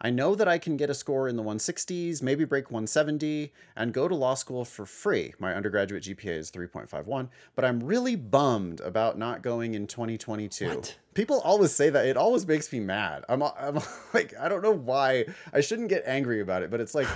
I 0.05 0.09
know 0.09 0.35
that 0.35 0.49
I 0.49 0.57
can 0.57 0.75
get 0.75 0.89
a 0.89 0.93
score 0.93 1.29
in 1.29 1.37
the 1.37 1.43
160s, 1.43 2.21
maybe 2.21 2.43
break 2.43 2.69
170, 2.69 3.53
and 3.77 3.93
go 3.93 4.09
to 4.09 4.15
law 4.15 4.33
school 4.33 4.65
for 4.65 4.85
free. 4.85 5.33
My 5.39 5.55
undergraduate 5.55 6.03
GPA 6.03 6.37
is 6.37 6.51
3.51, 6.51 7.29
but 7.55 7.63
I'm 7.63 7.79
really 7.81 8.17
bummed 8.17 8.81
about 8.81 9.17
not 9.17 9.41
going 9.41 9.75
in 9.75 9.87
2022. 9.87 10.67
What? 10.67 10.97
People 11.13 11.39
always 11.39 11.71
say 11.71 11.89
that. 11.89 12.05
It 12.05 12.17
always 12.17 12.45
makes 12.45 12.71
me 12.73 12.81
mad. 12.81 13.23
I'm, 13.29 13.41
I'm 13.41 13.79
like, 14.13 14.33
I 14.37 14.49
don't 14.49 14.61
know 14.61 14.71
why. 14.71 15.25
I 15.53 15.61
shouldn't 15.61 15.87
get 15.87 16.03
angry 16.05 16.41
about 16.41 16.63
it, 16.63 16.69
but 16.69 16.81
it's 16.81 16.93
like, 16.93 17.07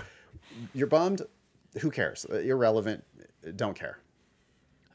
you're 0.73 0.87
bummed. 0.87 1.23
Who 1.81 1.91
cares? 1.91 2.23
Irrelevant. 2.25 3.03
Don't 3.57 3.77
care. 3.77 3.99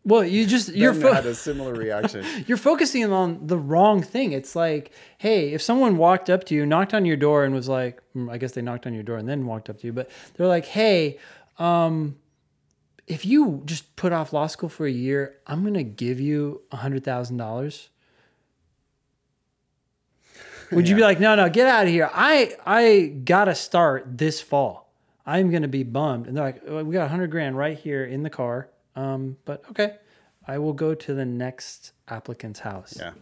Well, 0.05 0.25
you 0.25 0.47
just 0.47 0.71
you're 0.71 0.95
fo- 0.95 1.13
had 1.13 1.27
a 1.27 1.35
similar 1.35 1.75
reaction. 1.75 2.25
you're 2.47 2.57
focusing 2.59 3.05
on 3.13 3.47
the 3.47 3.57
wrong 3.57 4.03
thing. 4.03 4.33
It's 4.33 4.57
like, 4.57 4.91
hey, 5.19 5.53
if 5.53 5.63
someone 5.63 5.97
walked 5.97 6.29
up 6.29 6.43
to 6.45 6.55
you, 6.55 6.67
knocked 6.67 6.93
on 6.93 7.05
your 7.05 7.17
door, 7.17 7.45
and 7.45 7.55
was 7.55 7.69
like, 7.69 8.03
mm, 8.17 8.31
I 8.31 8.37
guess 8.37 8.53
they 8.53 8.63
knocked 8.63 8.87
on 8.87 8.95
your 8.95 9.05
door 9.05 9.17
and 9.17 9.29
then 9.29 9.47
walked 9.47 9.71
up 9.71 9.79
to 9.81 9.87
you, 9.87 9.93
but 9.93 10.11
they're 10.35 10.49
like, 10.49 10.65
hey, 10.65 11.19
um, 11.59 12.17
if 13.07 13.25
you 13.25 13.63
just 13.65 13.95
put 13.95 14.13
off 14.13 14.33
law 14.33 14.49
school 14.49 14.69
for 14.69 14.87
a 14.87 14.91
year, 14.91 15.37
I'm 15.47 15.63
gonna 15.63 15.85
give 15.85 16.19
you 16.19 16.63
a 16.73 16.77
hundred 16.77 17.05
thousand 17.05 17.37
dollars. 17.37 17.89
Would 20.73 20.89
you 20.89 20.97
be 20.97 21.03
like, 21.03 21.21
no, 21.21 21.35
no, 21.35 21.49
get 21.51 21.69
out 21.69 21.85
of 21.85 21.91
here? 21.91 22.11
I 22.13 22.57
I 22.67 23.15
gotta 23.25 23.55
start 23.55 24.19
this 24.19 24.41
fall. 24.41 24.91
I'm 25.27 25.51
gonna 25.51 25.69
be 25.69 25.83
bummed. 25.85 26.27
And 26.27 26.37
they're 26.37 26.45
like, 26.45 26.63
"Well, 26.67 26.83
we 26.83 26.93
got 26.93 27.05
a 27.05 27.09
hundred 27.09 27.31
grand 27.31 27.57
right 27.57 27.79
here 27.79 28.05
in 28.05 28.23
the 28.23 28.31
car. 28.31 28.69
Um, 28.97 29.37
but 29.45 29.63
okay, 29.71 29.97
I 30.47 30.59
will 30.59 30.73
go 30.73 30.95
to 30.95 31.15
the 31.15 31.25
next 31.25 31.93
applicant's 32.09 32.61
house. 32.61 32.97
Yeah. 32.99 33.13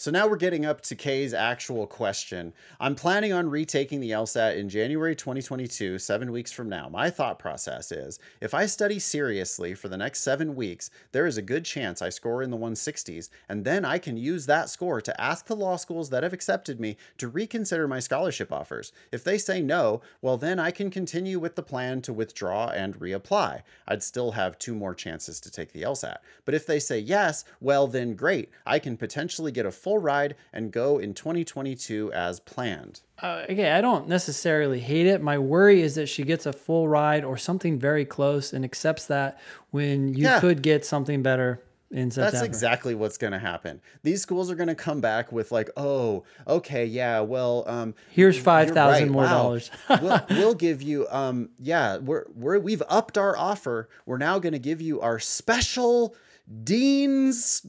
So 0.00 0.10
now 0.10 0.26
we're 0.26 0.36
getting 0.36 0.64
up 0.64 0.80
to 0.84 0.94
Kay's 0.94 1.34
actual 1.34 1.86
question. 1.86 2.54
I'm 2.80 2.94
planning 2.94 3.34
on 3.34 3.50
retaking 3.50 4.00
the 4.00 4.12
LSAT 4.12 4.56
in 4.56 4.70
January 4.70 5.14
2022, 5.14 5.98
seven 5.98 6.32
weeks 6.32 6.50
from 6.50 6.70
now. 6.70 6.88
My 6.88 7.10
thought 7.10 7.38
process 7.38 7.92
is 7.92 8.18
if 8.40 8.54
I 8.54 8.64
study 8.64 8.98
seriously 8.98 9.74
for 9.74 9.88
the 9.88 9.98
next 9.98 10.22
seven 10.22 10.54
weeks, 10.54 10.90
there 11.12 11.26
is 11.26 11.36
a 11.36 11.42
good 11.42 11.66
chance 11.66 12.00
I 12.00 12.08
score 12.08 12.42
in 12.42 12.50
the 12.50 12.56
160s, 12.56 13.28
and 13.46 13.62
then 13.62 13.84
I 13.84 13.98
can 13.98 14.16
use 14.16 14.46
that 14.46 14.70
score 14.70 15.02
to 15.02 15.20
ask 15.20 15.44
the 15.44 15.54
law 15.54 15.76
schools 15.76 16.08
that 16.08 16.22
have 16.22 16.32
accepted 16.32 16.80
me 16.80 16.96
to 17.18 17.28
reconsider 17.28 17.86
my 17.86 18.00
scholarship 18.00 18.50
offers. 18.50 18.92
If 19.12 19.22
they 19.22 19.36
say 19.36 19.60
no, 19.60 20.00
well, 20.22 20.38
then 20.38 20.58
I 20.58 20.70
can 20.70 20.88
continue 20.88 21.38
with 21.38 21.56
the 21.56 21.62
plan 21.62 22.00
to 22.00 22.14
withdraw 22.14 22.68
and 22.68 22.98
reapply. 22.98 23.64
I'd 23.86 24.02
still 24.02 24.30
have 24.30 24.58
two 24.58 24.74
more 24.74 24.94
chances 24.94 25.40
to 25.40 25.50
take 25.50 25.74
the 25.74 25.82
LSAT. 25.82 26.20
But 26.46 26.54
if 26.54 26.64
they 26.64 26.78
say 26.78 26.98
yes, 26.98 27.44
well, 27.60 27.86
then 27.86 28.14
great. 28.14 28.48
I 28.64 28.78
can 28.78 28.96
potentially 28.96 29.52
get 29.52 29.66
a 29.66 29.70
full 29.70 29.89
ride 29.98 30.36
and 30.52 30.70
go 30.70 30.98
in 30.98 31.14
2022 31.14 32.12
as 32.12 32.40
planned. 32.40 33.00
Uh, 33.22 33.44
okay, 33.50 33.72
I 33.72 33.80
don't 33.80 34.08
necessarily 34.08 34.80
hate 34.80 35.06
it. 35.06 35.20
My 35.20 35.38
worry 35.38 35.82
is 35.82 35.94
that 35.96 36.06
she 36.08 36.22
gets 36.22 36.46
a 36.46 36.52
full 36.52 36.88
ride 36.88 37.24
or 37.24 37.36
something 37.36 37.78
very 37.78 38.04
close 38.04 38.52
and 38.52 38.64
accepts 38.64 39.06
that 39.06 39.38
when 39.70 40.14
you 40.14 40.24
Yeah. 40.24 40.40
could 40.40 40.62
get 40.62 40.84
something 40.84 41.22
better 41.22 41.62
in 41.92 42.08
That's 42.10 42.40
exactly 42.42 42.94
what's 42.94 43.18
going 43.18 43.32
to 43.32 43.38
happen. 43.40 43.80
These 44.04 44.22
schools 44.22 44.48
are 44.48 44.54
going 44.54 44.68
to 44.68 44.76
come 44.76 45.00
back 45.00 45.32
with 45.32 45.50
like, 45.50 45.68
"Oh, 45.76 46.22
okay, 46.46 46.84
yeah, 46.86 47.18
well, 47.18 47.64
um 47.66 47.94
Here's 48.10 48.38
five 48.38 48.70
thousand 48.70 49.06
right, 49.08 49.12
more 49.12 49.24
wow. 49.24 49.42
dollars. 49.42 49.70
we'll, 50.00 50.20
we'll 50.30 50.54
give 50.54 50.82
you 50.82 51.08
um 51.10 51.48
yeah, 51.58 51.96
we're 51.96 52.26
we're 52.36 52.60
we've 52.60 52.82
upped 52.88 53.18
our 53.18 53.36
offer. 53.36 53.88
We're 54.06 54.18
now 54.18 54.38
going 54.38 54.52
to 54.52 54.60
give 54.60 54.80
you 54.80 55.00
our 55.00 55.18
special 55.18 56.14
dean's 56.62 57.66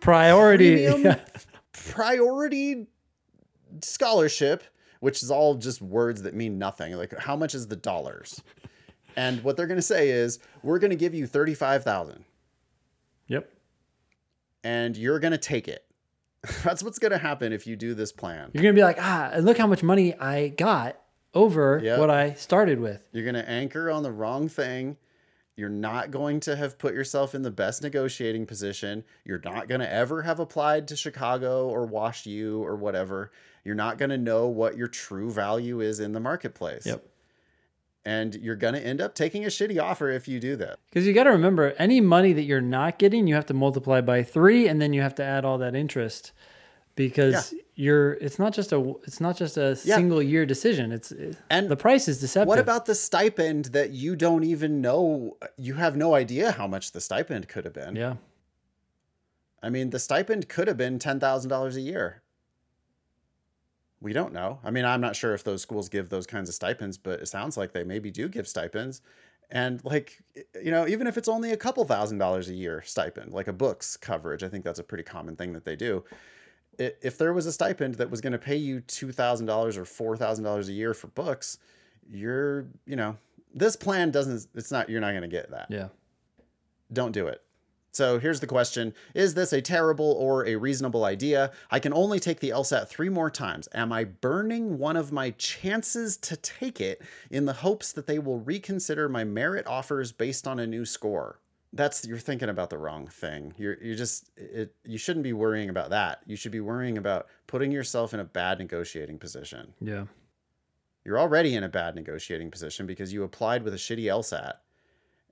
Priority. 0.00 0.88
priority 1.72 2.86
scholarship, 3.82 4.64
which 5.00 5.22
is 5.22 5.30
all 5.30 5.54
just 5.54 5.82
words 5.82 6.22
that 6.22 6.34
mean 6.34 6.58
nothing. 6.58 6.92
Like 6.94 7.16
how 7.18 7.36
much 7.36 7.54
is 7.54 7.68
the 7.68 7.76
dollars? 7.76 8.42
And 9.16 9.42
what 9.42 9.56
they're 9.56 9.66
going 9.66 9.78
to 9.78 9.82
say 9.82 10.10
is, 10.10 10.38
we're 10.62 10.78
going 10.78 10.90
to 10.90 10.96
give 10.96 11.14
you 11.14 11.26
35,000 11.26 12.22
yep. 13.28 13.50
and 14.62 14.94
you're 14.94 15.18
going 15.18 15.32
to 15.32 15.38
take 15.38 15.68
it. 15.68 15.86
That's 16.62 16.82
what's 16.82 16.98
going 16.98 17.12
to 17.12 17.18
happen 17.18 17.52
if 17.52 17.66
you 17.66 17.76
do 17.76 17.94
this 17.94 18.12
plan. 18.12 18.50
You're 18.52 18.62
gonna 18.62 18.74
be 18.74 18.82
like, 18.82 18.98
ah, 19.00 19.32
look 19.40 19.56
how 19.56 19.66
much 19.66 19.82
money 19.82 20.14
I 20.16 20.48
got 20.48 21.00
over 21.32 21.80
Yep. 21.82 21.98
what 21.98 22.10
I 22.10 22.34
started 22.34 22.78
with. 22.78 23.08
You're 23.12 23.24
going 23.24 23.34
to 23.36 23.48
anchor 23.48 23.90
on 23.90 24.02
the 24.02 24.12
wrong 24.12 24.48
thing. 24.48 24.96
You're 25.56 25.70
not 25.70 26.10
going 26.10 26.40
to 26.40 26.54
have 26.54 26.78
put 26.78 26.92
yourself 26.92 27.34
in 27.34 27.40
the 27.40 27.50
best 27.50 27.82
negotiating 27.82 28.44
position. 28.44 29.04
You're 29.24 29.40
not 29.42 29.68
going 29.68 29.80
to 29.80 29.90
ever 29.90 30.22
have 30.22 30.38
applied 30.38 30.86
to 30.88 30.96
Chicago 30.96 31.68
or 31.68 31.86
Wash 31.86 32.26
U 32.26 32.62
or 32.62 32.76
whatever. 32.76 33.32
You're 33.64 33.74
not 33.74 33.96
going 33.96 34.10
to 34.10 34.18
know 34.18 34.46
what 34.46 34.76
your 34.76 34.86
true 34.86 35.30
value 35.30 35.80
is 35.80 35.98
in 35.98 36.12
the 36.12 36.20
marketplace. 36.20 36.84
Yep. 36.84 37.06
And 38.04 38.34
you're 38.36 38.54
going 38.54 38.74
to 38.74 38.86
end 38.86 39.00
up 39.00 39.14
taking 39.14 39.44
a 39.44 39.48
shitty 39.48 39.82
offer 39.82 40.10
if 40.10 40.28
you 40.28 40.38
do 40.38 40.56
that. 40.56 40.78
Because 40.90 41.06
you 41.06 41.12
got 41.14 41.24
to 41.24 41.30
remember, 41.30 41.74
any 41.78 42.00
money 42.00 42.32
that 42.34 42.44
you're 42.44 42.60
not 42.60 42.98
getting, 42.98 43.26
you 43.26 43.34
have 43.34 43.46
to 43.46 43.54
multiply 43.54 44.00
by 44.00 44.22
three, 44.22 44.68
and 44.68 44.80
then 44.80 44.92
you 44.92 45.00
have 45.00 45.14
to 45.16 45.24
add 45.24 45.44
all 45.44 45.58
that 45.58 45.74
interest. 45.74 46.32
Because 46.94 47.54
you're, 47.76 48.14
it's 48.14 48.38
not 48.38 48.52
just 48.54 48.72
a, 48.72 48.94
it's 49.04 49.20
not 49.20 49.36
just 49.36 49.56
a 49.56 49.78
Yeah. 49.84 49.96
single 49.96 50.22
year 50.22 50.44
decision. 50.46 50.90
It's 50.92 51.12
And 51.50 51.68
the 51.68 51.76
price 51.76 52.08
is 52.08 52.18
deceptive. 52.20 52.48
What 52.48 52.58
about 52.58 52.86
the 52.86 52.94
stipend 52.94 53.66
that 53.66 53.90
you 53.90 54.16
don't 54.16 54.42
even 54.44 54.80
know? 54.80 55.36
You 55.56 55.74
have 55.74 55.96
no 55.96 56.14
idea 56.14 56.52
how 56.52 56.66
much 56.66 56.92
the 56.92 57.00
stipend 57.00 57.48
could 57.48 57.64
have 57.64 57.74
been. 57.74 57.94
Yeah, 57.94 58.16
I 59.62 59.68
mean, 59.70 59.90
the 59.90 59.98
stipend 59.98 60.48
could 60.48 60.68
have 60.68 60.76
been 60.76 60.98
$10,000 60.98 61.76
a 61.76 61.80
year. 61.80 62.22
We 64.00 64.12
don't 64.12 64.32
know. 64.32 64.60
I 64.62 64.70
mean, 64.70 64.84
I'm 64.84 65.00
not 65.00 65.16
sure 65.16 65.34
if 65.34 65.42
those 65.42 65.62
schools 65.62 65.88
give 65.88 66.08
those 66.08 66.26
kinds 66.26 66.48
of 66.48 66.54
stipends, 66.54 66.98
but 66.98 67.20
it 67.20 67.26
sounds 67.26 67.56
like 67.56 67.72
they 67.72 67.82
maybe 67.82 68.10
do 68.10 68.28
give 68.28 68.46
stipends. 68.46 69.00
And 69.50 69.84
like, 69.84 70.22
you 70.62 70.70
know, 70.70 70.86
even 70.86 71.06
if 71.06 71.16
it's 71.16 71.28
only 71.28 71.52
a 71.52 71.56
couple 71.56 71.84
thousand 71.84 72.18
dollars 72.18 72.48
a 72.48 72.54
year 72.54 72.82
stipend, 72.84 73.32
like 73.32 73.48
a 73.48 73.52
books 73.52 73.96
coverage, 73.96 74.42
I 74.42 74.48
think 74.48 74.64
that's 74.64 74.78
a 74.78 74.84
pretty 74.84 75.04
common 75.04 75.36
thing 75.36 75.52
that 75.54 75.64
they 75.64 75.76
do. 75.76 76.04
If 76.78 77.18
there 77.18 77.32
was 77.32 77.46
a 77.46 77.52
stipend 77.52 77.96
that 77.96 78.10
was 78.10 78.20
going 78.20 78.32
to 78.32 78.38
pay 78.38 78.56
you 78.56 78.80
$2,000 78.82 79.76
or 79.76 80.16
$4,000 80.16 80.68
a 80.68 80.72
year 80.72 80.94
for 80.94 81.08
books, 81.08 81.58
you're, 82.08 82.66
you 82.86 82.96
know, 82.96 83.16
this 83.54 83.76
plan 83.76 84.10
doesn't, 84.10 84.46
it's 84.54 84.70
not, 84.70 84.88
you're 84.90 85.00
not 85.00 85.10
going 85.10 85.22
to 85.22 85.28
get 85.28 85.50
that 85.50 85.66
yeah. 85.70 85.88
don't 86.92 87.12
do 87.12 87.26
it. 87.26 87.42
So 87.96 88.18
here's 88.18 88.40
the 88.40 88.46
question 88.46 88.92
Is 89.14 89.32
this 89.32 89.54
a 89.54 89.62
terrible 89.62 90.12
or 90.12 90.46
a 90.46 90.56
reasonable 90.56 91.06
idea? 91.06 91.50
I 91.70 91.78
can 91.78 91.94
only 91.94 92.20
take 92.20 92.40
the 92.40 92.50
LSAT 92.50 92.88
three 92.88 93.08
more 93.08 93.30
times. 93.30 93.70
Am 93.72 93.90
I 93.90 94.04
burning 94.04 94.76
one 94.76 94.98
of 94.98 95.12
my 95.12 95.30
chances 95.30 96.18
to 96.18 96.36
take 96.36 96.78
it 96.78 97.00
in 97.30 97.46
the 97.46 97.54
hopes 97.54 97.92
that 97.92 98.06
they 98.06 98.18
will 98.18 98.38
reconsider 98.38 99.08
my 99.08 99.24
merit 99.24 99.66
offers 99.66 100.12
based 100.12 100.46
on 100.46 100.58
a 100.58 100.66
new 100.66 100.84
score? 100.84 101.40
That's 101.76 102.06
you're 102.06 102.18
thinking 102.18 102.48
about 102.48 102.70
the 102.70 102.78
wrong 102.78 103.06
thing. 103.06 103.54
You're 103.56 103.76
you're 103.82 103.96
just 103.96 104.30
it 104.36 104.74
you 104.84 104.98
shouldn't 104.98 105.24
be 105.24 105.32
worrying 105.32 105.68
about 105.68 105.90
that. 105.90 106.22
You 106.26 106.36
should 106.36 106.52
be 106.52 106.60
worrying 106.60 106.98
about 106.98 107.26
putting 107.46 107.70
yourself 107.70 108.14
in 108.14 108.20
a 108.20 108.24
bad 108.24 108.58
negotiating 108.58 109.18
position. 109.18 109.74
Yeah. 109.80 110.06
You're 111.04 111.20
already 111.20 111.54
in 111.54 111.62
a 111.62 111.68
bad 111.68 111.94
negotiating 111.94 112.50
position 112.50 112.86
because 112.86 113.12
you 113.12 113.22
applied 113.22 113.62
with 113.62 113.74
a 113.74 113.76
shitty 113.76 114.04
LSAT. 114.04 114.54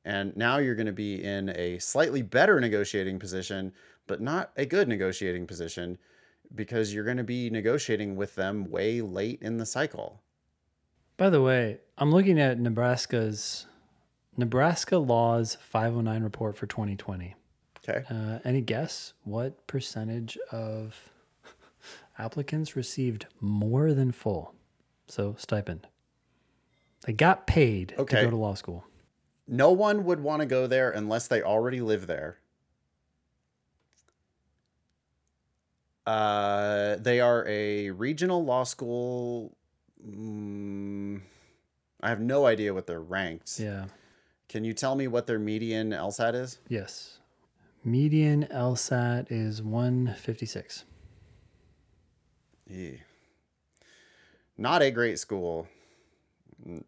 And 0.04 0.36
now 0.36 0.58
you're 0.58 0.76
going 0.76 0.86
to 0.86 0.92
be 0.92 1.24
in 1.24 1.48
a 1.56 1.78
slightly 1.78 2.22
better 2.22 2.60
negotiating 2.60 3.18
position, 3.18 3.72
but 4.06 4.20
not 4.20 4.52
a 4.56 4.66
good 4.66 4.86
negotiating 4.86 5.46
position 5.46 5.98
because 6.54 6.94
you're 6.94 7.04
going 7.04 7.16
to 7.16 7.24
be 7.24 7.50
negotiating 7.50 8.14
with 8.14 8.34
them 8.34 8.70
way 8.70 9.00
late 9.00 9.40
in 9.42 9.56
the 9.56 9.66
cycle. 9.66 10.20
By 11.16 11.30
the 11.30 11.42
way, 11.42 11.78
I'm 11.96 12.12
looking 12.12 12.38
at 12.38 12.58
Nebraska's 12.58 13.66
Nebraska 14.36 14.98
Laws 14.98 15.56
509 15.60 16.22
report 16.22 16.56
for 16.56 16.66
2020. 16.66 17.34
Okay. 17.86 18.04
Uh, 18.10 18.38
any 18.44 18.60
guess 18.60 19.12
what 19.24 19.66
percentage 19.66 20.38
of 20.50 21.10
applicants 22.18 22.74
received 22.76 23.26
more 23.40 23.92
than 23.92 24.10
full? 24.12 24.54
So 25.06 25.34
stipend. 25.38 25.86
They 27.06 27.12
got 27.12 27.46
paid 27.46 27.94
Okay. 27.98 28.18
to 28.20 28.24
go 28.24 28.30
to 28.30 28.36
law 28.36 28.54
school. 28.54 28.84
No 29.46 29.70
one 29.70 30.04
would 30.04 30.20
want 30.20 30.40
to 30.40 30.46
go 30.46 30.66
there 30.66 30.90
unless 30.90 31.28
they 31.28 31.42
already 31.42 31.82
live 31.82 32.06
there. 32.06 32.38
Uh, 36.06 36.96
they 36.96 37.20
are 37.20 37.46
a 37.46 37.90
regional 37.90 38.44
law 38.44 38.64
school. 38.64 39.54
Mm, 40.06 41.20
I 42.02 42.08
have 42.08 42.20
no 42.20 42.46
idea 42.46 42.72
what 42.74 42.86
they're 42.86 43.00
ranked. 43.00 43.58
Yeah. 43.60 43.86
Can 44.48 44.64
you 44.64 44.72
tell 44.72 44.94
me 44.94 45.08
what 45.08 45.26
their 45.26 45.38
median 45.38 45.90
LSAT 45.90 46.34
is? 46.34 46.58
Yes. 46.68 47.18
Median 47.84 48.46
LSAT 48.50 49.26
is 49.30 49.62
156. 49.62 50.84
Eh. 52.70 52.96
Not 54.56 54.82
a 54.82 54.90
great 54.90 55.18
school. 55.18 55.66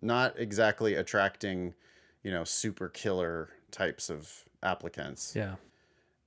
Not 0.01 0.39
exactly 0.39 0.95
attracting, 0.95 1.74
you 2.23 2.31
know, 2.31 2.45
super 2.45 2.89
killer 2.89 3.51
types 3.70 4.09
of 4.11 4.45
applicants. 4.62 5.35
Yeah. 5.37 5.57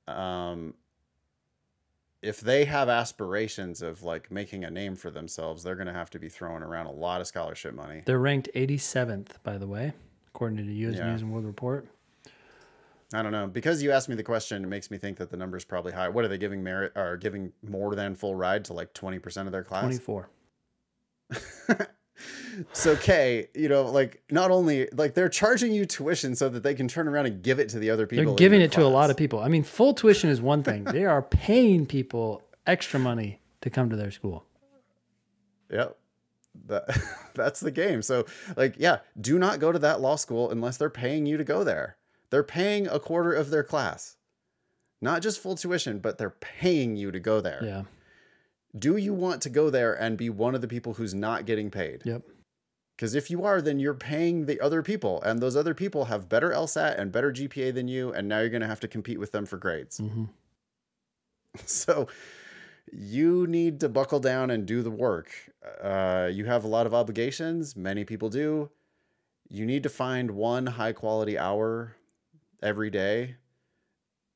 um, 0.07 0.73
if 2.21 2.41
they 2.41 2.65
have 2.65 2.89
aspirations 2.89 3.81
of 3.81 4.03
like 4.03 4.29
making 4.29 4.65
a 4.65 4.69
name 4.69 4.95
for 4.97 5.09
themselves, 5.09 5.63
they're 5.63 5.75
going 5.75 5.87
to 5.87 5.93
have 5.93 6.09
to 6.09 6.19
be 6.19 6.27
throwing 6.27 6.61
around 6.63 6.87
a 6.87 6.91
lot 6.91 7.21
of 7.21 7.27
scholarship 7.27 7.73
money. 7.73 8.01
They're 8.05 8.19
ranked 8.19 8.49
87th, 8.53 9.41
by 9.41 9.57
the 9.57 9.67
way, 9.67 9.93
according 10.33 10.57
to 10.57 10.63
the 10.63 10.73
U.S. 10.73 10.97
Yeah. 10.97 11.11
News 11.11 11.21
and 11.21 11.31
World 11.31 11.45
Report. 11.45 11.87
I 13.13 13.23
don't 13.23 13.31
know 13.31 13.47
because 13.47 13.81
you 13.81 13.91
asked 13.91 14.07
me 14.07 14.15
the 14.15 14.23
question, 14.23 14.63
it 14.63 14.67
makes 14.67 14.91
me 14.91 14.97
think 14.99 15.17
that 15.17 15.31
the 15.31 15.37
number 15.37 15.57
is 15.57 15.65
probably 15.65 15.93
high. 15.93 16.09
What 16.09 16.25
are 16.25 16.27
they 16.27 16.37
giving 16.37 16.63
merit 16.63 16.91
or 16.95 17.17
giving 17.17 17.51
more 17.67 17.95
than 17.95 18.13
full 18.13 18.35
ride 18.35 18.65
to 18.65 18.73
like 18.73 18.93
twenty 18.93 19.17
percent 19.17 19.47
of 19.47 19.51
their 19.51 19.63
class? 19.63 19.99
24. 19.99 20.29
so 22.73 22.95
Kay, 22.97 23.47
you 23.55 23.67
know, 23.67 23.83
like 23.83 24.21
not 24.29 24.51
only 24.51 24.87
like 24.93 25.15
they're 25.15 25.29
charging 25.29 25.71
you 25.71 25.85
tuition 25.85 26.35
so 26.35 26.49
that 26.49 26.61
they 26.61 26.75
can 26.75 26.87
turn 26.87 27.07
around 27.07 27.25
and 27.25 27.41
give 27.41 27.59
it 27.59 27.69
to 27.69 27.79
the 27.79 27.89
other 27.89 28.05
people. 28.05 28.25
They're 28.25 28.35
giving 28.35 28.61
it 28.61 28.71
to 28.73 28.83
a 28.83 28.87
lot 28.87 29.09
of 29.09 29.17
people. 29.17 29.39
I 29.39 29.47
mean, 29.47 29.63
full 29.63 29.93
tuition 29.95 30.29
is 30.29 30.39
one 30.41 30.61
thing. 30.61 30.83
they 30.83 31.05
are 31.05 31.21
paying 31.23 31.87
people 31.87 32.43
extra 32.67 32.99
money 32.99 33.39
to 33.61 33.69
come 33.69 33.89
to 33.89 33.95
their 33.95 34.11
school. 34.11 34.45
Yep. 35.71 35.97
That 36.65 36.85
that's 37.35 37.59
the 37.59 37.71
game. 37.71 38.01
So 38.01 38.25
like 38.55 38.75
yeah, 38.77 38.99
do 39.19 39.39
not 39.39 39.59
go 39.59 39.71
to 39.71 39.79
that 39.79 40.01
law 40.01 40.15
school 40.15 40.49
unless 40.51 40.77
they're 40.77 40.89
paying 40.89 41.25
you 41.25 41.37
to 41.37 41.43
go 41.43 41.63
there. 41.63 41.97
They're 42.29 42.43
paying 42.43 42.87
a 42.87 42.99
quarter 42.99 43.33
of 43.33 43.49
their 43.49 43.63
class. 43.63 44.17
Not 45.01 45.21
just 45.21 45.39
full 45.39 45.55
tuition, 45.55 45.99
but 45.99 46.17
they're 46.17 46.29
paying 46.29 46.95
you 46.95 47.11
to 47.11 47.19
go 47.19 47.41
there. 47.41 47.61
Yeah. 47.63 47.83
Do 48.77 48.97
you 48.97 49.13
want 49.13 49.41
to 49.43 49.49
go 49.49 49.69
there 49.69 49.93
and 49.93 50.17
be 50.17 50.29
one 50.29 50.53
of 50.53 50.61
the 50.61 50.67
people 50.67 50.95
who's 50.95 51.13
not 51.13 51.45
getting 51.45 51.71
paid? 51.71 52.01
Yep. 52.05 52.23
Because 52.95 53.15
if 53.15 53.31
you 53.31 53.45
are, 53.45 53.61
then 53.61 53.79
you're 53.79 53.93
paying 53.93 54.45
the 54.45 54.59
other 54.59 54.83
people, 54.83 55.21
and 55.21 55.39
those 55.39 55.55
other 55.55 55.73
people 55.73 56.05
have 56.05 56.27
better 56.27 56.49
LSAT 56.49 56.99
and 56.99 57.13
better 57.13 57.31
GPA 57.31 57.73
than 57.73 57.87
you, 57.87 58.11
and 58.11 58.27
now 58.27 58.39
you're 58.39 58.49
going 58.49 58.61
to 58.61 58.67
have 58.67 58.81
to 58.81 58.89
compete 58.89 59.19
with 59.19 59.31
them 59.31 59.45
for 59.45 59.57
grades. 59.57 59.99
hmm 59.99 60.25
So 61.65 62.07
you 62.91 63.47
need 63.47 63.79
to 63.81 63.89
buckle 63.89 64.19
down 64.19 64.51
and 64.51 64.65
do 64.65 64.81
the 64.81 64.91
work. 64.91 65.31
Uh, 65.81 66.29
you 66.31 66.45
have 66.45 66.63
a 66.63 66.67
lot 66.67 66.85
of 66.85 66.93
obligations. 66.93 67.75
Many 67.75 68.03
people 68.05 68.29
do. 68.29 68.69
You 69.49 69.65
need 69.65 69.83
to 69.83 69.89
find 69.89 70.31
one 70.31 70.65
high 70.65 70.93
quality 70.93 71.37
hour 71.37 71.95
every 72.61 72.89
day. 72.89 73.35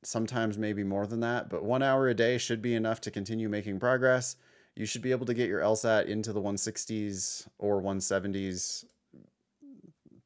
Sometimes 0.03 0.57
maybe 0.57 0.83
more 0.83 1.07
than 1.07 1.21
that, 1.21 1.49
but 1.49 1.63
one 1.63 1.81
hour 1.81 2.09
a 2.09 2.13
day 2.13 2.37
should 2.37 2.61
be 2.61 2.75
enough 2.75 2.99
to 3.01 3.11
continue 3.11 3.47
making 3.47 3.79
progress. 3.79 4.35
You 4.75 4.85
should 4.85 5.01
be 5.01 5.11
able 5.11 5.27
to 5.27 5.33
get 5.33 5.47
your 5.47 5.61
LSAT 5.61 6.07
into 6.07 6.33
the 6.33 6.41
160s 6.41 7.47
or 7.59 7.81
170s 7.81 8.85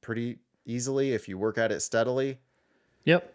pretty 0.02 0.40
easily 0.66 1.14
if 1.14 1.28
you 1.28 1.38
work 1.38 1.58
at 1.58 1.72
it 1.72 1.82
steadily. 1.82 2.40
Yep. 3.04 3.34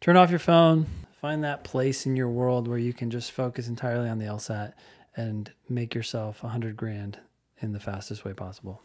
Turn 0.00 0.16
off 0.16 0.30
your 0.30 0.38
phone. 0.38 0.86
Find 1.20 1.42
that 1.44 1.64
place 1.64 2.04
in 2.04 2.14
your 2.14 2.28
world 2.28 2.68
where 2.68 2.78
you 2.78 2.92
can 2.92 3.10
just 3.10 3.32
focus 3.32 3.68
entirely 3.68 4.08
on 4.08 4.18
the 4.18 4.26
LSAT 4.26 4.74
and 5.16 5.50
make 5.68 5.94
yourself 5.94 6.44
a 6.44 6.48
hundred 6.48 6.76
grand 6.76 7.18
in 7.58 7.72
the 7.72 7.80
fastest 7.80 8.24
way 8.24 8.34
possible. 8.34 8.82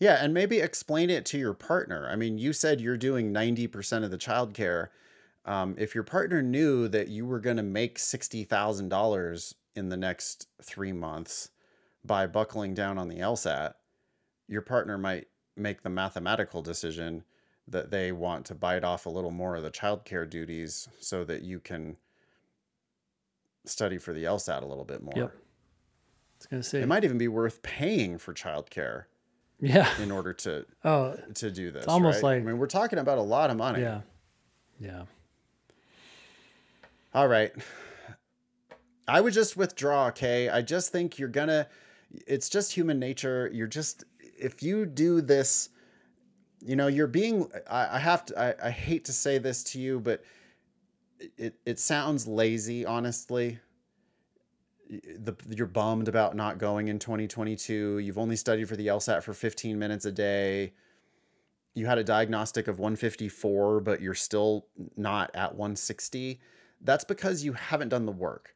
Yeah, 0.00 0.18
and 0.20 0.34
maybe 0.34 0.58
explain 0.58 1.08
it 1.10 1.24
to 1.26 1.38
your 1.38 1.54
partner. 1.54 2.08
I 2.10 2.16
mean, 2.16 2.38
you 2.38 2.52
said 2.52 2.80
you're 2.80 2.96
doing 2.96 3.32
90% 3.32 4.04
of 4.04 4.10
the 4.10 4.18
childcare. 4.18 4.88
Um, 5.44 5.76
if 5.78 5.94
your 5.94 6.04
partner 6.04 6.42
knew 6.42 6.88
that 6.88 7.08
you 7.08 7.26
were 7.26 7.40
going 7.40 7.56
to 7.56 7.62
make 7.62 7.98
$60,000 7.98 9.54
in 9.74 9.88
the 9.88 9.96
next 9.96 10.48
three 10.62 10.92
months 10.92 11.50
by 12.04 12.26
buckling 12.26 12.74
down 12.74 12.98
on 12.98 13.08
the 13.08 13.18
LSAT, 13.18 13.74
your 14.48 14.62
partner 14.62 14.98
might 14.98 15.28
make 15.56 15.82
the 15.82 15.90
mathematical 15.90 16.62
decision 16.62 17.24
that 17.70 17.90
they 17.90 18.12
want 18.12 18.46
to 18.46 18.54
bite 18.54 18.84
off 18.84 19.06
a 19.06 19.10
little 19.10 19.30
more 19.30 19.56
of 19.56 19.62
the 19.62 19.70
childcare 19.70 20.28
duties 20.28 20.88
so 21.00 21.24
that 21.24 21.42
you 21.42 21.60
can 21.60 21.96
study 23.64 23.98
for 23.98 24.12
the 24.14 24.24
LSAT 24.24 24.62
a 24.62 24.66
little 24.66 24.84
bit 24.84 25.02
more. 25.02 25.12
Yep. 25.16 25.32
It's 26.36 26.46
gonna 26.46 26.62
say 26.62 26.80
It 26.80 26.86
might 26.88 27.04
even 27.04 27.18
be 27.18 27.28
worth 27.28 27.62
paying 27.62 28.16
for 28.16 28.32
childcare 28.32 29.04
Yeah. 29.60 29.90
in 30.00 30.10
order 30.10 30.32
to 30.34 30.64
Oh 30.84 31.16
to 31.34 31.50
do 31.50 31.70
this. 31.70 31.86
almost 31.86 32.22
right? 32.22 32.36
like- 32.36 32.42
I 32.42 32.46
mean, 32.46 32.58
we're 32.58 32.66
talking 32.66 32.98
about 32.98 33.18
a 33.18 33.22
lot 33.22 33.50
of 33.50 33.56
money. 33.56 33.80
yeah. 33.80 34.00
Yeah. 34.80 35.04
All 37.14 37.26
right. 37.28 37.52
I 39.06 39.20
would 39.20 39.32
just 39.32 39.56
withdraw, 39.56 40.06
okay? 40.08 40.48
I 40.48 40.62
just 40.62 40.92
think 40.92 41.18
you're 41.18 41.28
gonna 41.28 41.66
it's 42.26 42.48
just 42.48 42.72
human 42.72 42.98
nature. 42.98 43.50
You're 43.52 43.66
just 43.66 44.04
if 44.20 44.62
you 44.62 44.86
do 44.86 45.20
this, 45.20 45.68
you 46.60 46.76
know, 46.76 46.86
you're 46.86 47.06
being 47.06 47.50
I, 47.68 47.96
I 47.96 47.98
have 47.98 48.24
to 48.26 48.38
I, 48.38 48.68
I 48.68 48.70
hate 48.70 49.04
to 49.06 49.12
say 49.12 49.38
this 49.38 49.62
to 49.64 49.80
you, 49.80 50.00
but 50.00 50.22
it 51.36 51.56
it 51.64 51.78
sounds 51.78 52.26
lazy, 52.26 52.84
honestly. 52.84 53.58
The, 54.90 55.36
you're 55.54 55.66
bummed 55.66 56.08
about 56.08 56.34
not 56.34 56.56
going 56.56 56.88
in 56.88 56.98
2022. 56.98 57.98
You've 57.98 58.16
only 58.16 58.36
studied 58.36 58.70
for 58.70 58.76
the 58.76 58.86
LSAT 58.86 59.22
for 59.22 59.34
15 59.34 59.78
minutes 59.78 60.06
a 60.06 60.12
day. 60.12 60.72
You 61.74 61.84
had 61.84 61.98
a 61.98 62.04
diagnostic 62.04 62.68
of 62.68 62.78
154, 62.78 63.80
but 63.80 64.00
you're 64.00 64.14
still 64.14 64.66
not 64.96 65.30
at 65.34 65.54
160 65.54 66.40
that's 66.80 67.04
because 67.04 67.44
you 67.44 67.52
haven't 67.54 67.88
done 67.88 68.06
the 68.06 68.12
work. 68.12 68.54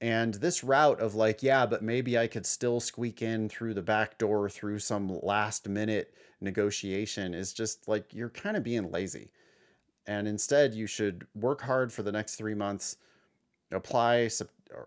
And 0.00 0.34
this 0.34 0.62
route 0.64 1.00
of 1.00 1.14
like, 1.14 1.42
yeah, 1.42 1.66
but 1.66 1.82
maybe 1.82 2.18
I 2.18 2.26
could 2.26 2.44
still 2.46 2.80
squeak 2.80 3.22
in 3.22 3.48
through 3.48 3.74
the 3.74 3.82
back 3.82 4.18
door 4.18 4.50
through 4.50 4.80
some 4.80 5.18
last 5.22 5.68
minute 5.68 6.14
negotiation 6.40 7.32
is 7.32 7.52
just 7.52 7.88
like 7.88 8.12
you're 8.12 8.28
kind 8.30 8.56
of 8.56 8.62
being 8.62 8.90
lazy. 8.90 9.30
And 10.06 10.28
instead, 10.28 10.74
you 10.74 10.86
should 10.86 11.26
work 11.34 11.62
hard 11.62 11.92
for 11.92 12.02
the 12.02 12.12
next 12.12 12.36
three 12.36 12.54
months, 12.54 12.96
apply 13.72 14.28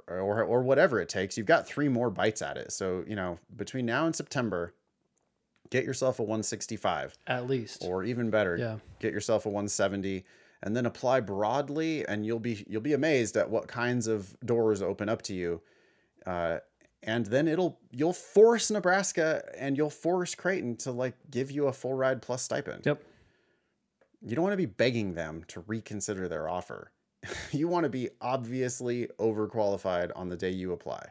or, 0.07 0.19
or, 0.19 0.43
or 0.43 0.61
whatever 0.61 0.99
it 0.99 1.09
takes. 1.09 1.37
You've 1.37 1.47
got 1.47 1.65
three 1.67 1.87
more 1.87 2.11
bites 2.11 2.41
at 2.43 2.57
it. 2.57 2.71
So, 2.71 3.03
you 3.07 3.15
know, 3.15 3.39
between 3.55 3.87
now 3.87 4.05
and 4.05 4.15
September, 4.15 4.73
get 5.71 5.83
yourself 5.85 6.19
a 6.19 6.23
165 6.23 7.17
At 7.25 7.47
least. 7.47 7.83
or 7.83 8.03
even 8.03 8.29
better, 8.29 8.55
Yeah. 8.57 8.77
get 8.99 9.13
yourself 9.13 9.45
a 9.47 9.49
170 9.49 10.23
and 10.63 10.75
then 10.75 10.85
apply 10.85 11.19
broadly 11.19 12.05
and 12.07 12.25
you'll 12.25 12.39
be 12.39 12.65
you'll 12.67 12.81
be 12.81 12.93
amazed 12.93 13.37
at 13.37 13.49
what 13.49 13.67
kinds 13.67 14.07
of 14.07 14.35
doors 14.45 14.81
open 14.81 15.09
up 15.09 15.21
to 15.23 15.33
you. 15.33 15.61
Uh, 16.25 16.59
and 17.03 17.27
then 17.27 17.47
it'll 17.47 17.79
you'll 17.91 18.13
force 18.13 18.71
nebraska 18.71 19.43
and 19.57 19.77
you'll 19.77 19.89
force 19.89 20.35
creighton 20.35 20.75
to 20.77 20.91
like 20.91 21.15
give 21.29 21.51
you 21.51 21.67
a 21.67 21.73
full 21.73 21.93
ride 21.93 22.21
plus 22.21 22.41
stipend. 22.41 22.85
Yep. 22.85 23.03
you 24.21 24.35
don't 24.35 24.43
want 24.43 24.53
to 24.53 24.57
be 24.57 24.65
begging 24.65 25.13
them 25.13 25.43
to 25.49 25.63
reconsider 25.67 26.27
their 26.27 26.49
offer. 26.49 26.91
You 27.51 27.67
want 27.67 27.83
to 27.83 27.89
be 27.89 28.09
obviously 28.21 29.07
overqualified 29.19 30.11
on 30.15 30.29
the 30.29 30.37
day 30.37 30.51
you 30.51 30.71
apply. 30.71 31.07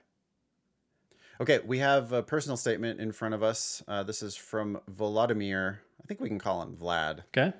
Okay 1.41 1.61
we 1.65 1.79
have 1.79 2.13
a 2.13 2.23
personal 2.23 2.57
statement 2.57 3.01
in 3.01 3.13
front 3.13 3.35
of 3.35 3.43
us. 3.43 3.83
Uh, 3.87 4.03
this 4.03 4.23
is 4.23 4.35
from 4.35 4.81
vladimir. 4.89 5.81
I 6.03 6.07
think 6.07 6.21
we 6.21 6.29
can 6.29 6.39
call 6.39 6.63
him 6.63 6.77
vlad. 6.77 7.21
Okay. 7.37 7.53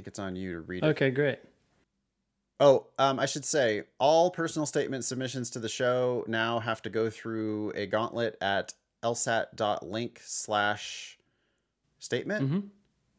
I 0.00 0.02
think 0.02 0.08
it's 0.08 0.18
on 0.18 0.34
you 0.34 0.52
to 0.54 0.60
read 0.60 0.82
it. 0.82 0.86
Okay, 0.86 1.10
great. 1.10 1.40
Oh, 2.58 2.86
um, 2.98 3.18
I 3.18 3.26
should 3.26 3.44
say 3.44 3.82
all 3.98 4.30
personal 4.30 4.64
statement 4.64 5.04
submissions 5.04 5.50
to 5.50 5.58
the 5.58 5.68
show 5.68 6.24
now 6.26 6.58
have 6.58 6.80
to 6.82 6.90
go 6.90 7.10
through 7.10 7.72
a 7.74 7.84
gauntlet 7.84 8.38
at 8.40 8.72
lsat.link 9.02 10.22
slash 10.24 11.18
statement. 11.98 12.46
Mm-hmm. 12.46 12.66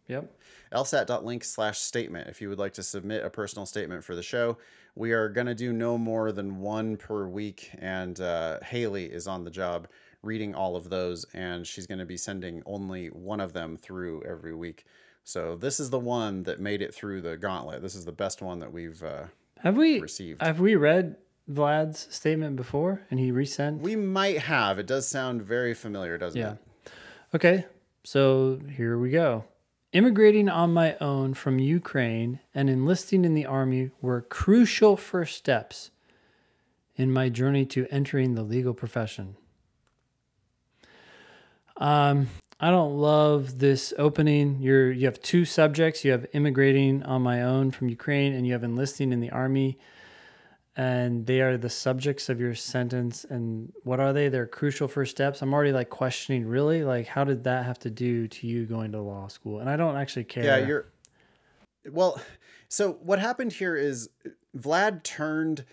Yep. 0.08 0.34
lsat.link 0.74 1.44
slash 1.44 1.78
statement 1.78 2.30
if 2.30 2.41
you 2.41 2.49
would 2.49 2.58
like 2.58 2.74
to 2.74 2.84
submit 2.84 3.24
a 3.24 3.30
personal 3.30 3.68
statement 3.68 4.03
for 4.03 4.16
the 4.16 4.24
show. 4.24 4.58
We 4.95 5.12
are 5.12 5.30
going 5.30 5.48
to 5.48 5.56
do 5.56 5.72
no 5.74 5.99
more 5.99 6.32
than 6.32 6.62
one 6.62 6.98
per 6.98 7.28
week, 7.28 7.70
and 7.78 8.20
uh, 8.20 8.58
Haley 8.64 9.06
is 9.06 9.28
on 9.28 9.44
the 9.44 9.52
job 9.52 9.88
reading 10.24 10.56
all 10.56 10.76
of 10.76 10.90
those, 10.90 11.28
and 11.36 11.66
she's 11.68 11.86
going 11.86 11.99
to 11.99 12.06
be 12.06 12.18
sending 12.18 12.64
only 12.66 13.08
one 13.10 13.40
of 13.40 13.53
them 13.53 13.78
through 13.78 14.24
every 14.24 14.56
week. 14.56 14.86
So 15.23 15.56
this 15.56 15.80
is 15.80 15.89
the 15.89 15.99
one 15.99 16.43
that 16.43 16.60
made 16.60 16.81
it 16.81 16.93
through 16.93 17.22
the 17.22 17.38
gauntlet. 17.38 17.81
This 17.81 17.95
is 17.95 18.06
the 18.06 18.11
best 18.11 18.41
one 18.41 18.60
that 18.60 18.73
we've 18.73 19.02
uh, 19.03 19.26
Have 19.60 19.77
we 19.77 19.99
received. 19.99 20.41
have 20.41 20.60
we 20.60 20.76
read 20.76 21.15
Vlad's 21.49 22.07
statement 22.14 22.56
before 22.56 23.02
and 23.11 23.19
he 23.19 23.31
resent? 23.31 23.81
we 23.81 23.95
might 23.95 24.39
have. 24.39 24.80
It 24.80 24.88
does 24.88 25.07
sound 25.07 25.41
very 25.43 25.73
familiar, 25.73 26.18
doesn't 26.18 26.39
Yeah. 26.39 26.53
it? 26.53 26.91
Okay, 27.35 27.65
so 28.03 28.60
here 28.76 28.98
we 28.98 29.10
go. 29.11 29.45
Immigrating 29.93 30.48
on 30.49 30.73
my 30.73 30.95
own 30.99 31.34
from 31.34 31.60
Ukraine 31.60 32.39
and 32.56 32.69
enlisting 32.69 33.23
in 33.26 33.34
the 33.34 33.45
army 33.45 33.91
were 34.02 34.22
crucial 34.22 34.95
first 34.98 35.38
steps 35.38 35.91
in 36.95 37.11
my 37.11 37.30
journey 37.30 37.65
to 37.65 37.88
entering 37.91 38.35
the 38.35 38.43
legal 38.43 38.73
profession. 38.73 39.35
Um, 41.77 42.30
I 42.64 42.70
don't 42.70 42.96
love 42.96 43.58
this 43.58 43.92
opening. 43.98 44.62
You're 44.62 44.92
you 44.92 45.08
have 45.08 45.20
two 45.20 45.46
subjects. 45.46 46.06
You 46.06 46.12
have 46.12 46.28
immigrating 46.34 47.02
on 47.02 47.24
my 47.24 47.42
own 47.42 47.72
from 47.72 47.90
Ukraine, 47.90 48.34
and 48.34 48.46
you 48.46 48.54
have 48.54 48.64
enlisting 48.64 49.12
in 49.12 49.20
the 49.20 49.32
army. 49.32 49.80
And 50.78 51.26
they 51.26 51.42
are 51.42 51.58
the 51.58 51.70
subjects 51.70 52.30
of 52.30 52.40
your 52.40 52.54
sentence. 52.54 53.26
And 53.28 53.74
what 53.84 54.00
are 54.00 54.14
they? 54.14 54.30
They're 54.30 54.48
crucial 54.48 54.88
first 54.88 55.12
steps. 55.12 55.42
I'm 55.42 55.54
already 55.54 55.74
like 55.74 55.90
questioning, 55.90 56.48
really, 56.48 56.84
like 56.84 57.08
how 57.08 57.24
did 57.24 57.44
that 57.44 57.66
have 57.66 57.80
to 57.80 57.90
do 57.90 58.28
to 58.28 58.48
you 58.48 58.66
going 58.66 58.92
to 58.94 59.02
law 59.02 59.28
school? 59.28 59.60
And 59.60 59.70
I 59.70 59.76
don't 59.76 59.98
actually 59.98 60.24
care. 60.26 60.46
Yeah, 60.46 60.58
you're. 60.66 60.86
Well, 61.90 62.22
so 62.70 62.94
what 63.02 63.18
happened 63.18 63.54
here 63.54 63.76
is 63.76 64.10
Vlad 64.56 65.04
turned 65.04 65.66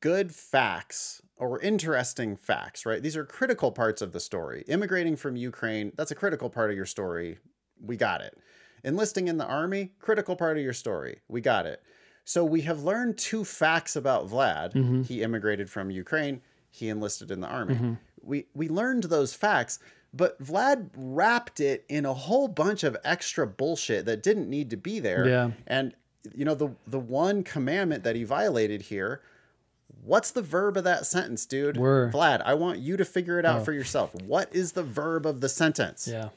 good 0.00 0.34
facts 0.34 1.22
or 1.42 1.60
interesting 1.60 2.36
facts, 2.36 2.86
right? 2.86 3.02
These 3.02 3.16
are 3.16 3.24
critical 3.24 3.72
parts 3.72 4.00
of 4.00 4.12
the 4.12 4.20
story. 4.20 4.64
Immigrating 4.68 5.16
from 5.16 5.34
Ukraine, 5.34 5.90
that's 5.96 6.12
a 6.12 6.14
critical 6.14 6.48
part 6.48 6.70
of 6.70 6.76
your 6.76 6.86
story. 6.86 7.38
We 7.84 7.96
got 7.96 8.20
it. 8.20 8.38
Enlisting 8.84 9.26
in 9.26 9.38
the 9.38 9.46
army, 9.46 9.90
critical 9.98 10.36
part 10.36 10.56
of 10.56 10.62
your 10.62 10.72
story. 10.72 11.18
We 11.28 11.40
got 11.40 11.66
it. 11.66 11.82
So 12.24 12.44
we 12.44 12.60
have 12.62 12.84
learned 12.84 13.18
two 13.18 13.44
facts 13.44 13.96
about 13.96 14.28
Vlad. 14.28 14.74
Mm-hmm. 14.74 15.02
He 15.02 15.22
immigrated 15.22 15.68
from 15.68 15.90
Ukraine, 15.90 16.42
he 16.70 16.88
enlisted 16.88 17.32
in 17.32 17.40
the 17.40 17.48
army. 17.48 17.74
Mm-hmm. 17.74 17.94
We 18.22 18.46
we 18.54 18.68
learned 18.68 19.04
those 19.04 19.34
facts, 19.34 19.80
but 20.14 20.40
Vlad 20.40 20.90
wrapped 20.96 21.58
it 21.58 21.84
in 21.88 22.06
a 22.06 22.14
whole 22.14 22.46
bunch 22.46 22.84
of 22.84 22.96
extra 23.02 23.48
bullshit 23.48 24.06
that 24.06 24.22
didn't 24.22 24.48
need 24.48 24.70
to 24.70 24.76
be 24.76 25.00
there. 25.00 25.26
Yeah. 25.26 25.50
And 25.66 25.94
you 26.32 26.44
know 26.44 26.54
the 26.54 26.70
the 26.86 27.00
one 27.00 27.42
commandment 27.42 28.04
that 28.04 28.14
he 28.14 28.22
violated 28.22 28.82
here 28.82 29.22
What's 30.04 30.32
the 30.32 30.42
verb 30.42 30.76
of 30.76 30.84
that 30.84 31.06
sentence, 31.06 31.46
dude? 31.46 31.76
Were. 31.76 32.10
Vlad, 32.12 32.42
I 32.44 32.54
want 32.54 32.80
you 32.80 32.96
to 32.96 33.04
figure 33.04 33.38
it 33.38 33.44
out 33.46 33.60
Oh. 33.60 33.64
for 33.64 33.72
yourself. 33.72 34.12
What 34.26 34.52
is 34.54 34.72
the 34.72 34.82
verb 34.82 35.24
of 35.26 35.40
the 35.40 35.48
sentence? 35.48 36.08
yeah. 36.10 36.30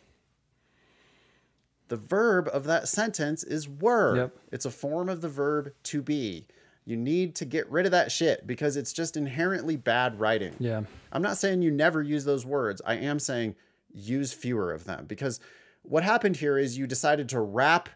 The 1.87 1.97
verb 1.97 2.49
of 2.51 2.63
that 2.65 2.87
sentence 2.87 3.43
is 3.43 3.69
were. 3.69 4.15
Yep. 4.17 4.37
It's 4.51 4.65
a 4.65 4.71
form 4.71 5.07
of 5.07 5.21
the 5.21 5.29
verb 5.29 5.71
to 5.83 6.01
be. 6.01 6.47
You 6.83 6.95
need 6.97 7.35
to 7.35 7.45
get 7.45 7.69
rid 7.69 7.85
of 7.85 7.91
that 7.91 8.11
shit 8.11 8.45
because 8.47 8.75
it's 8.75 8.91
just 8.93 9.15
inherently 9.17 9.75
bad 9.75 10.19
writing. 10.19 10.55
Yeah. 10.59 10.83
I'm 11.11 11.21
not 11.21 11.37
saying 11.37 11.61
you 11.61 11.71
never 11.71 12.01
use 12.01 12.25
those 12.25 12.45
words. 12.45 12.81
I 12.85 12.95
am 12.95 13.19
saying 13.19 13.55
use 13.93 14.33
fewer 14.33 14.71
of 14.73 14.85
them 14.85 15.05
because 15.05 15.39
what 15.83 16.03
happened 16.03 16.37
here 16.37 16.57
is 16.57 16.77
you 16.77 16.87
decided 16.87 17.29
to 17.29 17.39
wrap 17.39 17.89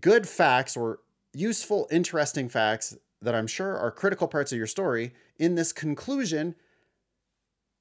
good 0.00 0.28
facts 0.28 0.76
or 0.76 1.00
useful, 1.32 1.88
interesting 1.90 2.48
facts 2.48 2.96
that 3.22 3.34
I'm 3.34 3.46
sure 3.46 3.76
are 3.76 3.90
critical 3.90 4.28
parts 4.28 4.52
of 4.52 4.58
your 4.58 4.66
story. 4.66 5.12
In 5.38 5.54
this 5.54 5.72
conclusion, 5.72 6.54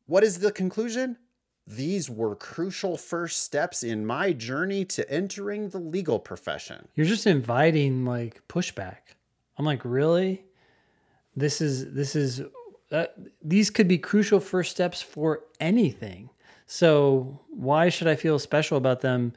what 0.05 0.23
is 0.23 0.39
the 0.39 0.51
conclusion? 0.51 1.18
These 1.65 2.09
were 2.09 2.35
crucial 2.35 2.97
first 2.97 3.43
steps 3.43 3.84
in 3.84 4.05
my 4.05 4.31
journey 4.31 4.85
to 4.85 5.09
entering 5.11 5.69
the 5.69 5.80
legal 5.80 6.18
profession. 6.18 6.88
You're 6.95 7.05
just 7.05 7.27
inviting 7.27 8.05
like 8.05 8.41
pushback. 8.47 9.15
I'm 9.57 9.65
like, 9.65 9.84
really? 9.84 10.45
This 11.35 11.59
is 11.59 11.93
this 11.93 12.15
is 12.15 12.41
uh, 12.91 13.07
these 13.43 13.69
could 13.69 13.88
be 13.88 13.97
crucial 13.97 14.39
first 14.39 14.72
steps 14.72 15.01
for 15.01 15.43
anything. 15.59 16.30
So 16.68 17.41
why 17.49 17.89
should 17.89 18.07
I 18.07 18.15
feel 18.15 18.39
special 18.39 18.77
about 18.77 19.01
them 19.01 19.34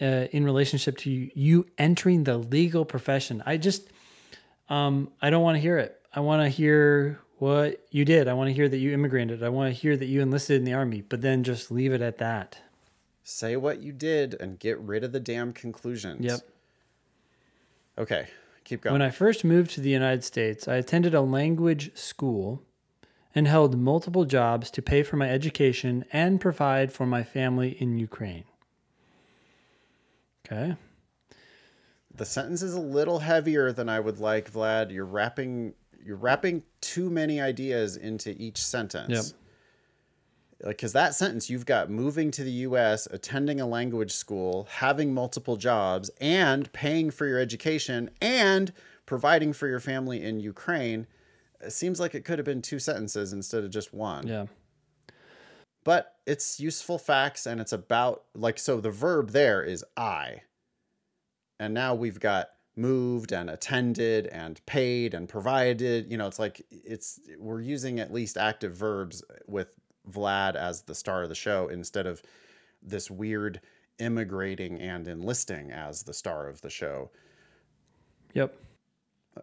uh, 0.00 0.26
in 0.32 0.44
relationship 0.44 0.96
to 0.98 1.10
you, 1.10 1.30
you 1.34 1.66
entering 1.78 2.24
the 2.24 2.38
legal 2.38 2.84
profession? 2.84 3.42
I 3.44 3.56
just 3.56 3.89
um, 4.70 5.10
I 5.20 5.28
don't 5.28 5.42
want 5.42 5.56
to 5.56 5.60
hear 5.60 5.76
it. 5.78 6.00
I 6.14 6.20
want 6.20 6.42
to 6.42 6.48
hear 6.48 7.20
what 7.38 7.84
you 7.90 8.04
did. 8.04 8.28
I 8.28 8.34
want 8.34 8.48
to 8.48 8.54
hear 8.54 8.68
that 8.68 8.78
you 8.78 8.92
immigrated. 8.92 9.42
I 9.42 9.48
want 9.48 9.74
to 9.74 9.78
hear 9.78 9.96
that 9.96 10.06
you 10.06 10.20
enlisted 10.20 10.56
in 10.56 10.64
the 10.64 10.72
army, 10.74 11.02
but 11.02 11.20
then 11.20 11.42
just 11.42 11.70
leave 11.70 11.92
it 11.92 12.00
at 12.00 12.18
that. 12.18 12.58
Say 13.22 13.56
what 13.56 13.80
you 13.80 13.92
did 13.92 14.34
and 14.40 14.58
get 14.58 14.78
rid 14.78 15.04
of 15.04 15.12
the 15.12 15.20
damn 15.20 15.52
conclusions. 15.52 16.24
Yep. 16.24 16.40
Okay, 17.98 18.28
keep 18.64 18.82
going. 18.82 18.92
When 18.92 19.02
I 19.02 19.10
first 19.10 19.44
moved 19.44 19.72
to 19.72 19.80
the 19.80 19.90
United 19.90 20.24
States, 20.24 20.66
I 20.66 20.76
attended 20.76 21.14
a 21.14 21.20
language 21.20 21.96
school 21.96 22.62
and 23.34 23.46
held 23.46 23.78
multiple 23.78 24.24
jobs 24.24 24.70
to 24.72 24.82
pay 24.82 25.02
for 25.02 25.16
my 25.16 25.28
education 25.30 26.04
and 26.12 26.40
provide 26.40 26.92
for 26.92 27.06
my 27.06 27.22
family 27.22 27.70
in 27.80 27.98
Ukraine. 27.98 28.44
Okay. 30.44 30.76
The 32.14 32.24
sentence 32.24 32.62
is 32.62 32.74
a 32.74 32.80
little 32.80 33.20
heavier 33.20 33.72
than 33.72 33.88
I 33.88 34.00
would 34.00 34.18
like, 34.18 34.52
Vlad. 34.52 34.92
You're 34.92 35.04
wrapping 35.04 35.74
you're 36.04 36.16
wrapping 36.16 36.62
too 36.80 37.10
many 37.10 37.40
ideas 37.40 37.96
into 37.96 38.30
each 38.30 38.58
sentence. 38.58 39.34
Yep. 39.34 40.66
Like, 40.66 40.76
because 40.76 40.92
that 40.92 41.14
sentence 41.14 41.48
you've 41.48 41.66
got 41.66 41.90
moving 41.90 42.30
to 42.32 42.44
the 42.44 42.50
U.S., 42.50 43.06
attending 43.10 43.60
a 43.60 43.66
language 43.66 44.12
school, 44.12 44.68
having 44.70 45.14
multiple 45.14 45.56
jobs, 45.56 46.10
and 46.20 46.70
paying 46.72 47.10
for 47.10 47.26
your 47.26 47.38
education, 47.38 48.10
and 48.20 48.72
providing 49.06 49.52
for 49.52 49.68
your 49.68 49.80
family 49.80 50.22
in 50.22 50.38
Ukraine. 50.40 51.06
It 51.62 51.72
seems 51.72 51.98
like 51.98 52.14
it 52.14 52.24
could 52.24 52.38
have 52.38 52.46
been 52.46 52.62
two 52.62 52.78
sentences 52.78 53.32
instead 53.32 53.64
of 53.64 53.70
just 53.70 53.94
one. 53.94 54.26
Yeah. 54.26 54.46
But 55.82 56.16
it's 56.26 56.60
useful 56.60 56.98
facts, 56.98 57.46
and 57.46 57.60
it's 57.60 57.72
about 57.72 58.24
like 58.34 58.58
so. 58.58 58.80
The 58.80 58.90
verb 58.90 59.30
there 59.30 59.62
is 59.62 59.82
I, 59.96 60.42
and 61.60 61.74
now 61.74 61.94
we've 61.94 62.18
got 62.18 62.48
moved 62.74 63.32
and 63.32 63.50
attended 63.50 64.26
and 64.28 64.64
paid 64.64 65.12
and 65.12 65.28
provided. 65.28 66.10
You 66.10 66.16
know, 66.16 66.26
it's 66.26 66.38
like 66.38 66.66
it's 66.70 67.20
we're 67.38 67.60
using 67.60 68.00
at 68.00 68.12
least 68.12 68.36
active 68.36 68.74
verbs 68.74 69.22
with 69.46 69.68
Vlad 70.10 70.56
as 70.56 70.82
the 70.82 70.94
star 70.94 71.22
of 71.22 71.28
the 71.28 71.34
show 71.34 71.68
instead 71.68 72.06
of 72.06 72.22
this 72.82 73.10
weird 73.10 73.60
immigrating 73.98 74.80
and 74.80 75.06
enlisting 75.06 75.70
as 75.70 76.02
the 76.02 76.14
star 76.14 76.48
of 76.48 76.62
the 76.62 76.70
show. 76.70 77.10
Yep. 78.32 78.56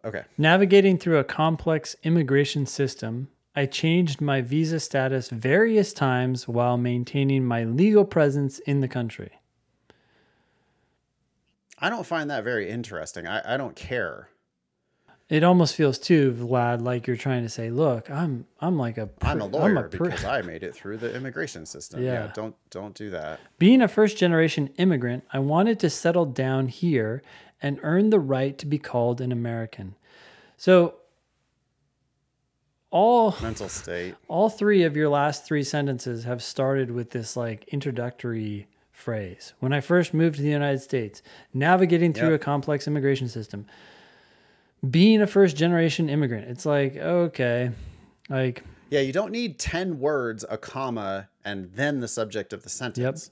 Okay. 0.03 0.23
Navigating 0.37 0.97
through 0.97 1.19
a 1.19 1.23
complex 1.23 1.95
immigration 2.01 2.65
system, 2.65 3.29
I 3.55 3.67
changed 3.67 4.21
my 4.21 4.41
visa 4.41 4.79
status 4.79 5.29
various 5.29 5.93
times 5.93 6.47
while 6.47 6.77
maintaining 6.77 7.45
my 7.45 7.63
legal 7.63 8.05
presence 8.05 8.57
in 8.59 8.79
the 8.79 8.87
country. 8.87 9.39
I 11.79 11.89
don't 11.89 12.05
find 12.05 12.29
that 12.29 12.43
very 12.43 12.69
interesting. 12.69 13.27
I, 13.27 13.53
I 13.53 13.57
don't 13.57 13.75
care. 13.75 14.29
It 15.29 15.43
almost 15.43 15.75
feels 15.75 15.99
too, 15.99 16.31
Vlad, 16.31 16.81
like 16.81 17.05
you're 17.05 17.17
trying 17.17 17.43
to 17.43 17.49
say, 17.49 17.69
"Look, 17.69 18.09
I'm 18.09 18.45
I'm 18.61 18.77
like 18.77 18.97
a 18.97 19.09
I'm 19.21 19.41
a 19.41 19.45
lawyer 19.45 19.89
pr- 19.89 20.05
because 20.05 20.23
I 20.23 20.41
made 20.53 20.63
it 20.63 20.73
through 20.73 20.97
the 20.97 21.13
immigration 21.13 21.65
system. 21.65 22.01
Yeah. 22.01 22.13
Yeah. 22.13 22.31
don't 22.33 22.55
don't 22.69 22.95
do 22.95 23.09
that. 23.09 23.41
Being 23.59 23.81
a 23.81 23.89
first 23.89 24.17
generation 24.17 24.69
immigrant, 24.77 25.25
I 25.33 25.39
wanted 25.39 25.79
to 25.81 25.89
settle 25.89 26.25
down 26.25 26.69
here 26.69 27.21
and 27.61 27.77
earn 27.83 28.09
the 28.09 28.19
right 28.19 28.57
to 28.57 28.65
be 28.65 28.77
called 28.77 29.19
an 29.19 29.33
American. 29.33 29.95
So 30.55 30.95
all 32.89 33.35
Mental 33.41 33.67
state. 33.67 34.15
all 34.29 34.49
three 34.49 34.83
of 34.83 34.95
your 34.95 35.09
last 35.09 35.45
three 35.45 35.63
sentences 35.63 36.23
have 36.23 36.41
started 36.41 36.89
with 36.89 37.11
this 37.11 37.35
like 37.35 37.67
introductory 37.67 38.67
phrase. 38.97 39.53
When 39.59 39.73
I 39.73 39.79
first 39.79 40.11
moved 40.11 40.37
to 40.37 40.41
the 40.41 40.49
United 40.49 40.79
States, 40.81 41.21
navigating 41.53 42.13
through 42.13 42.31
Yep. 42.31 42.41
a 42.41 42.43
complex 42.43 42.87
immigration 42.87 43.27
system, 43.29 43.67
being 44.89 45.21
a 45.21 45.27
first 45.27 45.55
generation 45.55 46.09
immigrant. 46.09 46.47
It's 46.49 46.65
like, 46.65 46.97
okay, 46.97 47.71
like 48.27 48.63
Yeah, 48.89 49.01
you 49.01 49.13
don't 49.13 49.31
need 49.31 49.59
10 49.59 49.99
words, 49.99 50.43
a 50.49 50.57
comma, 50.57 51.29
and 51.45 51.69
then 51.73 51.99
the 51.99 52.07
subject 52.07 52.53
of 52.53 52.63
the 52.63 52.69
sentence, 52.69 53.29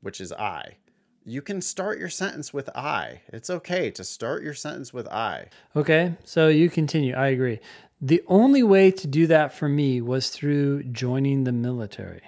which 0.00 0.20
is 0.20 0.32
I. 0.32 0.76
You 1.24 1.40
can 1.40 1.60
start 1.60 1.98
your 2.00 2.08
sentence 2.08 2.52
with 2.52 2.68
I. 2.74 3.20
It's 3.28 3.48
okay 3.50 3.90
to 3.92 4.02
start 4.02 4.42
your 4.42 4.54
sentence 4.54 4.92
with 4.92 5.06
I. 5.06 5.50
Okay, 5.76 6.14
so 6.24 6.48
you 6.48 6.68
continue. 6.68 7.14
I 7.14 7.28
agree. 7.28 7.60
The 8.00 8.22
only 8.26 8.62
way 8.64 8.90
to 8.90 9.06
do 9.06 9.28
that 9.28 9.52
for 9.52 9.68
me 9.68 10.00
was 10.00 10.30
through 10.30 10.82
joining 10.84 11.44
the 11.44 11.52
military. 11.52 12.22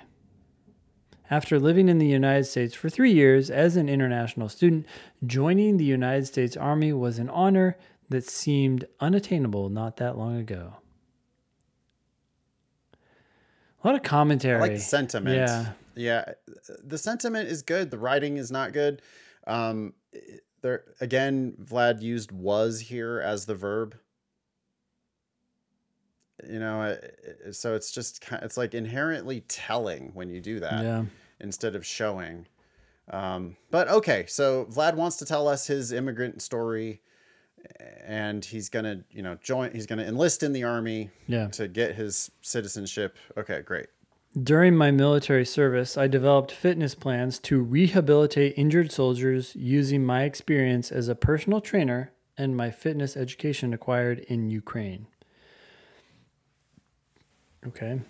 After 1.33 1.59
living 1.59 1.89
in 1.89 1.97
the 1.97 2.07
United 2.07 2.45
States 2.45 2.75
for 2.75 2.91
three 2.91 3.11
years 3.11 3.49
as 3.49 3.77
an 3.77 3.89
international 3.89 4.51
student, 4.51 4.85
joining 5.27 5.79
the 5.79 5.85
United 5.87 6.27
States 6.27 6.59
Army 6.59 6.93
was 6.93 7.19
an 7.19 7.31
honor 7.31 7.79
that 8.11 8.29
seemed 8.29 8.85
unattainable 9.01 9.71
not 9.71 9.97
that 9.97 10.19
long 10.19 10.37
ago. 10.37 10.75
A 13.83 13.87
lot 13.87 13.95
of 13.95 14.03
commentary. 14.03 14.59
I 14.59 14.61
like 14.61 14.73
the 14.75 14.81
sentiment. 14.81 15.37
Yeah. 15.37 15.73
Yeah. 15.97 16.33
The 16.85 16.99
sentiment 16.99 17.49
is 17.49 17.63
good. 17.63 17.91
The 17.91 17.97
writing 17.97 18.37
is 18.37 18.51
not 18.51 18.75
good. 18.75 19.01
Um, 19.47 19.95
there 20.61 20.85
again, 21.01 21.55
Vlad 21.59 22.03
used 22.03 22.31
was 22.31 22.79
here 22.79 23.23
as 23.25 23.47
the 23.47 23.55
verb. 23.55 23.97
You 26.47 26.59
know, 26.59 26.99
so 27.53 27.75
it's 27.75 27.91
just 27.91 28.23
it's 28.31 28.59
like 28.59 28.75
inherently 28.75 29.41
telling 29.49 30.11
when 30.13 30.29
you 30.29 30.43
do 30.43 30.61
that 30.61 30.85
Yeah. 30.85 31.05
Instead 31.43 31.74
of 31.74 31.85
showing. 31.85 32.47
Um, 33.10 33.56
but 33.70 33.89
okay, 33.89 34.24
so 34.28 34.66
Vlad 34.66 34.94
wants 34.94 35.16
to 35.16 35.24
tell 35.24 35.48
us 35.48 35.66
his 35.66 35.93
immigrant 35.93 36.40
story, 36.40 37.02
and 38.05 38.44
he's 38.44 38.69
gonna, 38.69 39.02
you 39.10 39.23
know, 39.23 39.36
join. 39.43 39.73
He's 39.73 39.86
gonna 39.86 40.05
enlist 40.05 40.43
in 40.43 40.52
the 40.52 40.64
army 40.64 41.10
Yeah. 41.27 41.48
to 41.48 41.69
get 41.69 41.94
his 41.97 42.31
citizenship. 42.40 43.16
Okay, 43.36 43.60
great. 43.62 43.86
During 44.40 44.74
my 44.77 44.90
military 44.90 45.44
service, 45.44 45.98
I 45.98 46.06
developed 46.06 46.52
fitness 46.52 46.94
plans 46.94 47.39
to 47.40 47.60
rehabilitate 47.60 48.55
injured 48.56 48.90
soldiers 48.90 49.55
using 49.55 50.05
my 50.06 50.23
experience 50.23 50.90
as 50.90 51.09
a 51.09 51.14
personal 51.14 51.60
trainer 51.60 52.12
and 52.39 52.56
my 52.56 52.70
fitness 52.70 53.14
education 53.14 53.74
acquired 53.74 54.20
in 54.20 54.48
Ukraine. 54.48 55.06
Okay. 57.66 58.01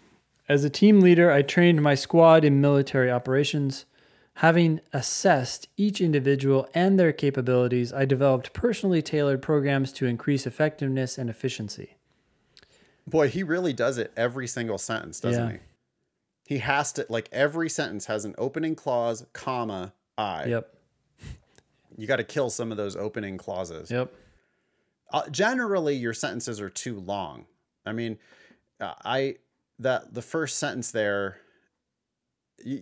As 0.52 0.64
a 0.64 0.70
team 0.70 1.00
leader, 1.00 1.32
I 1.32 1.40
trained 1.40 1.80
my 1.80 1.94
squad 1.94 2.44
in 2.44 2.60
military 2.60 3.10
operations. 3.10 3.86
Having 4.34 4.82
assessed 4.92 5.66
each 5.78 5.98
individual 5.98 6.68
and 6.74 7.00
their 7.00 7.10
capabilities, 7.10 7.90
I 7.90 8.04
developed 8.04 8.52
personally 8.52 9.00
tailored 9.00 9.40
programs 9.40 9.92
to 9.94 10.04
increase 10.04 10.46
effectiveness 10.46 11.16
and 11.16 11.30
efficiency. 11.30 11.96
Boy, 13.06 13.30
he 13.30 13.42
really 13.42 13.72
does 13.72 13.96
it 13.96 14.12
every 14.14 14.46
single 14.46 14.76
sentence, 14.76 15.20
doesn't 15.20 15.42
Yeah. 15.48 15.56
he? 16.48 16.54
He 16.56 16.58
has 16.58 16.92
to 16.92 17.06
like 17.08 17.30
every 17.32 17.70
sentence 17.70 18.04
has 18.04 18.26
an 18.26 18.34
opening 18.36 18.74
clause, 18.74 19.24
comma, 19.32 19.94
I. 20.18 20.44
Yep. 20.44 20.74
You 21.96 22.06
got 22.06 22.16
to 22.16 22.24
kill 22.24 22.50
some 22.50 22.70
of 22.70 22.76
those 22.76 22.94
opening 22.94 23.38
clauses. 23.38 23.90
Yep. 23.90 24.12
Uh, 25.10 25.28
generally, 25.30 25.96
your 25.96 26.12
sentences 26.12 26.60
are 26.60 26.68
too 26.68 27.00
long. 27.00 27.46
I 27.86 27.92
mean, 27.92 28.18
uh, 28.82 28.92
I 29.02 29.36
that 29.78 30.14
the 30.14 30.22
first 30.22 30.58
sentence 30.58 30.90
there. 30.90 31.38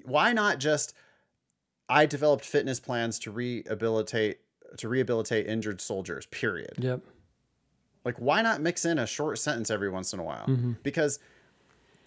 Why 0.05 0.33
not 0.33 0.59
just? 0.59 0.95
I 1.89 2.07
developed 2.07 2.45
fitness 2.45 2.79
plans 2.79 3.19
to 3.21 3.31
rehabilitate 3.31 4.41
to 4.77 4.89
rehabilitate 4.89 5.47
injured 5.47 5.81
soldiers. 5.81 6.27
Period. 6.27 6.75
Yep. 6.79 7.01
Like, 8.05 8.17
why 8.17 8.43
not 8.43 8.61
mix 8.61 8.85
in 8.85 8.99
a 8.99 9.07
short 9.07 9.39
sentence 9.39 9.71
every 9.71 9.91
once 9.91 10.13
in 10.13 10.21
a 10.21 10.23
while? 10.23 10.47
Mm-hmm. 10.47 10.73
Because 10.83 11.19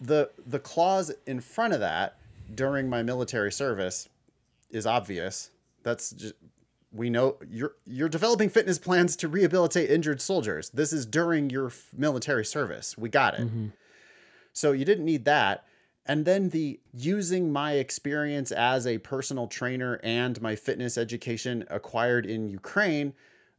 the 0.00 0.30
the 0.46 0.58
clause 0.58 1.12
in 1.26 1.40
front 1.40 1.74
of 1.74 1.80
that 1.80 2.18
during 2.54 2.88
my 2.88 3.02
military 3.02 3.52
service 3.52 4.08
is 4.70 4.86
obvious. 4.86 5.50
That's 5.82 6.10
just 6.10 6.34
we 6.92 7.10
know 7.10 7.36
you're 7.48 7.74
you're 7.84 8.08
developing 8.08 8.48
fitness 8.48 8.78
plans 8.78 9.16
to 9.16 9.28
rehabilitate 9.28 9.90
injured 9.90 10.20
soldiers. 10.20 10.70
This 10.70 10.92
is 10.92 11.06
during 11.06 11.50
your 11.50 11.66
f- 11.66 11.88
military 11.96 12.44
service. 12.44 12.96
We 12.96 13.08
got 13.08 13.34
it. 13.34 13.48
So 14.54 14.72
you 14.72 14.86
didn't 14.86 15.04
need 15.04 15.26
that. 15.26 15.64
And 16.06 16.24
then 16.24 16.50
the 16.50 16.80
using 16.92 17.52
my 17.52 17.72
experience 17.72 18.52
as 18.52 18.86
a 18.86 18.98
personal 18.98 19.46
trainer 19.46 20.00
and 20.02 20.40
my 20.40 20.54
fitness 20.54 20.96
education 20.96 21.64
acquired 21.70 22.24
in 22.24 22.48
Ukraine, 22.48 23.14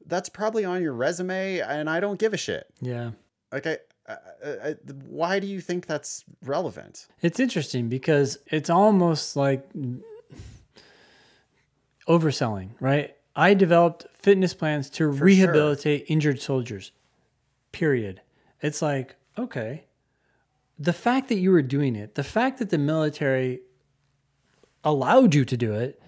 that's 0.06 0.30
probably 0.30 0.64
on 0.64 0.82
your 0.82 0.94
resume 0.94 1.60
and 1.60 1.90
I 1.90 2.00
don't 2.00 2.20
give 2.20 2.34
a 2.34 2.38
shit. 2.38 2.68
Yeah. 2.82 3.12
Like 3.52 3.68
I, 3.68 3.78
I, 4.08 4.16
I 4.46 4.76
why 5.08 5.40
do 5.40 5.48
you 5.48 5.60
think 5.60 5.88
that's 5.88 6.24
relevant? 6.44 7.08
It's 7.22 7.40
interesting 7.40 7.90
because 7.90 8.38
it's 8.48 8.70
almost 8.70 9.36
like 9.36 9.68
overselling, 12.08 12.70
right? 12.80 13.16
I 13.36 13.54
developed 13.54 14.06
fitness 14.14 14.54
plans 14.54 14.90
to 14.92 15.12
For 15.12 15.26
rehabilitate 15.26 16.06
injured 16.08 16.42
soldiers. 16.42 16.92
Period. 17.72 18.22
It's 18.62 18.82
like, 18.82 19.16
okay. 19.38 19.86
The 20.78 20.94
fact 20.94 21.30
that 21.30 21.38
you 21.38 21.52
were 21.52 21.62
doing 21.62 21.96
it, 21.96 22.16
the 22.16 22.24
fact 22.24 22.60
that 22.60 22.70
the 22.70 22.78
military 22.78 23.62
allowed 24.84 25.34
you 25.34 25.46
to 25.46 25.58
do 25.58 25.74
it, 25.74 26.02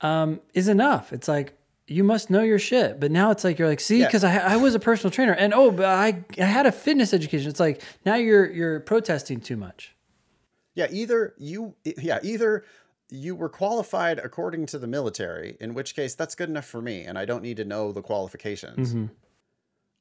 um, 0.00 0.40
is 0.52 0.68
enough. 0.68 1.12
It's 1.12 1.28
like 1.28 1.58
you 1.86 2.02
must 2.04 2.30
know 2.30 2.42
your 2.42 2.58
shit. 2.58 2.98
But 3.00 3.10
now 3.10 3.30
it's 3.30 3.44
like 3.44 3.58
you're 3.58 3.68
like, 3.68 3.80
see, 3.80 4.00
Yeah. 4.00 4.06
because 4.06 4.24
I, 4.24 4.36
I 4.38 4.56
was 4.56 4.74
a 4.74 4.78
personal 4.78 5.10
trainer, 5.10 5.32
and 5.32 5.52
oh, 5.52 5.70
but 5.70 5.86
I 5.86 6.24
I 6.38 6.44
had 6.44 6.66
a 6.66 6.72
fitness 6.72 7.12
education. 7.12 7.50
It's 7.50 7.60
like 7.60 7.82
now 8.06 8.14
you're 8.14 8.50
you're 8.50 8.80
protesting 8.80 9.40
too 9.40 9.56
much. 9.56 9.94
Yeah, 10.74 10.86
either 10.90 11.34
you 11.38 11.74
yeah, 11.84 12.18
either 12.22 12.64
you 13.10 13.34
were 13.36 13.48
qualified 13.50 14.18
according 14.18 14.66
to 14.66 14.78
the 14.78 14.86
military, 14.86 15.56
in 15.60 15.74
which 15.74 15.94
case 15.94 16.14
that's 16.14 16.34
good 16.34 16.48
enough 16.48 16.64
for 16.64 16.80
me 16.80 17.02
and 17.04 17.18
I 17.18 17.24
don't 17.24 17.42
need 17.42 17.58
to 17.58 17.64
know 17.64 17.92
the 17.92 18.02
qualifications. 18.02 18.90
Mm-hmm. 18.90 19.06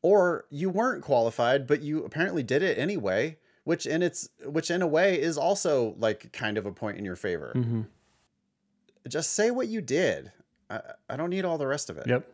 Or 0.01 0.45
you 0.49 0.69
weren't 0.69 1.03
qualified 1.03 1.67
but 1.67 1.81
you 1.81 2.03
apparently 2.05 2.43
did 2.43 2.63
it 2.63 2.77
anyway, 2.77 3.37
which 3.63 3.85
in 3.85 4.01
its 4.01 4.29
which 4.45 4.69
in 4.69 4.81
a 4.81 4.87
way 4.87 5.19
is 5.19 5.37
also 5.37 5.95
like 5.97 6.31
kind 6.31 6.57
of 6.57 6.65
a 6.65 6.71
point 6.71 6.97
in 6.97 7.05
your 7.05 7.15
favor. 7.15 7.53
Mm-hmm. 7.55 7.81
Just 9.07 9.33
say 9.33 9.51
what 9.51 9.67
you 9.67 9.81
did. 9.81 10.31
I, 10.69 10.81
I 11.09 11.15
don't 11.15 11.29
need 11.29 11.45
all 11.45 11.57
the 11.57 11.67
rest 11.67 11.89
of 11.89 11.97
it. 11.97 12.07
Yep. 12.07 12.29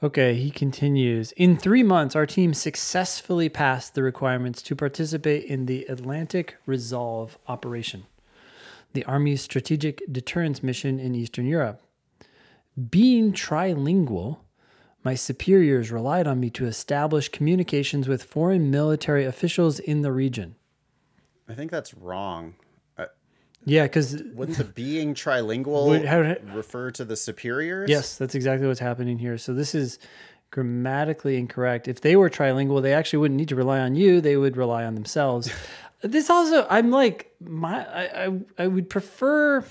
Okay, 0.00 0.34
he 0.34 0.50
continues. 0.50 1.32
In 1.32 1.56
three 1.56 1.82
months, 1.82 2.14
our 2.14 2.26
team 2.26 2.54
successfully 2.54 3.48
passed 3.48 3.94
the 3.94 4.02
requirements 4.02 4.62
to 4.62 4.76
participate 4.76 5.44
in 5.44 5.66
the 5.66 5.84
Atlantic 5.86 6.56
Resolve 6.66 7.36
operation, 7.48 8.06
the 8.92 9.04
Army's 9.06 9.42
strategic 9.42 10.00
deterrence 10.10 10.62
mission 10.62 11.00
in 11.00 11.16
Eastern 11.16 11.46
Europe. 11.46 11.82
Being 12.90 13.32
trilingual, 13.32 14.38
my 15.08 15.14
superiors 15.14 15.90
relied 15.90 16.26
on 16.26 16.38
me 16.38 16.50
to 16.50 16.66
establish 16.66 17.30
communications 17.30 18.06
with 18.06 18.22
foreign 18.22 18.70
military 18.70 19.24
officials 19.24 19.78
in 19.78 20.02
the 20.02 20.12
region. 20.12 20.54
I 21.48 21.54
think 21.54 21.70
that's 21.70 21.94
wrong. 21.94 22.56
Uh, 22.98 23.06
Yeah, 23.64 23.84
because 23.84 24.22
wouldn't 24.34 24.58
the 24.58 24.64
being 24.64 25.14
trilingual 25.14 25.86
Would- 25.88 26.04
how- 26.04 26.34
refer 26.54 26.90
to 26.90 27.06
the 27.06 27.16
superiors? 27.16 27.88
Yes, 27.88 28.18
that's 28.18 28.34
exactly 28.34 28.66
what's 28.68 28.80
happening 28.80 29.16
here. 29.18 29.38
So 29.38 29.54
this 29.54 29.74
is 29.74 29.98
grammatically 30.50 31.38
incorrect. 31.38 31.88
If 31.88 32.02
they 32.02 32.14
were 32.14 32.28
trilingual, 32.28 32.82
they 32.82 32.92
actually 32.92 33.20
wouldn't 33.20 33.38
need 33.38 33.48
to 33.48 33.56
rely 33.56 33.80
on 33.80 33.94
you. 33.94 34.20
They 34.20 34.36
would 34.36 34.58
rely 34.58 34.84
on 34.84 34.94
themselves. 34.94 35.50
this 36.02 36.28
also, 36.28 36.66
I'm 36.68 36.90
like, 36.90 37.32
my, 37.40 37.82
I, 37.86 38.24
I, 38.26 38.40
I 38.58 38.66
would 38.66 38.90
prefer 38.90 39.64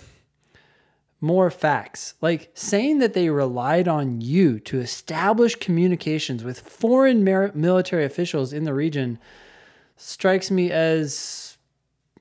more 1.19 1.49
facts. 1.49 2.14
Like 2.22 2.52
saying 2.53 2.99
that 2.99 3.14
they 3.14 3.30
relied 3.30 3.88
on 3.88 4.22
you 4.22 4.60
to 4.61 4.80
establish 4.80 5.56
communications 5.56 6.44
with 6.44 6.60
foreign 6.60 7.23
mer- 7.23 7.52
military 7.53 8.06
officials 8.06 8.53
in 8.53 8.64
the 8.64 8.73
region 8.73 9.19
strikes 9.95 10.52
me 10.52 10.72
as 10.72 11.57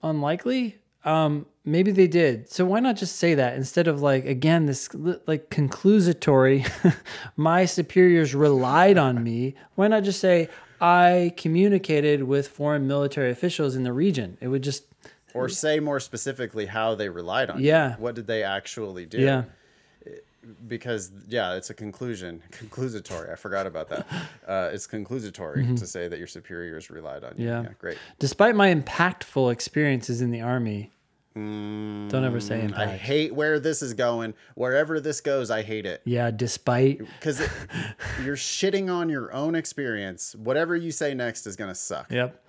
unlikely. 0.03 0.79
Um, 1.05 1.47
maybe 1.65 1.93
they 1.93 2.09
did. 2.09 2.51
So 2.51 2.65
why 2.65 2.81
not 2.81 2.97
just 2.97 3.17
say 3.17 3.35
that 3.35 3.55
instead 3.55 3.87
of 3.87 4.01
like 4.01 4.25
again 4.25 4.67
this 4.67 4.89
like 5.27 5.51
conclusatory? 5.51 6.65
my 7.37 7.67
superiors 7.67 8.35
relied 8.35 8.97
on 8.97 9.23
me. 9.23 9.55
Why 9.75 9.89
not 9.89 10.05
just 10.05 10.21
say 10.21 10.49
I 10.81 11.33
communicated 11.37 12.25
with 12.25 12.49
foreign 12.49 12.87
military 12.87 13.31
officials 13.31 13.77
in 13.77 13.85
the 13.85 13.93
region? 13.93 14.39
It 14.41 14.49
would 14.49 14.63
just 14.63 14.85
Or 15.37 15.49
say 15.49 15.81
more 15.81 16.01
specifically 16.01 16.67
how 16.67 16.95
they 16.95 17.09
relied 17.09 17.51
on 17.51 17.61
you. 17.61 17.69
Yeah. 17.69 17.97
What 17.97 18.15
did 18.15 18.27
they 18.27 18.43
actually 18.43 19.07
do? 19.07 19.19
yeah 19.19 19.45
because 20.69 21.11
yeah, 21.29 21.55
it's 21.55 21.71
a 21.71 21.75
conclusion, 21.75 22.43
conclusatory. 22.51 23.31
I 23.31 23.37
forgot 23.37 23.67
about 23.67 23.89
that. 23.91 24.07
Uh, 24.47 24.71
it's 24.73 24.87
conclusatory 24.87 25.67
to 25.75 25.87
say 25.89 26.07
that 26.07 26.19
your 26.19 26.29
superiors 26.29 26.89
relied 26.89 27.25
on 27.25 27.33
you. 27.37 27.49
Mm-hmm. 27.49 27.65
Yeah. 27.65 27.73
great. 27.81 27.99
Despite 28.21 28.55
my 28.55 28.73
impactful 28.73 29.53
experiences 29.53 30.21
in 30.21 30.31
the 30.31 30.41
army, 30.41 30.93
don't 31.35 32.15
ever 32.15 32.39
say 32.39 32.63
impact. 32.63 32.89
I 32.89 32.97
hate 32.97 33.35
where 33.35 33.59
this 33.59 33.83
is 33.83 33.93
going. 33.93 34.35
Wherever 34.55 35.01
this 35.01 35.21
goes, 35.21 35.51
I 35.51 35.63
hate 35.63 35.85
it 35.85 36.01
yeah, 36.05 36.31
despite 36.31 36.99
because 37.19 37.41
you're 38.25 38.37
shitting 38.37 38.89
on 38.93 39.09
your 39.09 39.33
own 39.33 39.57
experience. 39.57 40.37
Whatever 40.37 40.77
you 40.77 40.93
say 40.93 41.13
next 41.13 41.47
is 41.49 41.57
gonna 41.57 41.75
suck. 41.75 42.13
Yep. 42.13 42.41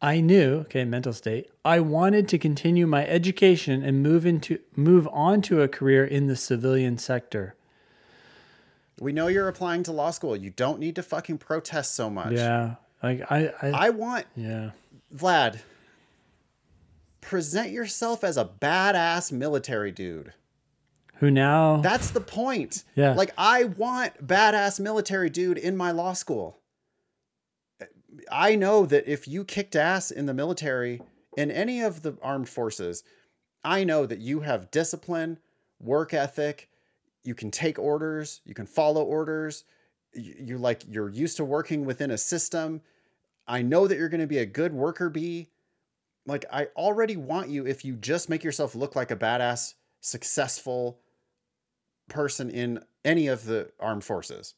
I 0.00 0.20
knew, 0.20 0.58
okay, 0.60 0.84
mental 0.84 1.12
state. 1.12 1.50
I 1.64 1.80
wanted 1.80 2.28
to 2.28 2.38
continue 2.38 2.86
my 2.86 3.06
education 3.06 3.82
and 3.82 4.02
move 4.02 4.26
into 4.26 4.58
move 4.74 5.08
on 5.10 5.40
to 5.42 5.62
a 5.62 5.68
career 5.68 6.04
in 6.04 6.26
the 6.26 6.36
civilian 6.36 6.98
sector. 6.98 7.54
We 9.00 9.12
know 9.12 9.28
you're 9.28 9.48
applying 9.48 9.82
to 9.84 9.92
law 9.92 10.10
school. 10.10 10.36
You 10.36 10.50
don't 10.50 10.78
need 10.78 10.96
to 10.96 11.02
fucking 11.02 11.38
protest 11.38 11.94
so 11.94 12.10
much. 12.10 12.32
Yeah. 12.32 12.76
Like 13.02 13.30
I, 13.30 13.52
I, 13.60 13.68
I 13.68 13.90
want 13.90 14.26
yeah. 14.36 14.70
Vlad. 15.14 15.60
Present 17.20 17.70
yourself 17.70 18.22
as 18.22 18.36
a 18.36 18.44
badass 18.44 19.32
military 19.32 19.90
dude. 19.90 20.32
Who 21.16 21.30
now 21.30 21.78
That's 21.78 22.10
the 22.10 22.20
point. 22.20 22.84
Yeah. 22.94 23.14
Like 23.14 23.32
I 23.38 23.64
want 23.64 24.26
badass 24.26 24.78
military 24.78 25.30
dude 25.30 25.58
in 25.58 25.76
my 25.76 25.90
law 25.90 26.12
school. 26.12 26.58
I 28.30 28.56
know 28.56 28.86
that 28.86 29.10
if 29.10 29.28
you 29.28 29.44
kicked 29.44 29.76
ass 29.76 30.10
in 30.10 30.26
the 30.26 30.34
military 30.34 31.00
in 31.36 31.50
any 31.50 31.80
of 31.80 32.02
the 32.02 32.16
armed 32.22 32.48
forces, 32.48 33.04
I 33.64 33.84
know 33.84 34.06
that 34.06 34.20
you 34.20 34.40
have 34.40 34.70
discipline, 34.70 35.38
work 35.80 36.14
ethic, 36.14 36.68
you 37.24 37.34
can 37.34 37.50
take 37.50 37.78
orders, 37.78 38.40
you 38.44 38.54
can 38.54 38.66
follow 38.66 39.02
orders, 39.02 39.64
you- 40.14 40.58
like 40.58 40.82
you're 40.88 41.10
used 41.10 41.36
to 41.38 41.44
working 41.44 41.84
within 41.84 42.10
a 42.10 42.18
system. 42.18 42.80
I 43.46 43.62
know 43.62 43.86
that 43.86 43.98
you're 43.98 44.08
going 44.08 44.20
to 44.20 44.26
be 44.26 44.38
a 44.38 44.46
good 44.46 44.72
worker 44.72 45.10
bee. 45.10 45.50
Like 46.24 46.44
I 46.52 46.66
already 46.76 47.16
want 47.16 47.50
you 47.50 47.66
if 47.66 47.84
you 47.84 47.96
just 47.96 48.28
make 48.28 48.42
yourself 48.42 48.74
look 48.74 48.96
like 48.96 49.10
a 49.10 49.16
badass, 49.16 49.74
successful 50.00 51.00
person 52.08 52.50
in 52.50 52.84
any 53.04 53.26
of 53.26 53.44
the 53.44 53.70
armed 53.78 54.04
forces. 54.04 54.54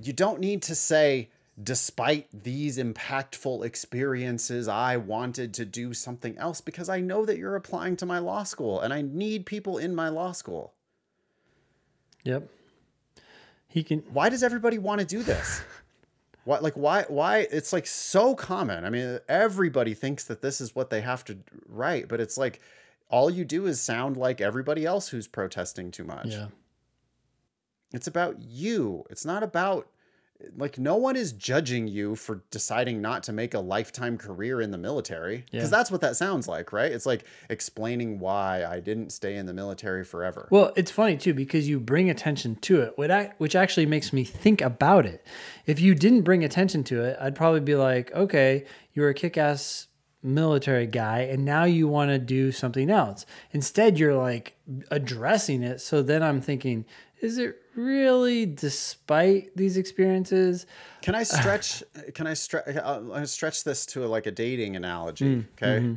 You 0.00 0.12
don't 0.12 0.40
need 0.40 0.62
to 0.62 0.74
say, 0.74 1.30
despite 1.62 2.26
these 2.32 2.78
impactful 2.78 3.64
experiences, 3.64 4.66
I 4.66 4.96
wanted 4.96 5.54
to 5.54 5.64
do 5.64 5.94
something 5.94 6.36
else 6.36 6.60
because 6.60 6.88
I 6.88 7.00
know 7.00 7.24
that 7.24 7.38
you're 7.38 7.56
applying 7.56 7.96
to 7.98 8.06
my 8.06 8.18
law 8.18 8.42
school 8.42 8.80
and 8.80 8.92
I 8.92 9.02
need 9.02 9.46
people 9.46 9.78
in 9.78 9.94
my 9.94 10.08
law 10.08 10.32
school. 10.32 10.72
Yep. 12.24 12.48
He 13.68 13.82
can 13.84 14.00
Why 14.12 14.28
does 14.28 14.42
everybody 14.42 14.78
want 14.78 15.00
to 15.00 15.06
do 15.06 15.22
this? 15.22 15.62
Why, 16.44 16.58
like 16.58 16.74
why 16.74 17.06
why 17.08 17.46
it's 17.50 17.72
like 17.72 17.86
so 17.86 18.34
common. 18.34 18.84
I 18.84 18.90
mean, 18.90 19.18
everybody 19.30 19.94
thinks 19.94 20.24
that 20.24 20.42
this 20.42 20.60
is 20.60 20.74
what 20.74 20.90
they 20.90 21.00
have 21.00 21.24
to 21.24 21.38
write, 21.66 22.06
but 22.06 22.20
it's 22.20 22.36
like 22.36 22.60
all 23.08 23.30
you 23.30 23.46
do 23.46 23.64
is 23.64 23.80
sound 23.80 24.18
like 24.18 24.42
everybody 24.42 24.84
else 24.84 25.08
who's 25.08 25.26
protesting 25.26 25.90
too 25.90 26.04
much. 26.04 26.26
Yeah. 26.26 26.48
It's 27.94 28.06
about 28.06 28.42
you. 28.42 29.04
It's 29.08 29.24
not 29.24 29.42
about 29.42 29.88
like 30.56 30.78
no 30.78 30.96
one 30.96 31.16
is 31.16 31.32
judging 31.32 31.88
you 31.88 32.14
for 32.16 32.42
deciding 32.50 33.00
not 33.00 33.22
to 33.22 33.32
make 33.32 33.54
a 33.54 33.58
lifetime 33.60 34.18
career 34.18 34.60
in 34.60 34.70
the 34.72 34.76
military 34.78 35.38
because 35.50 35.70
Yeah. 35.70 35.76
that's 35.78 35.90
what 35.90 36.00
that 36.02 36.16
sounds 36.16 36.46
like, 36.48 36.72
right? 36.72 36.92
It's 36.92 37.06
like 37.06 37.24
explaining 37.48 38.18
why 38.18 38.64
I 38.64 38.80
didn't 38.80 39.10
stay 39.10 39.36
in 39.36 39.46
the 39.46 39.54
military 39.54 40.04
forever. 40.04 40.48
Well, 40.50 40.72
it's 40.76 40.90
funny 40.90 41.16
too 41.16 41.32
because 41.34 41.68
you 41.68 41.80
bring 41.80 42.10
attention 42.10 42.56
to 42.56 42.80
it, 42.82 42.98
which 42.98 43.10
which 43.38 43.54
actually 43.56 43.86
makes 43.86 44.12
me 44.12 44.24
think 44.24 44.60
about 44.60 45.06
it. 45.06 45.24
If 45.66 45.80
you 45.80 45.94
didn't 45.94 46.22
bring 46.22 46.44
attention 46.44 46.84
to 46.84 47.02
it, 47.04 47.16
I'd 47.20 47.36
probably 47.36 47.60
be 47.60 47.76
like, 47.76 48.12
okay, 48.12 48.66
you're 48.92 49.08
a 49.08 49.14
kick-ass 49.14 49.86
military 50.22 50.86
guy, 50.86 51.20
and 51.20 51.44
now 51.44 51.64
you 51.64 51.86
want 51.86 52.10
to 52.10 52.18
do 52.18 52.50
something 52.50 52.90
else. 52.90 53.24
Instead, 53.52 53.98
you're 53.98 54.14
like 54.16 54.56
addressing 54.90 55.62
it. 55.62 55.80
So 55.80 56.02
then 56.02 56.22
I'm 56.22 56.40
thinking, 56.40 56.84
is 57.24 57.38
it 57.38 57.56
really, 57.74 58.44
despite 58.44 59.56
these 59.56 59.78
experiences? 59.78 60.66
Can 61.00 61.14
I 61.14 61.22
stretch? 61.22 61.82
can 62.14 62.26
I 62.26 62.34
stretch? 62.34 62.76
Uh, 62.76 62.80
I'll 62.84 63.12
uh, 63.12 63.26
stretch 63.26 63.64
this 63.64 63.86
to 63.86 64.06
like 64.06 64.26
a 64.26 64.30
dating 64.30 64.76
analogy. 64.76 65.24
Mm, 65.24 65.44
okay. 65.54 65.80
Mm-hmm. 65.80 65.94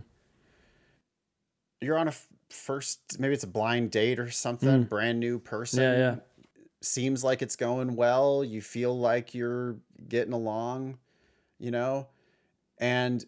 You're 1.82 1.98
on 1.98 2.08
a 2.08 2.12
f- 2.12 2.28
first, 2.50 3.20
maybe 3.20 3.34
it's 3.34 3.44
a 3.44 3.48
blind 3.48 3.92
date 3.92 4.20
or 4.20 4.32
something. 4.32 4.86
Mm. 4.86 4.90
Brand 4.90 5.20
new 5.20 5.38
person. 5.38 5.84
Yeah, 5.84 5.98
yeah. 5.98 6.16
Seems 6.82 7.24
like 7.24 7.42
it's 7.42 7.56
going 7.56 7.96
well. 7.96 8.44
You 8.44 8.62
feel 8.62 8.98
like 8.98 9.36
you're 9.36 9.76
getting 10.08 10.34
along, 10.34 10.98
you 11.60 11.72
know, 11.72 12.08
and 12.78 13.24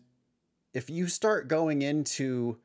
if 0.73 0.89
you 0.89 1.07
start 1.07 1.47
going 1.47 1.81
into 1.81 2.57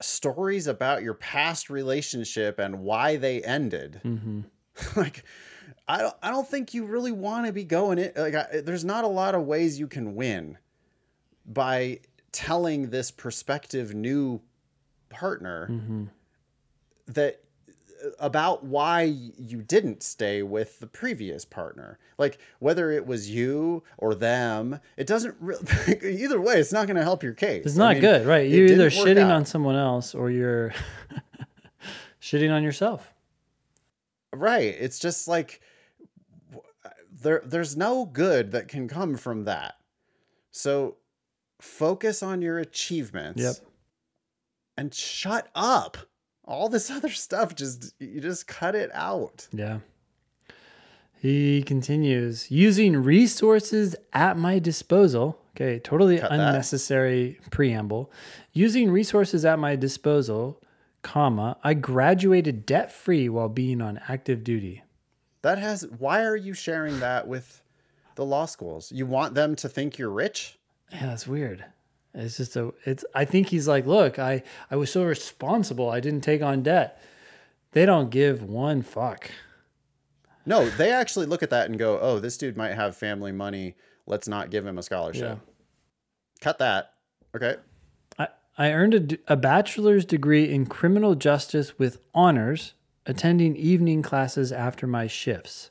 stories 0.00 0.66
about 0.66 1.02
your 1.02 1.14
past 1.14 1.70
relationship 1.70 2.58
and 2.58 2.80
why 2.80 3.16
they 3.16 3.42
ended 3.42 4.00
Mm-hmm. 4.04 4.40
like 5.00 5.24
I 5.88 5.98
don't 6.02 6.14
I 6.22 6.30
don't 6.30 6.46
think 6.48 6.74
you 6.74 6.84
really 6.84 7.12
want 7.12 7.46
to 7.46 7.52
be 7.52 7.64
going 7.64 7.98
it 7.98 8.16
like 8.16 8.34
I, 8.34 8.60
there's 8.60 8.84
not 8.84 9.04
a 9.04 9.08
lot 9.08 9.34
of 9.34 9.42
ways 9.44 9.78
you 9.78 9.86
can 9.88 10.14
win 10.14 10.58
by 11.46 12.00
telling 12.32 12.90
this 12.90 13.10
prospective 13.10 13.94
new 13.94 14.42
partner 15.08 16.10
that 17.06 17.40
about 18.18 18.64
why 18.64 19.02
you 19.02 19.62
didn't 19.62 20.02
stay 20.02 20.42
with 20.42 20.78
the 20.80 20.86
previous 20.86 21.44
partner 21.44 21.98
like 22.18 22.38
whether 22.58 22.90
it 22.90 23.06
was 23.06 23.30
you 23.30 23.82
or 23.98 24.14
them 24.14 24.78
it 24.96 25.06
doesn't 25.06 25.34
really 25.40 25.64
either 26.02 26.40
way 26.40 26.60
it's 26.60 26.72
not 26.72 26.86
going 26.86 26.96
to 26.96 27.02
help 27.02 27.22
your 27.22 27.32
case 27.32 27.64
It's 27.66 27.76
I 27.76 27.78
not 27.78 27.92
mean, 27.94 28.00
good, 28.02 28.26
right? 28.26 28.48
You're 28.48 28.66
either 28.66 28.90
shitting 28.90 29.24
out. 29.24 29.30
on 29.32 29.44
someone 29.46 29.76
else 29.76 30.14
or 30.14 30.30
you're 30.30 30.72
shitting 32.20 32.52
on 32.52 32.62
yourself. 32.62 33.12
Right. 34.32 34.74
It's 34.78 34.98
just 34.98 35.28
like 35.28 35.60
there 37.22 37.42
there's 37.44 37.76
no 37.76 38.04
good 38.04 38.52
that 38.52 38.68
can 38.68 38.88
come 38.88 39.16
from 39.16 39.44
that. 39.44 39.74
So 40.50 40.96
focus 41.60 42.22
on 42.22 42.42
your 42.42 42.58
achievements. 42.58 43.42
Yep. 43.42 43.54
And 44.76 44.92
shut 44.92 45.48
up. 45.54 45.96
All 46.46 46.68
this 46.68 46.90
other 46.96 47.10
stuff 47.10 47.54
just 47.54 47.94
you 47.98 48.20
just 48.20 48.46
cut 48.46 48.74
it 48.74 48.90
out. 48.94 49.48
Yeah. 49.52 49.78
He 51.18 51.62
continues 51.62 52.50
using 52.50 52.96
resources 53.02 53.96
at 54.12 54.36
my 54.36 54.58
disposal. 54.58 55.38
Okay, 55.56 55.78
totally 55.78 56.18
Cut 56.18 56.30
that. 56.30 56.38
unnecessary 56.38 57.40
preamble. 57.50 58.12
Using 58.52 58.90
resources 58.90 59.44
at 59.44 59.58
my 59.58 59.74
disposal, 59.74 60.62
comma, 61.02 61.56
I 61.64 61.72
graduated 61.72 62.66
debt 62.66 62.92
free 62.92 63.28
while 63.30 63.48
being 63.48 63.80
on 63.80 63.98
active 64.06 64.44
duty. 64.44 64.82
That 65.42 65.58
has 65.58 65.86
why 65.98 66.22
are 66.24 66.36
you 66.36 66.52
sharing 66.52 67.00
that 67.00 67.26
with 67.26 67.62
the 68.16 68.24
law 68.24 68.44
schools? 68.44 68.92
You 68.92 69.06
want 69.06 69.34
them 69.34 69.56
to 69.56 69.68
think 69.68 69.96
you're 69.98 70.10
rich? 70.10 70.58
Yeah, 70.92 71.06
that's 71.06 71.26
weird. 71.26 71.64
It's 72.16 72.38
just 72.38 72.56
a 72.56 72.72
it's 72.84 73.04
I 73.14 73.26
think 73.26 73.48
he's 73.48 73.68
like, 73.68 73.86
look, 73.86 74.18
I 74.18 74.42
I 74.70 74.76
was 74.76 74.90
so 74.90 75.04
responsible. 75.04 75.90
I 75.90 76.00
didn't 76.00 76.22
take 76.22 76.42
on 76.42 76.62
debt. 76.62 77.00
They 77.72 77.84
don't 77.84 78.10
give 78.10 78.42
one 78.42 78.82
fuck. 78.82 79.30
No, 80.46 80.68
they 80.70 80.90
actually 80.92 81.26
look 81.26 81.42
at 81.42 81.50
that 81.50 81.68
and 81.68 81.78
go, 81.78 81.98
"Oh, 82.00 82.18
this 82.18 82.38
dude 82.38 82.56
might 82.56 82.74
have 82.74 82.96
family 82.96 83.32
money. 83.32 83.74
Let's 84.06 84.28
not 84.28 84.50
give 84.50 84.64
him 84.64 84.78
a 84.78 84.82
scholarship." 84.82 85.40
Cut 86.40 86.58
that. 86.58 86.94
Okay. 87.34 87.56
I, 88.18 88.28
I 88.56 88.72
earned 88.72 89.18
a, 89.28 89.32
a 89.34 89.36
bachelor's 89.36 90.04
degree 90.04 90.50
in 90.50 90.66
criminal 90.66 91.16
justice 91.16 91.78
with 91.78 91.98
honors, 92.14 92.74
attending 93.04 93.56
evening 93.56 94.02
classes 94.02 94.52
after 94.52 94.86
my 94.86 95.06
shifts. 95.06 95.70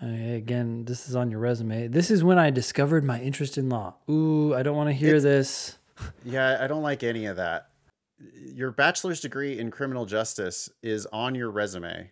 Again, 0.00 0.84
this 0.84 1.08
is 1.08 1.16
on 1.16 1.30
your 1.30 1.40
resume. 1.40 1.88
This 1.88 2.10
is 2.10 2.22
when 2.22 2.38
I 2.38 2.50
discovered 2.50 3.04
my 3.04 3.20
interest 3.20 3.56
in 3.56 3.68
law. 3.68 3.94
Ooh, 4.10 4.54
I 4.54 4.62
don't 4.62 4.76
want 4.76 4.88
to 4.90 4.94
hear 4.94 5.20
this. 5.20 5.78
Yeah, 6.26 6.58
I 6.60 6.66
don't 6.66 6.82
like 6.82 7.02
any 7.02 7.24
of 7.24 7.36
that. 7.36 7.70
Your 8.52 8.70
bachelor's 8.70 9.22
degree 9.22 9.58
in 9.58 9.70
criminal 9.70 10.04
justice 10.04 10.68
is 10.82 11.06
on 11.06 11.34
your 11.34 11.50
resume. 11.50 12.10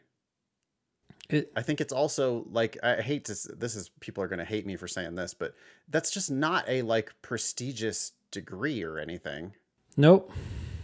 It, 1.28 1.52
I 1.54 1.60
think 1.60 1.82
it's 1.82 1.92
also 1.92 2.46
like 2.50 2.78
I 2.82 3.02
hate 3.02 3.26
to 3.26 3.34
this 3.54 3.76
is 3.76 3.90
people 4.00 4.24
are 4.24 4.28
going 4.28 4.38
to 4.38 4.44
hate 4.46 4.64
me 4.64 4.76
for 4.76 4.88
saying 4.88 5.16
this, 5.16 5.34
but 5.34 5.54
that's 5.90 6.10
just 6.10 6.30
not 6.30 6.64
a 6.66 6.80
like 6.80 7.12
prestigious 7.20 8.12
degree 8.30 8.82
or 8.82 8.98
anything. 8.98 9.52
nope. 9.98 10.32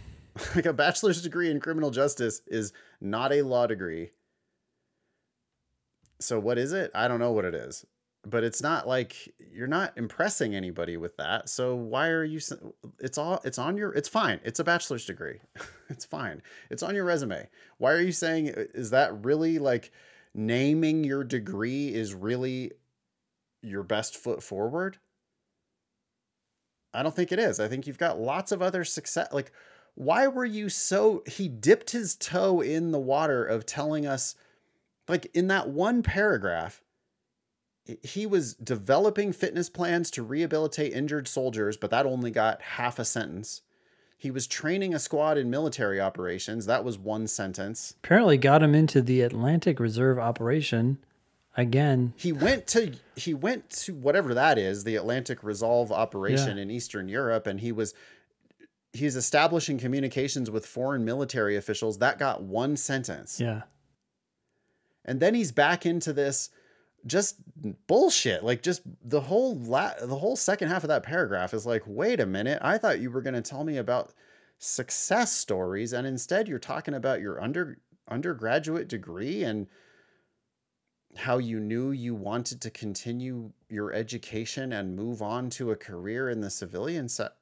like 0.55 0.67
a 0.67 0.73
bachelor's 0.73 1.23
degree 1.23 1.49
in 1.49 1.59
criminal 1.59 1.89
justice 1.89 2.43
is 2.45 2.71
not 3.01 3.33
a 3.33 3.41
law 3.41 3.65
degree. 3.65 4.11
So 6.23 6.39
what 6.39 6.57
is 6.57 6.73
it? 6.73 6.91
I 6.93 7.07
don't 7.07 7.19
know 7.19 7.31
what 7.31 7.45
it 7.45 7.55
is. 7.55 7.85
But 8.23 8.43
it's 8.43 8.61
not 8.61 8.87
like 8.87 9.33
you're 9.51 9.65
not 9.65 9.97
impressing 9.97 10.53
anybody 10.53 10.95
with 10.95 11.17
that. 11.17 11.49
So 11.49 11.75
why 11.75 12.09
are 12.09 12.23
you 12.23 12.39
it's 12.99 13.17
all 13.17 13.41
it's 13.43 13.57
on 13.57 13.77
your 13.77 13.91
it's 13.93 14.09
fine. 14.09 14.39
It's 14.43 14.59
a 14.59 14.63
bachelor's 14.63 15.05
degree. 15.05 15.39
it's 15.89 16.05
fine. 16.05 16.43
It's 16.69 16.83
on 16.83 16.93
your 16.93 17.05
resume. 17.05 17.49
Why 17.79 17.93
are 17.93 18.01
you 18.01 18.11
saying 18.11 18.53
is 18.55 18.91
that 18.91 19.25
really 19.25 19.57
like 19.57 19.91
naming 20.35 21.03
your 21.03 21.23
degree 21.23 21.93
is 21.93 22.13
really 22.13 22.73
your 23.63 23.81
best 23.81 24.15
foot 24.15 24.43
forward? 24.43 24.99
I 26.93 27.03
don't 27.03 27.15
think 27.15 27.31
it 27.31 27.39
is. 27.39 27.59
I 27.59 27.67
think 27.67 27.87
you've 27.87 27.97
got 27.97 28.19
lots 28.19 28.51
of 28.51 28.61
other 28.61 28.83
success. 28.83 29.29
Like, 29.31 29.51
why 29.95 30.27
were 30.27 30.45
you 30.45 30.69
so? 30.69 31.23
He 31.25 31.47
dipped 31.47 31.91
his 31.91 32.15
toe 32.15 32.61
in 32.61 32.91
the 32.91 32.99
water 32.99 33.45
of 33.45 33.65
telling 33.65 34.05
us, 34.05 34.35
like, 35.07 35.29
in 35.33 35.47
that 35.47 35.69
one 35.69 36.03
paragraph, 36.03 36.81
he- 38.03 38.25
was 38.25 38.53
developing 38.55 39.33
fitness 39.33 39.69
plans 39.69 40.11
to 40.11 40.23
rehabilitate 40.23 40.93
injured 40.93 41.27
soldiers, 41.27 41.77
but 41.77 41.89
that 41.91 42.05
only 42.05 42.31
got 42.31 42.61
half 42.61 42.99
a 42.99 43.05
sentence. 43.05 43.61
He 44.17 44.29
was 44.29 44.45
training 44.45 44.93
a 44.93 44.99
squad 44.99 45.37
in 45.39 45.49
military 45.49 45.99
operations. 45.99 46.67
That 46.67 46.83
was 46.83 46.99
one 46.99 47.25
sentence. 47.27 47.95
Apparently 48.03 48.37
got 48.37 48.61
him 48.61 48.75
into 48.75 49.01
the 49.01 49.21
Atlantic 49.21 49.79
Reserve 49.79 50.19
operation. 50.19 50.99
Again, 51.57 52.13
he 52.15 52.31
went 52.31 52.67
to 52.67 52.93
he 53.15 53.33
went 53.33 53.69
to 53.71 53.93
whatever 53.95 54.33
that 54.35 54.57
is 54.57 54.85
the 54.85 54.95
atlantic 54.95 55.43
resolve 55.43 55.91
operation 55.91 56.55
Yeah. 56.55 56.63
in 56.63 56.71
eastern 56.71 57.09
europe 57.09 57.45
and 57.45 57.59
he 57.59 57.73
was 57.73 57.93
he's 58.93 59.17
establishing 59.17 59.77
communications 59.77 60.49
with 60.49 60.65
foreign 60.65 61.03
military 61.03 61.57
officials 61.57 61.97
that 61.97 62.17
got 62.17 62.41
one 62.41 62.77
sentence 62.77 63.37
yeah. 63.37 63.63
And 65.05 65.19
then 65.19 65.33
he's 65.33 65.51
back 65.51 65.85
into 65.85 66.13
this 66.13 66.49
just 67.05 67.37
bullshit. 67.87 68.43
Like 68.43 68.61
just 68.61 68.81
the 69.03 69.21
whole 69.21 69.57
la- 69.57 69.93
the 70.01 70.17
whole 70.17 70.35
second 70.35 70.69
half 70.69 70.83
of 70.83 70.89
that 70.89 71.03
paragraph 71.03 71.53
is 71.53 71.65
like 71.65 71.83
wait 71.85 72.19
a 72.19 72.25
minute 72.25 72.59
i 72.61 72.77
thought 72.77 72.99
you 72.99 73.09
were 73.09 73.21
going 73.21 73.33
to 73.33 73.41
tell 73.41 73.63
me 73.63 73.77
about 73.77 74.13
success 74.59 75.31
stories 75.31 75.93
and 75.93 76.05
instead 76.05 76.47
you're 76.47 76.59
talking 76.59 76.93
about 76.93 77.21
your 77.21 77.41
under 77.41 77.77
undergraduate 78.07 78.87
degree 78.87 79.43
and 79.43 79.67
how 81.17 81.39
you 81.39 81.59
knew 81.59 81.91
you 81.91 82.13
wanted 82.15 82.61
to 82.61 82.69
continue 82.69 83.51
your 83.69 83.91
education 83.91 84.71
and 84.71 84.95
move 84.95 85.21
on 85.21 85.49
to 85.49 85.71
a 85.71 85.75
career 85.75 86.29
in 86.29 86.41
the 86.41 86.49
civilian 86.49 87.09
set 87.09 87.33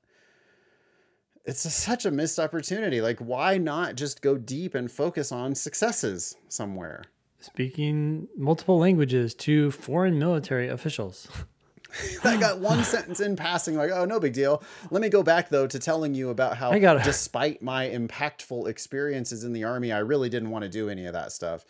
it's 1.45 1.65
a, 1.65 1.69
such 1.69 2.05
a 2.05 2.11
missed 2.11 2.37
opportunity. 2.37 3.01
Like 3.01 3.19
why 3.19 3.57
not 3.57 3.95
just 3.95 4.21
go 4.21 4.37
deep 4.37 4.75
and 4.75 4.91
focus 4.91 5.31
on 5.31 5.55
successes 5.55 6.35
somewhere 6.47 7.03
Speaking 7.39 8.27
multiple 8.37 8.77
languages 8.77 9.33
to 9.35 9.71
foreign 9.71 10.19
military 10.19 10.67
officials. 10.67 11.27
I 12.23 12.37
got 12.37 12.59
one 12.59 12.83
sentence 12.83 13.19
in 13.19 13.35
passing, 13.35 13.75
like, 13.75 13.89
oh, 13.91 14.05
no 14.05 14.19
big 14.19 14.33
deal. 14.33 14.61
Let 14.91 15.01
me 15.01 15.09
go 15.09 15.23
back, 15.23 15.49
though, 15.49 15.65
to 15.65 15.79
telling 15.79 16.13
you 16.13 16.29
about 16.29 16.57
how, 16.57 16.77
gotta- 16.77 17.03
despite 17.03 17.61
my 17.61 17.87
impactful 17.89 18.67
experiences 18.67 19.43
in 19.43 19.53
the 19.53 19.63
Army, 19.63 19.91
I 19.91 19.99
really 19.99 20.29
didn't 20.29 20.51
want 20.51 20.63
to 20.63 20.69
do 20.69 20.89
any 20.89 21.05
of 21.05 21.13
that 21.13 21.31
stuff. 21.31 21.65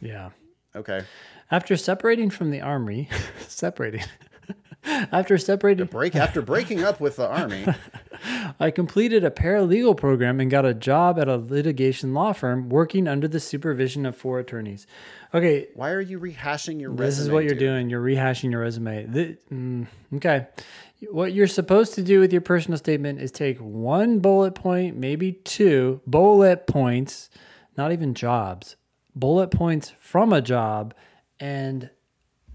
Yeah. 0.00 0.30
Okay. 0.74 1.02
After 1.50 1.76
separating 1.76 2.30
from 2.30 2.50
the 2.50 2.60
army, 2.60 3.08
separating. 3.48 4.04
After 5.12 5.36
separating, 5.36 5.86
Break 5.86 6.16
after 6.16 6.40
breaking 6.40 6.82
up 6.82 7.00
with 7.00 7.16
the 7.16 7.28
Army. 7.28 7.66
I 8.60 8.70
completed 8.70 9.24
a 9.24 9.30
paralegal 9.30 9.96
program 9.96 10.40
and 10.40 10.50
got 10.50 10.64
a 10.64 10.72
job 10.74 11.18
at 11.18 11.28
a 11.28 11.36
litigation 11.36 12.14
law 12.14 12.32
firm 12.32 12.68
working 12.70 13.06
under 13.06 13.28
the 13.28 13.40
supervision 13.40 14.06
of 14.06 14.16
four 14.16 14.38
attorneys. 14.38 14.86
Okay, 15.34 15.68
Why 15.74 15.90
are 15.90 16.00
you 16.00 16.18
rehashing 16.18 16.80
your 16.80 16.90
resume? 16.90 17.06
this 17.06 17.18
is 17.18 17.30
what 17.30 17.44
you're 17.44 17.50
dude? 17.54 17.58
doing. 17.60 17.90
You're 17.90 18.02
rehashing 18.02 18.50
your 18.52 18.62
resume. 18.62 19.06
Mm, 19.52 19.86
okay. 20.16 20.46
What 21.10 21.32
you're 21.34 21.46
supposed 21.46 21.94
to 21.94 22.02
do 22.02 22.20
with 22.20 22.32
your 22.32 22.42
personal 22.42 22.78
statement 22.78 23.20
is 23.20 23.30
take 23.30 23.58
one 23.58 24.18
bullet 24.18 24.54
point, 24.54 24.96
maybe 24.96 25.32
two 25.32 26.00
bullet 26.06 26.66
points, 26.66 27.30
not 27.76 27.92
even 27.92 28.14
jobs, 28.14 28.76
bullet 29.14 29.50
points 29.50 29.92
from 29.98 30.32
a 30.32 30.40
job, 30.42 30.94
and 31.38 31.90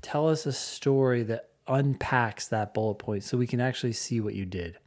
tell 0.01 0.27
us 0.27 0.45
a 0.45 0.53
story 0.53 1.23
that 1.23 1.49
unpacks 1.67 2.47
that 2.47 2.73
bullet 2.73 2.95
point 2.95 3.23
so 3.23 3.37
we 3.37 3.47
can 3.47 3.59
actually 3.59 3.93
see 3.93 4.19
what 4.19 4.35
you 4.35 4.45
did. 4.45 4.77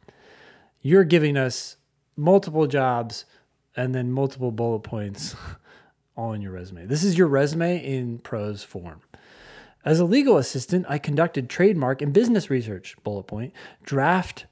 You're 0.81 1.05
giving 1.05 1.37
us 1.37 1.77
multiple 2.17 2.67
jobs 2.67 3.25
and 3.77 3.95
then 3.95 4.13
multiple 4.13 4.51
bullet 4.51 4.81
points 4.81 5.35
in 6.17 6.43
your 6.43 6.53
resume. 6.53 6.87
This 6.87 7.05
is 7.05 7.17
your 7.17 7.29
resume 7.29 7.79
in 7.79 8.19
prose 8.19 8.65
form. 8.65 9.01
As 9.85 10.01
a 10.01 10.05
legal 10.05 10.37
assistant, 10.37 10.87
I 10.89 10.99
conducted 10.99 11.49
trademark 11.49 12.03
and 12.03 12.13
business 12.13 12.51
research. 12.51 12.97
Bullet 13.05 13.25
point. 13.25 13.53
Draft, 13.85 14.47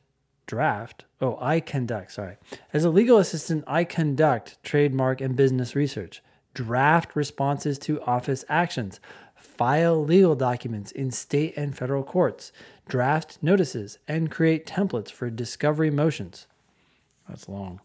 draft. 0.47 1.05
Oh, 1.21 1.37
I 1.41 1.61
conduct, 1.61 2.13
sorry. 2.13 2.37
As 2.73 2.85
a 2.85 2.91
legal 2.91 3.19
assistant, 3.19 3.65
I 3.67 3.85
conduct 3.85 4.63
trademark 4.63 5.21
and 5.21 5.35
business 5.35 5.75
research, 5.75 6.23
draft 6.55 7.17
responses 7.17 7.79
to 7.81 8.01
office 8.03 8.45
actions, 8.49 9.01
file 9.57 10.05
legal 10.05 10.35
documents 10.35 10.93
in 10.93 11.11
state 11.11 11.55
and 11.57 11.77
federal 11.77 12.03
courts, 12.03 12.53
draft 12.89 13.39
notices, 13.43 13.99
and 14.07 14.31
create 14.31 14.67
templates 14.67 15.11
for 15.11 15.31
discovery 15.31 15.91
motions. 15.91 16.47
That's 17.29 17.49
long. 17.49 17.81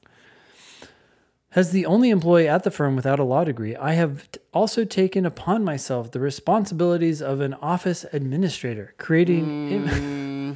As 1.54 1.72
the 1.72 1.86
only 1.86 2.10
employee 2.10 2.48
at 2.48 2.64
the 2.64 2.72
firm 2.72 2.96
without 2.96 3.20
a 3.20 3.26
law 3.26 3.44
degree, 3.44 3.76
I 3.76 3.94
have 3.94 4.32
t- 4.32 4.40
also 4.54 4.86
taken 4.86 5.26
upon 5.26 5.66
myself 5.66 6.12
the 6.12 6.20
responsibilities 6.22 7.22
of 7.22 7.42
an 7.42 7.54
office 7.56 8.06
administrator, 8.14 8.94
creating. 8.98 9.88
Hmm. 10.52 10.54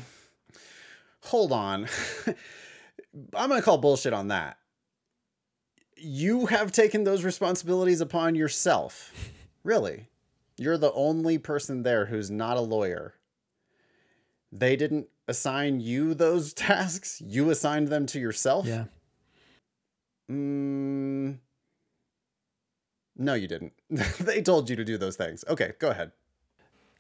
Hold 1.30 1.52
on. 1.52 1.88
I'm 3.34 3.50
going 3.50 3.60
to 3.60 3.66
call 3.66 3.78
bullshit 3.78 4.14
on 4.14 4.28
that. 4.28 4.58
You 5.98 6.48
have 6.48 6.72
taken 6.72 7.04
those 7.04 7.24
responsibilities 7.24 8.02
upon 8.02 8.36
yourself. 8.36 9.12
Really? 9.64 10.10
You're 10.58 10.78
the 10.78 10.94
only 10.94 11.38
person 11.38 11.84
there 11.84 12.06
who's 12.06 12.32
not 12.32 12.58
a 12.58 12.62
lawyer. 12.62 13.16
They 14.52 14.76
didn't 14.76 15.08
assign 15.28 15.80
you 15.80 16.14
those 16.14 16.54
tasks, 16.54 17.22
you 17.26 17.50
assigned 17.50 17.90
them 17.90 18.06
to 18.08 18.20
yourself? 18.20 18.66
yeah. 18.66 18.86
Mm, 20.32 21.38
no, 23.16 23.34
you 23.36 23.48
didn't. 23.48 23.74
they 24.20 24.42
told 24.42 24.70
you 24.70 24.76
to 24.76 24.84
do 24.84 24.98
those 24.98 25.16
things. 25.16 25.46
Okay, 25.48 25.74
go 25.80 25.92
ahead. 25.92 26.12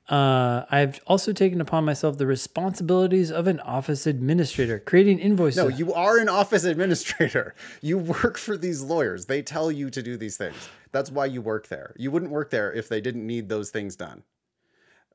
Uh, 0.07 0.65
I've 0.69 0.99
also 1.07 1.33
taken 1.33 1.59
upon 1.59 1.83
myself 1.83 2.19
the 2.19 2.27
responsibilities 2.27 3.31
of 3.31 3.47
an 3.47 3.59
office 3.61 4.05
administrator, 4.05 4.77
creating 4.77 5.17
invoices. 5.17 5.57
No, 5.57 5.67
you 5.67 5.93
are 5.93 6.19
an 6.19 6.29
office 6.29 6.63
administrator. 6.63 7.55
You 7.81 7.97
work 7.97 8.37
for 8.37 8.55
these 8.55 8.83
lawyers. 8.83 9.25
They 9.25 9.41
tell 9.41 9.71
you 9.71 9.89
to 9.89 10.03
do 10.03 10.15
these 10.15 10.37
things. 10.37 10.69
That's 10.95 11.11
why 11.11 11.25
you 11.25 11.41
work 11.41 11.67
there. 11.67 11.93
You 11.97 12.09
wouldn't 12.09 12.31
work 12.31 12.51
there 12.51 12.71
if 12.71 12.87
they 12.87 13.01
didn't 13.01 13.27
need 13.27 13.49
those 13.49 13.69
things 13.69 13.97
done. 13.97 14.23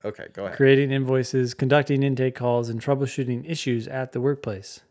Okay, 0.05 0.27
go 0.35 0.45
ahead. 0.45 0.55
creating 0.55 0.91
invoices, 0.91 1.55
conducting 1.55 2.03
intake 2.03 2.35
calls, 2.35 2.69
and 2.69 2.83
troubleshooting 2.83 3.51
issues 3.51 3.89
at 3.89 4.13
the 4.13 4.21
workplace. 4.21 4.81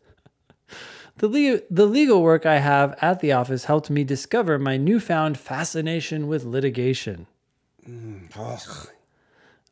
The, 1.18 1.28
le- 1.28 1.60
the 1.70 1.84
legal 1.84 2.22
work 2.22 2.46
I 2.46 2.60
have 2.60 2.96
at 3.02 3.20
the 3.20 3.32
office 3.32 3.66
helped 3.66 3.90
me 3.90 4.04
discover 4.04 4.58
my 4.58 4.78
newfound 4.78 5.36
fascination 5.38 6.28
with 6.28 6.44
litigation. 6.44 7.26
Mm, 7.86 8.30
ugh. 8.34 8.88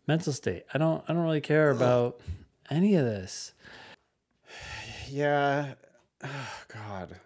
Mental 0.07 0.33
state. 0.35 0.65
I 0.75 0.79
don't. 0.79 1.03
I 1.09 1.15
don't 1.15 1.23
really 1.23 1.41
care 1.41 1.71
about 1.71 2.21
any 2.71 2.95
of 2.97 3.05
this. 3.07 3.55
Yeah. 5.11 5.73
Oh, 6.23 6.63
God. 6.69 7.17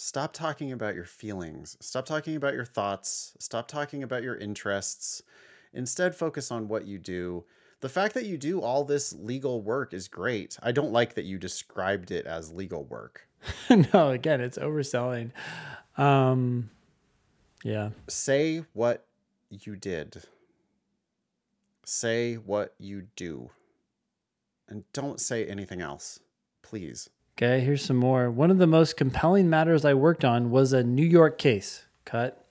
Stop 0.00 0.32
talking 0.32 0.70
about 0.70 0.94
your 0.94 1.04
feelings. 1.04 1.76
Stop 1.80 2.06
talking 2.06 2.36
about 2.36 2.54
your 2.54 2.64
thoughts. 2.64 3.34
Stop 3.40 3.66
talking 3.66 4.04
about 4.04 4.22
your 4.22 4.36
interests. 4.36 5.24
Instead, 5.72 6.14
focus 6.14 6.52
on 6.52 6.68
what 6.68 6.86
you 6.86 6.98
do. 6.98 7.44
The 7.80 7.88
fact 7.88 8.14
that 8.14 8.24
you 8.24 8.38
do 8.38 8.60
all 8.60 8.84
this 8.84 9.12
legal 9.12 9.60
work 9.60 9.92
is 9.92 10.06
great. 10.06 10.56
I 10.62 10.70
don't 10.70 10.92
like 10.92 11.14
that 11.14 11.24
you 11.24 11.36
described 11.36 12.12
it 12.12 12.26
as 12.26 12.52
legal 12.52 12.84
work. 12.84 13.26
no, 13.92 14.10
again, 14.10 14.40
it's 14.40 14.56
overselling. 14.56 15.32
Um, 15.96 16.70
yeah. 17.64 17.90
Say 18.06 18.62
what 18.74 19.04
you 19.50 19.74
did. 19.74 20.22
Say 21.84 22.34
what 22.34 22.72
you 22.78 23.08
do. 23.16 23.50
And 24.68 24.84
don't 24.92 25.18
say 25.18 25.44
anything 25.44 25.80
else. 25.80 26.20
Please. 26.62 27.10
Okay. 27.40 27.60
Here's 27.60 27.84
some 27.84 27.96
more. 27.96 28.32
One 28.32 28.50
of 28.50 28.58
the 28.58 28.66
most 28.66 28.96
compelling 28.96 29.48
matters 29.48 29.84
I 29.84 29.94
worked 29.94 30.24
on 30.24 30.50
was 30.50 30.72
a 30.72 30.82
New 30.82 31.06
York 31.06 31.38
case. 31.38 31.86
Cut. 32.04 32.44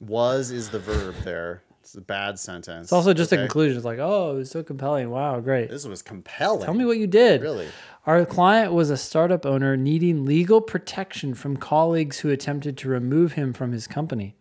Was 0.00 0.50
is 0.50 0.68
the 0.68 0.78
verb 0.78 1.14
there. 1.24 1.62
It's 1.80 1.94
a 1.94 2.02
bad 2.02 2.38
sentence. 2.38 2.86
It's 2.86 2.92
also 2.92 3.14
just 3.14 3.32
a 3.32 3.38
conclusion. 3.38 3.76
It's 3.76 3.86
like, 3.86 3.98
oh, 3.98 4.32
it 4.32 4.34
was 4.34 4.50
so 4.50 4.62
compelling. 4.62 5.08
Wow, 5.08 5.40
great. 5.40 5.70
This 5.70 5.86
was 5.86 6.02
compelling. 6.02 6.66
Tell 6.66 6.74
me 6.74 6.84
what 6.84 6.98
you 6.98 7.06
did. 7.06 7.40
Really? 7.40 7.68
Our 8.04 8.26
client 8.26 8.74
was 8.74 8.90
a 8.90 8.98
startup 8.98 9.46
owner 9.46 9.78
needing 9.78 10.26
legal 10.26 10.60
protection 10.60 11.32
from 11.32 11.56
colleagues 11.56 12.18
who 12.18 12.30
attempted 12.30 12.76
to 12.78 12.90
remove 12.90 13.32
him 13.32 13.54
from 13.54 13.72
his 13.72 13.86
company. 13.86 14.34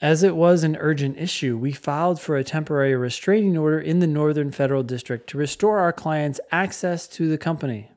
As 0.00 0.22
it 0.22 0.36
was 0.36 0.62
an 0.62 0.76
urgent 0.76 1.18
issue, 1.18 1.56
we 1.56 1.72
filed 1.72 2.20
for 2.20 2.36
a 2.36 2.44
temporary 2.44 2.94
restraining 2.94 3.58
order 3.58 3.80
in 3.80 3.98
the 3.98 4.06
Northern 4.06 4.52
Federal 4.52 4.84
District 4.84 5.28
to 5.30 5.38
restore 5.38 5.80
our 5.80 5.92
client's 5.92 6.38
access 6.52 7.08
to 7.08 7.28
the 7.28 7.38
company. 7.38 7.88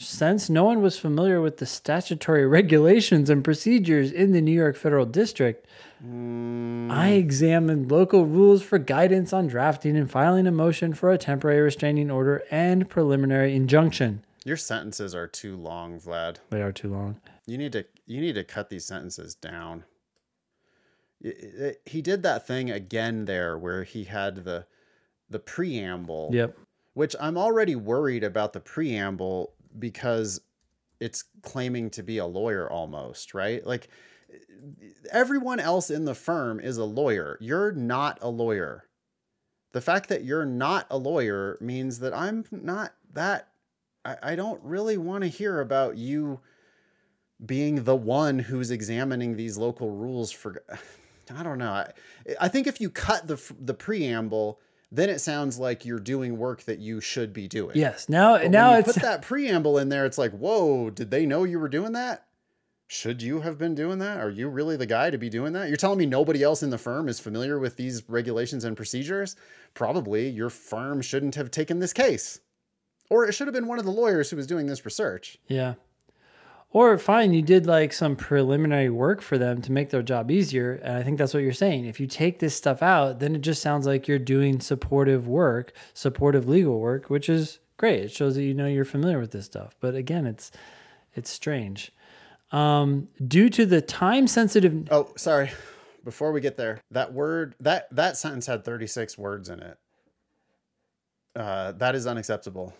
Since 0.00 0.48
no 0.48 0.64
one 0.64 0.80
was 0.80 0.96
familiar 0.96 1.40
with 1.40 1.56
the 1.56 1.66
statutory 1.66 2.46
regulations 2.46 3.28
and 3.28 3.42
procedures 3.42 4.12
in 4.12 4.30
the 4.30 4.40
New 4.40 4.52
York 4.52 4.76
Federal 4.76 5.06
District, 5.06 5.66
I 6.00 6.04
hmm. 6.04 6.90
examined 6.90 7.90
local 7.90 8.24
rules 8.24 8.62
for 8.62 8.78
guidance 8.78 9.32
on 9.32 9.48
drafting 9.48 9.96
and 9.96 10.08
filing 10.08 10.46
a 10.46 10.52
motion 10.52 10.94
for 10.94 11.10
a 11.10 11.18
temporary 11.18 11.60
restraining 11.60 12.12
order 12.12 12.44
and 12.48 12.88
preliminary 12.88 13.56
injunction. 13.56 14.22
Your 14.44 14.56
sentences 14.56 15.16
are 15.16 15.26
too 15.26 15.56
long, 15.56 15.98
Vlad. 15.98 16.36
They 16.50 16.62
are 16.62 16.72
too 16.72 16.90
long. 16.92 17.20
You 17.46 17.58
need 17.58 17.72
to 17.72 17.84
you 18.06 18.20
need 18.20 18.36
to 18.36 18.44
cut 18.44 18.70
these 18.70 18.84
sentences 18.84 19.34
down. 19.34 19.84
He 21.84 22.00
did 22.00 22.22
that 22.22 22.46
thing 22.46 22.70
again 22.70 23.24
there 23.24 23.58
where 23.58 23.82
he 23.82 24.04
had 24.04 24.44
the 24.44 24.66
the 25.28 25.40
preamble. 25.40 26.30
Yep. 26.32 26.56
which 26.94 27.16
I'm 27.20 27.36
already 27.36 27.74
worried 27.74 28.22
about 28.24 28.52
the 28.52 28.60
preamble 28.60 29.52
because 29.78 30.40
it's 31.00 31.24
claiming 31.42 31.90
to 31.90 32.02
be 32.02 32.18
a 32.18 32.26
lawyer 32.26 32.70
almost, 32.70 33.34
right? 33.34 33.64
Like 33.64 33.88
everyone 35.10 35.60
else 35.60 35.90
in 35.90 36.04
the 36.04 36.14
firm 36.14 36.60
is 36.60 36.76
a 36.76 36.84
lawyer. 36.84 37.38
You're 37.40 37.72
not 37.72 38.18
a 38.20 38.28
lawyer. 38.28 38.84
The 39.72 39.80
fact 39.80 40.08
that 40.08 40.24
you're 40.24 40.46
not 40.46 40.86
a 40.90 40.96
lawyer 40.96 41.58
means 41.60 42.00
that 42.00 42.14
I'm 42.14 42.44
not 42.50 42.94
that 43.12 43.48
I, 44.04 44.16
I 44.22 44.36
don't 44.36 44.62
really 44.62 44.96
want 44.96 45.22
to 45.22 45.28
hear 45.28 45.60
about 45.60 45.96
you 45.96 46.40
being 47.44 47.84
the 47.84 47.96
one 47.96 48.38
who's 48.38 48.70
examining 48.70 49.36
these 49.36 49.56
local 49.56 49.90
rules 49.90 50.32
for 50.32 50.62
I 51.36 51.42
don't 51.42 51.58
know. 51.58 51.72
I, 51.72 51.92
I 52.40 52.48
think 52.48 52.66
if 52.66 52.80
you 52.80 52.90
cut 52.90 53.26
the 53.26 53.40
the 53.60 53.74
preamble, 53.74 54.60
then 54.90 55.10
it 55.10 55.20
sounds 55.20 55.58
like 55.58 55.84
you're 55.84 55.98
doing 55.98 56.38
work 56.38 56.62
that 56.62 56.78
you 56.78 57.00
should 57.00 57.32
be 57.32 57.46
doing. 57.46 57.76
Yes. 57.76 58.08
Now, 58.08 58.38
But 58.38 58.50
now 58.50 58.68
when 58.70 58.76
you 58.76 58.80
it's 58.80 58.92
put 58.94 59.02
that 59.02 59.22
preamble 59.22 59.78
in 59.78 59.88
there, 59.90 60.06
it's 60.06 60.18
like, 60.18 60.32
whoa, 60.32 60.90
did 60.90 61.10
they 61.10 61.26
know 61.26 61.44
you 61.44 61.58
were 61.58 61.68
doing 61.68 61.92
that? 61.92 62.24
Should 62.90 63.20
you 63.20 63.42
have 63.42 63.58
been 63.58 63.74
doing 63.74 63.98
that? 63.98 64.18
Are 64.18 64.30
you 64.30 64.48
really 64.48 64.76
the 64.78 64.86
guy 64.86 65.10
to 65.10 65.18
be 65.18 65.28
doing 65.28 65.52
that? 65.52 65.68
You're 65.68 65.76
telling 65.76 65.98
me 65.98 66.06
nobody 66.06 66.42
else 66.42 66.62
in 66.62 66.70
the 66.70 66.78
firm 66.78 67.06
is 67.06 67.20
familiar 67.20 67.58
with 67.58 67.76
these 67.76 68.02
regulations 68.08 68.64
and 68.64 68.78
procedures? 68.78 69.36
Probably 69.74 70.30
your 70.30 70.48
firm 70.48 71.02
shouldn't 71.02 71.34
have 71.34 71.50
taken 71.50 71.80
this 71.80 71.92
case. 71.92 72.40
Or 73.10 73.26
it 73.26 73.32
should 73.32 73.46
have 73.46 73.54
been 73.54 73.66
one 73.66 73.78
of 73.78 73.84
the 73.84 73.90
lawyers 73.90 74.30
who 74.30 74.36
was 74.36 74.46
doing 74.46 74.66
this 74.66 74.86
research. 74.86 75.36
yeah. 75.48 75.74
Or 76.70 76.98
fine, 76.98 77.32
you 77.32 77.40
did 77.40 77.66
like 77.66 77.94
some 77.94 78.14
preliminary 78.14 78.90
work 78.90 79.22
for 79.22 79.38
them 79.38 79.62
to 79.62 79.72
make 79.72 79.88
their 79.88 80.02
job 80.02 80.30
easier, 80.30 80.74
and 80.82 80.98
I 80.98 81.02
think 81.02 81.16
that's 81.16 81.32
what 81.32 81.42
you're 81.42 81.52
saying. 81.54 81.86
If 81.86 81.98
you 81.98 82.06
take 82.06 82.40
this 82.40 82.54
stuff 82.54 82.82
out, 82.82 83.20
then 83.20 83.34
it 83.34 83.40
just 83.40 83.62
sounds 83.62 83.86
like 83.86 84.06
you're 84.06 84.18
doing 84.18 84.60
supportive 84.60 85.26
work, 85.26 85.72
supportive 85.94 86.46
legal 86.46 86.78
work, 86.78 87.08
which 87.08 87.30
is 87.30 87.58
great. 87.78 88.00
It 88.00 88.12
shows 88.12 88.34
that 88.34 88.42
you 88.42 88.52
know 88.52 88.66
you're 88.66 88.84
familiar 88.84 89.18
with 89.18 89.30
this 89.30 89.46
stuff. 89.46 89.76
But 89.80 89.94
again, 89.94 90.26
it's 90.26 90.50
it's 91.14 91.30
strange. 91.30 91.90
Um, 92.52 93.08
due 93.26 93.48
to 93.50 93.64
the 93.64 93.80
time 93.80 94.26
sensitive 94.26 94.88
Oh, 94.90 95.12
sorry. 95.16 95.50
Before 96.04 96.32
we 96.32 96.40
get 96.40 96.56
there, 96.56 96.80
that 96.90 97.12
word 97.12 97.54
that 97.60 97.88
that 97.92 98.16
sentence 98.18 98.46
had 98.46 98.64
36 98.64 99.16
words 99.16 99.48
in 99.48 99.60
it. 99.60 99.78
Uh, 101.34 101.72
that 101.72 101.94
is 101.94 102.06
unacceptable. 102.06 102.74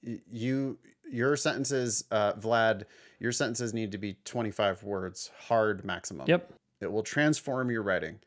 You 0.00 0.78
your 1.14 1.36
sentences, 1.36 2.04
uh, 2.10 2.32
Vlad, 2.32 2.82
your 3.20 3.30
sentences 3.30 3.72
need 3.72 3.92
to 3.92 3.98
be 3.98 4.16
25 4.24 4.82
words, 4.82 5.30
hard 5.46 5.84
maximum. 5.84 6.26
Yep. 6.28 6.52
It 6.80 6.90
will 6.90 7.04
transform 7.04 7.70
your 7.70 7.82
writing. 7.82 8.18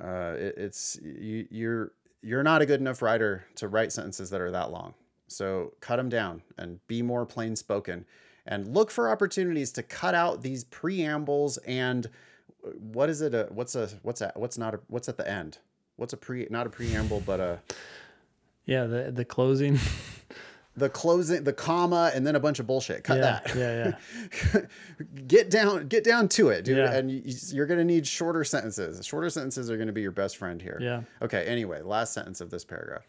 Uh, 0.00 0.34
it, 0.38 0.54
it's 0.56 0.98
you, 1.02 1.46
you're 1.50 1.92
you're 2.22 2.44
not 2.44 2.62
a 2.62 2.66
good 2.66 2.80
enough 2.80 3.02
writer 3.02 3.44
to 3.56 3.66
write 3.66 3.90
sentences 3.92 4.30
that 4.30 4.40
are 4.40 4.52
that 4.52 4.70
long. 4.70 4.94
So 5.26 5.72
cut 5.80 5.96
them 5.96 6.08
down 6.08 6.42
and 6.56 6.78
be 6.86 7.02
more 7.02 7.26
plain 7.26 7.56
spoken, 7.56 8.06
and 8.46 8.72
look 8.72 8.90
for 8.90 9.10
opportunities 9.10 9.72
to 9.72 9.82
cut 9.82 10.14
out 10.14 10.42
these 10.42 10.64
preambles 10.64 11.58
and 11.58 12.06
uh, 12.64 12.70
what 12.70 13.10
is 13.10 13.20
it? 13.20 13.34
A, 13.34 13.48
what's 13.50 13.74
a 13.74 13.88
what's 14.02 14.20
a 14.20 14.32
what's 14.36 14.56
not 14.56 14.74
a 14.74 14.80
what's 14.86 15.08
at 15.08 15.16
the 15.16 15.28
end? 15.28 15.58
What's 15.96 16.12
a 16.12 16.16
pre 16.16 16.46
not 16.48 16.66
a 16.66 16.70
preamble 16.70 17.22
but 17.26 17.40
a 17.40 17.60
Yeah, 18.66 18.84
the 18.84 19.10
the 19.10 19.24
closing. 19.24 19.80
the 20.76 20.88
closing 20.88 21.44
the 21.44 21.52
comma 21.52 22.10
and 22.14 22.26
then 22.26 22.34
a 22.34 22.40
bunch 22.40 22.58
of 22.58 22.66
bullshit. 22.66 23.04
Cut 23.04 23.18
yeah, 23.18 23.40
that. 23.44 23.54
yeah, 23.54 23.94
yeah. 24.54 24.60
get 25.26 25.50
down 25.50 25.86
get 25.88 26.02
down 26.04 26.28
to 26.30 26.48
it 26.48 26.64
dude 26.64 26.78
Yeah. 26.78 26.92
and 26.92 27.10
you, 27.10 27.22
you're 27.52 27.66
going 27.66 27.78
to 27.78 27.84
need 27.84 28.06
shorter 28.06 28.42
sentences 28.44 29.04
shorter 29.04 29.28
sentences 29.28 29.70
are 29.70 29.76
going 29.76 29.86
to 29.88 29.92
be 29.92 30.00
your 30.02 30.12
best 30.12 30.36
friend 30.38 30.62
here 30.62 30.78
Yeah. 30.80 31.02
okay 31.20 31.44
anyway 31.44 31.82
last 31.82 32.12
sentence 32.14 32.40
of 32.40 32.50
this 32.50 32.64
paragraph 32.64 33.06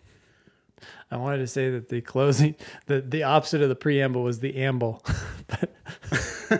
I 1.12 1.18
wanted 1.18 1.40
to 1.40 1.48
say 1.48 1.70
that 1.70 1.90
the 1.90 2.02
closing, 2.02 2.56
the 2.88 3.02
the 3.02 3.24
opposite 3.24 3.62
of 3.62 3.70
the 3.70 3.76
preamble 3.76 4.24
was 4.24 4.40
the 4.40 4.58
amble. 4.58 5.04
no 6.50 6.58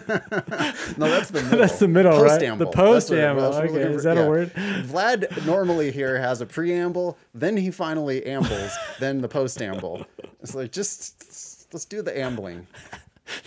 that's 1.10 1.30
the 1.30 1.42
middle. 1.44 1.60
That's 1.60 1.80
the 1.80 1.88
middle, 1.88 2.22
right? 2.22 2.40
The 2.58 2.66
Post-amble. 2.66 2.66
That's 2.66 2.76
what- 2.76 2.76
post-amble. 2.76 3.42
that's 3.42 3.56
what 3.56 3.72
we're 3.72 3.80
Okay, 3.86 3.94
is 3.96 4.04
that 4.04 4.18
a 4.18 4.28
word? 4.28 4.52
vlad 4.54 5.46
normally 5.46 5.92
here 5.92 6.20
has 6.20 6.42
a 6.42 6.46
preamble 6.46 7.18
then 7.34 7.56
he 7.58 7.70
finally 7.72 8.26
ambles 8.26 8.72
then 9.00 9.22
the 9.22 9.28
post-amble 9.28 10.06
it's 10.42 10.56
like 10.56 10.72
just 10.72 11.68
let's 11.74 11.86
do 11.86 12.02
the 12.02 12.18
ambling 12.18 12.68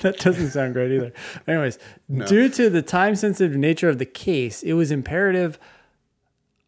that 0.00 0.18
doesn't 0.18 0.50
sound 0.50 0.72
great 0.72 0.90
either. 0.90 1.12
Anyways, 1.46 1.78
due 2.26 2.48
to 2.48 2.70
the 2.70 2.80
time 2.82 3.14
sensitive 3.14 3.56
nature 3.56 3.90
of 3.90 3.98
the 3.98 4.06
case, 4.06 4.62
it 4.62 4.72
was 4.72 4.90
imperative 4.90 5.58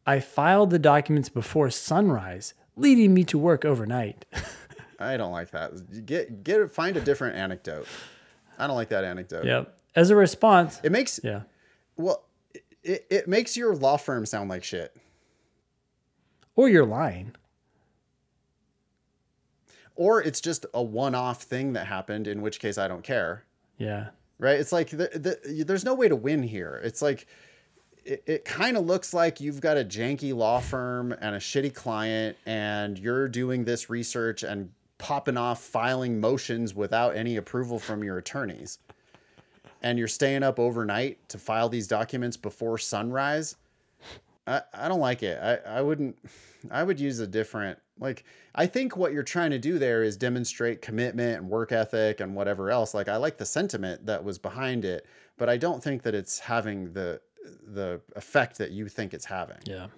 I 0.07 0.21
filed 0.21 0.71
the 0.71 0.79
documents 0.79 1.29
before 1.29 1.71
sunrise, 1.71 2.55
leading 2.79 3.15
me 3.15 3.25
to 3.25 3.39
work 3.39 3.65
overnight. 3.65 4.25
I 5.01 5.17
don't 5.17 5.33
like 5.33 5.51
that. 5.53 6.05
Get 6.07 6.43
get 6.45 6.71
find 6.73 6.97
a 6.97 7.01
different 7.01 7.37
anecdote. 7.37 7.87
I 8.59 8.67
don't 8.67 8.77
like 8.77 8.89
that 8.89 9.05
anecdote. 9.05 9.45
yep. 9.45 9.79
As 9.95 10.11
a 10.11 10.17
response, 10.17 10.81
It 10.83 10.91
makes 10.93 11.21
yeah. 11.23 11.43
well 11.97 12.25
it, 12.83 13.07
it 13.11 13.29
makes 13.29 13.57
your 13.57 13.75
law 13.77 13.97
firm 13.97 14.27
sound 14.27 14.49
like 14.51 14.65
shit. 14.65 14.97
Or 16.57 16.69
you're 16.69 16.87
lying. 16.87 17.35
Or 19.95 20.23
it's 20.23 20.41
just 20.41 20.65
a 20.75 20.83
one-off 20.83 21.43
thing 21.43 21.73
that 21.73 21.87
happened 21.87 22.27
in 22.29 22.41
which 22.41 22.61
case 22.61 22.79
I 22.79 22.87
don't 22.89 23.03
care. 23.03 23.45
Yeah. 23.79 24.09
right? 24.39 24.59
It's 24.59 24.73
like 24.73 24.91
the, 24.91 25.39
the, 25.45 25.65
there's 25.65 25.85
no 25.85 25.95
way 25.95 26.09
to 26.09 26.17
win 26.17 26.43
here. 26.43 26.81
It's 26.85 27.03
like 27.03 27.27
it, 28.09 28.23
it 28.27 28.45
kind 28.45 28.77
of 28.77 28.87
looks 28.87 29.13
like 29.13 29.41
you've 29.41 29.61
got 29.61 29.77
a 29.77 29.85
janky 29.85 30.35
law 30.35 30.61
firm 30.61 31.13
and 31.13 31.35
a 31.35 31.39
shitty 31.39 31.75
client, 31.75 32.37
and 32.47 32.99
you're 32.99 33.29
doing 33.29 33.65
this 33.65 33.91
research 33.91 34.43
and 34.43 34.71
popping 34.97 35.37
off 35.37 35.63
filing 35.63 36.19
motions 36.21 36.75
without 36.75 37.15
any 37.15 37.37
approval 37.37 37.79
from 37.79 38.03
your 38.03 38.19
attorneys. 38.19 38.79
And 39.83 39.99
you're 39.99 40.09
staying 40.09 40.43
up 40.43 40.59
overnight 40.59 41.29
to 41.29 41.39
file 41.39 41.69
these 41.69 41.87
documents 41.87 42.37
before 42.37 42.79
sunrise. 42.79 43.57
I, 44.47 44.63
I 44.73 44.89
don't 44.89 44.99
like 44.99 45.23
it. 45.23 45.39
I, 45.41 45.79
I 45.79 45.83
wouldn't, 45.83 46.19
I 46.71 46.83
would 46.83 46.99
use 46.99 47.21
a 47.21 47.27
different, 47.27 47.79
like, 48.01 48.25
I 48.55 48.67
think 48.67 48.97
what 48.97 49.13
you're 49.13 49.23
trying 49.23 49.51
to 49.51 49.59
do 49.59 49.79
there 49.79 50.03
is 50.03 50.17
demonstrate 50.17 50.83
commitment 50.83 51.43
and 51.43 51.49
work 51.49 51.71
ethic 51.71 52.21
and 52.21 52.35
whatever 52.35 52.71
else. 52.71 52.95
Like, 52.95 53.09
I 53.09 53.17
like 53.17 53.37
the 53.37 53.47
sentiment 53.47 54.07
that 54.07 54.25
was 54.25 54.39
behind 54.39 54.85
it, 54.85 55.07
but 55.37 55.49
I 55.49 55.59
don't 55.59 55.85
think 55.85 56.03
that 56.03 56.15
it's 56.15 56.41
having 56.41 56.93
the, 56.95 57.21
the 57.66 58.01
effect 58.16 58.59
that 58.59 58.70
you 58.70 58.89
think 58.89 59.15
it's 59.15 59.25
having. 59.25 59.59
Yeah. 59.65 59.89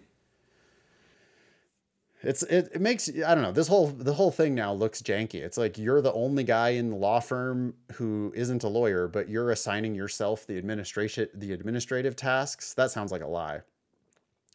It's 2.23 2.43
it, 2.43 2.71
it 2.75 2.81
makes 2.81 3.09
I 3.09 3.35
don't 3.35 3.43
know 3.43 3.53
this 3.53 3.69
whole 3.69 3.87
the 3.87 4.13
whole 4.13 4.31
thing 4.31 4.55
now 4.55 4.75
looks 4.75 5.01
janky. 5.01 5.37
It's 5.37 5.57
like 5.57 5.79
you're 5.79 6.03
the 6.03 6.13
only 6.13 6.45
guy 6.45 6.71
in 6.71 6.91
the 6.91 6.97
law 6.97 7.19
firm 7.19 7.75
who 7.95 8.33
isn't 8.37 8.63
a 8.63 8.69
lawyer, 8.69 9.09
but 9.09 9.31
you're 9.31 9.51
assigning 9.51 9.95
yourself 9.95 10.47
the 10.47 10.59
administration 10.59 11.29
the 11.33 11.53
administrative 11.53 12.17
tasks. 12.17 12.75
That 12.75 12.91
sounds 12.91 13.11
like 13.11 13.23
a 13.23 13.27
lie. 13.27 13.61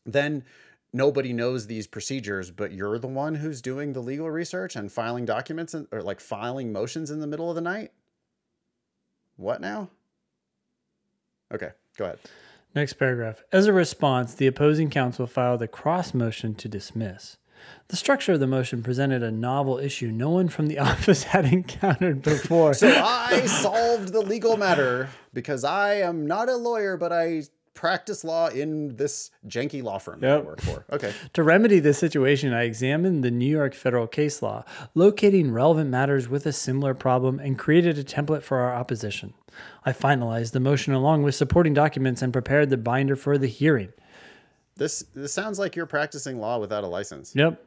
Then 0.05 0.43
nobody 0.93 1.33
knows 1.33 1.65
these 1.65 1.87
procedures, 1.87 2.51
but 2.51 2.71
you're 2.71 2.99
the 2.99 3.07
one 3.07 3.35
who's 3.35 3.61
doing 3.61 3.93
the 3.93 4.01
legal 4.01 4.29
research 4.29 4.75
and 4.75 4.91
filing 4.91 5.25
documents 5.25 5.73
in, 5.73 5.87
or 5.91 6.03
like 6.03 6.19
filing 6.19 6.71
motions 6.71 7.09
in 7.09 7.19
the 7.19 7.27
middle 7.27 7.49
of 7.49 7.55
the 7.55 7.61
night. 7.61 7.91
What 9.37 9.59
now? 9.59 9.89
Okay, 11.51 11.71
go 11.97 12.05
ahead. 12.05 12.19
Next 12.75 12.93
paragraph. 12.93 13.41
As 13.53 13.67
a 13.67 13.73
response, 13.73 14.33
the 14.33 14.47
opposing 14.47 14.89
counsel 14.89 15.27
filed 15.27 15.61
a 15.61 15.67
cross 15.67 16.13
motion 16.13 16.55
to 16.55 16.67
dismiss. 16.67 17.37
The 17.87 17.95
structure 17.95 18.33
of 18.33 18.41
the 18.41 18.47
motion 18.47 18.83
presented 18.83 19.23
a 19.23 19.31
novel 19.31 19.77
issue 19.79 20.11
no 20.11 20.29
one 20.29 20.49
from 20.49 20.67
the 20.67 20.79
office 20.91 21.23
had 21.23 21.45
encountered 21.45 22.21
before. 22.21 22.73
So 22.73 22.89
I 22.89 23.45
solved 23.45 24.11
the 24.11 24.19
legal 24.19 24.57
matter 24.57 25.09
because 25.33 25.63
I 25.63 25.95
am 25.95 26.27
not 26.27 26.49
a 26.49 26.57
lawyer, 26.57 26.97
but 26.97 27.13
I 27.13 27.43
practice 27.75 28.23
law 28.23 28.47
in 28.47 28.95
this 28.95 29.29
janky 29.47 29.83
law 29.83 29.99
firm 29.99 30.21
that 30.21 30.39
I 30.39 30.41
work 30.41 30.61
for. 30.61 30.85
Okay. 30.91 31.13
To 31.33 31.43
remedy 31.43 31.79
this 31.79 31.99
situation, 31.99 32.53
I 32.53 32.63
examined 32.63 33.23
the 33.23 33.29
New 33.29 33.45
York 33.49 33.75
federal 33.75 34.07
case 34.07 34.41
law, 34.41 34.63
locating 34.95 35.51
relevant 35.51 35.89
matters 35.89 36.27
with 36.27 36.45
a 36.45 36.53
similar 36.53 36.93
problem, 36.93 37.39
and 37.39 37.59
created 37.59 37.97
a 37.97 38.03
template 38.03 38.41
for 38.41 38.59
our 38.59 38.73
opposition. 38.73 39.33
I 39.85 39.91
finalized 39.91 40.53
the 40.53 40.59
motion 40.59 40.93
along 40.93 41.23
with 41.23 41.35
supporting 41.35 41.73
documents 41.73 42.21
and 42.21 42.33
prepared 42.33 42.69
the 42.69 42.77
binder 42.77 43.15
for 43.15 43.37
the 43.37 43.47
hearing. 43.47 43.91
This 44.77 45.05
this 45.13 45.33
sounds 45.33 45.59
like 45.59 45.75
you're 45.75 45.85
practicing 45.85 46.39
law 46.39 46.57
without 46.59 46.83
a 46.83 46.87
license. 46.87 47.33
Yep. 47.35 47.63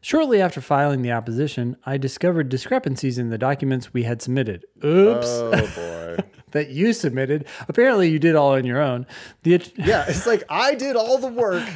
Shortly 0.00 0.40
after 0.40 0.60
filing 0.60 1.02
the 1.02 1.12
opposition, 1.12 1.76
I 1.86 1.96
discovered 1.96 2.48
discrepancies 2.48 3.18
in 3.18 3.30
the 3.30 3.38
documents 3.38 3.92
we 3.94 4.02
had 4.02 4.20
submitted. 4.20 4.64
Oops, 4.84 5.26
Oh 5.26 5.70
boy. 5.76 6.24
that 6.52 6.70
you 6.70 6.92
submitted. 6.92 7.46
Apparently, 7.68 8.08
you 8.08 8.18
did 8.18 8.34
all 8.34 8.52
on 8.52 8.64
your 8.64 8.80
own. 8.80 9.06
The 9.42 9.70
yeah, 9.76 10.04
it's 10.08 10.26
like 10.26 10.44
I 10.48 10.74
did 10.74 10.96
all 10.96 11.18
the 11.18 11.28
work, 11.28 11.66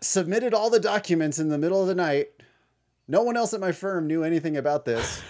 submitted 0.00 0.52
all 0.52 0.70
the 0.70 0.80
documents 0.80 1.38
in 1.38 1.48
the 1.48 1.58
middle 1.58 1.80
of 1.80 1.88
the 1.88 1.94
night. 1.94 2.30
No 3.08 3.22
one 3.22 3.36
else 3.36 3.54
at 3.54 3.60
my 3.60 3.72
firm 3.72 4.06
knew 4.06 4.22
anything 4.22 4.56
about 4.56 4.84
this. 4.84 5.22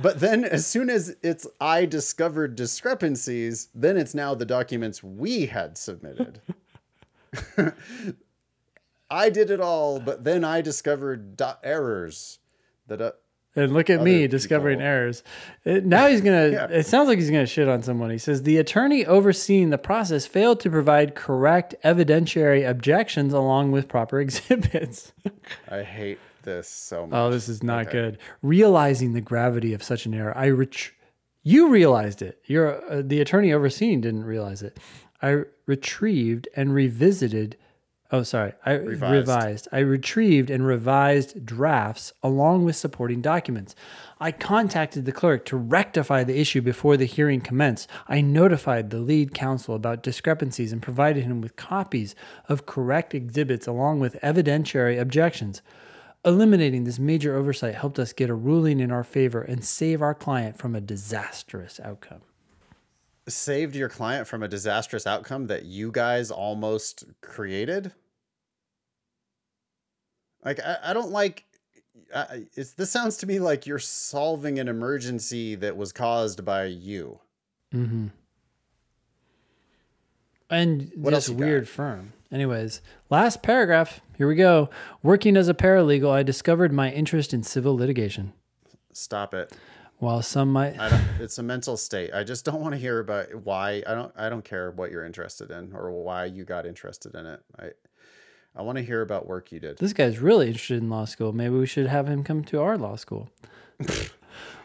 But 0.00 0.20
then 0.20 0.44
as 0.44 0.66
soon 0.66 0.90
as 0.90 1.16
it's 1.22 1.46
I 1.60 1.86
discovered 1.86 2.56
discrepancies, 2.56 3.68
then 3.74 3.96
it's 3.96 4.14
now 4.14 4.34
the 4.34 4.44
documents 4.44 5.02
we 5.02 5.46
had 5.46 5.78
submitted. 5.78 6.40
I 9.10 9.30
did 9.30 9.50
it 9.50 9.60
all, 9.60 10.00
but 10.00 10.24
then 10.24 10.44
I 10.44 10.60
discovered 10.60 11.36
do- 11.36 11.50
errors 11.62 12.38
that 12.88 13.00
uh, 13.00 13.12
And 13.56 13.72
look 13.72 13.88
at 13.90 14.02
me 14.02 14.26
discovering 14.28 14.78
people. 14.78 14.86
errors. 14.86 15.22
It- 15.64 15.84
now 15.86 16.06
he's 16.06 16.20
gonna. 16.20 16.48
Yeah. 16.52 16.66
It 16.68 16.86
sounds 16.86 17.08
like 17.08 17.18
he's 17.18 17.30
gonna 17.30 17.46
shit 17.46 17.68
on 17.68 17.82
someone. 17.82 18.10
He 18.10 18.18
says 18.18 18.42
the 18.42 18.58
attorney 18.58 19.04
overseeing 19.06 19.70
the 19.70 19.78
process 19.78 20.26
failed 20.26 20.60
to 20.60 20.70
provide 20.70 21.14
correct 21.14 21.74
evidentiary 21.82 22.68
objections 22.68 23.32
along 23.32 23.72
with 23.72 23.88
proper 23.88 24.20
exhibits. 24.26 25.12
I 25.70 25.82
hate 25.82 26.18
this 26.42 26.68
so 26.68 27.06
much. 27.06 27.16
oh, 27.16 27.30
this 27.30 27.48
is 27.48 27.62
not 27.62 27.86
Okay. 27.88 27.92
good. 27.92 28.18
Realizing 28.42 29.14
the 29.14 29.20
gravity 29.20 29.72
of 29.74 29.82
such 29.82 30.06
an 30.06 30.14
error, 30.14 30.36
I 30.36 30.46
ret- 30.50 30.90
you 31.42 31.68
realized 31.70 32.22
it. 32.22 32.40
You're 32.44 32.84
uh, 32.92 33.02
the 33.04 33.20
attorney 33.20 33.52
overseeing 33.52 34.00
didn't 34.02 34.24
realize 34.24 34.62
it. 34.62 34.78
I 35.22 35.44
retrieved 35.66 36.46
and 36.54 36.74
revisited. 36.74 37.56
Oh, 38.12 38.22
sorry. 38.22 38.52
I 38.64 38.72
revised. 38.72 39.12
Revised. 39.12 39.68
I 39.72 39.78
retrieved 39.80 40.48
and 40.48 40.64
revised 40.64 41.44
drafts 41.44 42.12
along 42.22 42.64
with 42.64 42.76
supporting 42.76 43.20
documents. 43.20 43.74
I 44.20 44.30
contacted 44.32 45.04
the 45.04 45.12
clerk 45.12 45.44
to 45.46 45.56
rectify 45.56 46.22
the 46.22 46.38
issue 46.38 46.60
before 46.60 46.96
the 46.96 47.04
hearing 47.04 47.40
commenced. 47.40 47.90
I 48.08 48.20
notified 48.20 48.90
the 48.90 48.98
lead 48.98 49.34
counsel 49.34 49.74
about 49.74 50.02
discrepancies 50.02 50.72
and 50.72 50.80
provided 50.80 51.24
him 51.24 51.40
with 51.40 51.56
copies 51.56 52.14
of 52.48 52.64
correct 52.64 53.14
exhibits 53.14 53.66
along 53.66 54.00
with 54.00 54.20
evidentiary 54.22 55.00
objections. 55.00 55.60
Eliminating 56.24 56.84
this 56.84 56.98
major 56.98 57.36
oversight 57.36 57.74
helped 57.74 57.98
us 57.98 58.12
get 58.12 58.30
a 58.30 58.34
ruling 58.34 58.80
in 58.80 58.90
our 58.90 59.04
favor 59.04 59.42
and 59.42 59.64
save 59.64 60.00
our 60.00 60.14
client 60.14 60.58
from 60.58 60.74
a 60.74 60.80
disastrous 60.80 61.78
outcome. 61.82 62.20
Saved 63.28 63.74
your 63.74 63.88
client 63.88 64.26
from 64.26 64.42
a 64.42 64.48
disastrous 64.48 65.06
outcome 65.06 65.46
that 65.48 65.64
you 65.64 65.90
guys 65.90 66.30
almost 66.30 67.04
created? 67.20 67.92
Like, 70.44 70.60
I, 70.60 70.78
I 70.84 70.92
don't 70.92 71.10
like. 71.10 71.44
I, 72.14 72.46
it's, 72.54 72.72
this 72.72 72.90
sounds 72.90 73.16
to 73.18 73.26
me 73.26 73.38
like 73.40 73.66
you're 73.66 73.78
solving 73.78 74.58
an 74.58 74.68
emergency 74.68 75.54
that 75.56 75.76
was 75.76 75.92
caused 75.92 76.44
by 76.44 76.66
you. 76.66 77.18
Mm-hmm. 77.74 78.08
And 80.48 80.92
What 80.94 81.10
this 81.12 81.28
else 81.28 81.36
got? 81.36 81.44
weird 81.44 81.68
firm. 81.68 82.12
Anyways, 82.30 82.80
last 83.10 83.42
paragraph. 83.42 84.00
Here 84.16 84.28
we 84.28 84.36
go. 84.36 84.70
Working 85.02 85.36
as 85.36 85.48
a 85.48 85.54
paralegal, 85.54 86.10
I 86.10 86.22
discovered 86.22 86.72
my 86.72 86.90
interest 86.92 87.34
in 87.34 87.42
civil 87.42 87.76
litigation. 87.76 88.32
Stop 88.92 89.34
it. 89.34 89.52
While 89.98 90.22
some 90.22 90.52
might, 90.52 90.78
I 90.78 90.90
don't, 90.90 91.04
it's 91.20 91.38
a 91.38 91.42
mental 91.42 91.76
state. 91.76 92.10
I 92.12 92.22
just 92.22 92.44
don't 92.44 92.60
want 92.60 92.74
to 92.74 92.78
hear 92.78 93.00
about 93.00 93.34
why. 93.44 93.82
I 93.86 93.94
don't. 93.94 94.12
I 94.16 94.28
don't 94.28 94.44
care 94.44 94.70
what 94.70 94.90
you're 94.90 95.04
interested 95.04 95.50
in 95.50 95.72
or 95.72 95.90
why 95.90 96.26
you 96.26 96.44
got 96.44 96.66
interested 96.66 97.14
in 97.14 97.26
it. 97.26 97.40
I. 97.58 97.70
I 98.58 98.62
want 98.62 98.78
to 98.78 98.84
hear 98.84 99.02
about 99.02 99.26
work 99.26 99.52
you 99.52 99.60
did. 99.60 99.76
this 99.76 99.92
guy's 99.92 100.18
really 100.18 100.46
interested 100.46 100.78
in 100.82 100.88
law 100.88 101.04
school. 101.04 101.30
Maybe 101.34 101.54
we 101.54 101.66
should 101.66 101.88
have 101.88 102.08
him 102.08 102.24
come 102.24 102.42
to 102.44 102.60
our 102.62 102.78
law 102.78 102.96
school. 102.96 103.28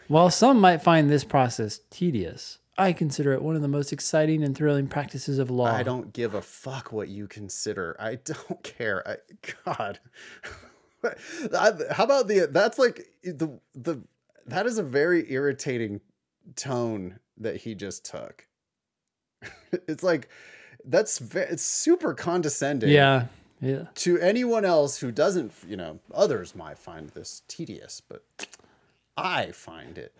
While 0.08 0.30
some 0.30 0.62
might 0.62 0.82
find 0.82 1.10
this 1.10 1.26
process 1.26 1.82
tedious, 1.90 2.60
I 2.78 2.94
consider 2.94 3.34
it 3.34 3.41
one 3.41 3.56
of 3.56 3.62
the 3.62 3.68
most 3.68 3.91
exciting 3.91 4.44
and 4.44 4.56
thrilling 4.56 4.88
practices 4.88 5.40
of 5.40 5.52
law. 5.52 5.66
I 5.66 5.84
don't 5.84 6.14
give 6.14 6.34
a 6.34 6.41
fuck 6.41 6.91
what 6.91 7.10
you 7.10 7.28
consider. 7.28 7.95
I 7.99 8.16
don't 8.24 8.64
care. 8.64 9.08
I, 9.08 9.18
God, 9.66 9.99
how 11.91 12.03
about 12.03 12.28
the? 12.28 12.48
That's 12.49 12.80
like 12.80 13.08
the 13.24 13.60
the. 13.76 14.02
That 14.48 14.66
is 14.66 14.78
a 14.78 14.84
very 14.84 15.32
irritating 15.32 16.02
tone 16.56 17.20
that 17.38 17.58
he 17.58 17.76
just 17.76 18.06
took. 18.06 18.48
it's 19.88 20.04
like 20.04 20.30
that's 20.86 21.20
ve- 21.20 21.42
it's 21.42 21.64
super 21.64 22.14
condescending. 22.14 22.90
Yeah, 22.90 23.26
yeah. 23.60 23.86
To 23.96 24.20
anyone 24.20 24.66
else 24.66 24.98
who 24.98 25.12
doesn't, 25.12 25.52
you 25.68 25.78
know, 25.78 26.00
others 26.14 26.56
might 26.56 26.78
find 26.78 27.10
this 27.10 27.44
tedious, 27.48 28.02
but 28.02 28.24
I 29.18 29.52
find 29.52 29.98
it 29.98 30.14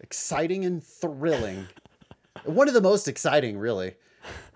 exciting 0.00 0.64
and 0.64 0.82
thrilling. 0.82 1.68
One 2.44 2.68
of 2.68 2.74
the 2.74 2.80
most 2.80 3.06
exciting, 3.08 3.58
really. 3.58 3.94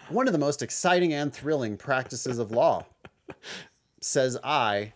One 0.09 0.27
of 0.27 0.32
the 0.32 0.39
most 0.39 0.62
exciting 0.62 1.12
and 1.12 1.32
thrilling 1.32 1.77
practices 1.77 2.39
of 2.39 2.51
law, 2.51 2.85
says 4.01 4.36
I, 4.45 4.93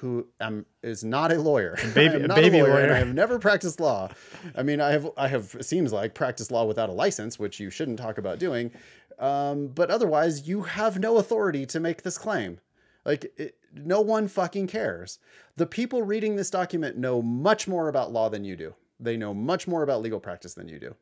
who 0.00 0.28
am 0.40 0.64
is 0.82 1.02
not 1.02 1.32
a 1.32 1.40
lawyer. 1.40 1.76
Baby- 1.94 2.26
not 2.26 2.36
baby 2.36 2.58
a 2.58 2.62
lawyer, 2.64 2.78
and 2.78 2.88
lawyer. 2.88 2.94
I 2.94 2.98
have 2.98 3.14
never 3.14 3.38
practiced 3.38 3.80
law. 3.80 4.08
I 4.54 4.62
mean, 4.62 4.80
I 4.80 4.92
have 4.92 5.10
I 5.16 5.28
have 5.28 5.56
it 5.58 5.64
seems 5.64 5.92
like 5.92 6.14
practiced 6.14 6.50
law 6.50 6.64
without 6.64 6.88
a 6.88 6.92
license, 6.92 7.38
which 7.38 7.58
you 7.60 7.70
shouldn't 7.70 7.98
talk 7.98 8.18
about 8.18 8.38
doing. 8.38 8.70
Um, 9.18 9.68
but 9.68 9.90
otherwise, 9.90 10.46
you 10.46 10.62
have 10.62 11.00
no 11.00 11.18
authority 11.18 11.66
to 11.66 11.80
make 11.80 12.02
this 12.02 12.16
claim. 12.18 12.60
Like 13.04 13.32
it, 13.36 13.56
no 13.74 14.00
one 14.00 14.28
fucking 14.28 14.68
cares. 14.68 15.18
The 15.56 15.66
people 15.66 16.02
reading 16.02 16.36
this 16.36 16.50
document 16.50 16.96
know 16.96 17.20
much 17.20 17.66
more 17.66 17.88
about 17.88 18.12
law 18.12 18.28
than 18.28 18.44
you 18.44 18.54
do. 18.56 18.74
They 19.00 19.16
know 19.16 19.34
much 19.34 19.66
more 19.66 19.82
about 19.82 20.02
legal 20.02 20.20
practice 20.20 20.54
than 20.54 20.68
you 20.68 20.78
do. 20.78 20.94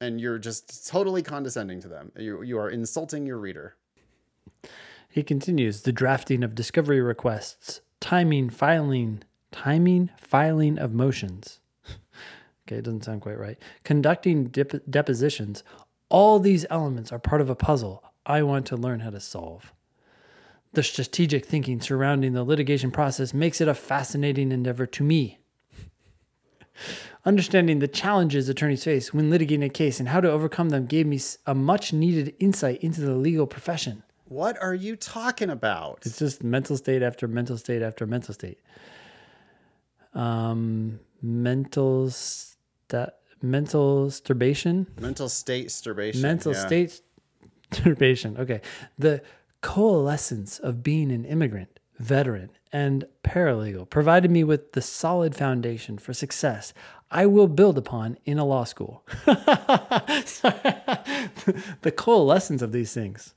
And 0.00 0.20
you're 0.20 0.38
just 0.38 0.86
totally 0.86 1.22
condescending 1.22 1.80
to 1.80 1.88
them. 1.88 2.12
You 2.16 2.42
you 2.42 2.58
are 2.58 2.70
insulting 2.70 3.26
your 3.26 3.38
reader. 3.38 3.74
He 5.08 5.22
continues 5.22 5.82
the 5.82 5.92
drafting 5.92 6.44
of 6.44 6.54
discovery 6.54 7.00
requests, 7.00 7.80
timing, 8.00 8.50
filing, 8.50 9.22
timing, 9.50 10.10
filing 10.18 10.78
of 10.78 10.92
motions. 10.92 11.60
okay, 12.66 12.76
it 12.76 12.84
doesn't 12.84 13.04
sound 13.04 13.22
quite 13.22 13.38
right. 13.38 13.58
Conducting 13.84 14.44
dep- 14.44 14.82
depositions. 14.88 15.64
All 16.10 16.38
these 16.38 16.66
elements 16.70 17.10
are 17.10 17.18
part 17.18 17.40
of 17.40 17.50
a 17.50 17.54
puzzle 17.54 18.04
I 18.26 18.42
want 18.42 18.66
to 18.66 18.76
learn 18.76 19.00
how 19.00 19.10
to 19.10 19.20
solve. 19.20 19.72
The 20.74 20.82
strategic 20.82 21.46
thinking 21.46 21.80
surrounding 21.80 22.34
the 22.34 22.44
litigation 22.44 22.90
process 22.90 23.32
makes 23.32 23.60
it 23.62 23.68
a 23.68 23.74
fascinating 23.74 24.52
endeavor 24.52 24.84
to 24.86 25.02
me. 25.02 25.38
Understanding 27.24 27.78
the 27.78 27.88
challenges 27.88 28.50
attorneys 28.50 28.84
face 28.84 29.14
when 29.14 29.30
litigating 29.30 29.64
a 29.64 29.70
case 29.70 29.98
and 29.98 30.10
how 30.10 30.20
to 30.20 30.30
overcome 30.30 30.68
them 30.68 30.86
gave 30.86 31.06
me 31.06 31.18
a 31.46 31.54
much 31.54 31.94
needed 31.94 32.34
insight 32.38 32.82
into 32.82 33.00
the 33.00 33.14
legal 33.14 33.46
profession. 33.46 34.02
What 34.28 34.60
are 34.62 34.74
you 34.74 34.94
talking 34.94 35.48
about? 35.48 36.02
It's 36.04 36.18
just 36.18 36.44
mental 36.44 36.76
state 36.76 37.02
after 37.02 37.26
mental 37.26 37.56
state 37.56 37.80
after 37.80 38.06
mental 38.06 38.34
state. 38.34 38.58
Um, 40.14 41.00
mental 41.22 42.10
sta- 42.10 43.12
mental 43.40 44.08
sturbation, 44.08 44.86
mental 45.00 45.28
state 45.28 45.68
sturbation. 45.68 46.20
mental 46.20 46.52
yeah. 46.52 46.66
state 46.66 47.00
sturbation. 47.70 48.38
Okay, 48.38 48.60
the 48.98 49.22
coalescence 49.62 50.58
of 50.58 50.82
being 50.82 51.10
an 51.10 51.24
immigrant, 51.24 51.80
veteran, 51.98 52.50
and 52.70 53.06
paralegal 53.24 53.88
provided 53.88 54.30
me 54.30 54.44
with 54.44 54.72
the 54.72 54.82
solid 54.82 55.34
foundation 55.34 55.96
for 55.96 56.12
success 56.12 56.74
I 57.10 57.24
will 57.24 57.48
build 57.48 57.78
upon 57.78 58.18
in 58.26 58.38
a 58.38 58.44
law 58.44 58.64
school. 58.64 59.06
the 59.24 59.32
coalescence 61.96 62.60
of 62.60 62.72
these 62.72 62.92
things. 62.92 63.32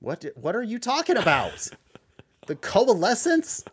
What 0.00 0.24
what 0.36 0.54
are 0.54 0.62
you 0.62 0.78
talking 0.78 1.16
about? 1.16 1.68
the 2.46 2.56
coalescence? 2.56 3.64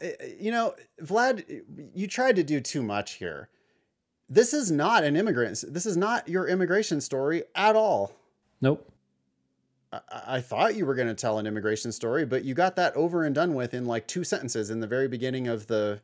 Eh, 0.00 0.12
You 0.38 0.50
know, 0.50 0.74
Vlad, 1.02 1.62
you 1.94 2.06
tried 2.06 2.36
to 2.36 2.42
do 2.44 2.60
too 2.60 2.82
much 2.82 3.14
here. 3.14 3.48
This 4.28 4.52
is 4.52 4.70
not 4.70 5.04
an 5.04 5.16
immigrant. 5.16 5.64
This 5.68 5.86
is 5.86 5.96
not 5.96 6.28
your 6.28 6.46
immigration 6.46 7.00
story 7.00 7.44
at 7.54 7.74
all. 7.76 8.12
Nope. 8.60 8.90
I, 9.92 10.00
I 10.26 10.40
thought 10.40 10.74
you 10.76 10.84
were 10.86 10.94
going 10.94 11.08
to 11.08 11.14
tell 11.14 11.38
an 11.38 11.46
immigration 11.46 11.92
story, 11.92 12.26
but 12.26 12.44
you 12.44 12.54
got 12.54 12.76
that 12.76 12.94
over 12.94 13.24
and 13.24 13.34
done 13.34 13.54
with 13.54 13.72
in 13.74 13.86
like 13.86 14.06
two 14.06 14.24
sentences 14.24 14.70
in 14.70 14.80
the 14.80 14.86
very 14.86 15.08
beginning 15.08 15.48
of 15.48 15.66
the 15.66 16.00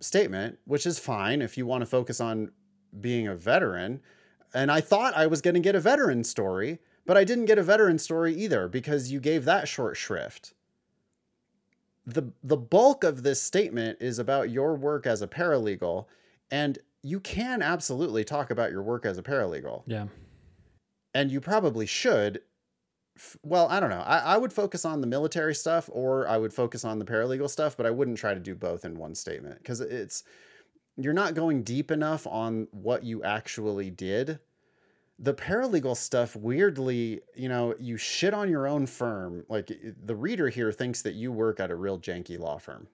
statement, 0.00 0.58
which 0.66 0.84
is 0.84 0.98
fine 0.98 1.40
if 1.40 1.56
you 1.56 1.64
want 1.66 1.82
to 1.82 1.86
focus 1.86 2.20
on 2.20 2.52
being 3.00 3.26
a 3.26 3.34
veteran. 3.34 4.00
And 4.54 4.70
I 4.70 4.80
thought 4.80 5.14
I 5.14 5.26
was 5.26 5.40
going 5.42 5.54
to 5.54 5.60
get 5.60 5.74
a 5.74 5.80
veteran 5.80 6.22
story, 6.24 6.78
but 7.04 7.16
I 7.16 7.24
didn't 7.24 7.46
get 7.46 7.58
a 7.58 7.62
veteran 7.62 7.98
story 7.98 8.34
either 8.34 8.68
because 8.68 9.10
you 9.10 9.20
gave 9.20 9.44
that 9.44 9.66
short 9.68 9.96
shrift. 9.96 10.54
The 12.06 12.32
the 12.42 12.56
bulk 12.56 13.02
of 13.02 13.22
this 13.22 13.40
statement 13.42 13.98
is 14.00 14.18
about 14.18 14.50
your 14.50 14.74
work 14.76 15.06
as 15.06 15.22
a 15.22 15.26
paralegal 15.26 16.06
and 16.50 16.78
you 17.02 17.18
can 17.18 17.62
absolutely 17.62 18.24
talk 18.24 18.50
about 18.50 18.70
your 18.70 18.82
work 18.82 19.04
as 19.06 19.16
a 19.18 19.22
paralegal 19.22 19.82
Yeah. 19.86 20.06
and 21.14 21.30
you 21.32 21.40
probably 21.40 21.86
should. 21.86 22.42
Well, 23.42 23.68
I 23.68 23.80
don't 23.80 23.90
know. 23.90 24.02
I, 24.02 24.18
I 24.18 24.36
would 24.36 24.52
focus 24.52 24.84
on 24.84 25.00
the 25.00 25.06
military 25.06 25.54
stuff 25.54 25.88
or 25.92 26.28
I 26.28 26.36
would 26.36 26.52
focus 26.52 26.84
on 26.84 26.98
the 26.98 27.04
paralegal 27.06 27.48
stuff, 27.48 27.74
but 27.76 27.86
I 27.86 27.90
wouldn't 27.90 28.18
try 28.18 28.34
to 28.34 28.40
do 28.40 28.54
both 28.54 28.84
in 28.84 28.98
one 28.98 29.14
statement 29.14 29.58
because 29.58 29.80
it's 29.80 30.24
you're 30.96 31.12
not 31.12 31.34
going 31.34 31.62
deep 31.62 31.90
enough 31.90 32.26
on 32.26 32.68
what 32.70 33.04
you 33.04 33.22
actually 33.22 33.90
did. 33.90 34.38
The 35.18 35.34
paralegal 35.34 35.96
stuff, 35.96 36.34
weirdly, 36.34 37.20
you 37.36 37.48
know, 37.48 37.74
you 37.78 37.96
shit 37.96 38.34
on 38.34 38.50
your 38.50 38.66
own 38.66 38.86
firm. 38.86 39.44
Like 39.48 39.70
the 40.04 40.16
reader 40.16 40.48
here 40.48 40.72
thinks 40.72 41.02
that 41.02 41.14
you 41.14 41.30
work 41.30 41.60
at 41.60 41.70
a 41.70 41.76
real 41.76 41.98
janky 41.98 42.38
law 42.38 42.58
firm. 42.58 42.88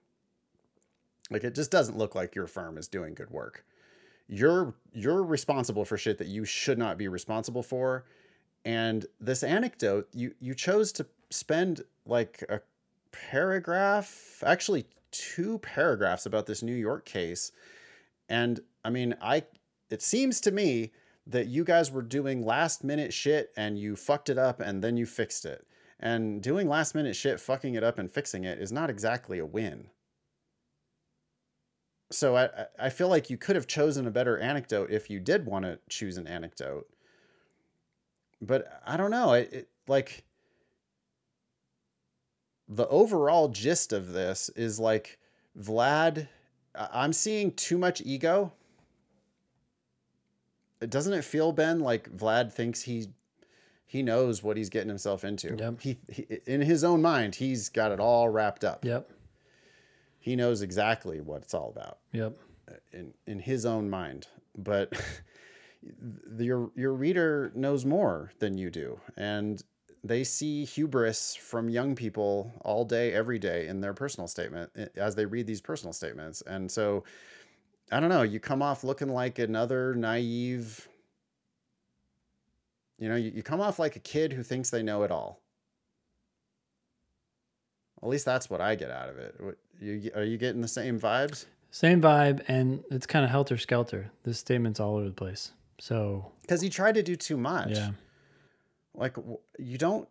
Like 1.29 1.43
it 1.43 1.55
just 1.55 1.71
doesn't 1.71 1.97
look 1.97 2.13
like 2.13 2.35
your 2.35 2.47
firm 2.47 2.77
is 2.77 2.87
doing 2.87 3.13
good 3.13 3.29
work 3.29 3.65
you're 4.31 4.73
you're 4.93 5.21
responsible 5.21 5.83
for 5.83 5.97
shit 5.97 6.17
that 6.17 6.27
you 6.27 6.45
should 6.45 6.77
not 6.77 6.97
be 6.97 7.09
responsible 7.09 7.61
for 7.61 8.05
and 8.63 9.05
this 9.19 9.43
anecdote 9.43 10.07
you 10.13 10.33
you 10.39 10.55
chose 10.55 10.91
to 10.93 11.05
spend 11.29 11.81
like 12.05 12.43
a 12.49 12.61
paragraph 13.11 14.41
actually 14.45 14.85
two 15.11 15.57
paragraphs 15.59 16.25
about 16.25 16.45
this 16.45 16.63
New 16.63 16.73
York 16.73 17.03
case 17.03 17.51
and 18.31 18.61
I 18.83 18.89
mean 18.89 19.15
I 19.21 19.43
it 19.89 20.01
seems 20.01 20.39
to 20.41 20.51
me 20.51 20.91
that 21.27 21.47
you 21.47 21.63
guys 21.63 21.91
were 21.91 22.01
doing 22.01 22.43
last 22.43 22.83
minute 22.83 23.13
shit 23.13 23.51
and 23.55 23.77
you 23.77 23.95
fucked 23.95 24.29
it 24.29 24.37
up 24.37 24.59
and 24.59 24.83
then 24.83 24.97
you 24.97 25.05
fixed 25.05 25.45
it 25.45 25.67
and 25.99 26.41
doing 26.41 26.67
last 26.67 26.95
minute 26.95 27.15
shit 27.15 27.39
fucking 27.39 27.75
it 27.75 27.83
up 27.83 27.99
and 27.99 28.11
fixing 28.11 28.43
it 28.45 28.59
is 28.59 28.71
not 28.71 28.89
exactly 28.89 29.37
a 29.37 29.45
win 29.45 29.89
so 32.11 32.35
I 32.35 32.67
I- 32.77 32.89
feel 32.89 33.07
like 33.07 33.29
you 33.29 33.37
could 33.37 33.55
have 33.55 33.67
chosen 33.67 34.05
a 34.05 34.11
better 34.11 34.37
anecdote 34.37 34.91
if 34.91 35.09
you 35.09 35.19
did 35.19 35.45
want 35.45 35.65
to 35.65 35.79
choose 35.89 36.17
an 36.17 36.27
anecdote. 36.27 36.87
But 38.41 38.81
I 38.85 38.97
don't 38.97 39.11
know. 39.11 39.33
It, 39.33 39.53
it 39.53 39.69
like 39.87 40.25
the 42.67 42.87
overall 42.87 43.47
gist 43.47 43.93
of 43.93 44.11
this 44.11 44.49
is 44.49 44.79
like 44.79 45.19
Vlad. 45.57 46.27
I'm 46.75 47.13
seeing 47.13 47.51
too 47.53 47.77
much 47.77 48.01
ego. 48.01 48.53
Doesn't 50.87 51.13
it 51.13 51.23
feel 51.23 51.51
Ben 51.51 51.79
like 51.79 52.09
Vlad 52.15 52.51
thinks 52.51 52.83
he 52.83 53.07
he 53.85 54.01
knows 54.01 54.41
what 54.41 54.57
he's 54.57 54.69
getting 54.69 54.87
himself 54.89 55.23
into? 55.23 55.55
Yep. 55.57 55.81
He, 55.81 55.97
he 56.09 56.27
in 56.47 56.61
his 56.61 56.83
own 56.83 57.01
mind 57.01 57.35
he's 57.35 57.69
got 57.69 57.91
it 57.91 57.99
all 57.99 58.29
wrapped 58.29 58.63
up. 58.63 58.83
Yep. 58.83 59.11
He 60.19 60.35
knows 60.35 60.61
exactly 60.61 61.19
what 61.21 61.41
it's 61.43 61.53
all 61.53 61.69
about 61.75 61.99
Yep. 62.13 62.37
Uh, 62.69 62.73
in 62.93 63.13
in 63.27 63.39
his 63.39 63.65
own 63.65 63.89
mind 63.89 64.27
but 64.57 64.93
the- 65.83 66.45
your 66.45 66.71
your 66.75 66.93
reader 66.93 67.51
knows 67.53 67.85
more 67.85 68.31
than 68.39 68.57
you 68.57 68.69
do 68.71 68.99
and 69.15 69.61
they 70.03 70.23
see 70.23 70.65
hubris 70.65 71.35
from 71.35 71.69
young 71.69 71.95
people 71.95 72.51
all 72.61 72.83
day 72.85 73.13
every 73.13 73.37
day 73.39 73.67
in 73.67 73.81
their 73.81 73.93
personal 73.93 74.27
statement 74.27 74.69
eh, 74.75 74.87
as 74.95 75.15
they 75.15 75.25
read 75.25 75.45
these 75.47 75.61
personal 75.61 75.93
statements 75.93 76.41
and 76.47 76.71
so 76.71 77.03
i 77.91 77.99
don't 77.99 78.09
know 78.09 78.23
you 78.23 78.39
come 78.39 78.61
off 78.61 78.83
looking 78.83 79.09
like 79.09 79.37
another 79.39 79.93
naive 79.95 80.87
you 82.97 83.07
know 83.09 83.15
you, 83.15 83.31
you 83.35 83.43
come 83.43 83.61
off 83.61 83.77
like 83.79 83.95
a 83.95 83.99
kid 83.99 84.33
who 84.33 84.43
thinks 84.43 84.69
they 84.69 84.83
know 84.83 85.03
it 85.03 85.11
all 85.11 85.39
at 88.01 88.09
least 88.09 88.25
that's 88.25 88.49
what 88.49 88.61
i 88.61 88.75
get 88.75 88.89
out 88.91 89.09
of 89.09 89.17
it 89.17 89.35
What- 89.39 89.57
you, 89.79 90.11
are 90.15 90.23
you 90.23 90.37
getting 90.37 90.61
the 90.61 90.67
same 90.67 90.99
vibes 90.99 91.45
Same 91.71 92.01
vibe, 92.01 92.41
and 92.47 92.83
it's 92.91 93.07
kind 93.07 93.23
of 93.25 93.31
helter 93.31 93.57
skelter. 93.57 94.11
This 94.23 94.37
statement's 94.37 94.79
all 94.79 94.97
over 94.97 95.05
the 95.07 95.13
place. 95.13 95.53
So 95.79 96.31
because 96.41 96.63
you 96.63 96.69
tried 96.69 96.95
to 96.95 97.01
do 97.03 97.15
too 97.15 97.35
much. 97.37 97.69
yeah, 97.71 97.91
Like 98.93 99.15
you 99.57 99.77
don't. 99.77 100.07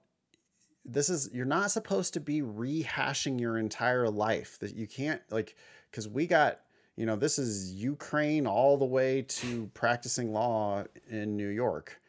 This 0.84 1.08
is 1.10 1.30
you're 1.32 1.44
not 1.44 1.70
supposed 1.70 2.14
to 2.14 2.20
be 2.20 2.40
rehashing 2.40 3.40
your 3.40 3.58
entire 3.58 4.08
life. 4.08 4.58
That 4.60 4.74
you 4.74 4.86
can't 4.86 5.20
like 5.30 5.56
because 5.90 6.08
we 6.08 6.26
got 6.26 6.60
you 6.96 7.06
know 7.06 7.16
this 7.16 7.38
is 7.38 7.74
Ukraine 7.74 8.46
all 8.46 8.76
the 8.76 8.84
way 8.84 9.22
to 9.22 9.70
practicing 9.74 10.32
law 10.32 10.84
in 11.08 11.36
New 11.36 11.48
York, 11.48 12.00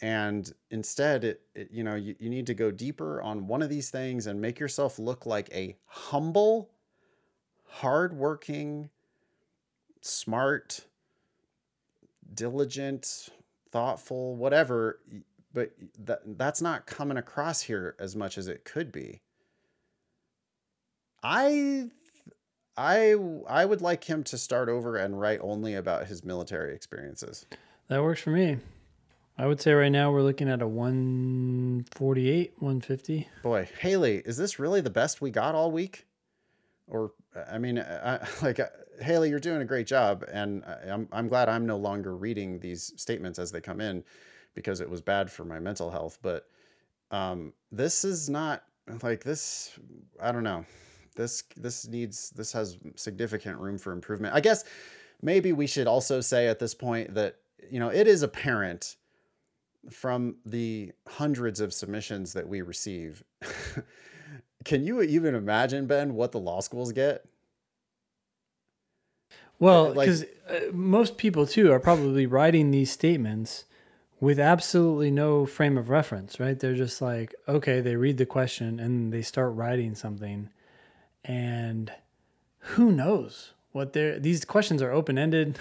and 0.00 0.52
instead 0.70 1.24
it, 1.24 1.40
it 1.54 1.70
you 1.72 1.82
know 1.82 1.94
you, 1.94 2.14
you 2.18 2.28
need 2.28 2.46
to 2.46 2.54
go 2.54 2.70
deeper 2.70 3.22
on 3.22 3.46
one 3.46 3.62
of 3.62 3.70
these 3.70 3.90
things 3.90 4.26
and 4.26 4.40
make 4.40 4.60
yourself 4.60 4.98
look 4.98 5.24
like 5.24 5.48
a 5.54 5.76
humble, 5.86 6.70
hardworking, 7.64 8.90
smart 10.02 10.86
diligent, 12.34 13.28
thoughtful, 13.70 14.36
whatever, 14.36 15.00
but 15.54 15.72
that 15.98 16.20
that's 16.38 16.62
not 16.62 16.86
coming 16.86 17.16
across 17.16 17.62
here 17.62 17.94
as 17.98 18.14
much 18.16 18.38
as 18.38 18.48
it 18.48 18.64
could 18.64 18.90
be. 18.92 19.20
I 21.22 21.90
I 22.76 23.14
I 23.48 23.64
would 23.64 23.80
like 23.80 24.04
him 24.04 24.24
to 24.24 24.38
start 24.38 24.68
over 24.68 24.96
and 24.96 25.20
write 25.20 25.40
only 25.42 25.74
about 25.74 26.06
his 26.06 26.24
military 26.24 26.74
experiences. 26.74 27.46
that 27.88 28.02
works 28.02 28.20
for 28.22 28.30
me. 28.30 28.58
I 29.38 29.46
would 29.46 29.60
say 29.60 29.72
right 29.72 29.88
now 29.90 30.12
we're 30.12 30.22
looking 30.22 30.48
at 30.48 30.60
a 30.60 30.66
148, 30.68 32.52
150. 32.58 33.28
Boy, 33.42 33.68
Haley, 33.80 34.18
is 34.26 34.36
this 34.36 34.58
really 34.58 34.82
the 34.82 34.90
best 34.90 35.22
we 35.22 35.30
got 35.30 35.54
all 35.54 35.70
week? 35.70 36.06
Or, 36.86 37.12
I 37.50 37.56
mean, 37.56 37.78
I, 37.78 38.26
like, 38.42 38.60
uh, 38.60 38.66
Haley, 39.00 39.30
you're 39.30 39.40
doing 39.40 39.62
a 39.62 39.64
great 39.64 39.86
job. 39.86 40.22
And 40.30 40.62
I- 40.64 40.90
I'm, 40.90 41.08
I'm 41.12 41.28
glad 41.28 41.48
I'm 41.48 41.64
no 41.64 41.78
longer 41.78 42.14
reading 42.14 42.58
these 42.60 42.92
statements 42.96 43.38
as 43.38 43.50
they 43.52 43.62
come 43.62 43.80
in 43.80 44.04
because 44.54 44.80
it 44.80 44.90
was 44.90 45.00
bad 45.00 45.30
for 45.30 45.44
my 45.44 45.58
mental 45.58 45.90
health. 45.90 46.18
But 46.22 46.46
um, 47.10 47.52
this 47.70 48.04
is 48.04 48.28
not 48.28 48.64
like 49.02 49.22
this. 49.24 49.78
I 50.20 50.32
don't 50.32 50.44
know. 50.44 50.64
This, 51.14 51.42
this 51.56 51.86
needs, 51.86 52.30
this 52.30 52.52
has 52.52 52.78
significant 52.96 53.58
room 53.58 53.78
for 53.78 53.92
improvement. 53.92 54.34
I 54.34 54.40
guess 54.40 54.64
maybe 55.20 55.52
we 55.52 55.66
should 55.66 55.86
also 55.86 56.20
say 56.20 56.48
at 56.48 56.58
this 56.58 56.74
point 56.74 57.14
that, 57.14 57.36
you 57.70 57.78
know, 57.78 57.88
it 57.88 58.06
is 58.06 58.22
apparent 58.22 58.96
from 59.90 60.36
the 60.46 60.92
hundreds 61.08 61.60
of 61.60 61.72
submissions 61.72 62.32
that 62.32 62.48
we 62.48 62.62
receive. 62.62 63.22
Can 64.64 64.84
you 64.84 65.02
even 65.02 65.34
imagine, 65.34 65.86
Ben, 65.86 66.14
what 66.14 66.32
the 66.32 66.38
law 66.38 66.60
schools 66.60 66.92
get? 66.92 67.24
Well, 69.58 69.92
like- 69.92 70.06
because 70.06 70.24
uh, 70.48 70.72
most 70.72 71.16
people 71.16 71.46
too 71.46 71.72
are 71.72 71.80
probably 71.80 72.26
writing 72.26 72.70
these 72.70 72.90
statements 72.90 73.64
with 74.22 74.38
absolutely 74.38 75.10
no 75.10 75.44
frame 75.44 75.76
of 75.76 75.90
reference, 75.90 76.38
right? 76.38 76.56
They're 76.56 76.76
just 76.76 77.02
like, 77.02 77.34
okay, 77.48 77.80
they 77.80 77.96
read 77.96 78.18
the 78.18 78.24
question 78.24 78.78
and 78.78 79.12
they 79.12 79.20
start 79.20 79.52
writing 79.56 79.96
something, 79.96 80.48
and 81.24 81.92
who 82.58 82.92
knows 82.92 83.54
what 83.72 83.92
they're. 83.92 84.20
These 84.20 84.44
questions 84.44 84.80
are 84.80 84.92
open 84.92 85.18
ended, 85.18 85.58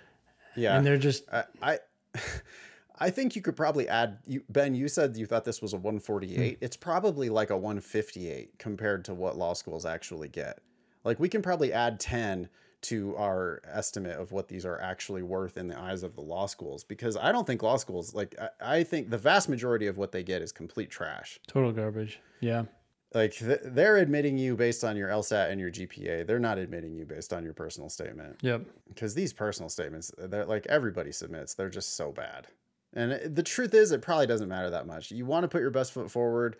Yeah. 0.56 0.76
and 0.76 0.84
they're 0.84 0.98
just 0.98 1.22
I, 1.32 1.44
I 1.62 1.78
I 2.98 3.10
think 3.10 3.36
you 3.36 3.42
could 3.42 3.54
probably 3.54 3.88
add 3.88 4.18
you 4.26 4.42
Ben, 4.48 4.74
you 4.74 4.88
said 4.88 5.16
you 5.16 5.26
thought 5.26 5.44
this 5.44 5.62
was 5.62 5.72
a 5.72 5.76
hmm. 5.76 5.84
148. 5.84 6.58
It's 6.60 6.76
probably 6.76 7.28
like 7.28 7.50
a 7.50 7.56
158 7.56 8.58
compared 8.58 9.04
to 9.04 9.14
what 9.14 9.38
law 9.38 9.52
schools 9.52 9.86
actually 9.86 10.28
get. 10.28 10.58
Like 11.04 11.20
we 11.20 11.28
can 11.28 11.42
probably 11.42 11.72
add 11.72 12.00
10 12.00 12.48
to 12.82 13.14
our 13.16 13.60
estimate 13.70 14.16
of 14.18 14.32
what 14.32 14.48
these 14.48 14.64
are 14.64 14.80
actually 14.80 15.22
worth 15.22 15.56
in 15.58 15.68
the 15.68 15.78
eyes 15.78 16.02
of 16.02 16.14
the 16.14 16.20
law 16.22 16.46
schools 16.46 16.82
because 16.84 17.16
I 17.16 17.30
don't 17.32 17.46
think 17.46 17.62
law 17.62 17.76
schools 17.76 18.14
like 18.14 18.34
I, 18.40 18.78
I 18.78 18.84
think 18.84 19.10
the 19.10 19.18
vast 19.18 19.48
majority 19.48 19.86
of 19.86 19.98
what 19.98 20.12
they 20.12 20.22
get 20.22 20.40
is 20.42 20.50
complete 20.52 20.90
trash. 20.90 21.38
total 21.46 21.72
garbage. 21.72 22.20
Yeah. 22.40 22.64
Like 23.12 23.34
th- 23.34 23.60
they're 23.64 23.96
admitting 23.98 24.38
you 24.38 24.56
based 24.56 24.84
on 24.84 24.96
your 24.96 25.08
LSAT 25.08 25.50
and 25.50 25.60
your 25.60 25.70
GPA. 25.70 26.26
They're 26.26 26.38
not 26.38 26.58
admitting 26.58 26.94
you 26.94 27.04
based 27.04 27.32
on 27.32 27.42
your 27.44 27.52
personal 27.54 27.90
statement 27.90 28.36
Yep. 28.42 28.62
because 28.88 29.14
these 29.14 29.32
personal 29.32 29.68
statements 29.68 30.10
they're 30.16 30.46
like 30.46 30.66
everybody 30.68 31.12
submits 31.12 31.54
they're 31.54 31.68
just 31.68 31.96
so 31.96 32.12
bad 32.12 32.46
and 32.94 33.12
it- 33.12 33.34
the 33.34 33.42
truth 33.42 33.74
is 33.74 33.92
it 33.92 34.00
probably 34.00 34.26
doesn't 34.26 34.48
matter 34.48 34.70
that 34.70 34.86
much 34.86 35.10
you 35.10 35.26
want 35.26 35.44
to 35.44 35.48
put 35.48 35.60
your 35.60 35.70
best 35.70 35.92
foot 35.92 36.10
forward 36.10 36.56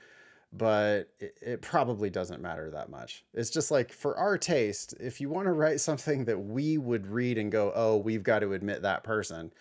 but 0.53 1.09
it, 1.21 1.37
it 1.41 1.63
probably 1.63 2.11
doesn't 2.11 2.43
matter 2.43 2.71
that 2.71 2.91
much 2.91 3.25
it's 3.35 3.51
just 3.51 3.71
like 3.71 3.93
for 3.93 4.17
our 4.17 4.37
taste 4.37 4.95
if 4.99 5.21
you 5.21 5.29
want 5.29 5.47
to 5.47 5.53
write 5.53 5.81
something 5.81 6.25
that 6.25 6.39
we 6.39 6.77
would 6.77 7.07
read 7.07 7.39
and 7.39 7.53
go 7.53 7.73
oh 7.75 7.97
we've 7.97 8.23
got 8.23 8.41
to 8.41 8.53
admit 8.53 8.83
that 8.83 9.05
person 9.05 9.53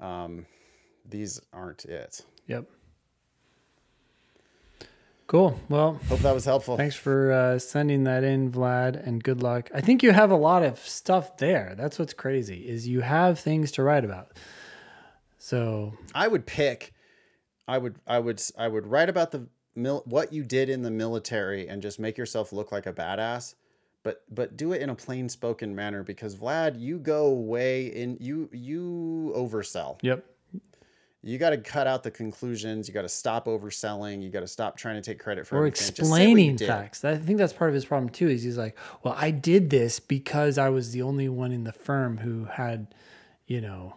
um, 0.00 0.46
these 1.08 1.40
aren't 1.52 1.84
it 1.84 2.22
Yep. 2.46 2.64
Cool. 5.28 5.60
Well, 5.68 6.00
hope 6.08 6.18
that 6.20 6.34
was 6.34 6.44
helpful 6.44 6.76
Thanks 6.76 6.96
for 6.96 7.30
uh, 7.30 7.60
sending 7.60 8.02
that 8.02 8.24
in, 8.24 8.50
Vlad, 8.50 9.06
and 9.06 9.22
good 9.22 9.40
luck. 9.40 9.70
I 9.72 9.80
think 9.80 10.02
you 10.02 10.10
have 10.10 10.32
a 10.32 10.36
lot 10.36 10.64
of 10.64 10.80
stuff 10.80 11.36
there. 11.36 11.74
That's 11.78 12.00
what's 12.00 12.12
crazy 12.12 12.68
is 12.68 12.88
you 12.88 13.02
have 13.02 13.38
things 13.38 13.70
to 13.72 13.84
write 13.84 14.04
about. 14.04 14.36
So 15.38 15.92
I 16.12 16.26
would 16.26 16.44
pick 16.44 16.92
I 17.68 17.78
would 17.78 17.94
I 18.04 18.18
would 18.18 18.42
I 18.58 18.66
would 18.66 18.88
write 18.88 19.08
about 19.08 19.30
the 19.30 19.46
mil, 19.80 20.02
what 20.06 20.32
you 20.32 20.44
did 20.44 20.68
in 20.68 20.82
the 20.82 20.90
military 20.90 21.68
and 21.68 21.82
just 21.82 21.98
make 21.98 22.18
yourself 22.18 22.52
look 22.52 22.70
like 22.72 22.86
a 22.86 22.92
badass 22.92 23.54
but 24.02 24.22
but 24.30 24.56
do 24.56 24.72
it 24.72 24.82
in 24.82 24.90
a 24.90 24.94
plain 24.94 25.28
spoken 25.28 25.74
manner 25.74 26.02
because 26.02 26.34
Vlad 26.36 26.80
you 26.80 26.98
go 26.98 27.32
way 27.32 27.86
in 27.86 28.16
you 28.20 28.48
you 28.52 29.32
oversell. 29.36 29.98
yep, 30.02 30.24
You 31.22 31.38
got 31.38 31.50
to 31.50 31.58
cut 31.58 31.86
out 31.86 32.02
the 32.02 32.10
conclusions, 32.10 32.88
you 32.88 32.94
got 32.94 33.02
to 33.02 33.08
stop 33.08 33.46
overselling, 33.46 34.22
you 34.22 34.30
got 34.30 34.40
to 34.40 34.46
stop 34.46 34.76
trying 34.76 34.94
to 34.96 35.02
take 35.02 35.18
credit 35.18 35.46
for 35.46 35.56
or 35.56 35.66
everything. 35.66 35.94
Just 35.94 35.96
say 35.96 36.02
what 36.02 36.18
you 36.20 36.24
explaining 36.24 36.58
facts. 36.58 37.04
I 37.04 37.16
think 37.16 37.38
that's 37.38 37.52
part 37.52 37.68
of 37.68 37.74
his 37.74 37.84
problem 37.84 38.10
too. 38.10 38.28
Is 38.28 38.42
he's 38.42 38.58
like, 38.58 38.76
well, 39.02 39.14
I 39.18 39.30
did 39.30 39.70
this 39.70 40.00
because 40.00 40.56
I 40.56 40.70
was 40.70 40.92
the 40.92 41.02
only 41.02 41.28
one 41.28 41.52
in 41.52 41.64
the 41.64 41.72
firm 41.72 42.18
who 42.18 42.46
had, 42.46 42.94
you 43.46 43.60
know, 43.60 43.96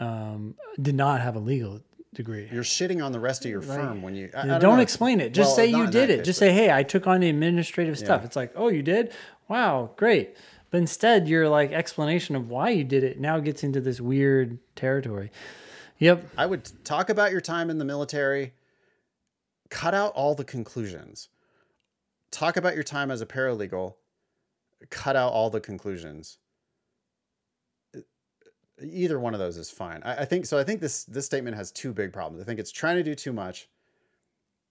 um, 0.00 0.56
did 0.80 0.96
not 0.96 1.20
have 1.20 1.36
a 1.36 1.38
legal 1.38 1.80
degree. 2.14 2.48
You're 2.52 2.62
shitting 2.62 3.04
on 3.04 3.12
the 3.12 3.20
rest 3.20 3.44
of 3.44 3.50
your 3.50 3.62
firm 3.62 4.02
when 4.02 4.14
you 4.14 4.30
I- 4.36 4.42
I 4.42 4.58
don't, 4.58 4.76
know. 4.76 4.82
explain 4.82 5.20
it. 5.20 5.32
Just 5.32 5.48
Well, 5.48 5.56
say 5.56 5.66
you 5.66 5.86
did 5.86 6.10
it. 6.10 6.18
case, 6.18 6.26
Just 6.26 6.38
say, 6.38 6.52
hey, 6.52 6.70
I 6.70 6.82
took 6.82 7.06
on 7.06 7.20
the 7.20 7.28
administrative 7.28 7.98
stuff. 7.98 8.24
It's 8.24 8.36
like, 8.36 8.52
oh, 8.54 8.68
you 8.68 8.82
did? 8.82 9.12
Wow, 9.48 9.90
great. 9.96 10.36
But 10.70 10.78
instead, 10.78 11.28
your 11.28 11.48
like 11.48 11.72
explanation 11.72 12.36
of 12.36 12.48
why 12.48 12.70
you 12.70 12.84
did 12.84 13.04
it 13.04 13.20
now 13.20 13.38
gets 13.40 13.62
into 13.62 13.80
this 13.80 14.00
weird 14.00 14.58
territory. 14.76 15.30
Yep. 15.98 16.30
I 16.36 16.46
would 16.46 16.70
talk 16.84 17.08
about 17.10 17.30
your 17.30 17.40
time 17.40 17.70
in 17.70 17.78
the 17.78 17.84
military, 17.84 18.54
cut 19.70 19.94
out 19.94 20.12
all 20.14 20.34
the 20.34 20.44
conclusions. 20.44 21.28
Talk 22.30 22.56
about 22.56 22.74
your 22.74 22.82
time 22.82 23.10
as 23.10 23.20
a 23.20 23.26
paralegal, 23.26 23.94
cut 24.90 25.16
out 25.16 25.32
all 25.32 25.50
the 25.50 25.60
conclusions. 25.60 26.38
Either 28.84 29.18
one 29.20 29.34
of 29.34 29.40
those 29.40 29.56
is 29.56 29.70
fine. 29.70 30.02
I, 30.04 30.22
I 30.22 30.24
think 30.24 30.46
so. 30.46 30.58
I 30.58 30.64
think 30.64 30.80
this 30.80 31.04
this 31.04 31.26
statement 31.26 31.56
has 31.56 31.70
two 31.72 31.92
big 31.92 32.12
problems. 32.12 32.42
I 32.42 32.44
think 32.46 32.58
it's 32.60 32.70
trying 32.72 32.96
to 32.96 33.02
do 33.02 33.14
too 33.14 33.32
much. 33.32 33.68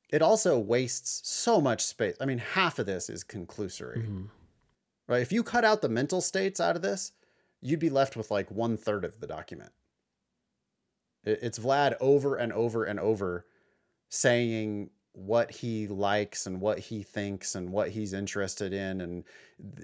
It 0.09 0.21
also 0.21 0.59
wastes 0.59 1.21
so 1.29 1.61
much 1.61 1.83
space. 1.85 2.15
I 2.19 2.25
mean, 2.25 2.39
half 2.39 2.79
of 2.79 2.85
this 2.85 3.09
is 3.09 3.23
conclusory. 3.23 3.99
Mm-hmm. 3.99 4.21
Right? 5.07 5.21
If 5.21 5.31
you 5.31 5.43
cut 5.43 5.63
out 5.65 5.81
the 5.81 5.89
mental 5.89 6.21
states 6.21 6.59
out 6.59 6.75
of 6.75 6.81
this, 6.81 7.11
you'd 7.61 7.79
be 7.79 7.89
left 7.89 8.15
with 8.17 8.29
like 8.31 8.51
one 8.51 8.75
third 8.77 9.05
of 9.05 9.19
the 9.19 9.27
document. 9.27 9.71
It- 11.23 11.39
It's 11.41 11.59
Vlad 11.59 11.95
over 12.01 12.35
and 12.35 12.51
over 12.53 12.83
and 12.83 12.99
over 12.99 13.45
saying 14.09 14.89
what 15.13 15.51
he 15.51 15.87
likes 15.87 16.47
and 16.47 16.61
what 16.61 16.79
he 16.79 17.03
thinks 17.03 17.55
and 17.55 17.69
what 17.69 17.89
he's 17.89 18.13
interested 18.13 18.71
in 18.73 19.01
and 19.01 19.23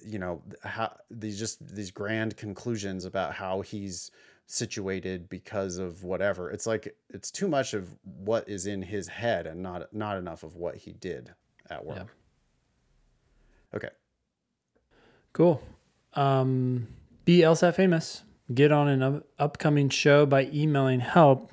you 0.04 0.18
know 0.18 0.42
how 0.64 0.96
these 1.12 1.38
just 1.38 1.76
these 1.76 1.92
grand 1.92 2.38
conclusions 2.38 3.04
about 3.06 3.34
how 3.34 3.60
he's 3.62 4.10
situated 4.46 5.28
because 5.28 5.78
of 5.78 6.06
whatever 6.06 6.50
it's 6.50 6.66
like 6.66 6.96
it's 7.10 7.30
too 7.30 7.50
much 7.50 7.74
of 7.74 7.94
what 8.04 8.48
is 8.48 8.66
in 8.66 8.82
his 8.82 9.10
head 9.10 9.46
and 9.46 9.62
not 9.62 9.94
not 9.94 10.18
enough 10.18 10.44
of 10.44 10.56
what 10.56 10.76
he 10.76 10.94
did 10.94 11.34
at 11.70 11.84
work 11.86 11.98
Yeah. 11.98 13.76
okay 13.76 13.90
Cool. 15.34 15.62
Um, 16.14 16.88
be 17.24 17.40
LSAT 17.42 17.76
famous. 17.76 18.24
Get 18.52 18.72
on 18.72 18.88
an 18.88 19.04
up- 19.04 19.28
upcoming 19.38 19.88
show 19.90 20.26
by 20.26 20.46
emailing 20.52 21.00
help 21.02 21.52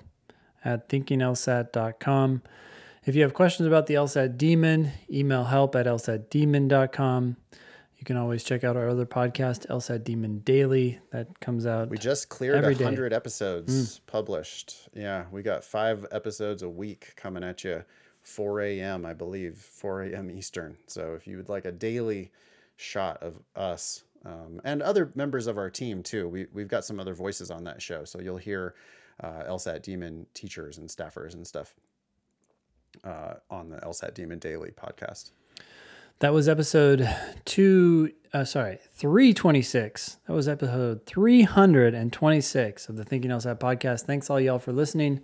at 0.65 0.89
thinkinglsat.com. 0.89 2.41
If 3.07 3.15
you 3.15 3.21
have 3.21 3.35
questions 3.35 3.67
about 3.67 3.87
the 3.87 3.95
LSAT 3.95 4.39
Demon, 4.39 4.91
email 5.11 5.45
help 5.45 5.77
at 5.77 5.85
lsatdemon.com. 5.85 7.37
You 7.99 8.05
can 8.05 8.17
always 8.17 8.43
check 8.43 8.65
out 8.65 8.77
our 8.79 8.89
other 8.89 9.05
podcast, 9.05 9.67
LSAT 9.67 10.05
Demon 10.05 10.39
Daily, 10.39 11.01
that 11.11 11.39
comes 11.39 11.67
out. 11.67 11.91
We 11.91 11.99
just 11.99 12.31
cleared 12.31 12.57
Every 12.57 12.75
a 12.75 12.79
day. 12.79 12.85
hundred 12.85 13.13
episodes 13.13 13.99
published. 14.07 14.89
Yeah, 14.95 15.27
we 15.31 15.43
got 15.43 15.65
five 15.65 16.07
episodes 16.13 16.63
a 16.63 16.69
week 16.69 17.13
coming 17.15 17.45
at 17.45 17.63
you, 17.63 17.85
4 18.23 18.63
a.m. 18.63 19.05
I 19.05 19.13
believe, 19.13 19.59
4 19.59 20.05
a.m. 20.05 20.31
Eastern. 20.31 20.79
So 20.87 21.13
if 21.15 21.27
you 21.27 21.37
would 21.37 21.51
like 21.51 21.67
a 21.67 21.73
daily 21.73 22.33
shot 22.77 23.23
of 23.23 23.39
us 23.55 24.05
um, 24.25 24.63
and 24.65 24.81
other 24.83 25.13
members 25.15 25.47
of 25.47 25.59
our 25.59 25.69
team 25.69 26.03
too, 26.03 26.27
we 26.27 26.47
we've 26.55 26.69
got 26.69 26.87
some 26.87 26.99
other 26.99 27.15
voices 27.15 27.51
on 27.51 27.65
that 27.65 27.83
show. 27.83 28.05
So 28.05 28.19
you'll 28.19 28.39
hear 28.39 28.75
uh, 29.23 29.45
LSAT 29.47 29.83
Demon 29.83 30.27
teachers 30.33 30.79
and 30.79 30.89
staffers 30.89 31.35
and 31.35 31.47
stuff 31.47 31.75
uh, 33.03 33.35
on 33.51 33.71
the 33.71 33.77
LSAT 33.79 34.15
Demon 34.15 34.39
Daily 34.39 34.71
podcast. 34.71 35.31
That 36.21 36.33
was 36.33 36.49
episode 36.49 37.09
two, 37.45 38.13
uh, 38.33 38.45
sorry, 38.45 38.79
326. 38.93 40.19
That 40.27 40.33
was 40.33 40.49
episode 40.49 41.05
326 41.07 42.89
of 42.89 42.97
the 42.97 43.05
Thinking 43.05 43.31
LSAT 43.31 43.59
podcast. 43.59 44.03
Thanks 44.03 44.31
all 44.31 44.39
y'all 44.39 44.59
for 44.59 44.73
listening. 44.73 45.21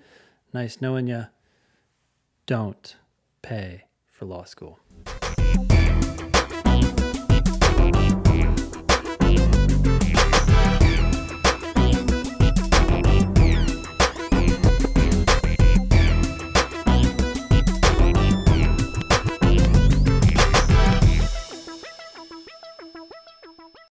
Nice 0.52 0.80
knowing 0.80 1.06
you. 1.06 1.26
Don't 2.46 2.96
pay 3.42 3.84
for 4.06 4.24
law 4.24 4.44
school. 4.44 4.80